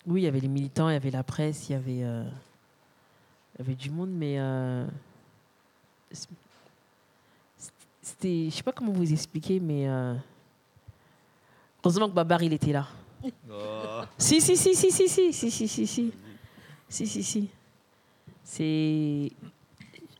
Oui, 0.06 0.22
il 0.22 0.24
y 0.24 0.28
avait 0.28 0.40
les 0.40 0.48
militants, 0.48 0.88
il 0.88 0.94
y 0.94 0.96
avait 0.96 1.10
la 1.10 1.22
presse, 1.22 1.68
il 1.68 1.72
y 1.72 1.74
avait, 1.74 2.04
euh, 2.04 2.24
il 3.54 3.58
y 3.58 3.62
avait 3.64 3.74
du 3.74 3.90
monde, 3.90 4.10
mais 4.10 4.36
euh, 4.38 4.86
c'était, 8.26 8.50
je 8.50 8.56
sais 8.56 8.62
pas 8.62 8.72
comment 8.72 8.92
vous 8.92 9.12
expliquer, 9.12 9.60
mais 9.60 9.88
euh, 9.88 10.14
heureusement 11.84 12.08
que 12.08 12.14
Babar 12.14 12.42
il 12.42 12.52
était 12.52 12.72
là. 12.72 12.88
Si 14.18 14.40
si 14.40 14.56
si 14.56 14.74
si 14.74 14.90
si 14.90 15.08
si 15.08 15.32
si 15.32 15.50
si 15.50 15.68
si 15.68 15.86
si 15.86 16.12
si 16.88 17.06
si 17.06 17.22
si. 17.22 17.48
C'est, 18.42 19.32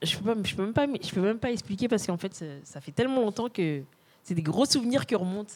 je 0.02 0.18
peux 0.18 0.34
pas, 0.34 0.42
je 0.42 0.54
peux 0.54 0.64
même 0.64 0.72
pas, 0.72 0.86
je 0.86 1.10
peux 1.10 1.20
même 1.20 1.38
pas 1.38 1.50
expliquer 1.50 1.86
parce 1.88 2.04
qu'en 2.06 2.16
fait 2.16 2.34
ça, 2.34 2.46
ça 2.64 2.80
fait 2.80 2.90
tellement 2.90 3.20
longtemps 3.20 3.48
que 3.48 3.82
c'est 4.24 4.34
des 4.34 4.42
gros 4.42 4.66
souvenirs 4.66 5.06
qui 5.06 5.14
remontent. 5.14 5.54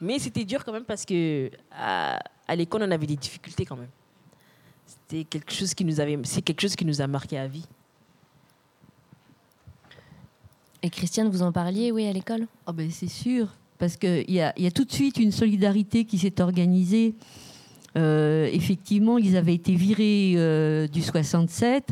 Mais 0.00 0.18
c'était 0.18 0.44
dur 0.44 0.64
quand 0.64 0.72
même 0.72 0.84
parce 0.84 1.04
que 1.04 1.50
à, 1.70 2.18
à 2.48 2.56
l'école, 2.56 2.82
on 2.82 2.90
avait 2.90 3.06
des 3.06 3.16
difficultés 3.16 3.64
quand 3.64 3.76
même. 3.76 3.90
C'était 4.86 5.24
quelque 5.24 5.52
chose 5.52 5.74
qui 5.74 5.84
nous 5.84 6.00
avait, 6.00 6.18
c'est 6.24 6.42
quelque 6.42 6.60
chose 6.60 6.74
qui 6.74 6.84
nous 6.84 7.00
a 7.00 7.06
marqué 7.06 7.38
à 7.38 7.46
vie. 7.46 7.66
Et 10.82 10.90
Christiane, 10.90 11.28
vous 11.28 11.42
en 11.42 11.52
parliez, 11.52 11.92
oui, 11.92 12.06
à 12.06 12.12
l'école? 12.12 12.46
Ah 12.66 12.72
ben, 12.72 12.90
c'est 12.90 13.08
sûr, 13.10 13.48
parce 13.78 13.96
qu'il 13.96 14.24
y 14.30 14.34
y 14.34 14.40
a 14.66 14.70
tout 14.70 14.84
de 14.84 14.92
suite 14.92 15.18
une 15.18 15.32
solidarité 15.32 16.04
qui 16.04 16.18
s'est 16.18 16.40
organisée. 16.40 17.14
Euh, 17.98 18.48
effectivement, 18.52 19.18
ils 19.18 19.36
avaient 19.36 19.54
été 19.54 19.74
virés 19.74 20.34
euh, 20.36 20.86
du 20.86 21.02
67. 21.02 21.88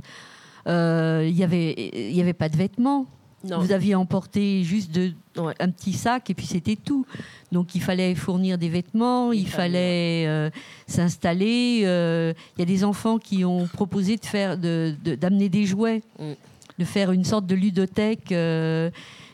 Euh, 0.66 1.24
Il 1.28 1.34
n'y 1.34 1.42
avait, 1.44 1.74
il 1.92 2.14
y 2.16 2.20
avait 2.20 2.32
pas 2.32 2.48
de 2.48 2.56
vêtements. 2.56 3.06
Non. 3.44 3.60
Vous 3.60 3.70
aviez 3.70 3.94
emporté 3.94 4.64
juste 4.64 4.90
de, 4.92 5.12
un 5.36 5.70
petit 5.70 5.92
sac 5.92 6.28
et 6.28 6.34
puis 6.34 6.46
c'était 6.46 6.74
tout. 6.74 7.06
Donc 7.52 7.76
il 7.76 7.80
fallait 7.80 8.16
fournir 8.16 8.58
des 8.58 8.68
vêtements, 8.68 9.30
il, 9.32 9.46
fallait 9.46 10.24
euh, 10.26 10.50
s'installer. 10.88 11.82
euh, 11.84 12.32
Il 12.56 12.60
y 12.60 12.62
a 12.62 12.66
des 12.66 12.82
enfants 12.82 13.18
qui 13.18 13.44
ont 13.44 13.68
proposé 13.68 14.16
de 14.16 14.26
faire, 14.26 14.58
de- 14.58 14.92
de- 15.04 15.14
d'amener 15.14 15.48
des 15.48 15.66
jouets, 15.66 16.02
Mm. 16.18 16.32
De 16.78 16.84
faire 16.84 17.12
une 17.12 17.24
sorte 17.24 17.46
de 17.46 17.54
ludothèque. 17.54 18.32
euh, 18.32 18.90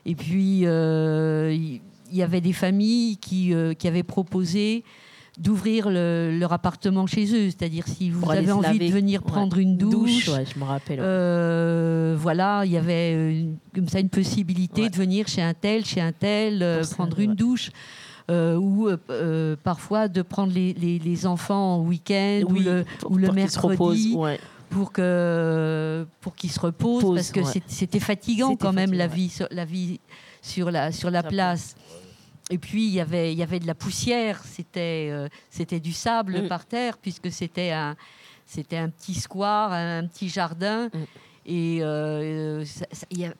et 0.06 0.14
puis 0.14 0.60
euh, 0.64 1.52
il 1.56 1.80
y 2.16 2.22
avait 2.22 2.40
des 2.42 2.52
familles 2.52 3.16
qui, 3.16 3.54
euh, 3.54 3.72
qui 3.74 3.88
avaient 3.88 4.02
proposé 4.02 4.84
d'ouvrir 5.36 5.88
le- 5.90 6.36
leur 6.38 6.52
appartement 6.52 7.06
chez 7.06 7.24
eux. 7.34 7.50
C'est-à-dire 7.50 7.88
si 7.88 8.08
vous 8.10 8.30
avez 8.30 8.52
envie 8.52 8.78
laver. 8.78 8.88
de 8.88 8.92
venir 8.94 9.20
Ouais. 9.24 9.32
prendre 9.32 9.58
une 9.58 9.76
douche, 9.76 10.28
ouais, 10.28 10.44
je 10.52 10.58
me 10.60 10.64
rappelle. 10.64 11.00
ouais. 11.00 11.04
euh, 11.06 12.16
voilà, 12.18 12.62
il 12.64 12.70
y 12.72 12.76
avait 12.76 13.30
une- 13.40 13.56
comme 13.74 13.88
ça 13.88 13.98
une 13.98 14.10
possibilité 14.10 14.88
de 14.90 14.94
venir 14.96 15.26
chez 15.26 15.42
un 15.42 15.54
tel, 15.54 15.84
chez 15.84 16.00
un 16.00 16.12
tel, 16.12 16.62
euh, 16.62 16.82
ça, 16.84 16.94
prendre 16.94 17.18
une 17.18 17.34
douche. 17.34 17.70
euh, 18.30 18.56
ou 18.56 18.88
parfois 19.62 20.08
de 20.08 20.22
prendre 20.22 20.50
les, 20.54 20.72
les- 20.72 20.98
les 20.98 21.26
enfants 21.26 21.74
en 21.76 21.80
week-end 21.82 22.44
ou 22.48 22.54
le, 22.54 22.84
pour- 23.00 23.10
ou 23.12 23.16
le 23.18 23.30
mercredi. 23.32 24.16
Pour 24.74 24.90
que 24.92 26.04
pour 26.20 26.34
qu'ils 26.34 26.50
se 26.50 26.58
Pause, 26.66 27.14
parce 27.14 27.30
que 27.30 27.40
ouais. 27.40 27.62
c'était 27.68 28.00
fatigant 28.00 28.56
quand 28.56 28.72
même 28.72 28.92
la 28.92 29.06
vie 29.06 29.28
sur 29.28 29.46
la 29.52 29.64
vie 29.64 30.00
sur 30.42 30.70
la 30.72 30.90
sur 30.90 31.10
la 31.10 31.22
place. 31.22 31.76
Et 32.50 32.58
puis 32.58 32.84
il 32.86 32.92
y 32.92 33.00
avait 33.00 33.32
il 33.32 33.38
y 33.38 33.42
avait 33.42 33.60
de 33.60 33.66
la 33.68 33.74
poussière, 33.76 34.42
c'était 34.44 35.08
euh, 35.12 35.28
c'était 35.48 35.78
du 35.80 35.92
sable 35.92 36.42
Mm. 36.42 36.48
par 36.48 36.66
terre 36.66 36.98
puisque 36.98 37.30
c'était 37.30 37.70
un 37.70 37.94
c'était 38.46 38.76
un 38.76 38.90
petit 38.90 39.14
square, 39.14 39.72
un, 39.72 40.06
petit 40.06 40.28
jardin 40.28 40.86
Mm. 40.92 40.98
et 41.46 41.78
euh, 41.82 42.64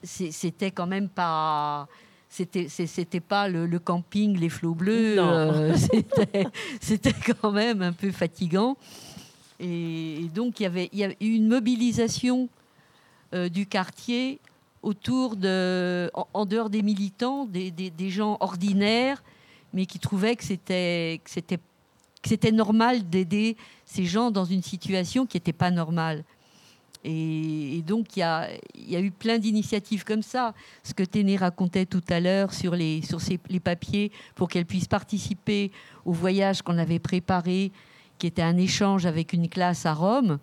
c'est- 0.03 0.31
c'était 0.31 0.71
quand 0.71 0.87
même 0.87 1.09
pas 1.09 1.89
c'était 2.29 2.69
c'était 2.69 3.21
pas 3.21 3.49
le, 3.49 3.67
le 3.67 3.79
camping 3.81 4.39
les 4.39 4.49
flots 4.49 4.75
bleus 4.75 5.17
euh, 5.19 5.75
c'était 5.91 6.47
c'était 6.81 7.13
quand 7.41 7.51
même 7.53 7.83
un 7.83 7.93
peu 7.93 8.11
fatigant 8.13 8.77
et, 9.65 10.29
donc 10.35 10.61
il 10.61 10.65
y 10.65 10.67
avait 10.67 10.91
il 10.93 11.17
une 11.21 11.49
mobilisation 11.49 12.49
euh, 13.33 13.49
du 13.49 13.67
quartier 13.67 14.41
autour 14.83 15.37
de, 15.37 16.11
en, 16.13 16.45
dehors 16.45 16.69
des 16.69 16.83
militants, 16.83 17.47
des, 17.47 18.11
gens 18.11 18.37
ordinaires, 18.41 19.23
mais 19.73 19.87
qui 19.87 19.99
trouvaient 19.99 20.37
que 20.37 20.45
c'était 20.45 21.21
normal 22.53 23.09
d'aider 23.09 23.57
ces 23.87 24.05
gens 24.05 24.31
dans 24.31 24.45
une 24.45 24.63
situation 24.63 25.25
qui 25.25 25.39
n'était 25.39 25.55
pas 25.55 25.71
normale. 25.71 26.23
Et, 27.03 27.83
donc, 27.87 28.17
il 28.17 28.21
y 28.21 28.23
a, 28.97 29.01
eu 29.01 29.11
plein 29.11 29.39
d'initiatives 29.39 30.05
comme 30.05 30.23
ça. 30.23 30.55
Ce 30.83 30.95
que 30.95 31.03
Téné 31.03 31.37
racontait 31.37 31.87
tout 31.87 32.05
à 32.09 32.21
l'heure 32.21 32.53
sur, 32.53 32.75
les, 32.75 33.03
papiers 33.63 34.13
pour 34.35 34.49
qu'elle 34.49 34.67
puisse 34.67 34.89
participer 34.89 35.71
au 36.05 36.13
voyage 36.13 36.63
qu'on 36.63 36.79
avait 36.79 36.99
préparé, 36.99 37.73
qui 38.19 38.27
était 38.27 38.43
un 38.43 38.57
échange 38.57 39.07
avec 39.07 39.33
une 39.33 39.49
classe 39.49 39.87
à 39.87 39.95
Rome, 39.95 40.39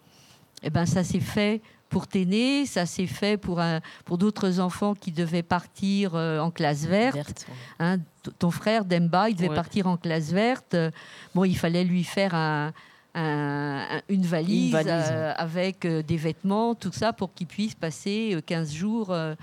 eh 0.64 0.70
ben, 0.70 0.86
ça 0.86 1.04
s'est 1.04 1.20
fait 1.20 1.62
pour 1.90 2.08
Téné, 2.08 2.66
ça 2.66 2.86
s'est 2.86 3.08
fait 3.08 3.38
pour, 3.38 3.60
un- 3.60 3.82
pour 4.06 4.18
d'autres 4.18 4.60
enfants 4.60 4.94
qui 4.96 5.12
devaient 5.12 5.44
partir 5.44 6.16
euh, 6.16 6.40
en 6.40 6.50
classe 6.52 6.86
verte. 6.86 7.46
Hein, 7.80 7.98
ton 8.40 8.52
frère 8.52 8.86
Demba, 8.86 9.30
il 9.30 9.36
devait 9.36 9.50
Ouais. 9.50 9.56
partir 9.56 9.88
en 9.88 9.98
classe 9.98 10.32
verte. 10.32 10.76
Bon, 11.36 11.44
il 11.44 11.58
fallait 11.58 11.84
lui 11.84 12.04
faire 12.06 12.34
un- 12.34 12.72
un- 13.14 13.98
un- 13.98 14.02
une 14.08 14.22
valise, 14.22 14.68
Une 14.74 14.84
valise, 14.84 15.10
euh, 15.12 15.34
avec 15.36 15.84
euh, 15.84 16.02
des 16.02 16.16
vêtements, 16.18 16.76
tout 16.76 16.94
ça, 16.94 17.12
pour 17.12 17.34
qu'il 17.34 17.48
puisse 17.48 17.76
passer 17.76 18.36
euh, 18.36 18.42
15 18.42 18.72
jours 18.74 19.12
euh, 19.12 19.36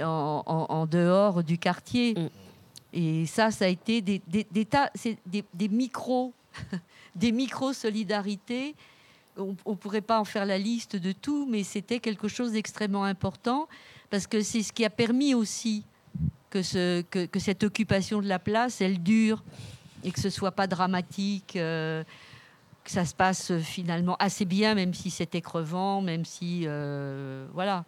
en, 0.00 0.42
en- 0.46 0.66
en 0.74 0.86
dehors 0.86 1.44
du 1.44 1.56
quartier. 1.58 2.16
Et 2.92 3.26
ça, 3.26 3.52
ça 3.52 3.66
a 3.66 3.68
été 3.68 4.00
des, 4.00 4.20
des, 4.26 4.44
des 4.50 4.64
tas, 4.64 4.90
c'est 4.96 5.18
des, 5.26 5.44
des 5.54 5.68
micros, 5.68 6.32
des 7.14 7.32
micro-solidarités. 7.32 8.74
On 9.36 9.56
ne 9.66 9.74
pourrait 9.74 10.00
pas 10.00 10.20
en 10.20 10.24
faire 10.24 10.44
la 10.44 10.58
liste 10.58 10.96
de 10.96 11.12
tout, 11.12 11.46
mais 11.48 11.62
c'était 11.62 12.00
quelque 12.00 12.28
chose 12.28 12.52
d'extrêmement 12.52 13.04
important 13.04 13.68
parce 14.10 14.26
que 14.26 14.42
c'est 14.42 14.62
ce 14.62 14.72
qui 14.72 14.84
a 14.84 14.90
permis 14.90 15.34
aussi 15.34 15.84
que, 16.50 16.62
ce, 16.62 17.02
que, 17.02 17.26
que 17.26 17.38
cette 17.38 17.62
occupation 17.62 18.20
de 18.20 18.26
la 18.26 18.38
place, 18.38 18.80
elle 18.80 19.02
dure 19.02 19.42
et 20.04 20.10
que 20.10 20.20
ce 20.20 20.30
soit 20.30 20.50
pas 20.50 20.66
dramatique, 20.66 21.56
euh, 21.56 22.02
que 22.84 22.90
ça 22.90 23.04
se 23.04 23.14
passe 23.14 23.56
finalement 23.58 24.16
assez 24.18 24.44
bien, 24.44 24.74
même 24.74 24.94
si 24.94 25.10
c'était 25.10 25.40
crevant, 25.40 26.00
même 26.00 26.24
si 26.24 26.62
euh, 26.64 27.46
voilà. 27.52 27.84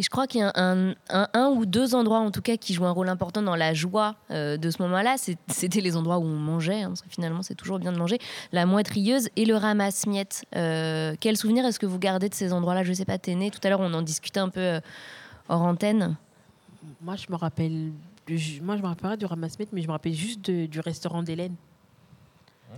Et 0.00 0.04
je 0.04 0.10
crois 0.10 0.28
qu'il 0.28 0.40
y 0.40 0.44
a 0.44 0.52
un, 0.54 0.90
un- 1.10 1.28
un 1.34 1.48
ou 1.48 1.66
deux 1.66 1.96
endroits, 1.96 2.20
en 2.20 2.30
tout 2.30 2.40
cas, 2.40 2.56
qui 2.56 2.72
jouent 2.72 2.86
un 2.86 2.92
rôle 2.92 3.08
important 3.08 3.42
dans 3.42 3.56
la 3.56 3.74
joie 3.74 4.14
euh, 4.30 4.56
de 4.56 4.70
ce 4.70 4.80
moment-là. 4.82 5.16
C'était 5.48 5.80
les 5.80 5.96
endroits 5.96 6.18
où 6.18 6.22
on 6.24 6.36
mangeait, 6.36 6.82
hein, 6.82 6.88
parce 6.90 7.02
que 7.02 7.08
finalement, 7.10 7.42
c'est 7.42 7.56
toujours 7.56 7.80
bien 7.80 7.90
de 7.92 7.98
manger. 7.98 8.18
La 8.52 8.64
moitrieuse 8.64 9.28
et 9.34 9.44
le 9.44 9.56
ramasse-miettes. 9.56 10.44
Euh, 10.54 11.16
quel 11.18 11.36
souvenir 11.36 11.64
est-ce 11.66 11.80
que 11.80 11.86
vous 11.86 11.98
gardez 11.98 12.28
de 12.28 12.34
ces 12.34 12.52
endroits-là? 12.52 12.84
Je 12.84 12.92
sais 12.92 13.04
pas, 13.04 13.18
Téné, 13.18 13.50
tout 13.50 13.58
à 13.64 13.70
l'heure, 13.70 13.80
on 13.80 13.92
en 13.92 14.02
discutait 14.02 14.38
un 14.38 14.50
peu 14.50 14.60
euh, 14.60 14.80
hors 15.48 15.62
antenne. 15.62 16.16
Moi, 17.02 17.16
je 17.16 17.26
me 17.30 17.36
rappelle. 17.36 17.90
du- 18.26 18.60
Moi, 18.62 18.76
je 18.76 18.82
me 18.82 18.86
rappelle 18.86 19.02
pas 19.10 19.16
du 19.16 19.26
ramasse 19.26 19.56
mais 19.72 19.82
je 19.82 19.86
me 19.88 19.92
rappelle 19.92 20.14
juste 20.14 20.48
de- 20.48 20.66
du 20.66 20.78
restaurant 20.78 21.24
d'Hélène. 21.24 21.56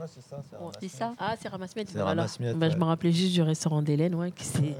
c'est 0.06 0.22
ça. 0.22 0.42
C'est 0.80 0.88
ça 0.88 1.12
Ah, 1.18 1.34
c'est 1.38 1.48
ramasse-miettes. 1.48 1.90
Voilà. 1.92 2.08
ramasse-miettes, 2.08 2.56
Bah, 2.56 2.70
Je 2.70 2.76
me 2.78 2.84
rappelais 2.84 3.12
juste 3.12 3.34
du 3.34 3.42
restaurant 3.42 3.82
d'Hélène, 3.82 4.14
ouais, 4.14 4.30
que 4.30 4.42
c'est- 4.42 4.74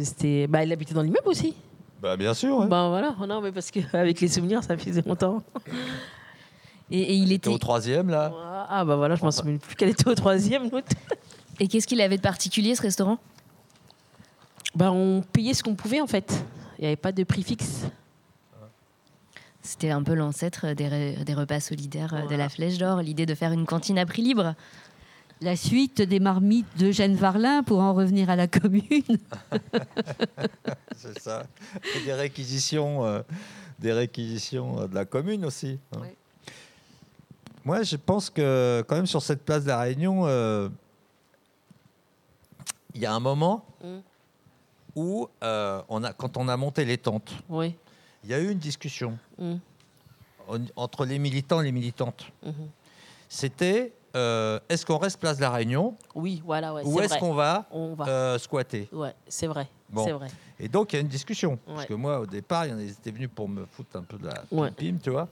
c'était. 0.00 0.46
Bah, 0.46 0.62
elle 0.62 0.72
habitait 0.72 0.94
dans 0.94 1.02
l'immeuble 1.02 1.26
aussi. 1.28 1.54
Bah, 2.00 2.16
bien 2.16 2.34
sûr. 2.34 2.66
Bah 2.66 2.88
voilà, 2.88 3.14
non, 3.26 3.40
mais 3.40 3.50
parce 3.52 3.70
qu'avec 3.70 4.20
les 4.20 4.28
souvenirs, 4.28 4.62
ça 4.62 4.76
faisait 4.76 5.02
longtemps. 5.02 5.42
Et, 6.90 7.16
il 7.16 7.32
était 7.32 7.48
au 7.48 7.58
troisième, 7.58 8.08
là. 8.08 8.32
Ah, 8.70 8.82
bah 8.84 8.96
voilà, 8.96 9.14
je 9.14 9.22
m'en 9.22 9.30
souviens 9.30 9.58
plus 9.58 9.74
qu'elle 9.76 9.90
était 9.90 10.08
au 10.08 10.14
troisième, 10.14 10.70
l'autre. 10.70 10.88
Et 11.60 11.68
qu'est-ce 11.68 11.86
qu'il 11.86 12.00
avait 12.00 12.16
de 12.16 12.22
particulier, 12.22 12.74
ce 12.74 12.80
restaurant? 12.82 13.18
Bah, 14.74 14.90
on 14.90 15.20
payait 15.20 15.52
ce 15.52 15.62
qu'on 15.62 15.74
pouvait, 15.74 16.00
en 16.00 16.06
fait. 16.06 16.32
Il 16.78 16.82
n'y 16.82 16.86
avait 16.86 16.96
pas 16.96 17.12
de 17.12 17.24
prix 17.24 17.42
fixe. 17.42 17.82
C'était 19.60 19.90
un 19.90 20.02
peu 20.02 20.14
l'ancêtre 20.14 20.72
des, 20.72 20.88
re- 20.88 21.24
des 21.24 21.34
repas 21.34 21.60
solidaires 21.60 22.14
euh, 22.14 22.26
de 22.26 22.34
la 22.36 22.48
Flèche 22.48 22.78
d'Or, 22.78 23.02
l'idée 23.02 23.26
de 23.26 23.34
faire 23.34 23.52
une 23.52 23.66
cantine 23.66 23.98
à 23.98 24.06
prix 24.06 24.22
libre. 24.22 24.54
La 25.40 25.54
suite 25.56 26.02
des 26.02 26.18
marmites 26.18 26.66
d'Eugène 26.76 27.14
Varlin, 27.14 27.62
pour 27.62 27.78
en 27.80 27.94
revenir 27.94 28.28
à 28.28 28.34
la 28.36 28.48
commune. 28.48 28.82
c'est 30.96 31.18
ça. 31.20 31.46
Et 31.96 32.04
des 32.04 32.12
réquisitions, 32.12 33.04
euh, 33.04 33.22
des 33.78 33.92
réquisitions 33.92 34.80
euh, 34.80 34.86
de 34.88 34.94
la 34.94 35.04
commune 35.04 35.44
aussi. 35.44 35.78
hein. 35.94 36.00
Moi, 37.64 37.82
je 37.82 37.96
pense 37.96 38.30
que 38.30 38.82
quand 38.88 38.96
même 38.96 39.06
sur 39.06 39.22
cette 39.22 39.44
place 39.44 39.62
de 39.62 39.68
la 39.68 39.78
Réunion, 39.80 40.22
euh, 40.26 40.68
il 42.94 43.00
y 43.02 43.06
a 43.06 43.12
un 43.14 43.20
moment 43.20 43.64
Mm. 43.84 43.98
où, 44.96 45.28
euh, 45.44 45.80
on 45.88 46.02
a, 46.02 46.12
quand 46.12 46.36
on 46.36 46.48
a 46.48 46.56
monté 46.56 46.84
les 46.84 46.98
tentes, 46.98 47.32
Oui. 47.48 47.76
il 48.24 48.30
y 48.30 48.34
a 48.34 48.40
eu 48.40 48.50
une 48.50 48.58
discussion 48.58 49.16
Mm. 49.38 49.54
en- 50.48 50.58
entre 50.74 51.04
les 51.04 51.20
militants 51.20 51.60
et 51.60 51.64
les 51.64 51.72
militantes. 51.72 52.24
Mhm. 52.42 52.54
C'était 53.28 53.92
euh, 54.16 54.58
est-ce 54.68 54.84
qu'on 54.86 54.98
reste 54.98 55.18
place 55.20 55.36
de 55.36 55.42
la 55.42 55.50
Réunion 55.50 55.96
Oui, 56.14 56.42
voilà, 56.44 56.74
ouais. 56.74 56.82
ou 56.84 57.00
est-ce 57.00 57.18
qu'on 57.18 57.34
va, 57.34 57.66
On 57.70 57.94
va. 57.94 58.06
euh, 58.08 58.38
squatter 58.38 58.88
Ouais, 58.92 59.14
c'est 59.28 59.46
vrai. 59.46 59.68
Bon. 59.90 60.04
C'est 60.04 60.12
vrai. 60.12 60.28
Et 60.60 60.68
donc, 60.68 60.92
il 60.92 60.96
y 60.96 60.98
a 60.98 61.02
une 61.02 61.08
discussion. 61.08 61.58
Parce 61.66 61.86
que 61.86 61.94
moi, 61.94 62.20
au 62.20 62.26
départ, 62.26 62.66
ils 62.66 62.90
étaient 62.90 63.10
venus 63.10 63.30
pour 63.34 63.48
me 63.48 63.64
foutre 63.66 63.96
un 63.96 64.02
peu 64.02 64.18
de 64.18 64.26
la 64.26 64.42
Ouais. 64.50 64.70
pim, 64.70 64.96
tu 65.02 65.10
vois. 65.10 65.28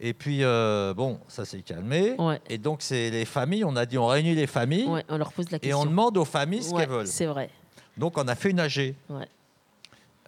Et 0.00 0.12
puis, 0.12 0.42
euh, 0.42 0.92
bon, 0.94 1.20
ça 1.28 1.44
s'est 1.44 1.60
calmé. 1.62 2.16
Et 2.50 2.58
donc, 2.58 2.82
c'est 2.82 3.10
les 3.10 3.24
familles, 3.24 3.64
on 3.64 3.76
a 3.76 3.86
dit, 3.86 3.96
on 3.96 4.06
réunit 4.06 4.34
les 4.34 4.46
familles. 4.48 4.86
Ouais, 4.88 5.04
on 5.08 5.16
leur 5.16 5.32
pose 5.32 5.50
la 5.50 5.56
Et 5.58 5.60
question. 5.60 5.80
on 5.80 5.86
demande 5.86 6.16
aux 6.16 6.24
familles 6.24 6.62
ce 6.64 6.72
Ouais, 6.72 6.80
qu'elles 6.82 6.90
veulent. 6.90 7.06
C'est 7.06 7.26
vrai. 7.26 7.48
Donc, 7.96 8.18
on 8.18 8.26
a 8.26 8.34
fait 8.34 8.50
une 8.50 8.60
AG 8.60 8.94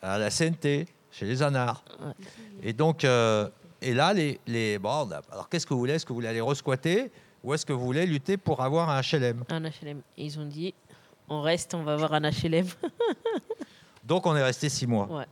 à 0.02 0.18
la 0.18 0.31
CNT, 0.31 0.86
chez 1.10 1.27
les 1.27 1.43
Anards. 1.43 1.82
Et 2.62 2.73
donc, 2.73 3.05
euh, 3.05 3.48
et 3.82 3.93
là, 3.94 4.12
les, 4.12 4.39
les 4.47 4.78
bon, 4.78 5.10
a- 5.10 5.20
alors 5.32 5.48
qu'est-ce 5.48 5.66
que 5.66 5.74
vous 5.74 5.81
voulez? 5.81 5.94
Est-ce 5.94 6.05
que 6.05 6.10
vous 6.10 6.16
voulez 6.16 6.28
aller 6.28 6.40
resquatter? 6.40 7.10
Ou 7.47 7.55
est-ce 7.55 7.64
que 7.64 7.73
vous 7.73 7.85
voulez 7.85 8.05
lutter 8.06 8.36
pour 8.36 8.60
avoir 8.60 8.90
un 8.90 9.01
HLM 9.01 9.44
Un 9.48 9.60
HLM. 9.62 10.01
Et 10.18 10.24
ils 10.24 10.39
ont 10.40 10.44
dit, 10.44 10.74
on 11.28 11.40
reste, 11.40 11.74
on 11.74 11.85
va 11.85 11.93
avoir 11.94 12.12
un 12.14 12.23
HLM. 12.28 12.66
Donc, 14.05 14.27
on 14.27 14.35
est 14.36 14.43
resté 14.43 14.68
six 14.68 14.86
mois. 14.86 15.06
Ouais. 15.10 15.24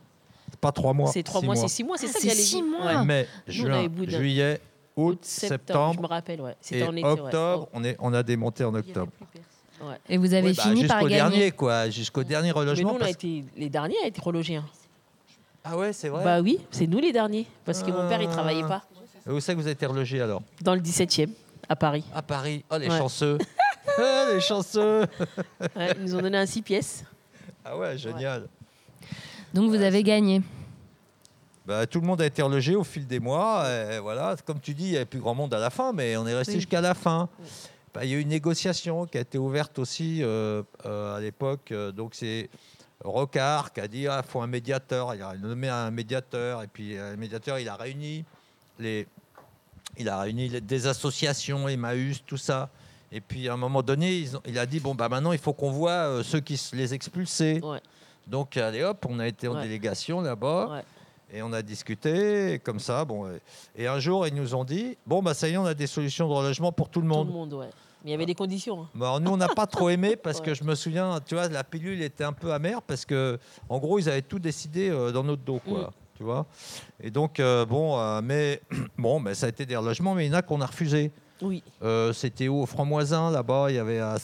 Pas 0.61 0.71
trois 0.71 0.93
mois. 0.93 1.11
C'est 1.11 1.23
trois 1.23 1.41
six 1.41 1.45
mois, 1.45 1.55
c'est 1.57 1.67
six 1.67 1.83
mois, 1.83 1.97
c'est 1.97 2.07
Ah, 2.07 2.13
ça 2.13 2.19
c'est 2.21 2.29
six 2.31 2.63
mois. 2.63 2.85
Ouais. 2.85 3.05
Mai, 3.05 3.27
Nous, 3.47 3.53
on 3.53 3.67
juin, 3.67 3.89
juillet, 4.07 4.61
août, 4.95 5.19
septembre. 5.23 5.95
Je 5.97 6.01
me 6.01 6.07
rappelle, 6.07 6.39
ouais. 6.41 6.55
C'était 6.61 6.79
Et 6.79 6.83
en 6.87 6.95
été, 6.95 7.03
ouais. 7.05 7.11
octobre, 7.19 7.67
on, 7.73 7.83
est, 7.83 7.97
on 7.99 8.13
a 8.13 8.23
démonté 8.23 8.63
en 8.63 8.73
octobre. 8.73 9.11
Ouais. 9.81 9.95
Et 10.07 10.17
vous 10.17 10.33
avez 10.33 10.53
bah, 10.53 10.63
fini 10.63 10.85
par 10.87 11.01
jusqu'au 11.01 11.09
gagner. 11.09 11.15
dernier, 11.37 11.51
quoi, 11.51 11.89
jusqu'au 11.89 12.23
dernier 12.23 12.47
Mais 12.47 12.53
nous, 12.53 12.59
relogement. 12.59 12.93
on 12.93 13.01
a 13.01 13.09
été 13.09 13.43
les 13.57 13.69
derniers 13.69 13.97
à 14.03 14.07
être 14.07 14.23
relogés. 14.23 14.55
hein. 14.55 14.65
Ah 15.65 15.77
ouais, 15.77 15.91
c'est 15.91 16.07
vrai. 16.09 16.23
Bah 16.23 16.41
oui, 16.41 16.59
c'est 16.71 16.87
nous 16.87 16.99
les 16.99 17.11
derniers. 17.11 17.45
Parce 17.65 17.83
que 17.83 17.91
mon 17.91 18.07
père, 18.07 18.21
il 18.21 18.29
travaillait 18.29 18.63
pas. 18.63 18.83
Et 19.27 19.31
Où 19.31 19.39
c'est 19.39 19.53
que 19.55 19.59
vous 19.59 19.67
êtes 19.67 19.81
relogé 19.81 20.21
alors? 20.21 20.41
Dans 20.61 20.75
le 20.75 20.81
17e, 20.81 21.29
à 21.69 21.75
Paris. 21.75 22.03
À 22.13 22.21
Paris. 22.21 22.63
Oh, 22.69 22.77
les 22.77 22.89
Ouais. 22.89 22.97
chanceux. 22.97 23.37
Ah, 23.97 24.25
les 24.33 24.41
chanceux. 24.41 25.05
Ouais, 25.75 25.91
ils 25.97 26.03
nous 26.03 26.15
ont 26.15 26.21
donné 26.21 26.37
un 26.37 26.45
6 26.45 26.61
pièces. 26.61 27.03
Ah 27.63 27.77
ouais, 27.77 27.97
génial. 27.97 28.47
Donc 29.53 29.69
vous 29.69 29.81
avez 29.81 30.03
gagné. 30.03 30.41
Bah, 31.65 31.87
tout 31.87 31.99
le 31.99 32.05
monde 32.07 32.21
a 32.21 32.25
été 32.25 32.41
relogé 32.41 32.75
au 32.75 32.83
fil 32.83 33.07
des 33.07 33.19
mois. 33.19 33.65
et 33.67 33.99
voilà, 33.99 34.35
comme 34.45 34.59
tu 34.59 34.73
dis, 34.73 34.85
il 34.85 34.91
n'y 34.91 34.95
avait 34.97 35.05
plus 35.05 35.19
grand 35.19 35.33
monde 35.33 35.53
à 35.53 35.59
la 35.59 35.69
fin, 35.71 35.93
mais 35.93 36.15
on 36.17 36.27
est 36.27 36.35
resté 36.35 36.53
Oui. 36.53 36.59
jusqu'à 36.59 36.81
la 36.81 36.93
fin. 36.93 37.27
Bah, 37.93 38.05
Il 38.05 38.11
y 38.11 38.13
a 38.13 38.17
eu 38.17 38.21
une 38.21 38.27
négociation 38.29 39.05
qui 39.05 39.17
a 39.17 39.21
été 39.21 39.37
ouverte 39.37 39.79
aussi 39.79 40.21
euh, 40.21 40.61
euh, 40.85 41.15
à 41.17 41.19
l'époque. 41.19 41.71
Euh, 41.71 41.91
Donc 41.91 42.13
c'est 42.13 42.49
Rocard 43.03 43.73
qui 43.73 43.79
a 43.81 43.87
dit 43.87 44.01
il 44.03 44.21
faut 44.27 44.41
un 44.41 44.47
médiateur. 44.47 45.15
Il 45.15 45.21
a 45.23 45.33
nommé 45.35 45.69
un 45.69 45.89
médiateur 45.91 46.61
et 46.61 46.67
puis 46.67 46.97
euh, 46.97 47.11
le 47.11 47.17
médiateur 47.17 47.57
il 47.57 47.67
a 47.69 47.75
réuni 47.75 48.25
les, 48.79 49.07
il 49.97 50.09
a 50.09 50.19
réuni 50.19 50.49
des 50.61 50.87
associations, 50.87 51.67
Emmaüs, 51.67 52.23
tout 52.25 52.37
ça. 52.37 52.69
Et 53.11 53.21
puis 53.21 53.47
à 53.47 53.53
un 53.53 53.57
moment 53.57 53.81
donné, 53.83 54.17
ils 54.17 54.35
ont- 54.37 54.41
il 54.45 54.57
a 54.59 54.65
dit 54.65 54.79
bon 54.79 54.95
bah 54.95 55.07
maintenant 55.09 55.31
il 55.31 55.37
faut 55.39 55.53
qu'on 55.53 55.71
voit 55.71 55.91
euh, 55.91 56.23
ceux 56.23 56.39
qui 56.39 56.59
les 56.73 56.93
expulser. 56.93 57.61
Donc 58.27 58.57
allez 58.57 58.83
hop, 58.83 59.05
on 59.09 59.19
a 59.19 59.27
été 59.27 59.47
en 59.47 59.55
Ouais. 59.55 59.61
délégation 59.63 60.21
là-bas. 60.21 60.81
Et 61.33 61.41
on 61.41 61.51
a 61.53 61.61
discuté, 61.61 62.59
comme 62.63 62.79
ça, 62.79 63.03
bon. 63.03 63.27
et- 63.75 63.87
un 63.87 63.99
jour, 63.99 64.27
ils 64.27 64.33
nous 64.33 64.53
ont 64.55 64.63
dit, 64.63 64.95
bon, 65.07 65.21
bah 65.23 65.33
ça 65.33 65.49
y 65.49 65.53
est, 65.53 65.57
on 65.57 65.65
a 65.65 65.73
des 65.73 65.87
solutions 65.87 66.27
de 66.27 66.33
relogement 66.33 66.71
pour 66.71 66.87
tout 66.87 67.01
le 67.01 67.07
Tout 67.07 67.13
monde. 67.13 67.27
le 67.27 67.33
monde, 67.33 67.53
ouais. 67.53 67.69
Mais 68.03 68.11
il 68.11 68.13
y 68.13 68.13
avait 68.13 68.27
des 68.27 68.35
conditions. 68.35 68.83
hein. 68.83 68.89
Bah, 68.93 69.07
alors, 69.07 69.19
nous, 69.19 69.31
on 69.31 69.37
n'a 69.37 69.47
pas 69.47 69.65
trop 69.65 69.89
aimé 69.89 70.15
parce 70.15 70.39
que 70.41 70.51
Ouais. 70.51 70.55
je 70.55 70.63
me 70.63 70.75
souviens, 70.75 71.19
tu 71.25 71.33
vois, 71.33 71.47
la 71.49 71.63
pilule 71.63 72.01
était 72.03 72.23
un 72.23 72.31
peu 72.33 72.53
amère 72.53 72.81
parce 72.83 73.05
que, 73.05 73.39
en 73.69 73.79
gros, 73.79 73.97
ils 73.97 74.07
avaient 74.07 74.21
tout 74.21 74.37
décidé 74.39 74.89
euh, 74.89 75.11
dans 75.11 75.23
notre 75.23 75.41
dos, 75.41 75.59
quoi. 75.67 75.79
Mm. 75.79 75.91
Tu 76.17 76.23
vois. 76.23 76.45
Et 77.01 77.11
donc, 77.11 77.39
euh, 77.39 77.65
bon, 77.65 77.99
euh, 77.99 78.21
mais 78.23 78.61
bon, 78.97 79.19
mais 79.19 79.35
ça 79.35 79.47
a 79.47 79.49
été 79.49 79.65
des 79.65 79.75
relogements, 79.75 80.15
mais 80.15 80.25
il 80.25 80.29
y 80.31 80.35
en 80.35 80.37
a 80.37 80.41
qu'on 80.41 80.61
a 80.61 80.65
refusé. 80.65 81.11
Oui. 81.41 81.61
Euh, 81.83 82.13
C'était 82.13 82.47
où 82.47 82.61
au 82.61 82.65
Franc-Moisin, 82.65 83.31
là-bas, 83.31 83.65
il 83.69 83.75
y 83.75 83.79
avait 83.79 83.99
à 83.99 84.15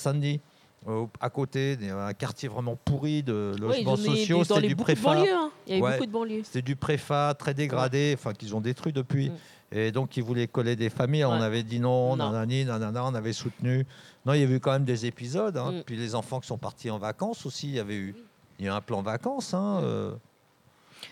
euh, 0.87 1.05
à 1.19 1.29
côté, 1.29 1.77
un 1.91 2.13
quartier 2.13 2.49
vraiment 2.49 2.75
pourri 2.75 3.21
de 3.21 3.51
Ouais, 3.53 3.59
logements 3.59 3.95
des- 3.97 4.03
sociaux. 4.03 4.43
C'était 4.43 4.67
du 4.67 4.75
préfat. 4.75 5.11
hein. 5.19 5.51
Il 5.67 5.77
y 5.77 5.83
avait 5.83 5.93
beaucoup 5.93 6.05
de 6.07 6.11
banlieues. 6.11 6.41
C'était 6.43 6.61
du 6.63 6.75
préfat 6.75 7.35
très 7.37 7.53
dégradé, 7.53 8.15
enfin 8.17 8.33
qu'ils 8.33 8.55
ont 8.55 8.61
détruit 8.61 8.91
depuis. 8.93 9.31
Et 9.73 9.91
donc 9.91 10.17
ils 10.17 10.23
voulaient 10.23 10.47
coller 10.47 10.75
des 10.75 10.89
familles. 10.89 11.23
On 11.25 11.35
Mm. 11.35 11.39
Ouais. 11.39 11.45
avait 11.45 11.63
dit 11.63 11.79
non, 11.79 12.15
Non. 12.15 12.31
nanani, 12.31 12.65
nanana, 12.65 13.05
on 13.05 13.13
avait 13.13 13.31
soutenu. 13.31 13.85
Non, 14.25 14.33
il 14.33 14.41
y 14.41 14.43
a 14.43 14.47
eu 14.49 14.59
quand 14.59 14.71
même 14.71 14.83
des 14.85 15.05
épisodes. 15.05 15.55
hein. 15.55 15.71
Mm. 15.71 15.83
Puis 15.85 15.97
les 15.97 16.15
enfants 16.15 16.39
qui 16.39 16.47
sont 16.47 16.57
partis 16.57 16.89
en 16.89 16.97
vacances 16.97 17.45
aussi, 17.45 17.67
il 17.67 17.75
y 17.75 17.79
avait 17.79 17.95
eu. 17.95 18.15
Il 18.59 18.65
y 18.65 18.67
a 18.67 18.71
eu 18.71 18.75
un 18.75 18.81
plan 18.81 19.01
vacances. 19.03 19.53
hein, 19.53 19.81
euh. 19.83 20.11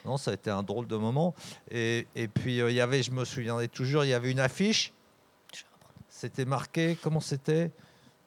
Non, 0.05 0.17
ça 0.17 0.31
a 0.31 0.33
été 0.35 0.49
un 0.49 0.63
drôle 0.63 0.87
de 0.87 0.95
moment. 0.95 1.33
Et, 1.71 2.07
et 2.15 2.27
puis 2.27 2.61
euh, 2.61 2.69
il 2.71 2.75
y 2.75 2.81
avait, 2.81 3.03
je 3.03 3.11
me 3.11 3.25
souviendrai 3.25 3.67
toujours, 3.67 4.03
il 4.05 4.09
y 4.09 4.13
avait 4.13 4.31
une 4.31 4.39
affiche. 4.39 4.93
C'était 6.09 6.45
marqué, 6.45 6.97
comment 7.01 7.19
c'était 7.21 7.71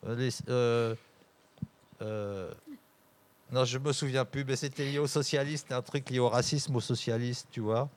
Euh, 0.07 0.95
euh, 2.01 2.51
Non, 3.53 3.65
je 3.67 3.79
me 3.79 3.93
souviens 3.93 4.25
plus, 4.25 4.45
mais 4.45 4.57
c'était 4.57 4.85
lié 4.87 4.99
aux 4.99 5.07
socialistes, 5.07 5.71
un 5.73 5.83
truc 5.83 6.09
lié 6.11 6.19
au 6.19 6.29
racisme 6.31 6.75
aux 6.75 6.81
socialistes, 6.81 7.49
tu 7.53 7.61
vois. 7.61 7.89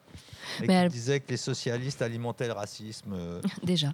Et 0.62 0.68
Mais 0.68 0.74
elle- 0.74 0.90
disait 0.92 1.20
que 1.22 1.30
les 1.30 1.38
socialistes 1.38 2.02
alimentaient 2.02 2.48
le 2.48 2.54
racisme. 2.54 3.16
Déjà. 3.64 3.94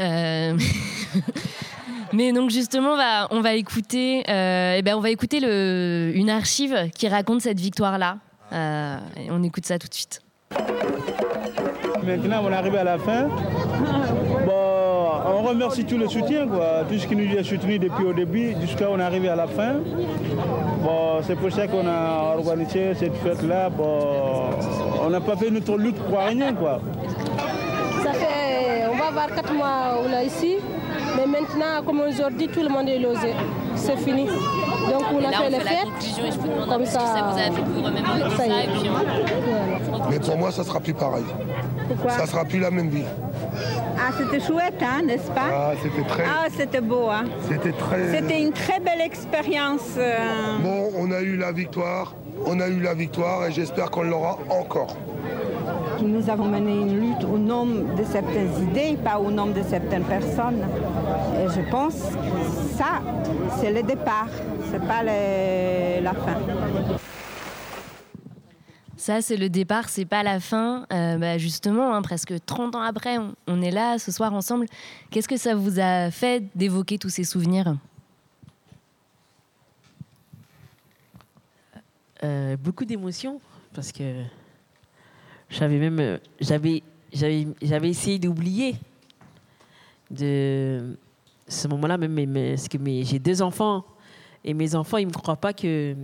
Euh, 0.00 0.58
Mais 2.12 2.32
donc 2.32 2.50
justement, 2.50 2.92
on 2.92 2.96
va, 2.96 3.28
on 3.32 3.40
va 3.40 3.54
écouter, 3.54 4.22
euh, 4.30 4.76
eh 4.78 4.82
ben, 4.82 4.94
on 4.96 5.00
va 5.00 5.10
écouter 5.10 5.40
le, 5.40 6.12
une 6.14 6.30
archive 6.30 6.90
qui 6.94 7.08
raconte 7.08 7.40
cette 7.42 7.58
victoire-là. 7.60 8.18
Euh, 8.54 8.96
et 9.16 9.30
on 9.30 9.42
écoute 9.42 9.66
ça 9.66 9.78
tout 9.78 9.88
de 9.88 9.94
suite. 9.94 10.20
Maintenant, 12.04 12.42
on 12.44 12.50
est 12.50 12.54
arrivé 12.54 12.78
à 12.78 12.84
la 12.84 12.98
fin. 12.98 13.28
Bon, 14.46 15.10
on 15.26 15.42
remercie 15.42 15.84
tout 15.84 15.96
le 15.96 16.06
soutien, 16.06 16.46
quoi. 16.46 16.84
Tout 16.88 16.98
ce 16.98 17.06
qui 17.06 17.16
nous 17.16 17.38
a 17.38 17.42
soutenu 17.42 17.78
depuis 17.78 18.04
au 18.04 18.12
début 18.12 18.54
jusqu'à 18.60 18.90
on 18.90 18.98
est 18.98 19.02
arrivé 19.02 19.28
à 19.28 19.36
la 19.36 19.46
fin. 19.46 19.74
Bon, 20.82 21.20
c'est 21.26 21.36
pour 21.36 21.50
ça 21.50 21.66
qu'on 21.66 21.86
a 21.86 22.34
organisé 22.36 22.94
cette 22.94 23.16
fête-là. 23.16 23.70
Bon, 23.70 24.50
on 25.02 25.08
n'a 25.10 25.20
pas 25.20 25.36
fait 25.36 25.50
notre 25.50 25.76
lutte 25.78 25.96
pour 25.96 26.18
rien, 26.18 26.52
quoi. 26.52 26.80
Ça 28.02 28.12
fait, 28.12 28.86
on 28.92 28.96
va 28.96 29.06
avoir 29.06 29.34
4 29.34 29.54
mois 29.54 30.02
on 30.04 30.12
est 30.12 30.26
ici, 30.26 30.56
mais 31.16 31.26
maintenant, 31.26 31.82
comme 31.86 32.00
aujourd'hui, 32.00 32.48
tout 32.48 32.62
le 32.62 32.68
monde 32.68 32.88
est 32.88 32.98
logé. 32.98 33.34
C'est 33.76 33.96
fini. 33.98 34.26
Donc 34.26 35.02
on 35.12 35.24
a 35.24 35.32
fait 35.32 35.50
les 35.50 35.60
fêtes. 35.60 36.68
comme 36.68 36.84
ça 36.86 36.98
vous 37.00 37.38
a 37.38 37.42
fait 37.50 37.62
pour 37.62 37.84
remémorer 37.84 38.20
tout 38.22 38.36
Ça 38.36 38.46
y 38.46 38.50
ça, 38.50 38.56
est. 38.60 38.64
et 38.64 38.68
puis 38.68 38.90
on- 38.90 40.10
Mais 40.10 40.18
pour 40.20 40.36
moi, 40.38 40.50
ça 40.52 40.62
sera 40.64 40.80
plus 40.80 40.94
pareil. 40.94 41.24
Pourquoi? 41.88 42.10
Ça 42.12 42.26
sera 42.26 42.44
plus 42.44 42.60
la 42.60 42.70
même 42.70 42.88
vie. 42.88 43.04
Ah, 43.98 44.10
c'était 44.16 44.40
chouette, 44.44 44.82
hein, 44.82 45.02
n'est-ce 45.04 45.30
pas? 45.30 45.48
Ah, 45.52 45.70
c'était 45.82 46.06
très- 46.06 46.24
Ah, 46.24 46.46
c'était 46.56 46.80
beau, 46.80 47.08
hein. 47.10 47.24
C'était 47.48 47.72
très. 47.72 48.10
C'était 48.18 48.40
une 48.42 48.52
très 48.52 48.80
belle 48.80 49.00
expérience. 49.00 49.80
euh, 49.98 50.16
Bon, 50.62 50.90
on 50.98 51.10
a 51.12 51.20
eu 51.20 51.36
la 51.36 51.52
victoire. 51.52 52.14
On 52.46 52.60
a 52.60 52.68
eu 52.68 52.80
la 52.80 52.94
victoire 52.94 53.46
et 53.46 53.52
j'espère 53.52 53.90
qu'on 53.90 54.02
l'aura 54.02 54.38
encore. 54.50 54.96
Nous 56.04 56.28
avons 56.30 56.44
mené 56.46 56.72
une 56.80 57.00
lutte 57.00 57.24
au 57.24 57.38
nom 57.38 57.64
de 57.66 58.04
certaines 58.04 58.52
idées, 58.70 58.96
pas 59.02 59.18
au 59.18 59.30
nom 59.30 59.46
de 59.46 59.62
certaines 59.62 60.04
personnes. 60.04 60.60
Et 61.40 61.48
je 61.48 61.70
pense 61.70 61.94
que 61.94 62.76
ça, 62.76 63.00
c'est 63.58 63.72
le 63.72 63.82
départ, 63.82 64.28
c'est 64.70 64.86
pas 64.86 65.02
le- 65.02 66.02
la 66.02 66.12
fin. 66.12 66.38
Ça, 68.96 69.20
c'est 69.20 69.36
le 69.36 69.48
départ, 69.48 69.88
c'est 69.88 70.04
pas 70.04 70.22
la 70.22 70.40
fin. 70.40 70.86
Euh, 70.92 71.16
bah, 71.18 71.36
justement, 71.38 71.94
hein, 71.94 72.02
presque 72.02 72.34
30 72.46 72.74
ans 72.74 72.80
après, 72.82 73.18
on, 73.18 73.34
on 73.46 73.60
est 73.62 73.70
là 73.70 73.98
ce 73.98 74.12
soir 74.12 74.32
ensemble. 74.34 74.66
Qu'est-ce 75.10 75.28
que 75.28 75.36
ça 75.36 75.54
vous 75.54 75.78
a 75.80 76.10
fait 76.10 76.44
d'évoquer 76.54 76.98
tous 76.98 77.10
ces 77.10 77.24
souvenirs? 77.24 77.76
Euh, 82.22 82.56
beaucoup 82.56 82.84
d'émotions 82.86 83.40
parce 83.74 83.92
que 83.92 84.22
j'avais 85.54 85.78
même 85.78 86.00
euh, 86.00 86.18
j'avais 86.40 86.82
j'avais 87.12 87.46
j'avais 87.62 87.88
essayé 87.88 88.18
d'oublier 88.18 88.74
de 90.10 90.96
ce 91.46 91.68
moment-là 91.68 91.96
même 91.96 92.54
parce 92.54 92.68
que 92.68 92.78
j'ai 93.02 93.18
deux 93.18 93.40
enfants 93.40 93.84
et 94.44 94.52
mes 94.52 94.74
enfants 94.74 94.98
ils 94.98 95.06
me 95.06 95.12
croient 95.12 95.36
pas 95.36 95.52
que 95.52 95.94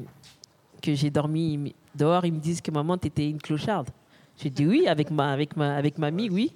que 0.80 0.94
j'ai 0.94 1.10
dormi 1.10 1.74
dehors 1.94 2.24
ils 2.24 2.32
me 2.32 2.38
disent 2.40 2.60
que 2.60 2.70
maman 2.70 2.96
t'étais 2.96 3.28
une 3.28 3.40
clocharde 3.40 3.88
j'ai 4.40 4.50
dit 4.50 4.66
oui 4.66 4.86
avec 4.86 5.10
ma 5.10 5.32
avec 5.32 5.56
ma 5.56 5.74
avec 5.76 5.98
mamie 5.98 6.30
oui 6.30 6.52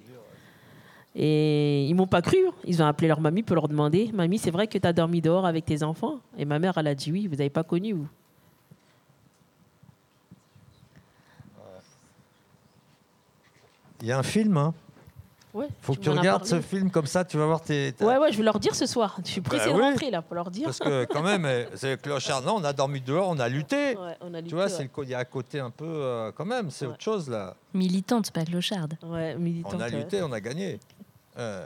et 1.15 1.85
ils 1.87 1.95
m'ont 1.95 2.07
pas 2.07 2.21
cru. 2.21 2.37
Ils 2.65 2.83
ont 2.83 2.85
appelé 2.85 3.07
leur 3.07 3.21
mamie 3.21 3.41
pour 3.41 3.55
leur 3.55 3.69
demander 3.69 4.11
Mamie, 4.13 4.37
c'est 4.37 4.51
vrai 4.51 4.67
que 4.67 4.77
tu 4.77 4.85
as 4.85 4.91
dormi 4.91 5.21
dehors 5.21 5.45
avec 5.45 5.63
tes 5.63 5.81
enfants? 5.81 6.19
Et 6.37 6.43
ma 6.43 6.59
mère, 6.59 6.77
elle 6.77 6.87
a 6.87 6.93
dit 6.93 7.09
Oui, 7.09 7.27
vous 7.27 7.37
n'avez 7.37 7.49
pas 7.49 7.63
connu, 7.63 7.93
vous. 7.93 8.07
Il 14.05 14.09
y 14.09 14.11
a 14.11 14.19
un 14.19 14.23
film, 14.23 14.55
hein 14.57 14.71
Ouais, 15.55 15.67
Faut 15.81 15.93
que 15.95 15.99
tu 16.01 16.09
regardes 16.11 16.45
ce 16.45 16.61
film 16.61 16.91
comme 16.91 17.07
ça, 17.07 17.25
tu 17.25 17.37
vas 17.37 17.45
voir 17.47 17.59
tes. 17.61 17.91
Ouais, 18.01 18.17
ouais, 18.17 18.31
je 18.31 18.37
vais 18.37 18.43
leur 18.43 18.59
dire 18.59 18.75
ce 18.75 18.85
soir. 18.85 19.17
Je 19.25 19.31
suis 19.31 19.41
pressée 19.41 19.65
Bah 19.67 19.71
de 19.73 19.77
oui. 19.77 19.81
rentrer 19.83 20.11
là 20.11 20.21
pour 20.21 20.35
leur 20.35 20.51
dire. 20.51 20.65
Parce 20.65 20.77
que 20.79 21.05
quand 21.05 21.23
même, 21.23 21.43
eh, 21.47 21.65
c'est 21.75 21.99
clochard. 21.99 22.43
Non, 22.43 22.57
on 22.57 22.63
a 22.65 22.71
dormi 22.73 23.01
dehors, 23.01 23.29
on 23.29 23.39
a 23.39 23.47
lutté. 23.47 23.97
Ouais, 23.97 24.15
on 24.21 24.33
a 24.35 24.37
lutté, 24.41 24.49
tu 24.49 24.53
vois, 24.55 24.65
ouais. 24.65 24.69
c'est 24.69 24.83
le 24.83 24.89
co- 24.89 25.01
il 25.03 25.09
y 25.09 25.15
a 25.15 25.19
un 25.19 25.23
côté 25.25 25.59
un 25.61 25.71
peu 25.71 25.85
euh, 25.87 26.31
quand 26.35 26.45
même, 26.45 26.69
c'est 26.69 26.85
autre 26.85 27.01
chose 27.01 27.29
là. 27.29 27.55
Militante, 27.73 28.29
pas 28.31 28.43
clocharde. 28.45 28.95
Ouais, 29.01 29.33
militante. 29.35 29.73
On 29.75 29.79
a 29.79 29.87
lutté, 29.89 30.21
on 30.21 30.31
a 30.33 30.39
gagné. 30.41 30.77
Euh, 31.39 31.65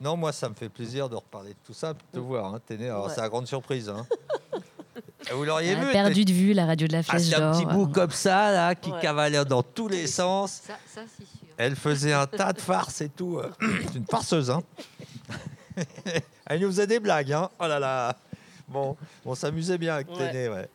non, 0.00 0.16
moi, 0.16 0.30
ça 0.30 0.48
me 0.50 0.54
fait 0.54 0.68
plaisir 0.68 1.08
de 1.08 1.16
reparler 1.16 1.50
de 1.54 1.58
tout 1.66 1.74
ça, 1.74 1.94
de 1.94 1.98
te 2.12 2.18
voir. 2.20 2.54
Hein, 2.54 2.60
t'es 2.64 2.76
né. 2.76 2.88
Alors, 2.90 3.06
Ouais. 3.06 3.12
c'est 3.14 3.20
la 3.22 3.28
grande 3.30 3.46
surprise. 3.48 3.88
Hein. 3.88 4.06
Vous 5.34 5.44
l'auriez 5.44 5.74
vu 5.74 5.86
perdu 5.92 6.24
de 6.24 6.32
vue 6.32 6.52
la 6.52 6.66
radio 6.66 6.86
de 6.86 6.92
la 6.92 6.98
Ah, 7.00 7.02
Flèche 7.02 7.22
c'est 7.22 7.34
un 7.36 7.52
petit 7.52 7.64
bout 7.66 7.86
comme 7.86 8.10
ça, 8.10 8.50
là, 8.50 8.74
qui 8.74 8.90
Ouais. 8.90 9.00
cavalait 9.00 9.44
dans 9.44 9.62
tous 9.62 9.88
les 9.88 10.06
sens. 10.06 10.62
Ça, 10.66 10.74
ça, 10.92 11.02
c'est 11.06 11.24
sûr. 11.24 11.46
Elle 11.56 11.76
faisait 11.76 12.12
un 12.12 12.26
tas 12.26 12.52
de 12.52 12.60
farces 12.60 13.00
et 13.02 13.08
tout. 13.08 13.38
euh. 13.38 13.50
C'est 13.92 13.98
une 13.98 14.06
farceuse, 14.06 14.50
hein. 14.50 14.62
Elle 16.46 16.60
nous 16.60 16.68
faisait 16.68 16.86
des 16.86 16.98
blagues, 17.00 17.32
hein. 17.32 17.48
Oh 17.60 17.66
là 17.66 17.78
là. 17.78 18.16
Bon, 18.68 18.96
on 19.24 19.34
s'amusait 19.34 19.78
bien 19.78 19.94
avec 19.94 20.08
Ouais. 20.10 20.30
Téné, 20.30 20.48
ouais. 20.48 20.68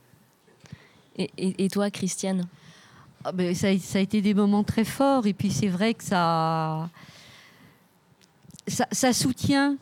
Et, 1.18 1.30
et- 1.38 1.66
et 1.66 1.68
toi, 1.70 1.90
Christiane? 1.92 2.48
Ah 3.26 3.32
ben, 3.32 3.54
ça, 3.56 3.68
a- 3.68 3.80
ça 3.80 3.98
a 3.98 4.02
été 4.02 4.22
des 4.22 4.34
moments 4.34 4.64
très 4.64 4.86
forts. 4.86 5.26
Et 5.28 5.34
puis 5.34 5.52
c'est 5.52 5.68
vrai 5.68 5.94
que 5.94 6.04
ça, 6.04 6.90
ça, 8.68 8.86
ça 8.92 9.14
soutient, 9.14 9.76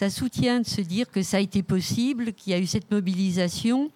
ça 0.00 0.08
soutient 0.08 0.60
de 0.60 0.66
se 0.66 0.80
dire 0.80 1.10
que 1.10 1.22
ça 1.22 1.36
a 1.36 1.40
été 1.40 1.62
possible, 1.62 2.32
qu'il 2.32 2.54
y 2.54 2.56
a 2.56 2.58
eu 2.58 2.66
cette 2.66 2.90
mobilisation. 2.90 3.90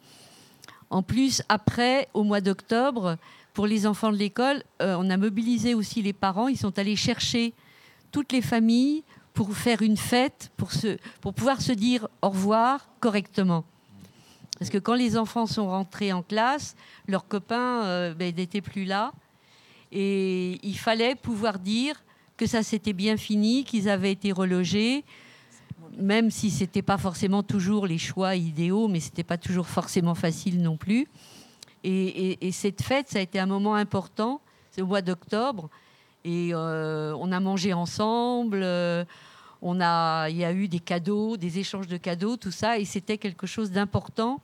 En 0.91 1.03
plus, 1.03 1.41
après, 1.49 2.11
au 2.13 2.25
mois 2.25 2.43
d'octobre, 2.43 3.17
pour 3.55 3.67
les 3.67 3.87
enfants 3.87 4.13
de 4.13 4.19
l'école, 4.19 4.63
euh, 4.83 4.97
on 4.99 5.09
a 5.09 5.17
mobilisé 5.17 5.73
aussi 5.73 6.03
les 6.03 6.13
parents. 6.13 6.49
Ils 6.49 6.59
sont 6.59 6.79
allés 6.79 6.95
chercher 6.95 7.55
toutes 8.13 8.33
les 8.33 8.43
familles 8.43 9.03
pour 9.33 9.57
faire 9.57 9.81
une 9.81 9.97
fête, 9.97 10.53
pour, 10.59 11.33
pouvoir 11.33 11.63
se 11.63 11.73
dire 11.73 12.07
au 12.21 12.29
revoir 12.29 12.87
correctement. 13.01 13.65
Parce 14.59 14.71
que 14.71 14.77
quand 14.77 14.97
les 14.97 15.17
enfants 15.17 15.47
sont 15.47 15.69
rentrés 15.69 16.13
en 16.13 16.23
classe, 16.23 16.77
leurs 17.09 17.27
copains 17.27 17.83
euh, 17.85 18.13
ben, 18.13 18.35
n'étaient 18.35 18.61
plus 18.61 18.85
là. 18.85 19.15
Et 19.91 20.61
il 20.63 20.77
fallait 20.77 21.15
pouvoir 21.15 21.59
dire 21.59 22.05
que 22.37 22.45
ça 22.45 22.63
s'était 22.63 22.93
bien 22.93 23.17
fini, 23.17 23.65
qu'ils 23.65 23.89
avaient 23.89 24.13
été 24.13 24.33
relogés, 24.33 25.03
même 25.99 26.31
si 26.31 26.51
ce 26.51 26.61
n'était 26.61 26.83
pas 26.83 26.99
forcément 26.99 27.43
toujours 27.43 27.87
les 27.87 27.99
choix 27.99 28.35
idéaux, 28.37 28.89
mais 28.89 29.01
ce 29.01 29.07
n'était 29.07 29.25
pas 29.25 29.39
toujours 29.39 29.67
forcément 29.67 30.15
facile 30.15 30.61
non 30.63 30.77
plus. 30.77 31.07
Et, 31.85 32.07
et- 32.33 32.47
et 32.47 32.53
cette 32.53 32.83
fête, 32.83 33.09
ça 33.11 33.19
a 33.19 33.23
été 33.23 33.39
un 33.39 33.47
moment 33.47 33.75
important, 33.75 34.41
c'est 34.71 34.83
au 34.83 34.87
mois 34.87 35.03
d'octobre, 35.03 35.69
et 36.25 36.51
euh, 36.53 37.15
on 37.19 37.31
a 37.33 37.41
mangé 37.41 37.73
ensemble, 37.75 38.61
euh, 38.63 39.05
on 39.61 39.81
a, 39.81 40.29
il 40.31 40.37
y 40.37 40.45
a 40.45 40.53
eu 40.53 40.69
des 40.69 40.81
cadeaux, 40.81 41.37
des 41.37 41.59
échanges 41.59 41.87
de 41.87 41.97
cadeaux, 41.99 42.37
tout 42.37 42.51
ça, 42.51 42.79
et 42.79 42.85
c'était 42.85 43.19
quelque 43.19 43.47
chose 43.47 43.71
d'important 43.71 44.41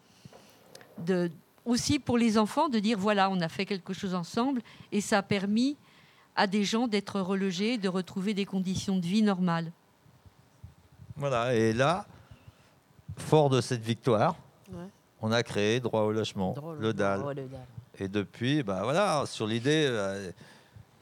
aussi 1.64 1.98
pour 1.98 2.18
les 2.18 2.36
enfants 2.36 2.68
de 2.68 2.78
dire 2.78 2.98
voilà, 2.98 3.31
on 3.31 3.40
a 3.40 3.48
fait 3.48 3.64
quelque 3.64 3.93
chose 3.94 4.14
ensemble 4.14 4.60
et 4.93 5.01
ça 5.01 5.18
a 5.18 5.22
permis 5.22 5.77
à 6.36 6.47
des 6.47 6.64
gens 6.64 6.89
d'être 6.89 7.20
relogés, 7.20 7.78
de 7.78 7.89
retrouver 7.89 8.35
des 8.35 8.44
conditions 8.44 8.97
de 8.98 9.06
vie 9.06 9.22
normales. 9.22 9.72
Voilà, 11.16 11.55
et 11.55 11.73
là, 11.73 12.07
fort 13.16 13.51
de 13.51 13.61
cette 13.61 13.82
victoire, 13.82 14.37
Ouais. 14.73 14.78
on 15.20 15.32
a 15.32 15.43
créé 15.43 15.81
Droit 15.81 16.03
au 16.03 16.12
logement, 16.12 16.53
Droit 16.53 16.73
au 16.73 16.77
le 16.77 16.93
DAL. 16.95 17.20
Ouais, 17.23 17.35
le 17.35 17.45
DAL. 17.47 17.61
Et 17.99 18.09
depuis, 18.09 18.62
bah 18.62 18.81
voilà, 18.85 19.24
sur 19.27 19.47
l'idée, 19.47 19.87
euh, 19.89 20.31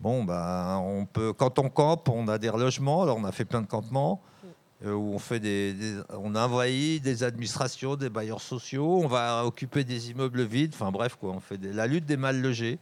bon, 0.00 0.24
bah, 0.24 0.78
on 0.82 1.04
peut, 1.06 1.32
quand 1.32 1.58
on 1.60 1.68
campe, 1.68 2.08
on 2.08 2.26
a 2.28 2.38
des 2.38 2.48
relogements. 2.48 3.02
Alors, 3.02 3.16
on 3.18 3.24
a 3.24 3.30
fait 3.32 3.44
plein 3.44 3.60
de 3.62 3.66
campements 3.68 4.20
euh, 4.84 4.92
où 4.94 5.14
on 5.14 5.18
fait 5.20 5.38
des, 5.38 5.74
des- 5.74 6.00
on 6.18 6.34
a 6.34 6.46
envahi 6.46 6.98
des 7.00 7.22
administrations, 7.22 7.94
des 7.94 8.08
bailleurs 8.10 8.40
sociaux. 8.40 9.00
On 9.02 9.06
va 9.06 9.44
occuper 9.44 9.84
des 9.84 10.10
immeubles 10.10 10.42
vides. 10.42 10.72
Enfin 10.74 10.90
bref, 10.90 11.16
quoi, 11.20 11.30
on 11.30 11.40
fait 11.40 11.58
des- 11.58 11.72
la 11.72 11.86
lutte 11.86 12.06
des 12.06 12.16
mal 12.16 12.40
logés 12.40 12.78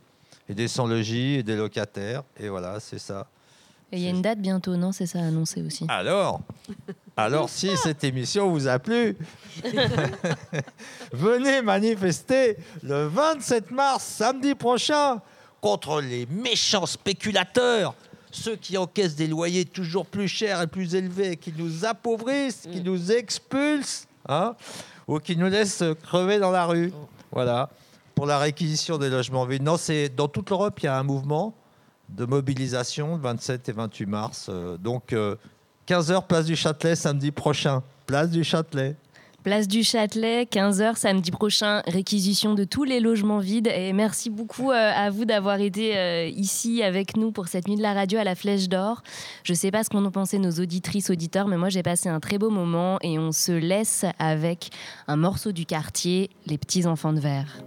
et 0.49 0.55
des 0.55 0.69
sans 0.69 0.87
logis 0.87 1.35
et 1.35 1.43
des 1.43 1.57
locataires. 1.57 2.23
Et 2.39 2.49
voilà, 2.49 2.81
c'est 2.81 2.99
ça. 2.99 3.27
Et 3.93 3.99
il 3.99 4.03
y 4.03 4.07
a 4.07 4.11
une 4.11 4.23
date 4.23 4.41
bientôt, 4.41 4.77
non? 4.77 4.93
C'est 4.93 5.07
ça 5.07 5.19
annoncé 5.21 5.63
aussi. 5.63 5.85
Alors, 5.89 6.41
alors 7.17 7.49
si 7.49 7.77
cette 7.77 8.05
émission 8.05 8.51
vous 8.51 8.69
a 8.69 8.79
plu, 8.79 9.17
venez 11.13 11.63
manifester 11.63 12.59
le 12.83 13.07
27 13.07 13.71
mars, 13.71 14.05
samedi 14.05 14.55
prochain, 14.55 15.23
contre 15.63 16.03
les 16.03 16.27
méchants 16.27 16.85
spéculateurs, 16.85 17.95
ceux 18.31 18.57
qui 18.57 18.77
encaissent 18.77 19.17
des 19.17 19.27
loyers 19.27 19.65
toujours 19.65 20.05
plus 20.05 20.29
chers 20.29 20.61
et 20.61 20.67
plus 20.67 20.95
élevés, 20.95 21.37
qui 21.37 21.55
nous 21.57 21.87
appauvrissent, 21.87 22.69
qui 22.71 22.83
nous 22.83 23.11
expulsent, 23.11 24.07
hein, 24.29 24.55
ou 25.09 25.19
qui 25.19 25.37
nous 25.37 25.49
laissent 25.49 25.85
crever 26.03 26.39
dans 26.39 26.51
la 26.51 26.67
rue. 26.67 26.93
Voilà, 27.33 27.71
pour 28.15 28.27
la 28.27 28.39
réquisition 28.39 28.99
des 28.99 29.09
logements 29.09 29.47
vides. 29.47 29.63
Non, 29.63 29.79
c'est 29.79 30.11
dans 30.11 30.29
toute 30.29 30.51
l'Europe, 30.51 30.79
il 30.83 30.85
y 30.85 30.89
a 30.89 30.99
un 30.99 31.03
mouvement 31.03 31.55
de 32.09 32.25
mobilisation 32.25 33.17
le 33.17 33.23
27 33.23 33.69
et 33.69 33.73
28 33.73 34.07
mars. 34.07 34.47
Euh, 34.49 34.77
donc, 34.77 35.13
15h, 35.87 36.27
place 36.27 36.47
du 36.47 36.57
Châtelet, 36.57 36.97
samedi 36.97 37.31
prochain. 37.31 37.81
Place 38.07 38.31
du 38.31 38.43
Châtelet. 38.43 38.97
Place 39.45 39.69
du 39.69 39.85
Châtelet, 39.85 40.43
15h 40.43 40.97
samedi 40.97 41.31
prochain, 41.31 41.81
réquisition 41.87 42.55
de 42.55 42.65
tous 42.65 42.83
les 42.83 42.99
logements 42.99 43.39
vides. 43.39 43.69
Et 43.69 43.93
merci 43.93 44.29
beaucoup 44.29 44.73
euh, 44.73 44.93
à 44.93 45.11
vous 45.11 45.25
d'avoir 45.25 45.61
été 45.61 45.97
euh, 45.97 46.27
ici 46.27 46.83
avec 46.83 47.17
nous 47.17 47.31
pour 47.31 47.47
cette 47.47 47.69
nuit 47.69 47.77
de 47.77 47.83
la 47.83 47.95
radio 47.95 48.19
à 48.19 48.25
la 48.25 48.35
Flèche 48.35 48.69
d'Or. 48.69 49.05
Je 49.45 49.53
ne 49.53 49.57
sais 49.57 49.71
pas 49.71 49.85
ce 49.85 49.91
qu'en 49.91 50.05
ont 50.05 50.11
pensé 50.11 50.41
nos 50.41 50.51
auditrices, 50.51 51.09
auditeurs, 51.09 51.47
mais 51.47 51.57
moi 51.57 51.69
j'ai 51.69 51.85
passé 51.85 52.09
un 52.09 52.19
très 52.19 52.39
beau 52.39 52.51
moment 52.51 52.99
et 53.03 53.21
on 53.21 53.31
se 53.31 53.53
laisse 53.53 54.05
avec 54.19 54.71
un 55.07 55.15
morceau 55.15 55.53
du 55.53 55.67
quartier, 55.67 56.31
Les 56.49 56.59
petits 56.59 56.85
enfants 56.85 57.13
de 57.13 57.21
verre. 57.21 57.59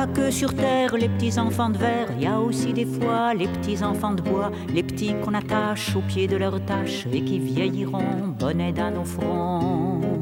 Pas 0.00 0.06
que 0.06 0.30
sur 0.30 0.54
terre 0.54 0.96
les 0.96 1.10
petits 1.10 1.38
enfants 1.38 1.68
de 1.68 1.76
verre, 1.76 2.08
y 2.18 2.26
a 2.26 2.40
aussi 2.40 2.72
des 2.72 2.86
fois 2.86 3.34
les 3.34 3.46
petits 3.48 3.82
enfants 3.84 4.12
de 4.12 4.22
bois, 4.22 4.50
les 4.72 4.82
petits 4.82 5.14
qu'on 5.22 5.34
attache 5.34 5.94
au 5.94 6.00
pied 6.00 6.26
de 6.26 6.36
leurs 6.36 6.64
tâches 6.64 7.06
et 7.12 7.22
qui 7.22 7.38
vieilliront 7.38 8.28
bonnet 8.38 8.80
à 8.80 8.90
nos 8.90 9.04
fronts. 9.04 10.19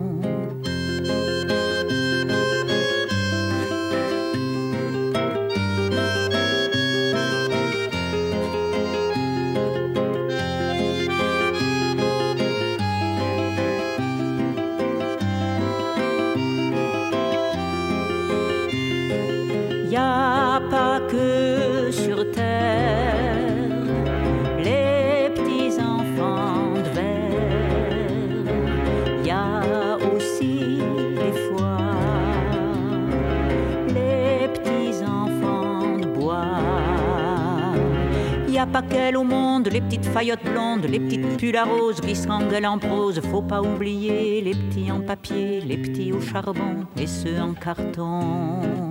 Au 39.17 39.25
monde, 39.25 39.69
les 39.73 39.81
petites 39.81 40.05
faillottes 40.05 40.45
blondes, 40.45 40.85
les 40.85 41.01
petites 41.01 41.37
pulls 41.39 41.57
à 41.57 41.65
rose, 41.65 42.01
glissant 42.01 42.41
gueule 42.47 42.67
en 42.67 42.79
prose. 42.79 43.21
Faut 43.31 43.43
pas 43.43 43.61
oublier 43.61 44.41
les 44.43 44.53
petits 44.55 44.93
en 44.93 45.01
papier, 45.01 45.61
les 45.61 45.77
petits 45.77 46.13
au 46.13 46.21
charbon 46.21 46.87
et 46.97 47.07
ceux 47.09 47.41
en 47.41 47.55
carton. 47.55 48.88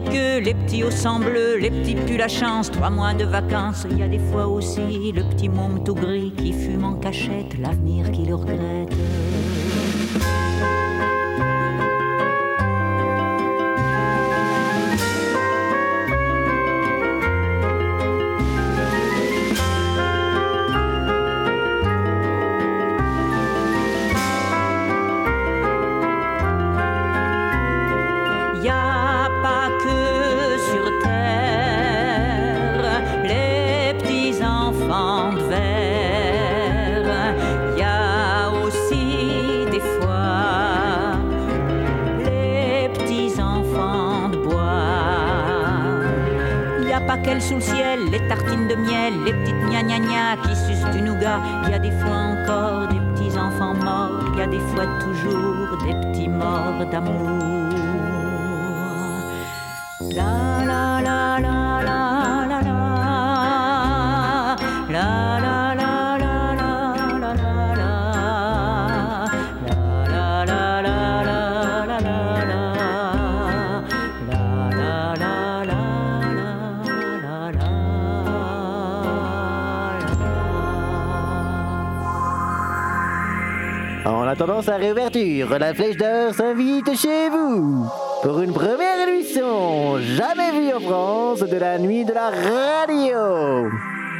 Les 0.00 0.54
petits 0.54 0.82
au 0.82 0.90
sang 0.90 1.20
bleu, 1.20 1.56
les 1.56 1.70
petits 1.70 1.94
pulls 1.94 2.20
à 2.20 2.26
chance, 2.26 2.70
trois 2.70 2.90
mois 2.90 3.14
de 3.14 3.24
vacances. 3.24 3.86
Il 3.90 3.98
y 3.98 4.02
a 4.02 4.08
des 4.08 4.18
fois 4.18 4.48
aussi 4.48 5.12
le 5.12 5.22
petit 5.22 5.48
môme 5.48 5.84
tout 5.84 5.94
gris 5.94 6.32
qui 6.36 6.52
fume 6.52 6.84
en 6.84 6.94
cachette, 6.94 7.56
l'avenir 7.58 8.10
qu'il 8.10 8.34
regrette. 8.34 8.83
Sa 84.64 84.76
réouverture, 84.76 85.58
la 85.58 85.74
Flèche 85.74 85.98
d'Or 85.98 86.32
s'invite 86.32 86.96
chez 86.96 87.28
vous 87.28 87.86
pour 88.22 88.40
une 88.40 88.54
première 88.54 89.06
émission 89.06 89.98
jamais 89.98 90.52
vue 90.52 90.72
en 90.72 90.80
France 90.80 91.40
de 91.40 91.56
la 91.58 91.78
nuit 91.78 92.06
de 92.06 92.14
la 92.14 92.30
radio. 92.30 93.70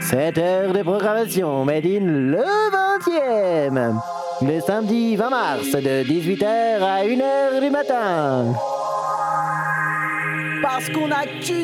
7 0.03 0.37
heures 0.37 0.73
de 0.75 0.83
programmation 0.83 1.65
made 1.65 1.87
in 1.87 2.05
le 2.05 2.45
20e. 2.77 3.95
Le 4.43 4.61
samedi 4.61 5.17
20 5.17 5.31
mars 5.31 5.71
de 5.71 6.05
18h 6.05 6.47
à 6.83 7.05
1h 7.05 7.61
du 7.63 7.71
matin. 7.71 8.53
Parce 10.61 10.91
qu'on 10.91 11.09
qu'une 11.41 11.64